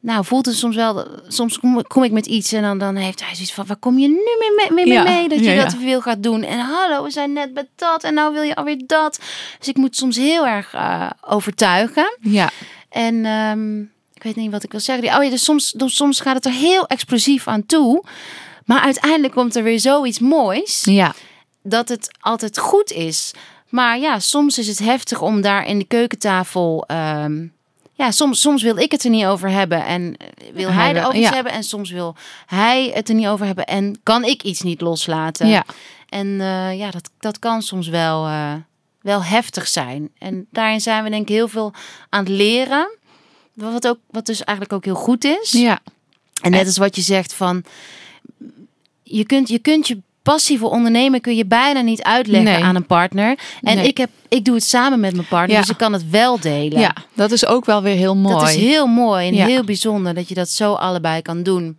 Nou, 0.00 0.24
voelt 0.24 0.46
het 0.46 0.54
soms 0.56 0.76
wel. 0.76 1.06
Soms 1.28 1.58
kom, 1.88 2.04
ik 2.04 2.12
met 2.12 2.26
iets 2.26 2.52
en 2.52 2.62
dan, 2.62 2.78
dan 2.78 2.96
heeft 2.96 3.24
hij 3.24 3.34
zoiets 3.34 3.52
van: 3.54 3.66
waar 3.66 3.76
kom 3.76 3.98
je 3.98 4.08
nu 4.08 4.14
mee, 4.14 4.68
mee, 4.70 4.84
mee, 4.84 4.94
Ja, 4.94 5.02
mee 5.02 5.28
dat 5.28 5.38
je 5.38 5.44
ja, 5.50 5.62
dat 5.62 5.74
veel 5.74 6.00
gaat 6.00 6.22
doen? 6.22 6.42
En 6.42 6.58
hallo, 6.58 7.02
we 7.04 7.10
zijn 7.10 7.32
net 7.32 7.54
bij 7.54 7.68
dat 7.76 8.04
en 8.04 8.14
nou 8.14 8.32
wil 8.32 8.42
je 8.42 8.54
alweer 8.54 8.82
dat. 8.86 9.20
Dus 9.58 9.68
ik 9.68 9.76
moet 9.76 9.96
soms 9.96 10.16
heel 10.16 10.46
erg 10.46 10.74
eh, 10.74 11.10
overtuigen. 11.26 12.16
Ja, 12.20 12.50
En 12.88 13.24
ehm, 13.24 13.82
weet 14.24 14.36
niet 14.36 14.50
wat 14.50 14.62
ik 14.62 14.70
wil 14.70 14.80
zeggen. 14.80 15.04
Die- 15.04 15.16
Oh 15.16 15.24
ja, 15.24 15.30
dus 15.30 15.44
soms, 15.44 15.70
dus 15.72 15.94
soms 15.96 16.20
gaat 16.20 16.34
het 16.34 16.44
er 16.46 16.52
heel 16.52 16.86
explosief 16.86 17.48
aan 17.48 17.66
toe. 17.66 18.04
Maar 18.64 18.80
uiteindelijk 18.80 19.32
komt 19.34 19.56
er 19.56 19.62
weer 19.62 19.80
zoiets 19.80 20.18
moois 20.18 20.82
Ja. 20.84 21.14
dat 21.62 21.88
het 21.88 22.10
altijd 22.20 22.58
goed 22.58 22.90
is. 22.92 23.32
Maar 23.68 23.98
ja, 23.98 24.18
soms 24.18 24.58
is 24.58 24.66
het 24.66 24.78
heftig 24.78 25.20
om 25.22 25.40
daar 25.40 25.66
in 25.66 25.78
de 25.78 25.84
keukentafel. 25.84 26.84
ehm, 26.86 27.46
ja, 27.96 28.10
soms, 28.10 28.40
soms 28.40 28.62
wil 28.62 28.76
ik 28.76 28.90
het 28.92 29.04
er 29.04 29.10
niet 29.10 29.24
over 29.24 29.50
hebben 29.50 29.84
en 29.84 30.16
eh, 30.16 30.26
wil 30.54 30.70
Hij 30.70 30.94
er 30.94 31.14
iets 31.14 31.28
ja. 31.28 31.34
hebben. 31.34 31.52
En 31.52 31.62
soms 31.62 31.90
wil 31.90 32.14
hij 32.46 32.90
het 32.94 33.08
er 33.08 33.14
niet 33.14 33.26
over 33.26 33.46
hebben 33.46 33.64
en 33.66 34.00
kan 34.02 34.24
ik 34.24 34.42
iets 34.42 34.62
niet 34.62 34.80
loslaten. 34.80 35.48
Ja. 35.48 35.64
En 36.08 36.40
eh, 36.40 36.78
ja, 36.78 36.90
dat, 36.90 37.10
dat 37.18 37.38
kan 37.38 37.62
soms 37.62 37.88
wel, 37.88 38.26
eh, 38.26 38.52
wel 39.00 39.22
heftig 39.24 39.68
zijn. 39.68 40.10
En 40.18 40.46
daarin 40.50 40.80
zijn 40.80 41.04
we 41.04 41.10
denk 41.10 41.22
ik 41.28 41.34
heel 41.34 41.48
veel 41.48 41.72
aan 42.08 42.20
het 42.24 42.28
leren. 42.32 42.96
Wat, 43.54 43.86
ook, 43.88 43.98
wat 44.10 44.26
dus 44.26 44.44
eigenlijk 44.44 44.76
ook 44.76 44.84
heel 44.84 45.02
goed 45.02 45.24
is. 45.24 45.50
Ja. 45.52 45.78
En 46.42 46.50
net 46.50 46.66
als 46.66 46.76
wat 46.76 46.96
je 46.96 47.02
zegt 47.02 47.34
van... 47.34 47.64
Je 49.02 49.24
kunt 49.26 49.48
je, 49.48 49.58
kunt 49.58 49.88
je 49.88 49.98
passieve 50.22 50.66
ondernemen 50.66 51.20
kun 51.20 51.36
je 51.36 51.46
bijna 51.46 51.80
niet 51.80 52.02
uitleggen 52.02 52.52
Nee. 52.52 52.62
aan 52.62 52.74
een 52.74 52.86
partner. 52.86 53.38
En 53.60 53.76
Nee. 53.76 53.86
ik, 53.88 53.96
heb, 53.96 54.10
ik 54.28 54.44
doe 54.44 54.54
het 54.54 54.64
samen 54.64 55.00
met 55.00 55.14
mijn 55.14 55.26
partner, 55.28 55.54
Ja. 55.54 55.60
dus 55.60 55.70
ik 55.70 55.76
kan 55.76 55.92
het 55.92 56.10
wel 56.10 56.40
delen. 56.40 56.80
ja, 56.80 56.94
dat 57.14 57.30
is 57.30 57.46
ook 57.46 57.64
wel 57.64 57.82
weer 57.82 57.96
heel 57.96 58.16
mooi. 58.16 58.34
Dat 58.38 58.48
is 58.48 58.54
heel 58.56 58.86
mooi 58.86 59.28
en 59.28 59.34
Ja. 59.34 59.46
heel 59.46 59.64
bijzonder 59.64 60.14
dat 60.14 60.28
je 60.28 60.34
dat 60.34 60.48
zo 60.48 60.72
allebei 60.72 61.22
kan 61.22 61.42
doen. 61.42 61.78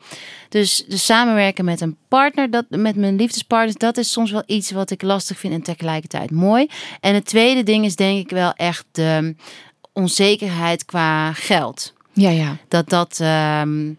Dus, 0.50 0.86
dus 0.88 1.06
samenwerken 1.06 1.66
met 1.66 1.82
een 1.82 1.98
partner, 2.08 2.52
dat, 2.52 2.66
met 2.70 2.96
mijn 2.96 3.16
liefdespartners, 3.16 3.78
dat 3.78 3.98
is 3.98 4.12
soms 4.12 4.32
wel 4.32 4.44
iets 4.46 4.72
wat 4.72 4.92
ik 4.92 5.02
lastig 5.02 5.40
vind 5.40 5.54
en 5.54 5.62
tegelijkertijd 5.62 6.32
mooi. 6.32 6.68
En 7.00 7.14
het 7.14 7.26
tweede 7.26 7.64
ding 7.64 7.86
is 7.86 7.96
denk 7.96 8.20
ik 8.20 8.30
wel 8.30 8.52
echt 8.54 8.86
de 8.92 9.36
onzekerheid 9.96 10.86
qua 10.86 11.34
geld. 11.34 11.94
Ja, 12.14 12.30
ja. 12.30 12.58
Dat 12.68 12.90
dat, 12.90 13.20
ehm, 13.22 13.92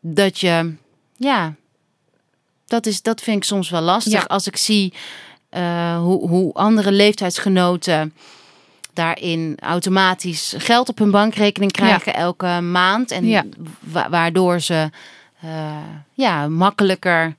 dat 0.00 0.38
je, 0.40 0.74
ja, 1.16 1.54
dat, 2.66 2.86
is, 2.86 3.02
dat 3.02 3.20
vind 3.20 3.36
ik 3.36 3.44
soms 3.44 3.70
wel 3.70 3.80
lastig. 3.80 4.12
Ja. 4.12 4.24
Als 4.26 4.46
ik 4.46 4.56
zie 4.56 4.92
eh, 5.48 5.98
hoe, 5.98 6.28
hoe 6.28 6.52
andere 6.52 6.92
leeftijdsgenoten 6.92 8.14
daarin 8.92 9.56
automatisch 9.60 10.54
geld 10.58 10.88
op 10.88 10.98
hun 10.98 11.10
bankrekening 11.10 11.72
krijgen 11.72 12.14
elke 12.14 12.60
maand. 12.60 13.10
En 13.10 13.26
Ja. 13.26 13.44
wa- 13.80 14.10
waardoor 14.10 14.60
ze 14.60 14.90
eh, 15.40 15.76
ja, 16.14 16.48
makkelijker. 16.48 17.34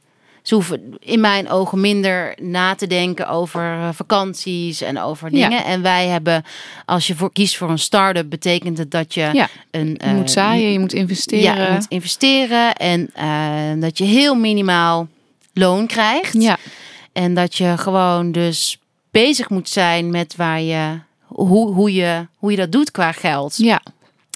Ze 0.48 0.54
hoeven 0.56 0.96
in 1.00 1.20
mijn 1.20 1.50
ogen 1.50 1.80
minder 1.82 2.36
na 2.42 2.76
te 2.76 2.88
denken 2.88 3.28
over 3.30 3.62
eh, 3.62 3.90
vakanties 3.94 4.82
en 4.82 5.00
over 5.00 5.36
Ja. 5.36 5.48
dingen. 5.50 5.64
En 5.66 5.82
wij 5.82 6.08
hebben, 6.08 6.44
als 6.86 7.08
je 7.08 7.16
voor 7.16 7.32
kiest 7.32 7.58
voor 7.58 7.70
een 7.70 7.80
start-up, 7.80 8.30
betekent 8.30 8.78
het 8.78 8.92
dat 8.92 9.14
je 9.14 9.30
Ja. 9.34 9.48
een 9.72 9.98
Je 10.06 10.14
moet 10.14 10.26
eh, 10.28 10.32
zaaien, 10.34 10.72
je 10.72 10.80
moet 10.80 10.94
investeren. 10.94 11.44
ja, 11.44 11.66
je 11.66 11.72
moet 11.72 11.86
investeren 11.90 12.76
en 12.76 13.10
eh, 13.14 13.82
dat 13.82 13.98
je 13.98 14.04
heel 14.04 14.36
minimaal 14.36 15.08
loon 15.54 15.88
krijgt. 15.88 16.42
ja. 16.42 16.58
En 17.14 17.34
dat 17.34 17.56
je 17.56 17.78
gewoon 17.78 18.32
dus 18.32 18.80
bezig 19.12 19.50
moet 19.50 19.70
zijn 19.70 20.10
met 20.12 20.36
waar 20.36 20.62
je, 20.62 21.00
hoe, 21.26 21.74
hoe, 21.74 21.94
je, 21.94 22.28
hoe 22.38 22.52
je 22.52 22.58
dat 22.58 22.72
doet 22.72 22.92
qua 22.92 23.12
geld. 23.12 23.58
ja. 23.58 23.82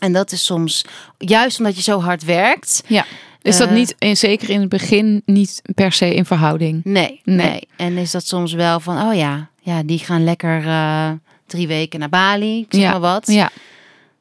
En 0.01 0.13
dat 0.13 0.31
is 0.31 0.45
soms, 0.45 0.85
juist 1.17 1.57
omdat 1.59 1.75
je 1.75 1.81
zo 1.81 1.99
hard 2.01 2.23
werkt. 2.23 2.83
ja. 2.87 3.05
Is 3.41 3.57
dat 3.57 3.67
Eh, 3.67 3.73
niet, 3.73 3.95
en 3.97 4.17
zeker 4.17 4.49
in 4.49 4.59
het 4.59 4.69
begin, 4.69 5.21
niet 5.25 5.61
per 5.75 5.91
se 5.91 6.15
in 6.15 6.25
verhouding? 6.25 6.81
Nee, 6.83 7.21
Nee. 7.23 7.35
nee. 7.49 7.67
En 7.75 7.97
is 7.97 8.11
dat 8.11 8.27
soms 8.27 8.53
wel 8.53 8.79
van, 8.79 9.01
oh 9.09 9.15
ja, 9.15 9.49
ja 9.61 9.83
die 9.83 9.99
gaan 9.99 10.23
lekker 10.23 10.67
eh, 10.67 11.09
drie 11.47 11.67
weken 11.67 11.99
naar 11.99 12.09
Bali. 12.09 12.59
Ik 12.59 12.65
zeg 12.69 12.81
Ja, 12.81 12.91
maar 12.91 12.99
wat. 12.99 13.27
Ja. 13.27 13.49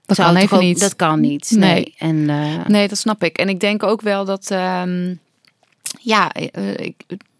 Dat 0.06 0.16
Zou 0.16 0.32
kan 0.32 0.42
even 0.42 0.56
ook- 0.56 0.62
niet. 0.62 0.80
Dat 0.80 0.96
kan 0.96 1.20
niet. 1.20 1.50
Nee. 1.50 1.72
Nee. 1.74 1.94
En 1.98 2.30
eh, 2.30 2.66
Nee, 2.66 2.88
dat 2.88 2.98
snap 2.98 3.24
ik. 3.24 3.38
En 3.38 3.48
ik 3.48 3.60
denk 3.60 3.82
ook 3.82 4.00
wel 4.00 4.24
dat, 4.24 4.50
ehm, 4.50 5.14
ja, 6.00 6.34
ik, 6.34 6.94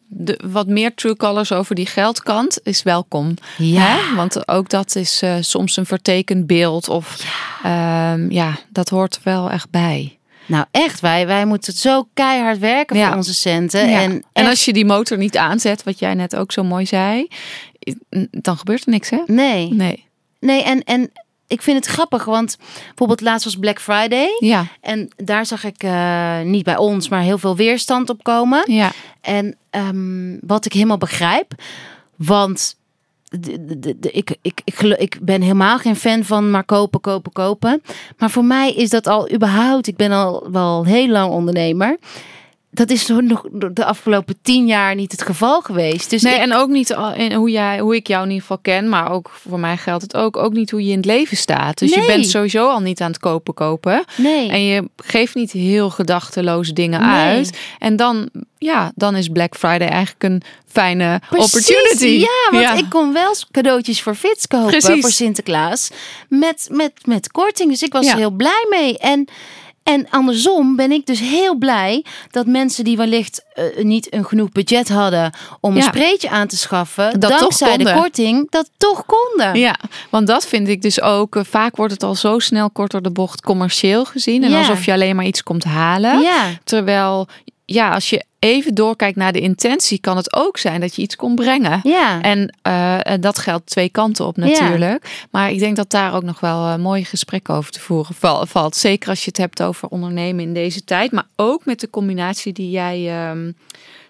de, 0.06 0.40
wat 0.46 0.66
meer 0.66 0.94
true 0.94 1.16
colors 1.16 1.52
over 1.52 1.74
die 1.74 1.86
geldkant 1.86 2.58
is 2.62 2.82
welkom. 2.82 3.34
ja, 3.58 3.82
Hè? 3.96 4.14
Want 4.14 4.48
ook 4.48 4.68
dat 4.68 4.96
is 4.96 5.22
soms 5.40 5.76
een 5.76 5.86
vertekend 5.86 6.46
beeld. 6.46 6.88
Of 6.88 7.22
ja. 7.62 8.14
ja, 8.28 8.58
dat 8.68 8.88
hoort 8.88 9.20
wel 9.22 9.50
echt 9.50 9.70
bij. 9.70 10.18
Nou 10.50 10.64
echt, 10.70 11.00
wij, 11.00 11.26
wij 11.26 11.44
moeten 11.46 11.72
zo 11.72 12.08
keihard 12.14 12.58
werken 12.58 12.96
Ja. 12.96 13.06
voor 13.06 13.16
onze 13.16 13.34
centen. 13.34 13.88
Ja. 13.88 14.00
En, 14.00 14.24
En 14.32 14.46
als 14.46 14.64
je 14.64 14.72
die 14.72 14.84
motor 14.84 15.18
niet 15.18 15.36
aanzet, 15.36 15.82
wat 15.82 15.98
jij 15.98 16.14
net 16.14 16.36
ook 16.36 16.52
zo 16.52 16.62
mooi 16.64 16.86
zei, 16.86 17.28
dan 18.30 18.56
gebeurt 18.56 18.84
er 18.84 18.90
niks, 18.90 19.10
hè? 19.10 19.18
Nee, 19.26 19.72
Nee. 19.74 20.06
nee 20.40 20.62
en, 20.62 20.82
en 20.84 21.10
ik 21.46 21.62
vind 21.62 21.76
het 21.76 21.86
grappig, 21.94 22.24
want 22.24 22.56
bijvoorbeeld 22.86 23.20
laatst 23.20 23.44
was 23.44 23.56
Black 23.56 23.80
Friday. 23.80 24.28
Ja, 24.38 24.66
En 24.80 25.08
daar 25.16 25.46
zag 25.46 25.64
ik 25.64 25.82
eh, 25.82 26.40
niet 26.40 26.64
bij 26.64 26.76
ons, 26.76 27.08
maar 27.08 27.22
heel 27.22 27.38
veel 27.38 27.56
weerstand 27.56 28.10
op 28.10 28.22
komen. 28.22 28.72
ja, 28.72 28.92
En 29.20 29.56
ehm, 29.70 30.36
wat 30.40 30.64
ik 30.64 30.72
helemaal 30.72 30.98
begrijp, 30.98 31.52
want 32.16 32.78
ik, 34.00 34.36
ik, 34.42 34.60
ik, 34.64 34.80
ik 34.80 35.18
ben 35.22 35.42
helemaal 35.42 35.78
geen 35.78 35.96
fan 35.96 36.24
van 36.24 36.50
maar 36.50 36.64
kopen, 36.64 37.00
kopen, 37.00 37.32
kopen. 37.32 37.82
Maar 38.18 38.30
voor 38.30 38.44
mij 38.44 38.72
is 38.72 38.90
dat 38.90 39.06
al 39.06 39.32
überhaupt, 39.32 39.86
ik 39.86 39.96
ben 39.96 40.12
al 40.12 40.50
wel 40.50 40.84
heel 40.84 41.08
lang 41.08 41.32
ondernemer. 41.32 41.98
Dat 42.72 42.90
is 42.90 43.06
nog 43.06 43.42
de 43.72 43.84
afgelopen 43.84 44.36
tien 44.42 44.66
jaar 44.66 44.94
niet 44.94 45.12
het 45.12 45.22
geval 45.22 45.60
geweest. 45.60 46.10
Dus 46.10 46.22
nee, 46.22 46.34
ik- 46.34 46.40
en 46.40 46.54
ook 46.54 46.68
niet 46.68 46.96
in 47.16 47.32
hoe, 47.32 47.50
jij, 47.50 47.78
hoe 47.80 47.94
ik 47.94 48.06
jou 48.06 48.22
in 48.22 48.28
ieder 48.28 48.40
geval 48.42 48.58
ken, 48.62 48.88
maar 48.88 49.10
ook 49.12 49.30
voor 49.48 49.58
mij 49.58 49.76
geldt 49.76 50.02
het 50.02 50.16
ook, 50.16 50.36
ook 50.36 50.52
niet 50.52 50.70
hoe 50.70 50.84
je 50.84 50.90
in 50.90 50.96
het 50.96 51.04
leven 51.06 51.36
staat. 51.36 51.78
Dus 51.78 51.94
je 51.94 52.04
bent 52.06 52.26
sowieso 52.28 52.68
al 52.68 52.80
niet 52.80 53.00
aan 53.00 53.10
het 53.10 53.18
kopen 53.20 53.54
kopen. 53.54 54.04
nee. 54.16 54.50
En 54.50 54.64
je 54.64 54.88
geeft 54.96 55.34
niet 55.34 55.52
heel 55.52 55.90
gedachteloos 55.90 56.68
dingen 56.68 57.00
Nee. 57.00 57.10
uit. 57.10 57.58
En 57.78 57.96
dan, 57.96 58.28
ja, 58.58 58.92
dan 58.94 59.16
is 59.16 59.28
Black 59.28 59.54
Friday 59.56 59.88
eigenlijk 59.88 60.22
een 60.24 60.42
fijne 60.66 61.20
Precies, 61.30 61.46
opportunity. 61.76 62.26
Ja, 62.52 62.60
want 62.66 62.78
ik 62.80 62.90
kon 62.90 63.12
wel 63.12 63.34
cadeautjes 63.50 64.02
voor 64.02 64.14
Fits 64.14 64.46
kopen 64.46 64.66
Precies. 64.70 65.00
voor 65.00 65.10
Sinterklaas. 65.10 65.90
Met, 66.28 66.68
met, 66.72 66.92
met 67.04 67.30
korting. 67.32 67.70
Dus 67.70 67.82
ik 67.82 67.92
was 67.92 68.04
Ja. 68.06 68.12
er 68.12 68.18
heel 68.18 68.30
blij 68.30 68.66
mee. 68.70 68.98
En, 68.98 69.28
en 69.82 70.06
andersom 70.10 70.76
ben 70.76 70.90
ik 70.92 71.06
dus 71.06 71.20
heel 71.20 71.54
blij 71.56 72.04
dat 72.30 72.46
mensen 72.46 72.84
die 72.84 72.96
wellicht 72.96 73.44
eh, 73.54 73.64
niet 73.84 74.14
een 74.14 74.24
genoeg 74.24 74.48
budget 74.52 74.88
hadden 74.88 75.32
om 75.60 75.76
een 75.76 75.82
spreetje 75.82 76.30
aan 76.30 76.46
te 76.46 76.56
schaffen, 76.56 77.20
Dat 77.20 77.30
toch 77.30 77.40
dankzij 77.40 77.76
de 77.76 77.92
korting, 77.92 78.50
dat 78.50 78.70
toch 78.76 79.04
konden. 79.06 79.58
Ja, 79.60 79.76
want 80.10 80.26
dat 80.26 80.46
vind 80.46 80.68
ik 80.68 80.82
dus 80.82 81.00
ook. 81.00 81.36
eh, 81.36 81.44
Vaak 81.44 81.76
wordt 81.76 81.92
het 81.92 82.02
al 82.02 82.14
zo 82.14 82.38
snel 82.38 82.70
kort 82.70 82.90
door 82.90 83.02
de 83.02 83.10
bocht 83.10 83.40
commercieel 83.40 84.04
gezien. 84.04 84.42
En 84.44 84.50
Ja. 84.50 84.58
alsof 84.58 84.84
je 84.84 84.92
alleen 84.92 85.16
maar 85.16 85.24
iets 85.26 85.42
komt 85.42 85.64
halen. 85.64 86.20
Ja. 86.20 86.44
Terwijl, 86.64 87.28
ja, 87.64 87.94
als 87.94 88.10
je 88.10 88.24
even 88.40 88.74
doorkijkt 88.74 89.16
naar 89.16 89.32
de 89.32 89.40
intentie, 89.40 89.98
kan 90.00 90.16
het 90.16 90.34
ook 90.34 90.58
zijn 90.58 90.80
dat 90.80 90.94
je 90.96 91.02
iets 91.02 91.16
kon 91.16 91.34
brengen. 91.34 91.80
Ja. 91.82 92.20
En 92.22 92.54
eh, 92.62 92.98
dat 93.20 93.38
geldt 93.38 93.66
twee 93.66 93.88
kanten 93.88 94.26
op 94.26 94.36
natuurlijk. 94.36 95.26
Maar 95.30 95.50
ik 95.50 95.58
denk 95.58 95.76
dat 95.76 95.90
daar 95.90 96.14
ook 96.14 96.22
nog 96.22 96.40
wel 96.40 96.66
een 96.66 96.80
mooie 96.80 97.04
gesprekken 97.04 97.54
over 97.54 97.72
te 97.72 97.80
voeren 97.80 98.14
val- 98.14 98.46
valt. 98.46 98.76
Zeker 98.76 99.08
als 99.08 99.18
je 99.20 99.28
het 99.28 99.36
hebt 99.36 99.62
over 99.62 99.88
ondernemen 99.88 100.44
in 100.44 100.54
deze 100.54 100.84
tijd. 100.84 101.12
Maar 101.12 101.26
ook 101.36 101.64
met 101.64 101.80
de 101.80 101.90
combinatie 101.90 102.52
die 102.52 102.70
jij 102.70 103.08
ehm, 103.28 103.52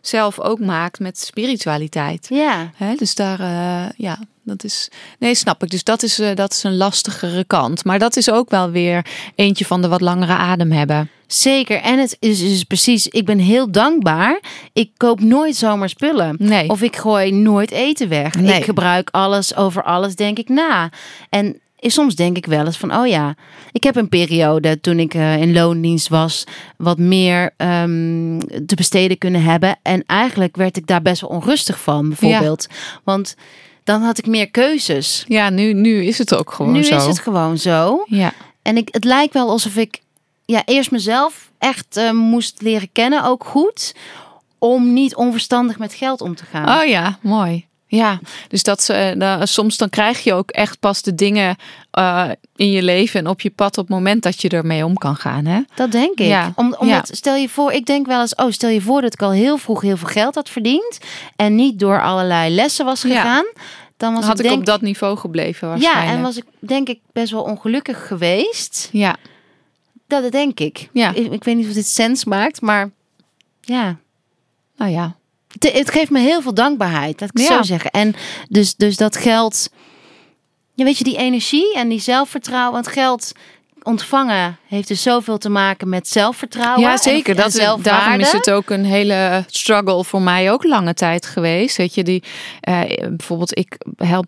zelf 0.00 0.40
ook 0.40 0.58
maakt 0.58 0.98
met 0.98 1.18
spiritualiteit. 1.18 2.26
ja. 2.28 2.70
Hè, 2.76 2.94
dus 2.94 3.14
daar, 3.14 3.40
eh, 3.40 3.90
ja, 3.96 4.18
dat 4.42 4.64
is. 4.64 4.88
Nee, 5.18 5.34
snap 5.34 5.62
ik. 5.62 5.70
Dus 5.70 5.84
dat 5.84 6.02
is, 6.02 6.18
eh, 6.18 6.34
dat 6.34 6.52
is 6.52 6.62
een 6.62 6.76
lastigere 6.76 7.44
kant. 7.44 7.84
Maar 7.84 7.98
dat 7.98 8.16
is 8.16 8.30
ook 8.30 8.50
wel 8.50 8.70
weer 8.70 9.06
eentje 9.34 9.64
van 9.64 9.82
de 9.82 9.88
wat 9.88 10.00
langere 10.00 10.32
adem 10.32 10.72
hebben. 10.72 11.10
Zeker. 11.32 11.80
En 11.80 11.98
het 11.98 12.16
is 12.18 12.38
dus 12.38 12.64
precies, 12.64 13.08
ik 13.08 13.24
ben 13.24 13.38
heel 13.38 13.70
dankbaar. 13.70 14.40
Ik 14.72 14.90
koop 14.96 15.20
nooit 15.20 15.56
zomaar 15.56 15.88
spullen. 15.88 16.36
Nee. 16.38 16.68
Of 16.68 16.82
ik 16.82 16.96
gooi 16.96 17.32
nooit 17.32 17.70
eten 17.70 18.08
weg. 18.08 18.34
Nee. 18.34 18.56
Ik 18.56 18.64
gebruik 18.64 19.08
alles, 19.10 19.56
over 19.56 19.82
alles 19.82 20.14
denk 20.14 20.38
ik 20.38 20.48
na. 20.48 20.90
En 21.28 21.60
soms 21.76 22.14
denk 22.14 22.36
ik 22.36 22.46
wel 22.46 22.66
eens 22.66 22.76
van, 22.76 22.94
oh 22.94 23.06
ja, 23.06 23.34
ik 23.72 23.82
heb 23.82 23.96
een 23.96 24.08
periode 24.08 24.80
toen 24.80 24.98
ik 24.98 25.14
eh, 25.14 25.40
in 25.40 25.52
loondienst 25.52 26.08
was, 26.08 26.44
wat 26.76 26.98
meer 26.98 27.50
ehm, 27.56 28.38
te 28.66 28.74
besteden 28.74 29.18
kunnen 29.18 29.42
hebben. 29.42 29.78
En 29.82 30.02
eigenlijk 30.06 30.56
werd 30.56 30.76
ik 30.76 30.86
daar 30.86 31.02
best 31.02 31.20
wel 31.20 31.30
onrustig 31.30 31.80
van, 31.80 32.08
bijvoorbeeld. 32.08 32.66
Want 33.04 33.36
dan 33.84 34.02
had 34.02 34.18
ik 34.18 34.26
meer 34.26 34.50
keuzes. 34.50 35.24
Ja, 35.28 35.50
nu, 35.50 35.72
nu 35.72 36.04
is 36.04 36.18
het 36.18 36.34
ook 36.34 36.52
gewoon 36.52 36.72
nu 36.72 36.82
zo. 36.82 36.96
is 36.96 37.04
het 37.04 37.18
gewoon 37.18 37.58
zo. 37.58 38.04
Ja. 38.06 38.32
En 38.62 38.76
ik, 38.76 38.88
het 38.90 39.04
lijkt 39.04 39.34
wel 39.34 39.48
alsof 39.48 39.76
ik 39.76 40.00
ja, 40.50 40.62
eerst 40.64 40.90
mezelf 40.90 41.50
echt 41.58 41.96
eh, 41.96 42.10
moest 42.10 42.62
leren 42.62 42.92
kennen, 42.92 43.24
ook 43.24 43.44
goed. 43.44 43.94
Om 44.58 44.92
niet 44.92 45.14
onverstandig 45.14 45.78
met 45.78 45.94
geld 45.94 46.20
om 46.20 46.34
te 46.34 46.44
gaan. 46.44 46.80
Oh 46.80 46.88
ja, 46.88 47.18
mooi. 47.22 47.68
Ja, 47.86 48.18
dus 48.48 48.62
dat 48.62 48.82
ze, 48.82 48.94
eh, 48.94 49.40
soms 49.42 49.76
dan 49.76 49.88
krijg 49.88 50.24
je 50.24 50.32
ook 50.32 50.50
echt 50.50 50.80
pas 50.80 51.02
de 51.02 51.14
dingen 51.14 51.56
eh, 51.90 52.28
in 52.56 52.70
je 52.70 52.82
leven 52.82 53.20
en 53.20 53.26
op 53.26 53.40
je 53.40 53.50
pad 53.50 53.78
op 53.78 53.86
het 53.86 53.94
moment 53.94 54.22
dat 54.22 54.40
je 54.40 54.48
ermee 54.48 54.84
om 54.84 54.94
kan 54.94 55.16
gaan. 55.16 55.44
Hè? 55.44 55.60
Dat 55.74 55.92
denk 55.92 56.18
ik. 56.18 56.26
Ja, 56.26 56.52
Om, 56.56 56.74
omdat, 56.78 57.10
stel 57.12 57.34
je 57.34 57.48
voor, 57.48 57.72
ik 57.72 57.86
denk 57.86 58.06
wel 58.06 58.20
eens, 58.20 58.34
oh, 58.34 58.50
stel 58.50 58.70
je 58.70 58.80
voor 58.80 59.00
dat 59.00 59.12
ik 59.12 59.22
al 59.22 59.30
heel 59.30 59.56
vroeg 59.58 59.80
heel 59.80 59.96
veel 59.96 60.08
geld 60.08 60.34
had 60.34 60.48
verdiend. 60.48 60.98
En 61.36 61.54
niet 61.54 61.78
door 61.78 62.02
allerlei 62.02 62.54
lessen 62.54 62.84
was 62.84 63.02
Ja. 63.02 63.08
gegaan. 63.08 63.46
Dan 63.96 64.14
was 64.14 64.24
had 64.24 64.38
ik 64.38 64.46
ik 64.46 64.52
op 64.52 64.66
dat 64.66 64.80
niveau 64.80 65.16
gebleven 65.16 65.68
ja, 65.68 65.74
waarschijnlijk. 65.74 66.16
en 66.16 66.22
was 66.22 66.36
ik 66.36 66.44
denk 66.58 66.88
ik 66.88 67.00
best 67.12 67.32
wel 67.32 67.42
ongelukkig 67.42 68.06
geweest. 68.06 68.88
Ja, 68.92 69.16
dat 70.10 70.32
denk 70.32 70.60
ik. 70.60 70.88
Ja. 70.92 71.14
Ik, 71.14 71.32
ik 71.32 71.44
weet 71.44 71.56
niet 71.56 71.66
of 71.66 71.72
dit 71.72 71.86
sens 71.86 72.24
maakt, 72.24 72.60
maar 72.60 72.90
ja. 73.60 73.98
Nou 74.76 74.90
ja. 74.90 75.16
Het, 75.52 75.72
het 75.72 75.90
geeft 75.90 76.10
me 76.10 76.18
heel 76.18 76.42
veel 76.42 76.54
dankbaarheid, 76.54 77.20
laat 77.20 77.30
ik 77.32 77.38
Ja. 77.38 77.56
zo 77.56 77.62
zeggen. 77.62 77.90
En 77.90 78.14
dus, 78.48 78.74
dus 78.74 78.96
dat 78.96 79.16
geld, 79.16 79.70
ja, 80.74 80.84
weet 80.84 80.98
je, 80.98 81.04
die 81.04 81.16
energie 81.16 81.74
en 81.74 81.88
die 81.88 82.00
zelfvertrouwen. 82.00 82.72
Want 82.72 82.86
geld 82.88 83.32
ontvangen 83.82 84.56
heeft 84.68 84.88
dus 84.88 85.02
zoveel 85.02 85.38
te 85.38 85.48
maken 85.48 85.88
met 85.88 86.08
zelfvertrouwen. 86.08 86.80
Ja, 86.80 86.92
en- 86.92 86.98
zeker. 86.98 87.36
en 87.36 87.42
Dat, 87.42 87.52
zelfwaarde. 87.52 87.82
daarom 88.00 88.20
is 88.20 88.32
het 88.32 88.50
ook 88.50 88.70
een 88.70 88.84
hele 88.84 89.44
struggle 89.46 90.04
voor 90.04 90.22
mij 90.22 90.52
ook 90.52 90.64
lange 90.64 90.94
tijd 90.94 91.26
geweest. 91.26 91.76
Weet 91.76 91.94
je, 91.94 92.02
die, 92.04 92.22
eh, 92.60 92.80
bijvoorbeeld, 93.08 93.58
ik 93.58 93.76
help 93.96 94.26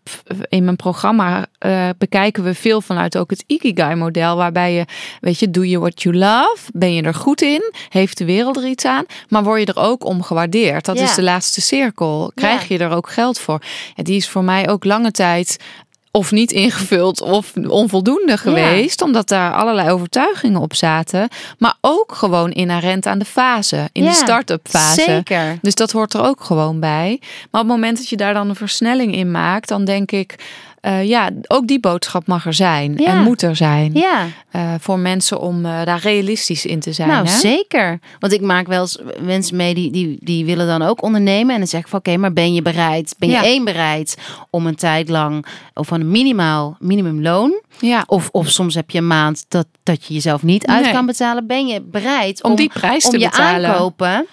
in 0.48 0.64
mijn 0.64 0.76
programma, 0.76 1.46
eh, 1.58 1.88
bekijken 1.98 2.42
we 2.44 2.54
veel 2.54 2.80
vanuit 2.80 3.16
ook 3.18 3.30
het 3.30 3.44
Ikigai-model. 3.46 4.36
Waarbij 4.36 4.72
je, 4.72 4.84
weet 5.20 5.38
je, 5.38 5.50
doe 5.50 5.68
je 5.68 5.78
what 5.78 6.02
you 6.02 6.16
love? 6.16 6.56
Ben 6.72 6.94
je 6.94 7.02
er 7.02 7.14
goed 7.14 7.42
in? 7.42 7.72
Heeft 7.88 8.18
de 8.18 8.24
wereld 8.24 8.56
er 8.56 8.66
iets 8.66 8.84
aan? 8.84 9.04
Maar 9.28 9.42
word 9.44 9.60
je 9.60 9.66
er 9.72 9.82
ook 9.82 10.04
om 10.04 10.22
gewaardeerd? 10.22 10.84
Dat 10.84 10.98
Ja. 10.98 11.04
is 11.04 11.14
de 11.14 11.22
laatste 11.22 11.60
cirkel. 11.60 12.32
Krijg 12.34 12.60
Ja. 12.68 12.76
je 12.76 12.84
er 12.84 12.90
ook 12.90 13.10
geld 13.10 13.38
voor? 13.38 13.60
Ja, 13.94 14.02
die 14.02 14.16
is 14.16 14.28
voor 14.28 14.44
mij 14.44 14.68
ook 14.68 14.84
lange 14.84 15.10
tijd 15.10 15.56
of 16.18 16.30
niet 16.30 16.52
ingevuld 16.52 17.20
of 17.20 17.52
onvoldoende 17.68 18.36
geweest. 18.36 19.02
Omdat 19.02 19.28
daar 19.28 19.54
allerlei 19.54 19.90
overtuigingen 19.90 20.60
op 20.60 20.74
zaten. 20.74 21.28
Maar 21.58 21.74
ook 21.80 22.14
gewoon 22.14 22.50
inherent 22.50 23.06
aan 23.06 23.18
de 23.18 23.24
fase. 23.24 23.88
In 23.92 24.02
Ja, 24.02 24.08
de 24.08 24.14
start-up 24.14 24.68
fase. 24.68 25.02
Zeker. 25.02 25.58
Dus 25.62 25.74
dat 25.74 25.92
hoort 25.92 26.14
er 26.14 26.22
ook 26.22 26.44
gewoon 26.44 26.80
bij. 26.80 27.18
Maar 27.20 27.60
op 27.60 27.68
het 27.68 27.76
moment 27.76 27.96
dat 27.96 28.08
je 28.08 28.16
daar 28.16 28.34
dan 28.34 28.48
een 28.48 28.54
versnelling 28.54 29.14
in 29.14 29.30
maakt, 29.30 29.68
dan 29.68 29.84
denk 29.84 30.10
ik, 30.12 30.36
eh, 30.82 31.08
ja, 31.08 31.30
ook 31.46 31.66
die 31.66 31.80
boodschap 31.80 32.26
mag 32.26 32.46
er 32.46 32.54
zijn 32.54 32.94
Ja. 32.96 33.06
en 33.06 33.22
moet 33.22 33.42
er 33.42 33.56
zijn 33.56 33.90
Ja, 33.94 34.26
eh, 34.50 34.74
voor 34.80 34.98
mensen 34.98 35.40
om 35.40 35.64
eh, 35.64 35.84
daar 35.84 36.00
realistisch 36.02 36.66
in 36.66 36.80
te 36.80 36.92
zijn. 36.92 37.08
nou 37.08 37.26
hè? 37.26 37.32
zeker. 37.38 37.98
Want 38.18 38.32
ik 38.32 38.40
maak 38.40 38.66
wel 38.66 38.80
eens 38.80 38.98
mensen 39.20 39.56
mee 39.56 39.74
die, 39.74 39.90
die, 39.92 40.16
die 40.20 40.44
willen 40.44 40.66
dan 40.66 40.82
ook 40.82 41.02
ondernemen. 41.02 41.52
En 41.52 41.58
dan 41.58 41.68
zeg 41.68 41.80
ik 41.80 41.88
van 41.88 41.98
oké, 41.98 42.16
maar 42.16 42.32
ben 42.32 42.54
je 42.54 42.62
bereid? 42.62 43.14
Ben 43.18 43.28
je 43.28 43.34
Ja. 43.34 43.42
één 43.44 43.64
bereid 43.64 44.16
om 44.50 44.66
een 44.66 44.74
tijd 44.76 45.08
lang 45.08 45.46
of 45.74 45.86
van 45.86 46.00
een 46.00 46.10
minimaal 46.10 46.76
minimumloon? 46.78 47.60
Ja, 47.78 48.04
Of, 48.06 48.28
of 48.32 48.48
soms 48.48 48.74
heb 48.74 48.90
je 48.90 48.98
een 48.98 49.06
maand 49.06 49.44
dat, 49.48 49.66
dat 49.82 50.04
je 50.04 50.14
jezelf 50.14 50.42
niet 50.42 50.66
uit 50.66 50.82
Nee. 50.84 50.92
kan 50.92 51.06
betalen. 51.06 51.46
Ben 51.46 51.66
je 51.66 51.80
bereid 51.80 52.42
om, 52.42 52.50
om 52.50 52.56
die 52.56 52.68
prijs 52.72 53.04
om 53.04 53.10
te 53.10 53.18
je 53.18 53.24
betalen. 53.28 53.70
aankopen 53.70 54.26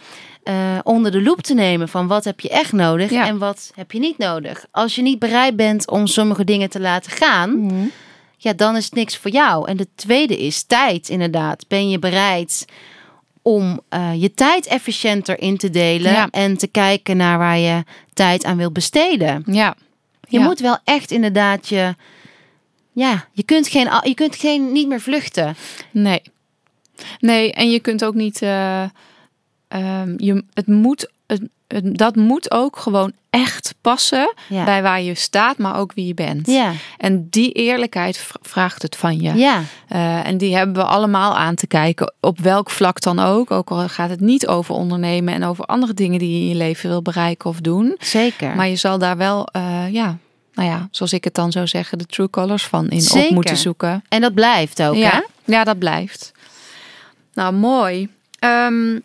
eh, 0.43 0.79
onder 0.83 1.11
de 1.11 1.21
loep 1.21 1.41
te 1.41 1.53
nemen 1.53 1.89
van 1.89 2.07
wat 2.07 2.23
heb 2.23 2.39
je 2.39 2.49
echt 2.49 2.71
nodig 2.71 3.09
Ja. 3.11 3.25
en 3.27 3.37
wat 3.37 3.71
heb 3.75 3.91
je 3.91 3.99
niet 3.99 4.17
nodig. 4.17 4.65
Als 4.71 4.95
je 4.95 5.01
niet 5.01 5.19
bereid 5.19 5.55
bent 5.55 5.89
om 5.89 6.07
sommige 6.07 6.43
dingen 6.43 6.69
te 6.69 6.79
laten 6.79 7.11
gaan, 7.11 7.59
Mhm. 7.65 7.85
ja, 8.37 8.53
dan 8.53 8.75
is 8.75 8.85
het 8.85 8.93
niks 8.93 9.17
voor 9.17 9.31
jou. 9.31 9.67
En 9.69 9.77
de 9.77 9.87
tweede 9.95 10.37
is 10.37 10.63
tijd, 10.63 11.09
inderdaad. 11.09 11.67
Ben 11.67 11.89
je 11.89 11.99
bereid 11.99 12.65
om 13.41 13.79
eh, 13.89 14.11
je 14.21 14.33
tijd 14.33 14.67
efficiënter 14.67 15.39
in 15.41 15.57
te 15.57 15.69
delen 15.69 16.11
Ja. 16.11 16.27
en 16.31 16.57
te 16.57 16.67
kijken 16.67 17.17
naar 17.17 17.37
waar 17.37 17.57
je 17.57 17.83
tijd 18.13 18.43
aan 18.43 18.57
wil 18.57 18.71
besteden? 18.71 19.43
Ja, 19.45 19.75
Je 20.31 20.39
Ja. 20.39 20.45
moet 20.45 20.59
wel 20.59 20.77
echt 20.83 21.11
inderdaad 21.11 21.67
je. 21.67 21.95
Ja, 22.91 23.27
je 23.31 23.43
kunt, 23.43 23.67
geen, 23.67 23.89
je 24.03 24.13
kunt 24.13 24.35
geen, 24.35 24.71
niet 24.71 24.87
meer 24.87 25.01
vluchten. 25.01 25.55
nee. 25.91 26.21
Nee, 27.19 27.53
en 27.53 27.69
je 27.71 27.79
kunt 27.79 28.03
ook 28.05 28.13
niet. 28.13 28.41
eh, 28.41 28.83
ehm, 29.69 30.13
je, 30.17 30.43
het 30.53 30.67
moet, 30.67 31.11
het, 31.27 31.41
het- 31.67 31.97
dat 31.97 32.15
moet 32.15 32.51
ook 32.51 32.77
gewoon 32.77 33.11
echt 33.29 33.75
passen 33.81 34.33
Ja. 34.49 34.63
bij 34.63 34.81
waar 34.81 35.01
je 35.01 35.15
staat, 35.15 35.57
maar 35.57 35.75
ook 35.77 35.93
wie 35.93 36.05
je 36.07 36.13
bent. 36.13 36.47
Ja, 36.47 36.71
En 36.97 37.27
die 37.29 37.51
eerlijkheid 37.51 38.27
vraagt 38.41 38.81
het 38.81 38.95
van 38.95 39.21
je. 39.21 39.33
ja. 39.33 39.61
Eh, 39.87 40.27
en 40.27 40.37
die 40.37 40.55
hebben 40.55 40.75
we 40.75 40.83
allemaal 40.83 41.37
aan 41.37 41.55
te 41.55 41.67
kijken, 41.67 42.13
op 42.19 42.39
welk 42.39 42.69
vlak 42.69 43.01
dan 43.01 43.19
ook. 43.19 43.51
Ook 43.51 43.69
al 43.69 43.87
gaat 43.89 44.09
het 44.09 44.19
niet 44.19 44.47
over 44.47 44.75
ondernemen 44.75 45.33
en 45.33 45.43
over 45.43 45.65
andere 45.65 45.93
dingen 45.93 46.19
die 46.19 46.29
je 46.33 46.39
in 46.41 46.47
je 46.47 46.55
leven 46.55 46.89
wil 46.89 47.01
bereiken 47.01 47.49
of 47.49 47.59
doen. 47.59 47.95
zeker. 47.99 48.55
Maar 48.55 48.67
je 48.67 48.75
zal 48.75 48.97
daar 48.97 49.17
wel, 49.17 49.47
eh, 49.47 49.85
ja, 49.91 50.17
nou 50.53 50.69
ja, 50.69 50.87
zoals 50.91 51.13
ik 51.13 51.23
het 51.23 51.33
dan 51.33 51.51
zou 51.51 51.67
zeggen, 51.67 51.97
de 51.97 52.05
true 52.05 52.29
colors 52.29 52.65
van 52.65 52.89
in 52.89 53.07
op 53.23 53.29
moeten 53.29 53.57
zoeken. 53.57 54.03
en 54.09 54.21
dat 54.21 54.33
blijft 54.33 54.81
ook, 54.81 54.93
hè? 54.95 54.99
Ja, 54.99 55.23
ja, 55.45 55.63
dat 55.63 55.79
blijft. 55.79 56.31
Nou, 57.33 57.53
mooi. 57.53 58.09
Ehm, 58.39 58.99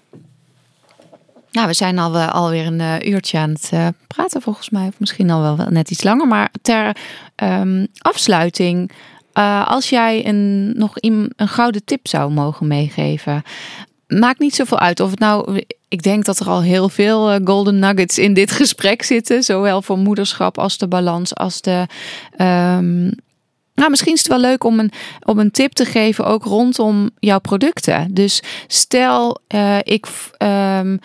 nou, 1.54 1.66
we 1.66 1.74
zijn 1.74 1.98
alweer 1.98 2.66
een 2.66 2.80
eh, 2.80 3.12
uurtje 3.12 3.38
aan 3.38 3.50
het 3.50 3.68
eh, 3.72 3.86
praten 4.06 4.42
volgens 4.42 4.70
mij. 4.70 4.86
Of 4.86 4.98
misschien 4.98 5.30
al 5.30 5.42
wel 5.56 5.66
net 5.70 5.90
iets 5.90 6.02
langer. 6.02 6.26
Maar 6.28 6.50
ter 6.62 6.96
ehm, 7.34 7.86
afsluiting. 7.98 8.90
eh, 9.32 9.66
als 9.68 9.88
jij 9.88 10.26
een, 10.26 10.72
nog 10.78 10.98
iem- 10.98 11.30
een 11.36 11.48
gouden 11.48 11.84
tip 11.84 12.08
zou 12.08 12.30
mogen 12.32 12.66
meegeven. 12.66 13.42
Maakt 14.06 14.38
niet 14.38 14.54
zoveel 14.54 14.78
uit 14.78 15.00
of 15.00 15.10
het 15.10 15.18
nou... 15.18 15.62
Ik 15.88 16.02
denk 16.02 16.24
dat 16.24 16.38
er 16.38 16.48
al 16.48 16.62
heel 16.62 16.88
veel 16.88 17.38
golden 17.44 17.78
nuggets 17.78 18.18
in 18.18 18.34
dit 18.34 18.50
gesprek 18.60 19.02
zitten. 19.02 19.42
Zowel 19.42 19.82
voor 19.82 19.98
moederschap 19.98 20.58
als 20.58 20.78
de 20.78 20.88
balans 20.88 21.34
als 21.34 21.60
de... 21.60 21.86
ehm, 22.36 23.02
nou, 23.74 23.90
misschien 23.90 24.12
is 24.12 24.18
het 24.18 24.28
wel 24.28 24.38
leuk 24.40 24.64
om 24.64 24.78
een, 24.78 24.90
om 25.22 25.38
een 25.38 25.50
tip 25.50 25.72
te 25.72 25.84
geven, 25.84 26.24
ook 26.26 26.44
rondom 26.44 27.10
jouw 27.18 27.38
producten. 27.38 28.14
Dus 28.14 28.42
stel, 28.66 29.40
ik 29.82 30.06
ehm, 30.36 30.96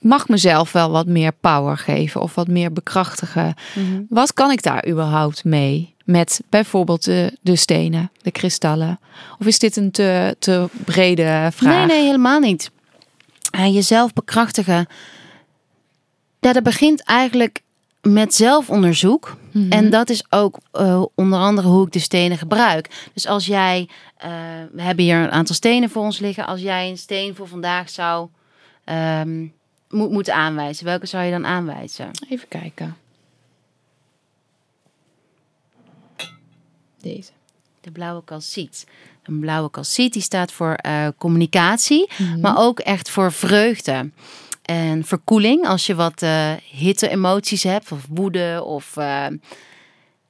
mag 0.00 0.28
mezelf 0.28 0.72
wel 0.72 0.90
wat 0.90 1.06
meer 1.06 1.32
power 1.40 1.78
geven 1.78 2.20
of 2.20 2.34
wat 2.34 2.48
meer 2.48 2.72
bekrachtigen. 2.72 3.54
Mhm. 3.74 4.02
Wat 4.08 4.32
kan 4.32 4.50
ik 4.50 4.62
daar 4.62 4.88
überhaupt 4.88 5.44
mee? 5.44 5.94
Met 6.04 6.40
bijvoorbeeld 6.48 7.04
de, 7.04 7.38
de 7.40 7.56
stenen, 7.56 8.10
de 8.22 8.30
kristallen. 8.30 9.00
Of 9.38 9.46
is 9.46 9.58
dit 9.58 9.76
een 9.76 9.90
te, 9.90 10.36
te 10.38 10.68
brede 10.84 11.48
vraag? 11.52 11.86
Nee, 11.86 11.96
nee, 11.96 12.04
helemaal 12.04 12.40
niet. 12.40 12.70
Eh, 13.50 13.74
jezelf 13.74 14.12
bekrachtigen. 14.12 14.86
Ja, 16.40 16.52
dat 16.52 16.62
begint 16.62 17.02
eigenlijk 17.02 17.60
met 18.02 18.34
zelfonderzoek. 18.34 19.36
Mhm. 19.50 19.72
En 19.72 19.90
dat 19.90 20.10
is 20.10 20.24
ook 20.30 20.58
eh, 20.72 21.02
onder 21.14 21.38
andere 21.38 21.68
hoe 21.68 21.86
ik 21.86 21.92
de 21.92 21.98
stenen 21.98 22.38
gebruik. 22.38 23.08
Dus 23.14 23.26
als 23.26 23.46
jij, 23.46 23.88
eh, 24.16 24.30
we 24.72 24.82
hebben 24.82 25.04
hier 25.04 25.16
een 25.16 25.30
aantal 25.30 25.54
stenen 25.54 25.90
voor 25.90 26.02
ons 26.02 26.18
liggen. 26.18 26.46
Als 26.46 26.60
jij 26.60 26.88
een 26.88 26.98
steen 26.98 27.34
voor 27.34 27.48
vandaag 27.48 27.90
zou 27.90 28.28
ehm, 28.84 29.46
moet, 29.90 30.10
moeten 30.10 30.34
aanwijzen, 30.34 30.84
welke 30.84 31.06
zou 31.06 31.24
je 31.24 31.30
dan 31.30 31.46
aanwijzen? 31.46 32.10
Even 32.28 32.48
kijken. 32.48 32.96
Deze. 37.00 37.30
De 37.80 37.90
blauwe 37.90 38.24
calciet. 38.24 38.86
Een 39.22 39.40
blauwe 39.40 39.70
calciet 39.70 40.12
die 40.12 40.22
staat 40.22 40.52
voor 40.52 40.74
eh, 40.74 41.08
communicatie, 41.18 42.10
Mhm. 42.18 42.40
maar 42.40 42.58
ook 42.58 42.78
echt 42.80 43.10
voor 43.10 43.32
vreugde. 43.32 44.10
En 44.62 45.04
verkoeling, 45.04 45.66
als 45.66 45.86
je 45.86 45.94
wat 45.94 46.22
eh 46.22 46.52
hitte 46.70 47.08
emoties 47.08 47.62
hebt, 47.62 47.92
of 47.92 48.06
woede, 48.10 48.62
of 48.64 48.96
eh, 48.96 49.26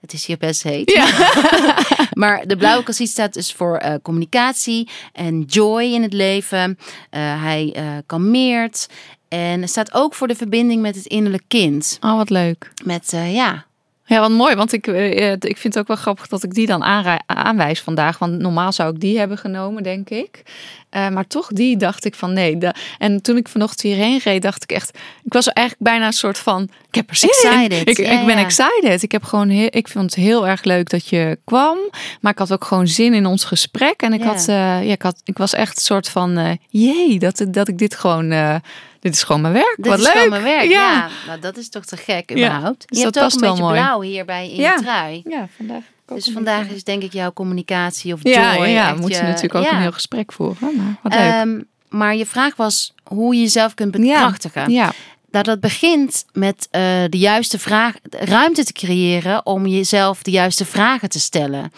het 0.05 0.13
is 0.13 0.27
hier 0.27 0.37
best 0.37 0.63
heet. 0.63 0.91
Ja. 0.91 1.07
Maar 2.13 2.47
de 2.47 2.57
blauwe 2.57 2.83
calciet 2.83 3.09
staat 3.09 3.33
dus 3.33 3.53
voor 3.53 3.77
eh, 3.77 3.95
communicatie 4.03 4.89
en 5.13 5.43
joy 5.43 5.83
in 5.83 6.03
het 6.03 6.13
leven. 6.13 6.79
Eh, 7.11 7.43
hij 7.43 7.73
eh, 7.75 7.87
kalmeert. 8.07 8.89
En 9.29 9.69
staat 9.69 9.95
ook 9.95 10.15
voor 10.15 10.29
de 10.29 10.35
verbinding 10.35 10.83
met 10.83 10.95
het 10.95 11.07
innerlijk 11.07 11.45
kind. 11.49 11.99
Oh, 12.01 12.17
wat 12.17 12.31
leuk. 12.31 12.73
Met, 12.85 13.11
ja, 13.11 13.67
Ja, 14.07 14.21
wat 14.21 14.31
mooi, 14.31 14.55
want 14.55 14.73
ik, 14.73 14.87
eh, 14.87 15.33
eh, 15.33 15.39
ik 15.41 15.57
vind 15.57 15.75
het 15.75 15.79
ook 15.79 15.87
wel 15.87 15.97
grappig 15.97 16.27
dat 16.27 16.43
ik 16.43 16.55
die 16.55 16.67
dan 16.67 16.83
aanwijs 17.27 17.81
vandaag. 17.81 18.19
Want 18.19 18.39
normaal 18.39 18.73
zou 18.73 18.95
ik 18.95 19.01
die 19.01 19.19
hebben 19.19 19.39
genomen, 19.39 19.83
denk 19.83 20.11
ik. 20.11 20.43
Eh, 20.91 21.09
maar 21.09 21.27
toch 21.27 21.49
die 21.49 21.77
dacht 21.77 22.05
ik 22.05 22.15
van 22.15 22.33
nee. 22.33 22.59
De, 22.59 22.75
en 22.99 23.23
toen 23.23 23.37
ik 23.37 23.49
vanochtend 23.49 23.81
hierheen 23.81 24.21
reed, 24.25 24.43
dacht 24.43 24.63
ik 24.63 24.73
echt... 24.73 24.99
Ik 25.25 25.33
was 25.33 25.49
eigenlijk 25.49 25.89
bijna 25.89 26.07
een 26.07 26.13
soort 26.13 26.39
van... 26.39 26.63
Ik 26.89 26.95
heb 26.95 27.11
er 27.11 27.17
zin 27.17 27.71
in. 27.71 27.87
Ik, 27.87 27.97
Ja, 27.97 28.21
ik 28.21 28.27
ben 28.27 28.37
ja. 28.37 28.45
excited. 28.45 29.03
Ik, 29.03 29.13
heb 29.13 29.23
gewoon 29.23 29.49
heel, 29.49 29.69
ik 29.71 29.89
vond 29.89 30.05
het 30.05 30.25
heel 30.25 30.49
erg 30.49 30.65
leuk 30.65 30.91
dat 30.91 31.09
je 31.09 31.39
kwam. 31.45 31.79
Maar 32.21 32.33
ik 32.33 32.39
had 32.39 32.53
ook 32.53 32.65
gewoon 32.65 32.89
zin 32.89 33.15
in 33.15 33.27
ons 33.27 33.45
gesprek. 33.45 34.03
En 34.03 34.13
ik, 34.13 34.21
Ja. 34.21 34.27
had, 34.27 34.45
ja, 34.45 34.79
ik, 34.79 35.03
had, 35.03 35.21
ik 35.25 35.39
was 35.39 35.55
echt 35.55 35.77
een 35.77 35.83
soort 35.83 36.09
van... 36.09 36.59
jee, 36.69 37.19
dat, 37.19 37.45
dat 37.49 37.69
ik 37.69 37.79
dit 37.79 37.95
gewoon... 37.95 38.61
dit 39.05 39.15
is 39.15 39.23
gewoon 39.23 39.41
mijn 39.41 39.53
werk. 39.55 39.75
dit 39.77 39.87
wat 39.87 39.99
is 39.99 40.05
leuk. 40.05 40.13
gewoon 40.13 40.29
mijn 40.29 40.43
werk. 40.43 40.69
Ja. 40.69 40.93
Ja. 40.93 41.09
nou 41.27 41.41
dat 41.41 41.57
is 41.57 41.69
toch 41.69 41.85
te 41.85 41.97
gek 41.97 42.31
überhaupt. 42.31 42.89
dus 42.89 42.99
je 42.99 43.05
dat 43.05 43.15
hebt 43.15 43.27
ook 43.27 43.43
een 43.43 43.49
beetje 43.49 43.63
mooi. 43.63 43.81
blauw 43.81 44.01
hierbij 44.01 44.51
in 44.51 44.61
je 44.61 44.75
trui. 44.81 45.23
Ja, 45.25 45.49
vandaag. 45.57 45.83
Dus 46.07 46.31
vandaag 46.33 46.69
is 46.69 46.85
denk 46.85 47.03
ik 47.03 47.13
jouw 47.13 47.33
communicatie 47.33 48.13
of 48.13 48.21
joy. 48.23 48.33
Ja, 48.33 48.65
ja, 48.65 48.95
moet 48.95 49.15
je 49.15 49.23
natuurlijk 49.23 49.55
ook 49.55 49.71
een 49.71 49.81
heel 49.81 49.93
gesprek 49.93 50.33
voeren. 50.33 50.77
Maar 50.77 50.97
wat 51.03 51.13
leuk. 51.13 51.23
Ehm, 51.23 51.61
maar 51.89 52.17
je 52.17 52.27
vraag 52.27 52.57
was 52.57 52.95
hoe 53.05 53.35
je 53.35 53.41
jezelf 53.41 53.75
kunt 53.75 53.91
bekrachtigen. 53.91 54.71
ja. 54.71 54.93
Nou, 55.31 55.47
dat 55.47 55.61
begint 55.61 56.25
met 56.33 56.69
eh, 56.71 56.81
de 57.09 57.19
juiste 57.19 57.59
vraag, 57.59 57.95
ruimte 58.11 58.65
te 58.65 58.73
creëren 58.73 59.47
om 59.47 59.67
jezelf 59.67 60.23
de 60.23 60.31
juiste 60.31 60.65
vragen 60.65 61.09
te 61.09 61.21
stellen. 61.21 61.73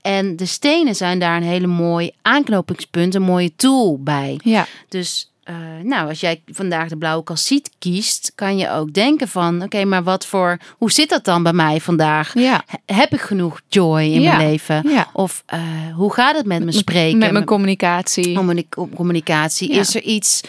En 0.00 0.36
de 0.36 0.46
stenen 0.46 0.94
zijn 0.94 1.18
daar 1.18 1.36
een 1.36 1.42
hele 1.42 1.66
mooi 1.66 2.10
aanknopingspunt, 2.22 3.14
een 3.14 3.22
mooie 3.22 3.52
tool 3.56 3.98
bij. 4.02 4.40
Ja. 4.42 4.66
Dus 4.88 5.30
eh, 5.46 5.54
nou, 5.82 6.08
als 6.08 6.20
jij 6.20 6.42
vandaag 6.46 6.88
de 6.88 6.96
blauwe 6.96 7.24
kassiet 7.24 7.70
kiest, 7.78 8.32
kan 8.34 8.58
je 8.58 8.70
ook 8.70 8.92
denken 8.92 9.28
van, 9.28 9.62
oké, 9.62 9.84
maar 9.84 10.02
wat 10.02 10.26
voor, 10.26 10.56
hoe 10.78 10.90
zit 10.92 11.08
dat 11.08 11.24
dan 11.24 11.42
bij 11.42 11.52
mij 11.52 11.80
vandaag? 11.80 12.34
Ja. 12.34 12.62
He- 12.66 12.94
Heb 12.94 13.12
ik 13.12 13.20
genoeg 13.20 13.60
joy 13.68 14.00
in 14.02 14.20
Ja. 14.20 14.36
mijn 14.36 14.48
leven? 14.50 14.82
Ja. 14.88 15.08
Of 15.12 15.42
eh, 15.46 15.60
hoe 15.94 16.12
gaat 16.12 16.36
het 16.36 16.46
met 16.46 16.58
mijn 16.62 16.72
spreken? 16.72 17.18
Met 17.18 17.32
mijn 17.32 17.44
communicatie. 17.44 18.34
communi- 18.34 18.68
communicatie? 18.94 19.70
Is 19.70 19.94
er 19.94 20.02
iets? 20.02 20.40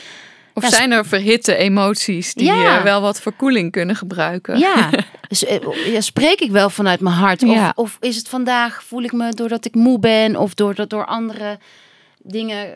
Of 0.53 0.63
Ja, 0.63 0.69
zijn 0.69 0.91
er 0.91 1.05
verhitte 1.05 1.55
emoties 1.55 2.33
die 2.33 2.45
Ja. 2.45 2.83
wel 2.83 3.01
wat 3.01 3.21
verkoeling 3.21 3.71
kunnen 3.71 3.95
gebruiken? 3.95 4.59
Ja, 4.59 4.89
dus, 5.29 5.45
eh, 5.45 5.57
ja, 5.93 6.01
spreek 6.01 6.39
ik 6.39 6.51
wel 6.51 6.69
vanuit 6.69 6.99
mijn 6.99 7.15
hart? 7.15 7.43
Of, 7.43 7.71
of 7.75 7.97
is 7.99 8.15
het 8.15 8.27
vandaag, 8.29 8.83
voel 8.83 9.03
ik 9.03 9.11
me 9.11 9.33
doordat 9.33 9.65
ik 9.65 9.75
moe 9.75 9.99
ben 9.99 10.35
of 10.35 10.53
doordat 10.53 10.89
door 10.89 11.05
andere 11.05 11.59
dingen, 12.17 12.67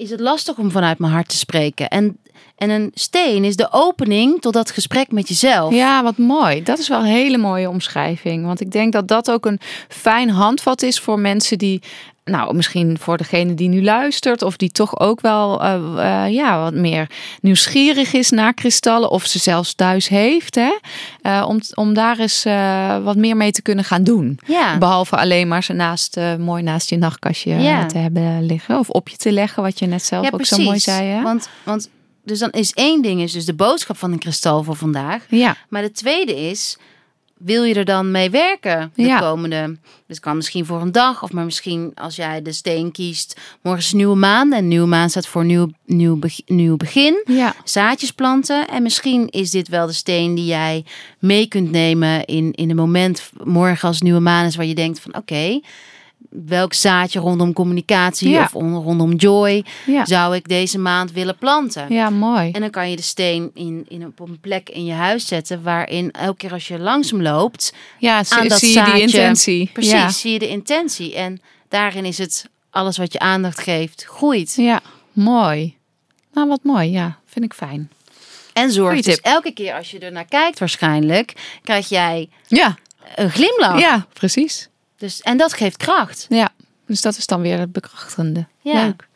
is 0.00 0.10
het 0.10 0.20
lastig 0.20 0.58
om 0.58 0.70
vanuit 0.70 0.98
mijn 0.98 1.12
hart 1.12 1.28
te 1.28 1.36
spreken? 1.36 1.88
En, 1.88 2.18
en 2.56 2.70
een 2.70 2.90
steen 2.94 3.44
is 3.44 3.56
de 3.56 3.68
opening 3.70 4.40
tot 4.40 4.52
dat 4.52 4.70
gesprek 4.70 5.12
met 5.12 5.28
jezelf. 5.28 5.74
Ja, 5.74 6.02
wat 6.02 6.16
mooi. 6.16 6.62
Dat 6.62 6.78
is 6.78 6.88
wel 6.88 6.98
een 6.98 7.04
hele 7.04 7.38
mooie 7.38 7.68
omschrijving. 7.68 8.44
Want 8.46 8.60
ik 8.60 8.70
denk 8.70 8.92
dat 8.92 9.08
dat 9.08 9.30
ook 9.30 9.46
een 9.46 9.60
fijn 9.88 10.30
handvat 10.30 10.82
is 10.82 11.00
voor 11.00 11.18
mensen 11.18 11.58
die, 11.58 11.82
nou, 12.30 12.54
misschien 12.54 12.98
voor 12.98 13.16
degene 13.16 13.54
die 13.54 13.68
nu 13.68 13.82
luistert, 13.82 14.42
of 14.42 14.56
die 14.56 14.70
toch 14.70 14.98
ook 14.98 15.20
wel, 15.20 15.62
eh, 15.62 15.74
eh, 16.24 16.32
ja, 16.32 16.62
wat 16.62 16.74
meer 16.74 17.10
nieuwsgierig 17.40 18.12
is 18.12 18.30
naar 18.30 18.54
kristallen, 18.54 19.10
of 19.10 19.26
ze 19.26 19.38
zelfs 19.38 19.74
thuis 19.74 20.08
heeft, 20.08 20.54
hè? 20.54 20.78
Eh, 21.22 21.44
om, 21.48 21.60
om 21.74 21.94
daar 21.94 22.18
eens 22.18 22.42
wat 23.04 23.16
meer 23.16 23.36
mee 23.36 23.52
te 23.52 23.62
kunnen 23.62 23.84
gaan 23.84 24.04
doen. 24.04 24.38
Ja. 24.46 24.78
Behalve 24.78 25.16
alleen 25.16 25.48
maar 25.48 25.64
ze 25.64 25.72
naast, 25.72 26.20
mooi 26.38 26.62
naast 26.62 26.88
je 26.88 26.96
nachtkastje 26.96 27.54
Ja. 27.54 27.86
te 27.86 27.98
hebben 27.98 28.46
liggen, 28.46 28.78
of 28.78 28.88
op 28.88 29.08
je 29.08 29.16
te 29.16 29.32
leggen, 29.32 29.62
wat 29.62 29.78
je 29.78 29.86
net 29.86 30.04
zelf 30.04 30.24
Ja, 30.24 30.30
ook 30.32 30.44
zo 30.44 30.58
mooi 30.62 30.78
zei. 30.78 31.08
Hè? 31.08 31.22
Want, 31.22 31.48
want 31.64 31.88
dus 32.24 32.38
dan 32.38 32.50
is 32.50 32.72
één 32.72 33.02
ding 33.02 33.20
is 33.20 33.32
dus 33.32 33.44
de 33.44 33.54
boodschap 33.54 33.96
van 33.96 34.12
een 34.12 34.18
kristal 34.18 34.62
voor 34.62 34.76
vandaag. 34.76 35.24
Ja, 35.28 35.56
Maar 35.68 35.82
de 35.82 35.92
tweede 35.92 36.48
is, 36.48 36.78
wil 37.44 37.62
je 37.62 37.74
er 37.74 37.84
dan 37.84 38.10
mee 38.10 38.30
werken 38.30 38.92
de 38.94 39.02
Ja. 39.02 39.18
komende? 39.18 39.76
Dus 40.06 40.20
kan 40.20 40.36
misschien 40.36 40.66
voor 40.66 40.80
een 40.80 40.92
dag, 40.92 41.22
of 41.22 41.32
maar 41.32 41.44
misschien 41.44 41.92
als 41.94 42.16
jij 42.16 42.42
de 42.42 42.52
steen 42.52 42.92
kiest. 42.92 43.40
Morgen 43.62 43.82
is 43.82 43.92
nieuwe 43.92 44.16
maan 44.16 44.52
en 44.52 44.68
nieuwe 44.68 44.86
maan 44.86 45.10
staat 45.10 45.26
voor 45.26 45.44
nieuw, 45.44 45.68
nieuw, 45.86 46.18
nieuw 46.46 46.76
begin. 46.76 47.22
ja. 47.26 47.54
Zaadjes 47.64 48.10
planten. 48.12 48.68
En 48.68 48.82
misschien 48.82 49.28
is 49.28 49.50
dit 49.50 49.68
wel 49.68 49.86
de 49.86 49.92
steen 49.92 50.34
die 50.34 50.44
jij 50.46 50.84
mee 51.18 51.46
kunt 51.46 51.70
nemen 51.70 52.24
in, 52.24 52.52
in 52.52 52.70
een 52.70 52.76
moment 52.76 53.30
morgen 53.44 53.88
als 53.88 54.00
nieuwe 54.00 54.20
maan 54.20 54.46
is 54.46 54.56
waar 54.56 54.66
je 54.66 54.74
denkt 54.74 55.00
van 55.00 55.14
oké. 55.16 55.60
Welk 56.28 56.72
zaadje 56.74 57.20
rondom 57.20 57.52
communicatie 57.52 58.28
Ja. 58.30 58.42
of 58.42 58.54
on- 58.54 58.74
rondom 58.82 59.14
joy 59.14 59.64
Ja. 59.86 60.04
zou 60.06 60.34
ik 60.36 60.48
deze 60.48 60.78
maand 60.78 61.12
willen 61.12 61.36
planten? 61.38 61.92
ja, 61.92 62.10
mooi. 62.10 62.50
En 62.50 62.60
dan 62.60 62.70
kan 62.70 62.90
je 62.90 62.96
de 62.96 63.02
steen 63.02 63.50
in, 63.54 63.84
in, 63.88 64.06
op 64.06 64.20
een 64.20 64.40
plek 64.40 64.68
in 64.68 64.84
je 64.84 64.92
huis 64.92 65.26
zetten 65.26 65.62
waarin 65.62 66.10
elke 66.10 66.36
keer 66.36 66.52
als 66.52 66.68
je 66.68 66.78
langzaam 66.78 67.22
loopt, 67.22 67.74
Ja, 67.98 68.24
zie, 68.24 68.48
dat 68.48 68.58
zie 68.58 68.68
je 68.68 68.74
zaadje- 68.74 68.92
die 68.92 69.00
intentie. 69.02 69.70
precies, 69.72 69.92
Ja. 69.92 70.08
zie 70.10 70.32
je 70.32 70.38
de 70.38 70.48
intentie. 70.48 71.14
En 71.14 71.40
daarin 71.68 72.04
is 72.04 72.18
het 72.18 72.48
alles 72.70 72.96
wat 72.96 73.12
je 73.12 73.18
aandacht 73.18 73.60
geeft, 73.60 74.04
groeit. 74.08 74.54
Ja, 74.56 74.80
mooi. 75.12 75.76
Nou, 76.32 76.48
wat 76.48 76.60
mooi. 76.62 76.90
Ja, 76.90 77.18
vind 77.26 77.44
ik 77.44 77.54
fijn. 77.54 77.90
En 78.52 78.74
Goeie 78.74 79.02
dus 79.02 79.20
elke 79.20 79.52
keer 79.52 79.74
als 79.74 79.90
je 79.90 79.98
er 79.98 80.12
naar 80.12 80.24
kijkt 80.24 80.58
waarschijnlijk, 80.58 81.32
krijg 81.62 81.88
jij 81.88 82.28
Ja, 82.48 82.76
een 83.14 83.30
glimlach. 83.30 83.80
ja 83.80 84.06
precies. 84.12 84.68
Dus, 85.00 85.20
en 85.20 85.36
dat 85.36 85.52
geeft 85.52 85.76
kracht. 85.76 86.26
Ja, 86.28 86.48
dus 86.86 87.00
dat 87.00 87.16
is 87.16 87.26
dan 87.26 87.40
weer 87.40 87.58
het 87.58 87.72
bekrachtigende. 87.72 88.46
Ja. 88.60 88.84
Leuk. 88.84 89.08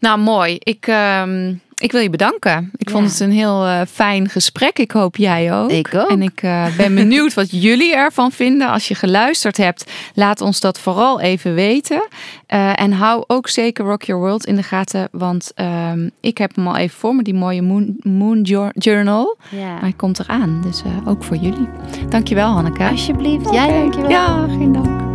Nou, 0.00 0.18
mooi. 0.18 0.56
Ik, 0.58 0.86
ehm, 0.86 1.54
ik 1.78 1.92
wil 1.92 2.00
je 2.00 2.10
bedanken. 2.10 2.70
Ik 2.76 2.90
vond 2.90 3.10
het 3.10 3.20
een 3.20 3.30
heel 3.30 3.64
eh, 3.66 3.80
fijn 3.90 4.28
gesprek. 4.28 4.78
Ik 4.78 4.90
hoop 4.90 5.16
jij 5.16 5.54
ook. 5.54 5.70
Ik 5.70 5.94
ook. 5.94 6.08
En 6.10 6.22
ik 6.22 6.42
eh, 6.42 6.76
ben 6.76 6.94
benieuwd 7.04 7.34
wat 7.34 7.50
jullie 7.50 7.94
ervan 7.94 8.32
vinden. 8.32 8.68
Als 8.68 8.88
je 8.88 8.94
geluisterd 8.94 9.56
hebt, 9.56 9.90
laat 10.14 10.40
ons 10.40 10.60
dat 10.60 10.78
vooral 10.80 11.20
even 11.20 11.54
weten. 11.54 12.08
Eh, 12.46 12.80
en 12.80 12.92
hou 12.92 13.24
ook 13.26 13.48
zeker 13.48 13.84
Rock 13.84 14.02
Your 14.02 14.22
World 14.22 14.46
in 14.46 14.56
de 14.56 14.62
gaten. 14.62 15.08
Want 15.12 15.52
ehm, 15.54 16.08
ik 16.20 16.38
heb 16.38 16.56
hem 16.56 16.66
al 16.66 16.76
even 16.76 16.98
voor 16.98 17.14
me, 17.14 17.22
die 17.22 17.34
mooie 17.34 17.62
Moon, 17.62 17.96
moon 18.02 18.40
Jour- 18.42 18.72
Journal. 18.74 19.36
Ja. 19.50 19.72
Maar 19.72 19.80
hij 19.80 19.92
komt 19.96 20.18
eraan, 20.18 20.60
dus 20.66 20.82
ook 21.06 21.24
voor 21.24 21.36
jullie. 21.36 21.68
Dankjewel 22.08 22.50
Hanneke. 22.52 22.84
Alsjeblieft. 22.88 23.50
Jij 23.52 23.68
dankjewel. 23.68 24.10
Ja, 24.10 24.46
geen 24.48 24.72
dank. 24.72 25.06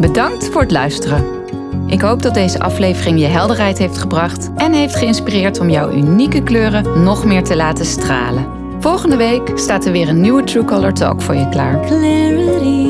Bedankt 0.00 0.48
voor 0.48 0.60
het 0.60 0.70
luisteren. 0.70 1.41
Ik 1.86 2.00
hoop 2.00 2.22
dat 2.22 2.34
deze 2.34 2.60
aflevering 2.60 3.20
je 3.20 3.26
helderheid 3.26 3.78
heeft 3.78 3.98
gebracht 3.98 4.50
en 4.56 4.72
heeft 4.72 4.96
geïnspireerd 4.96 5.60
om 5.60 5.70
jouw 5.70 5.92
unieke 5.92 6.42
kleuren 6.42 7.02
nog 7.02 7.24
meer 7.24 7.44
te 7.44 7.56
laten 7.56 7.84
stralen. 7.84 8.46
Volgende 8.80 9.16
week 9.16 9.50
staat 9.54 9.84
er 9.84 9.92
weer 9.92 10.08
een 10.08 10.20
nieuwe 10.20 10.44
True 10.44 10.64
Color 10.64 10.92
Talk 10.92 11.22
voor 11.22 11.34
je 11.34 11.48
klaar. 11.48 11.80
clarity 11.86 12.82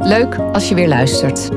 Leuk 0.00 0.38
als 0.52 0.68
je 0.68 0.74
weer 0.74 0.88
luistert. 0.88 1.50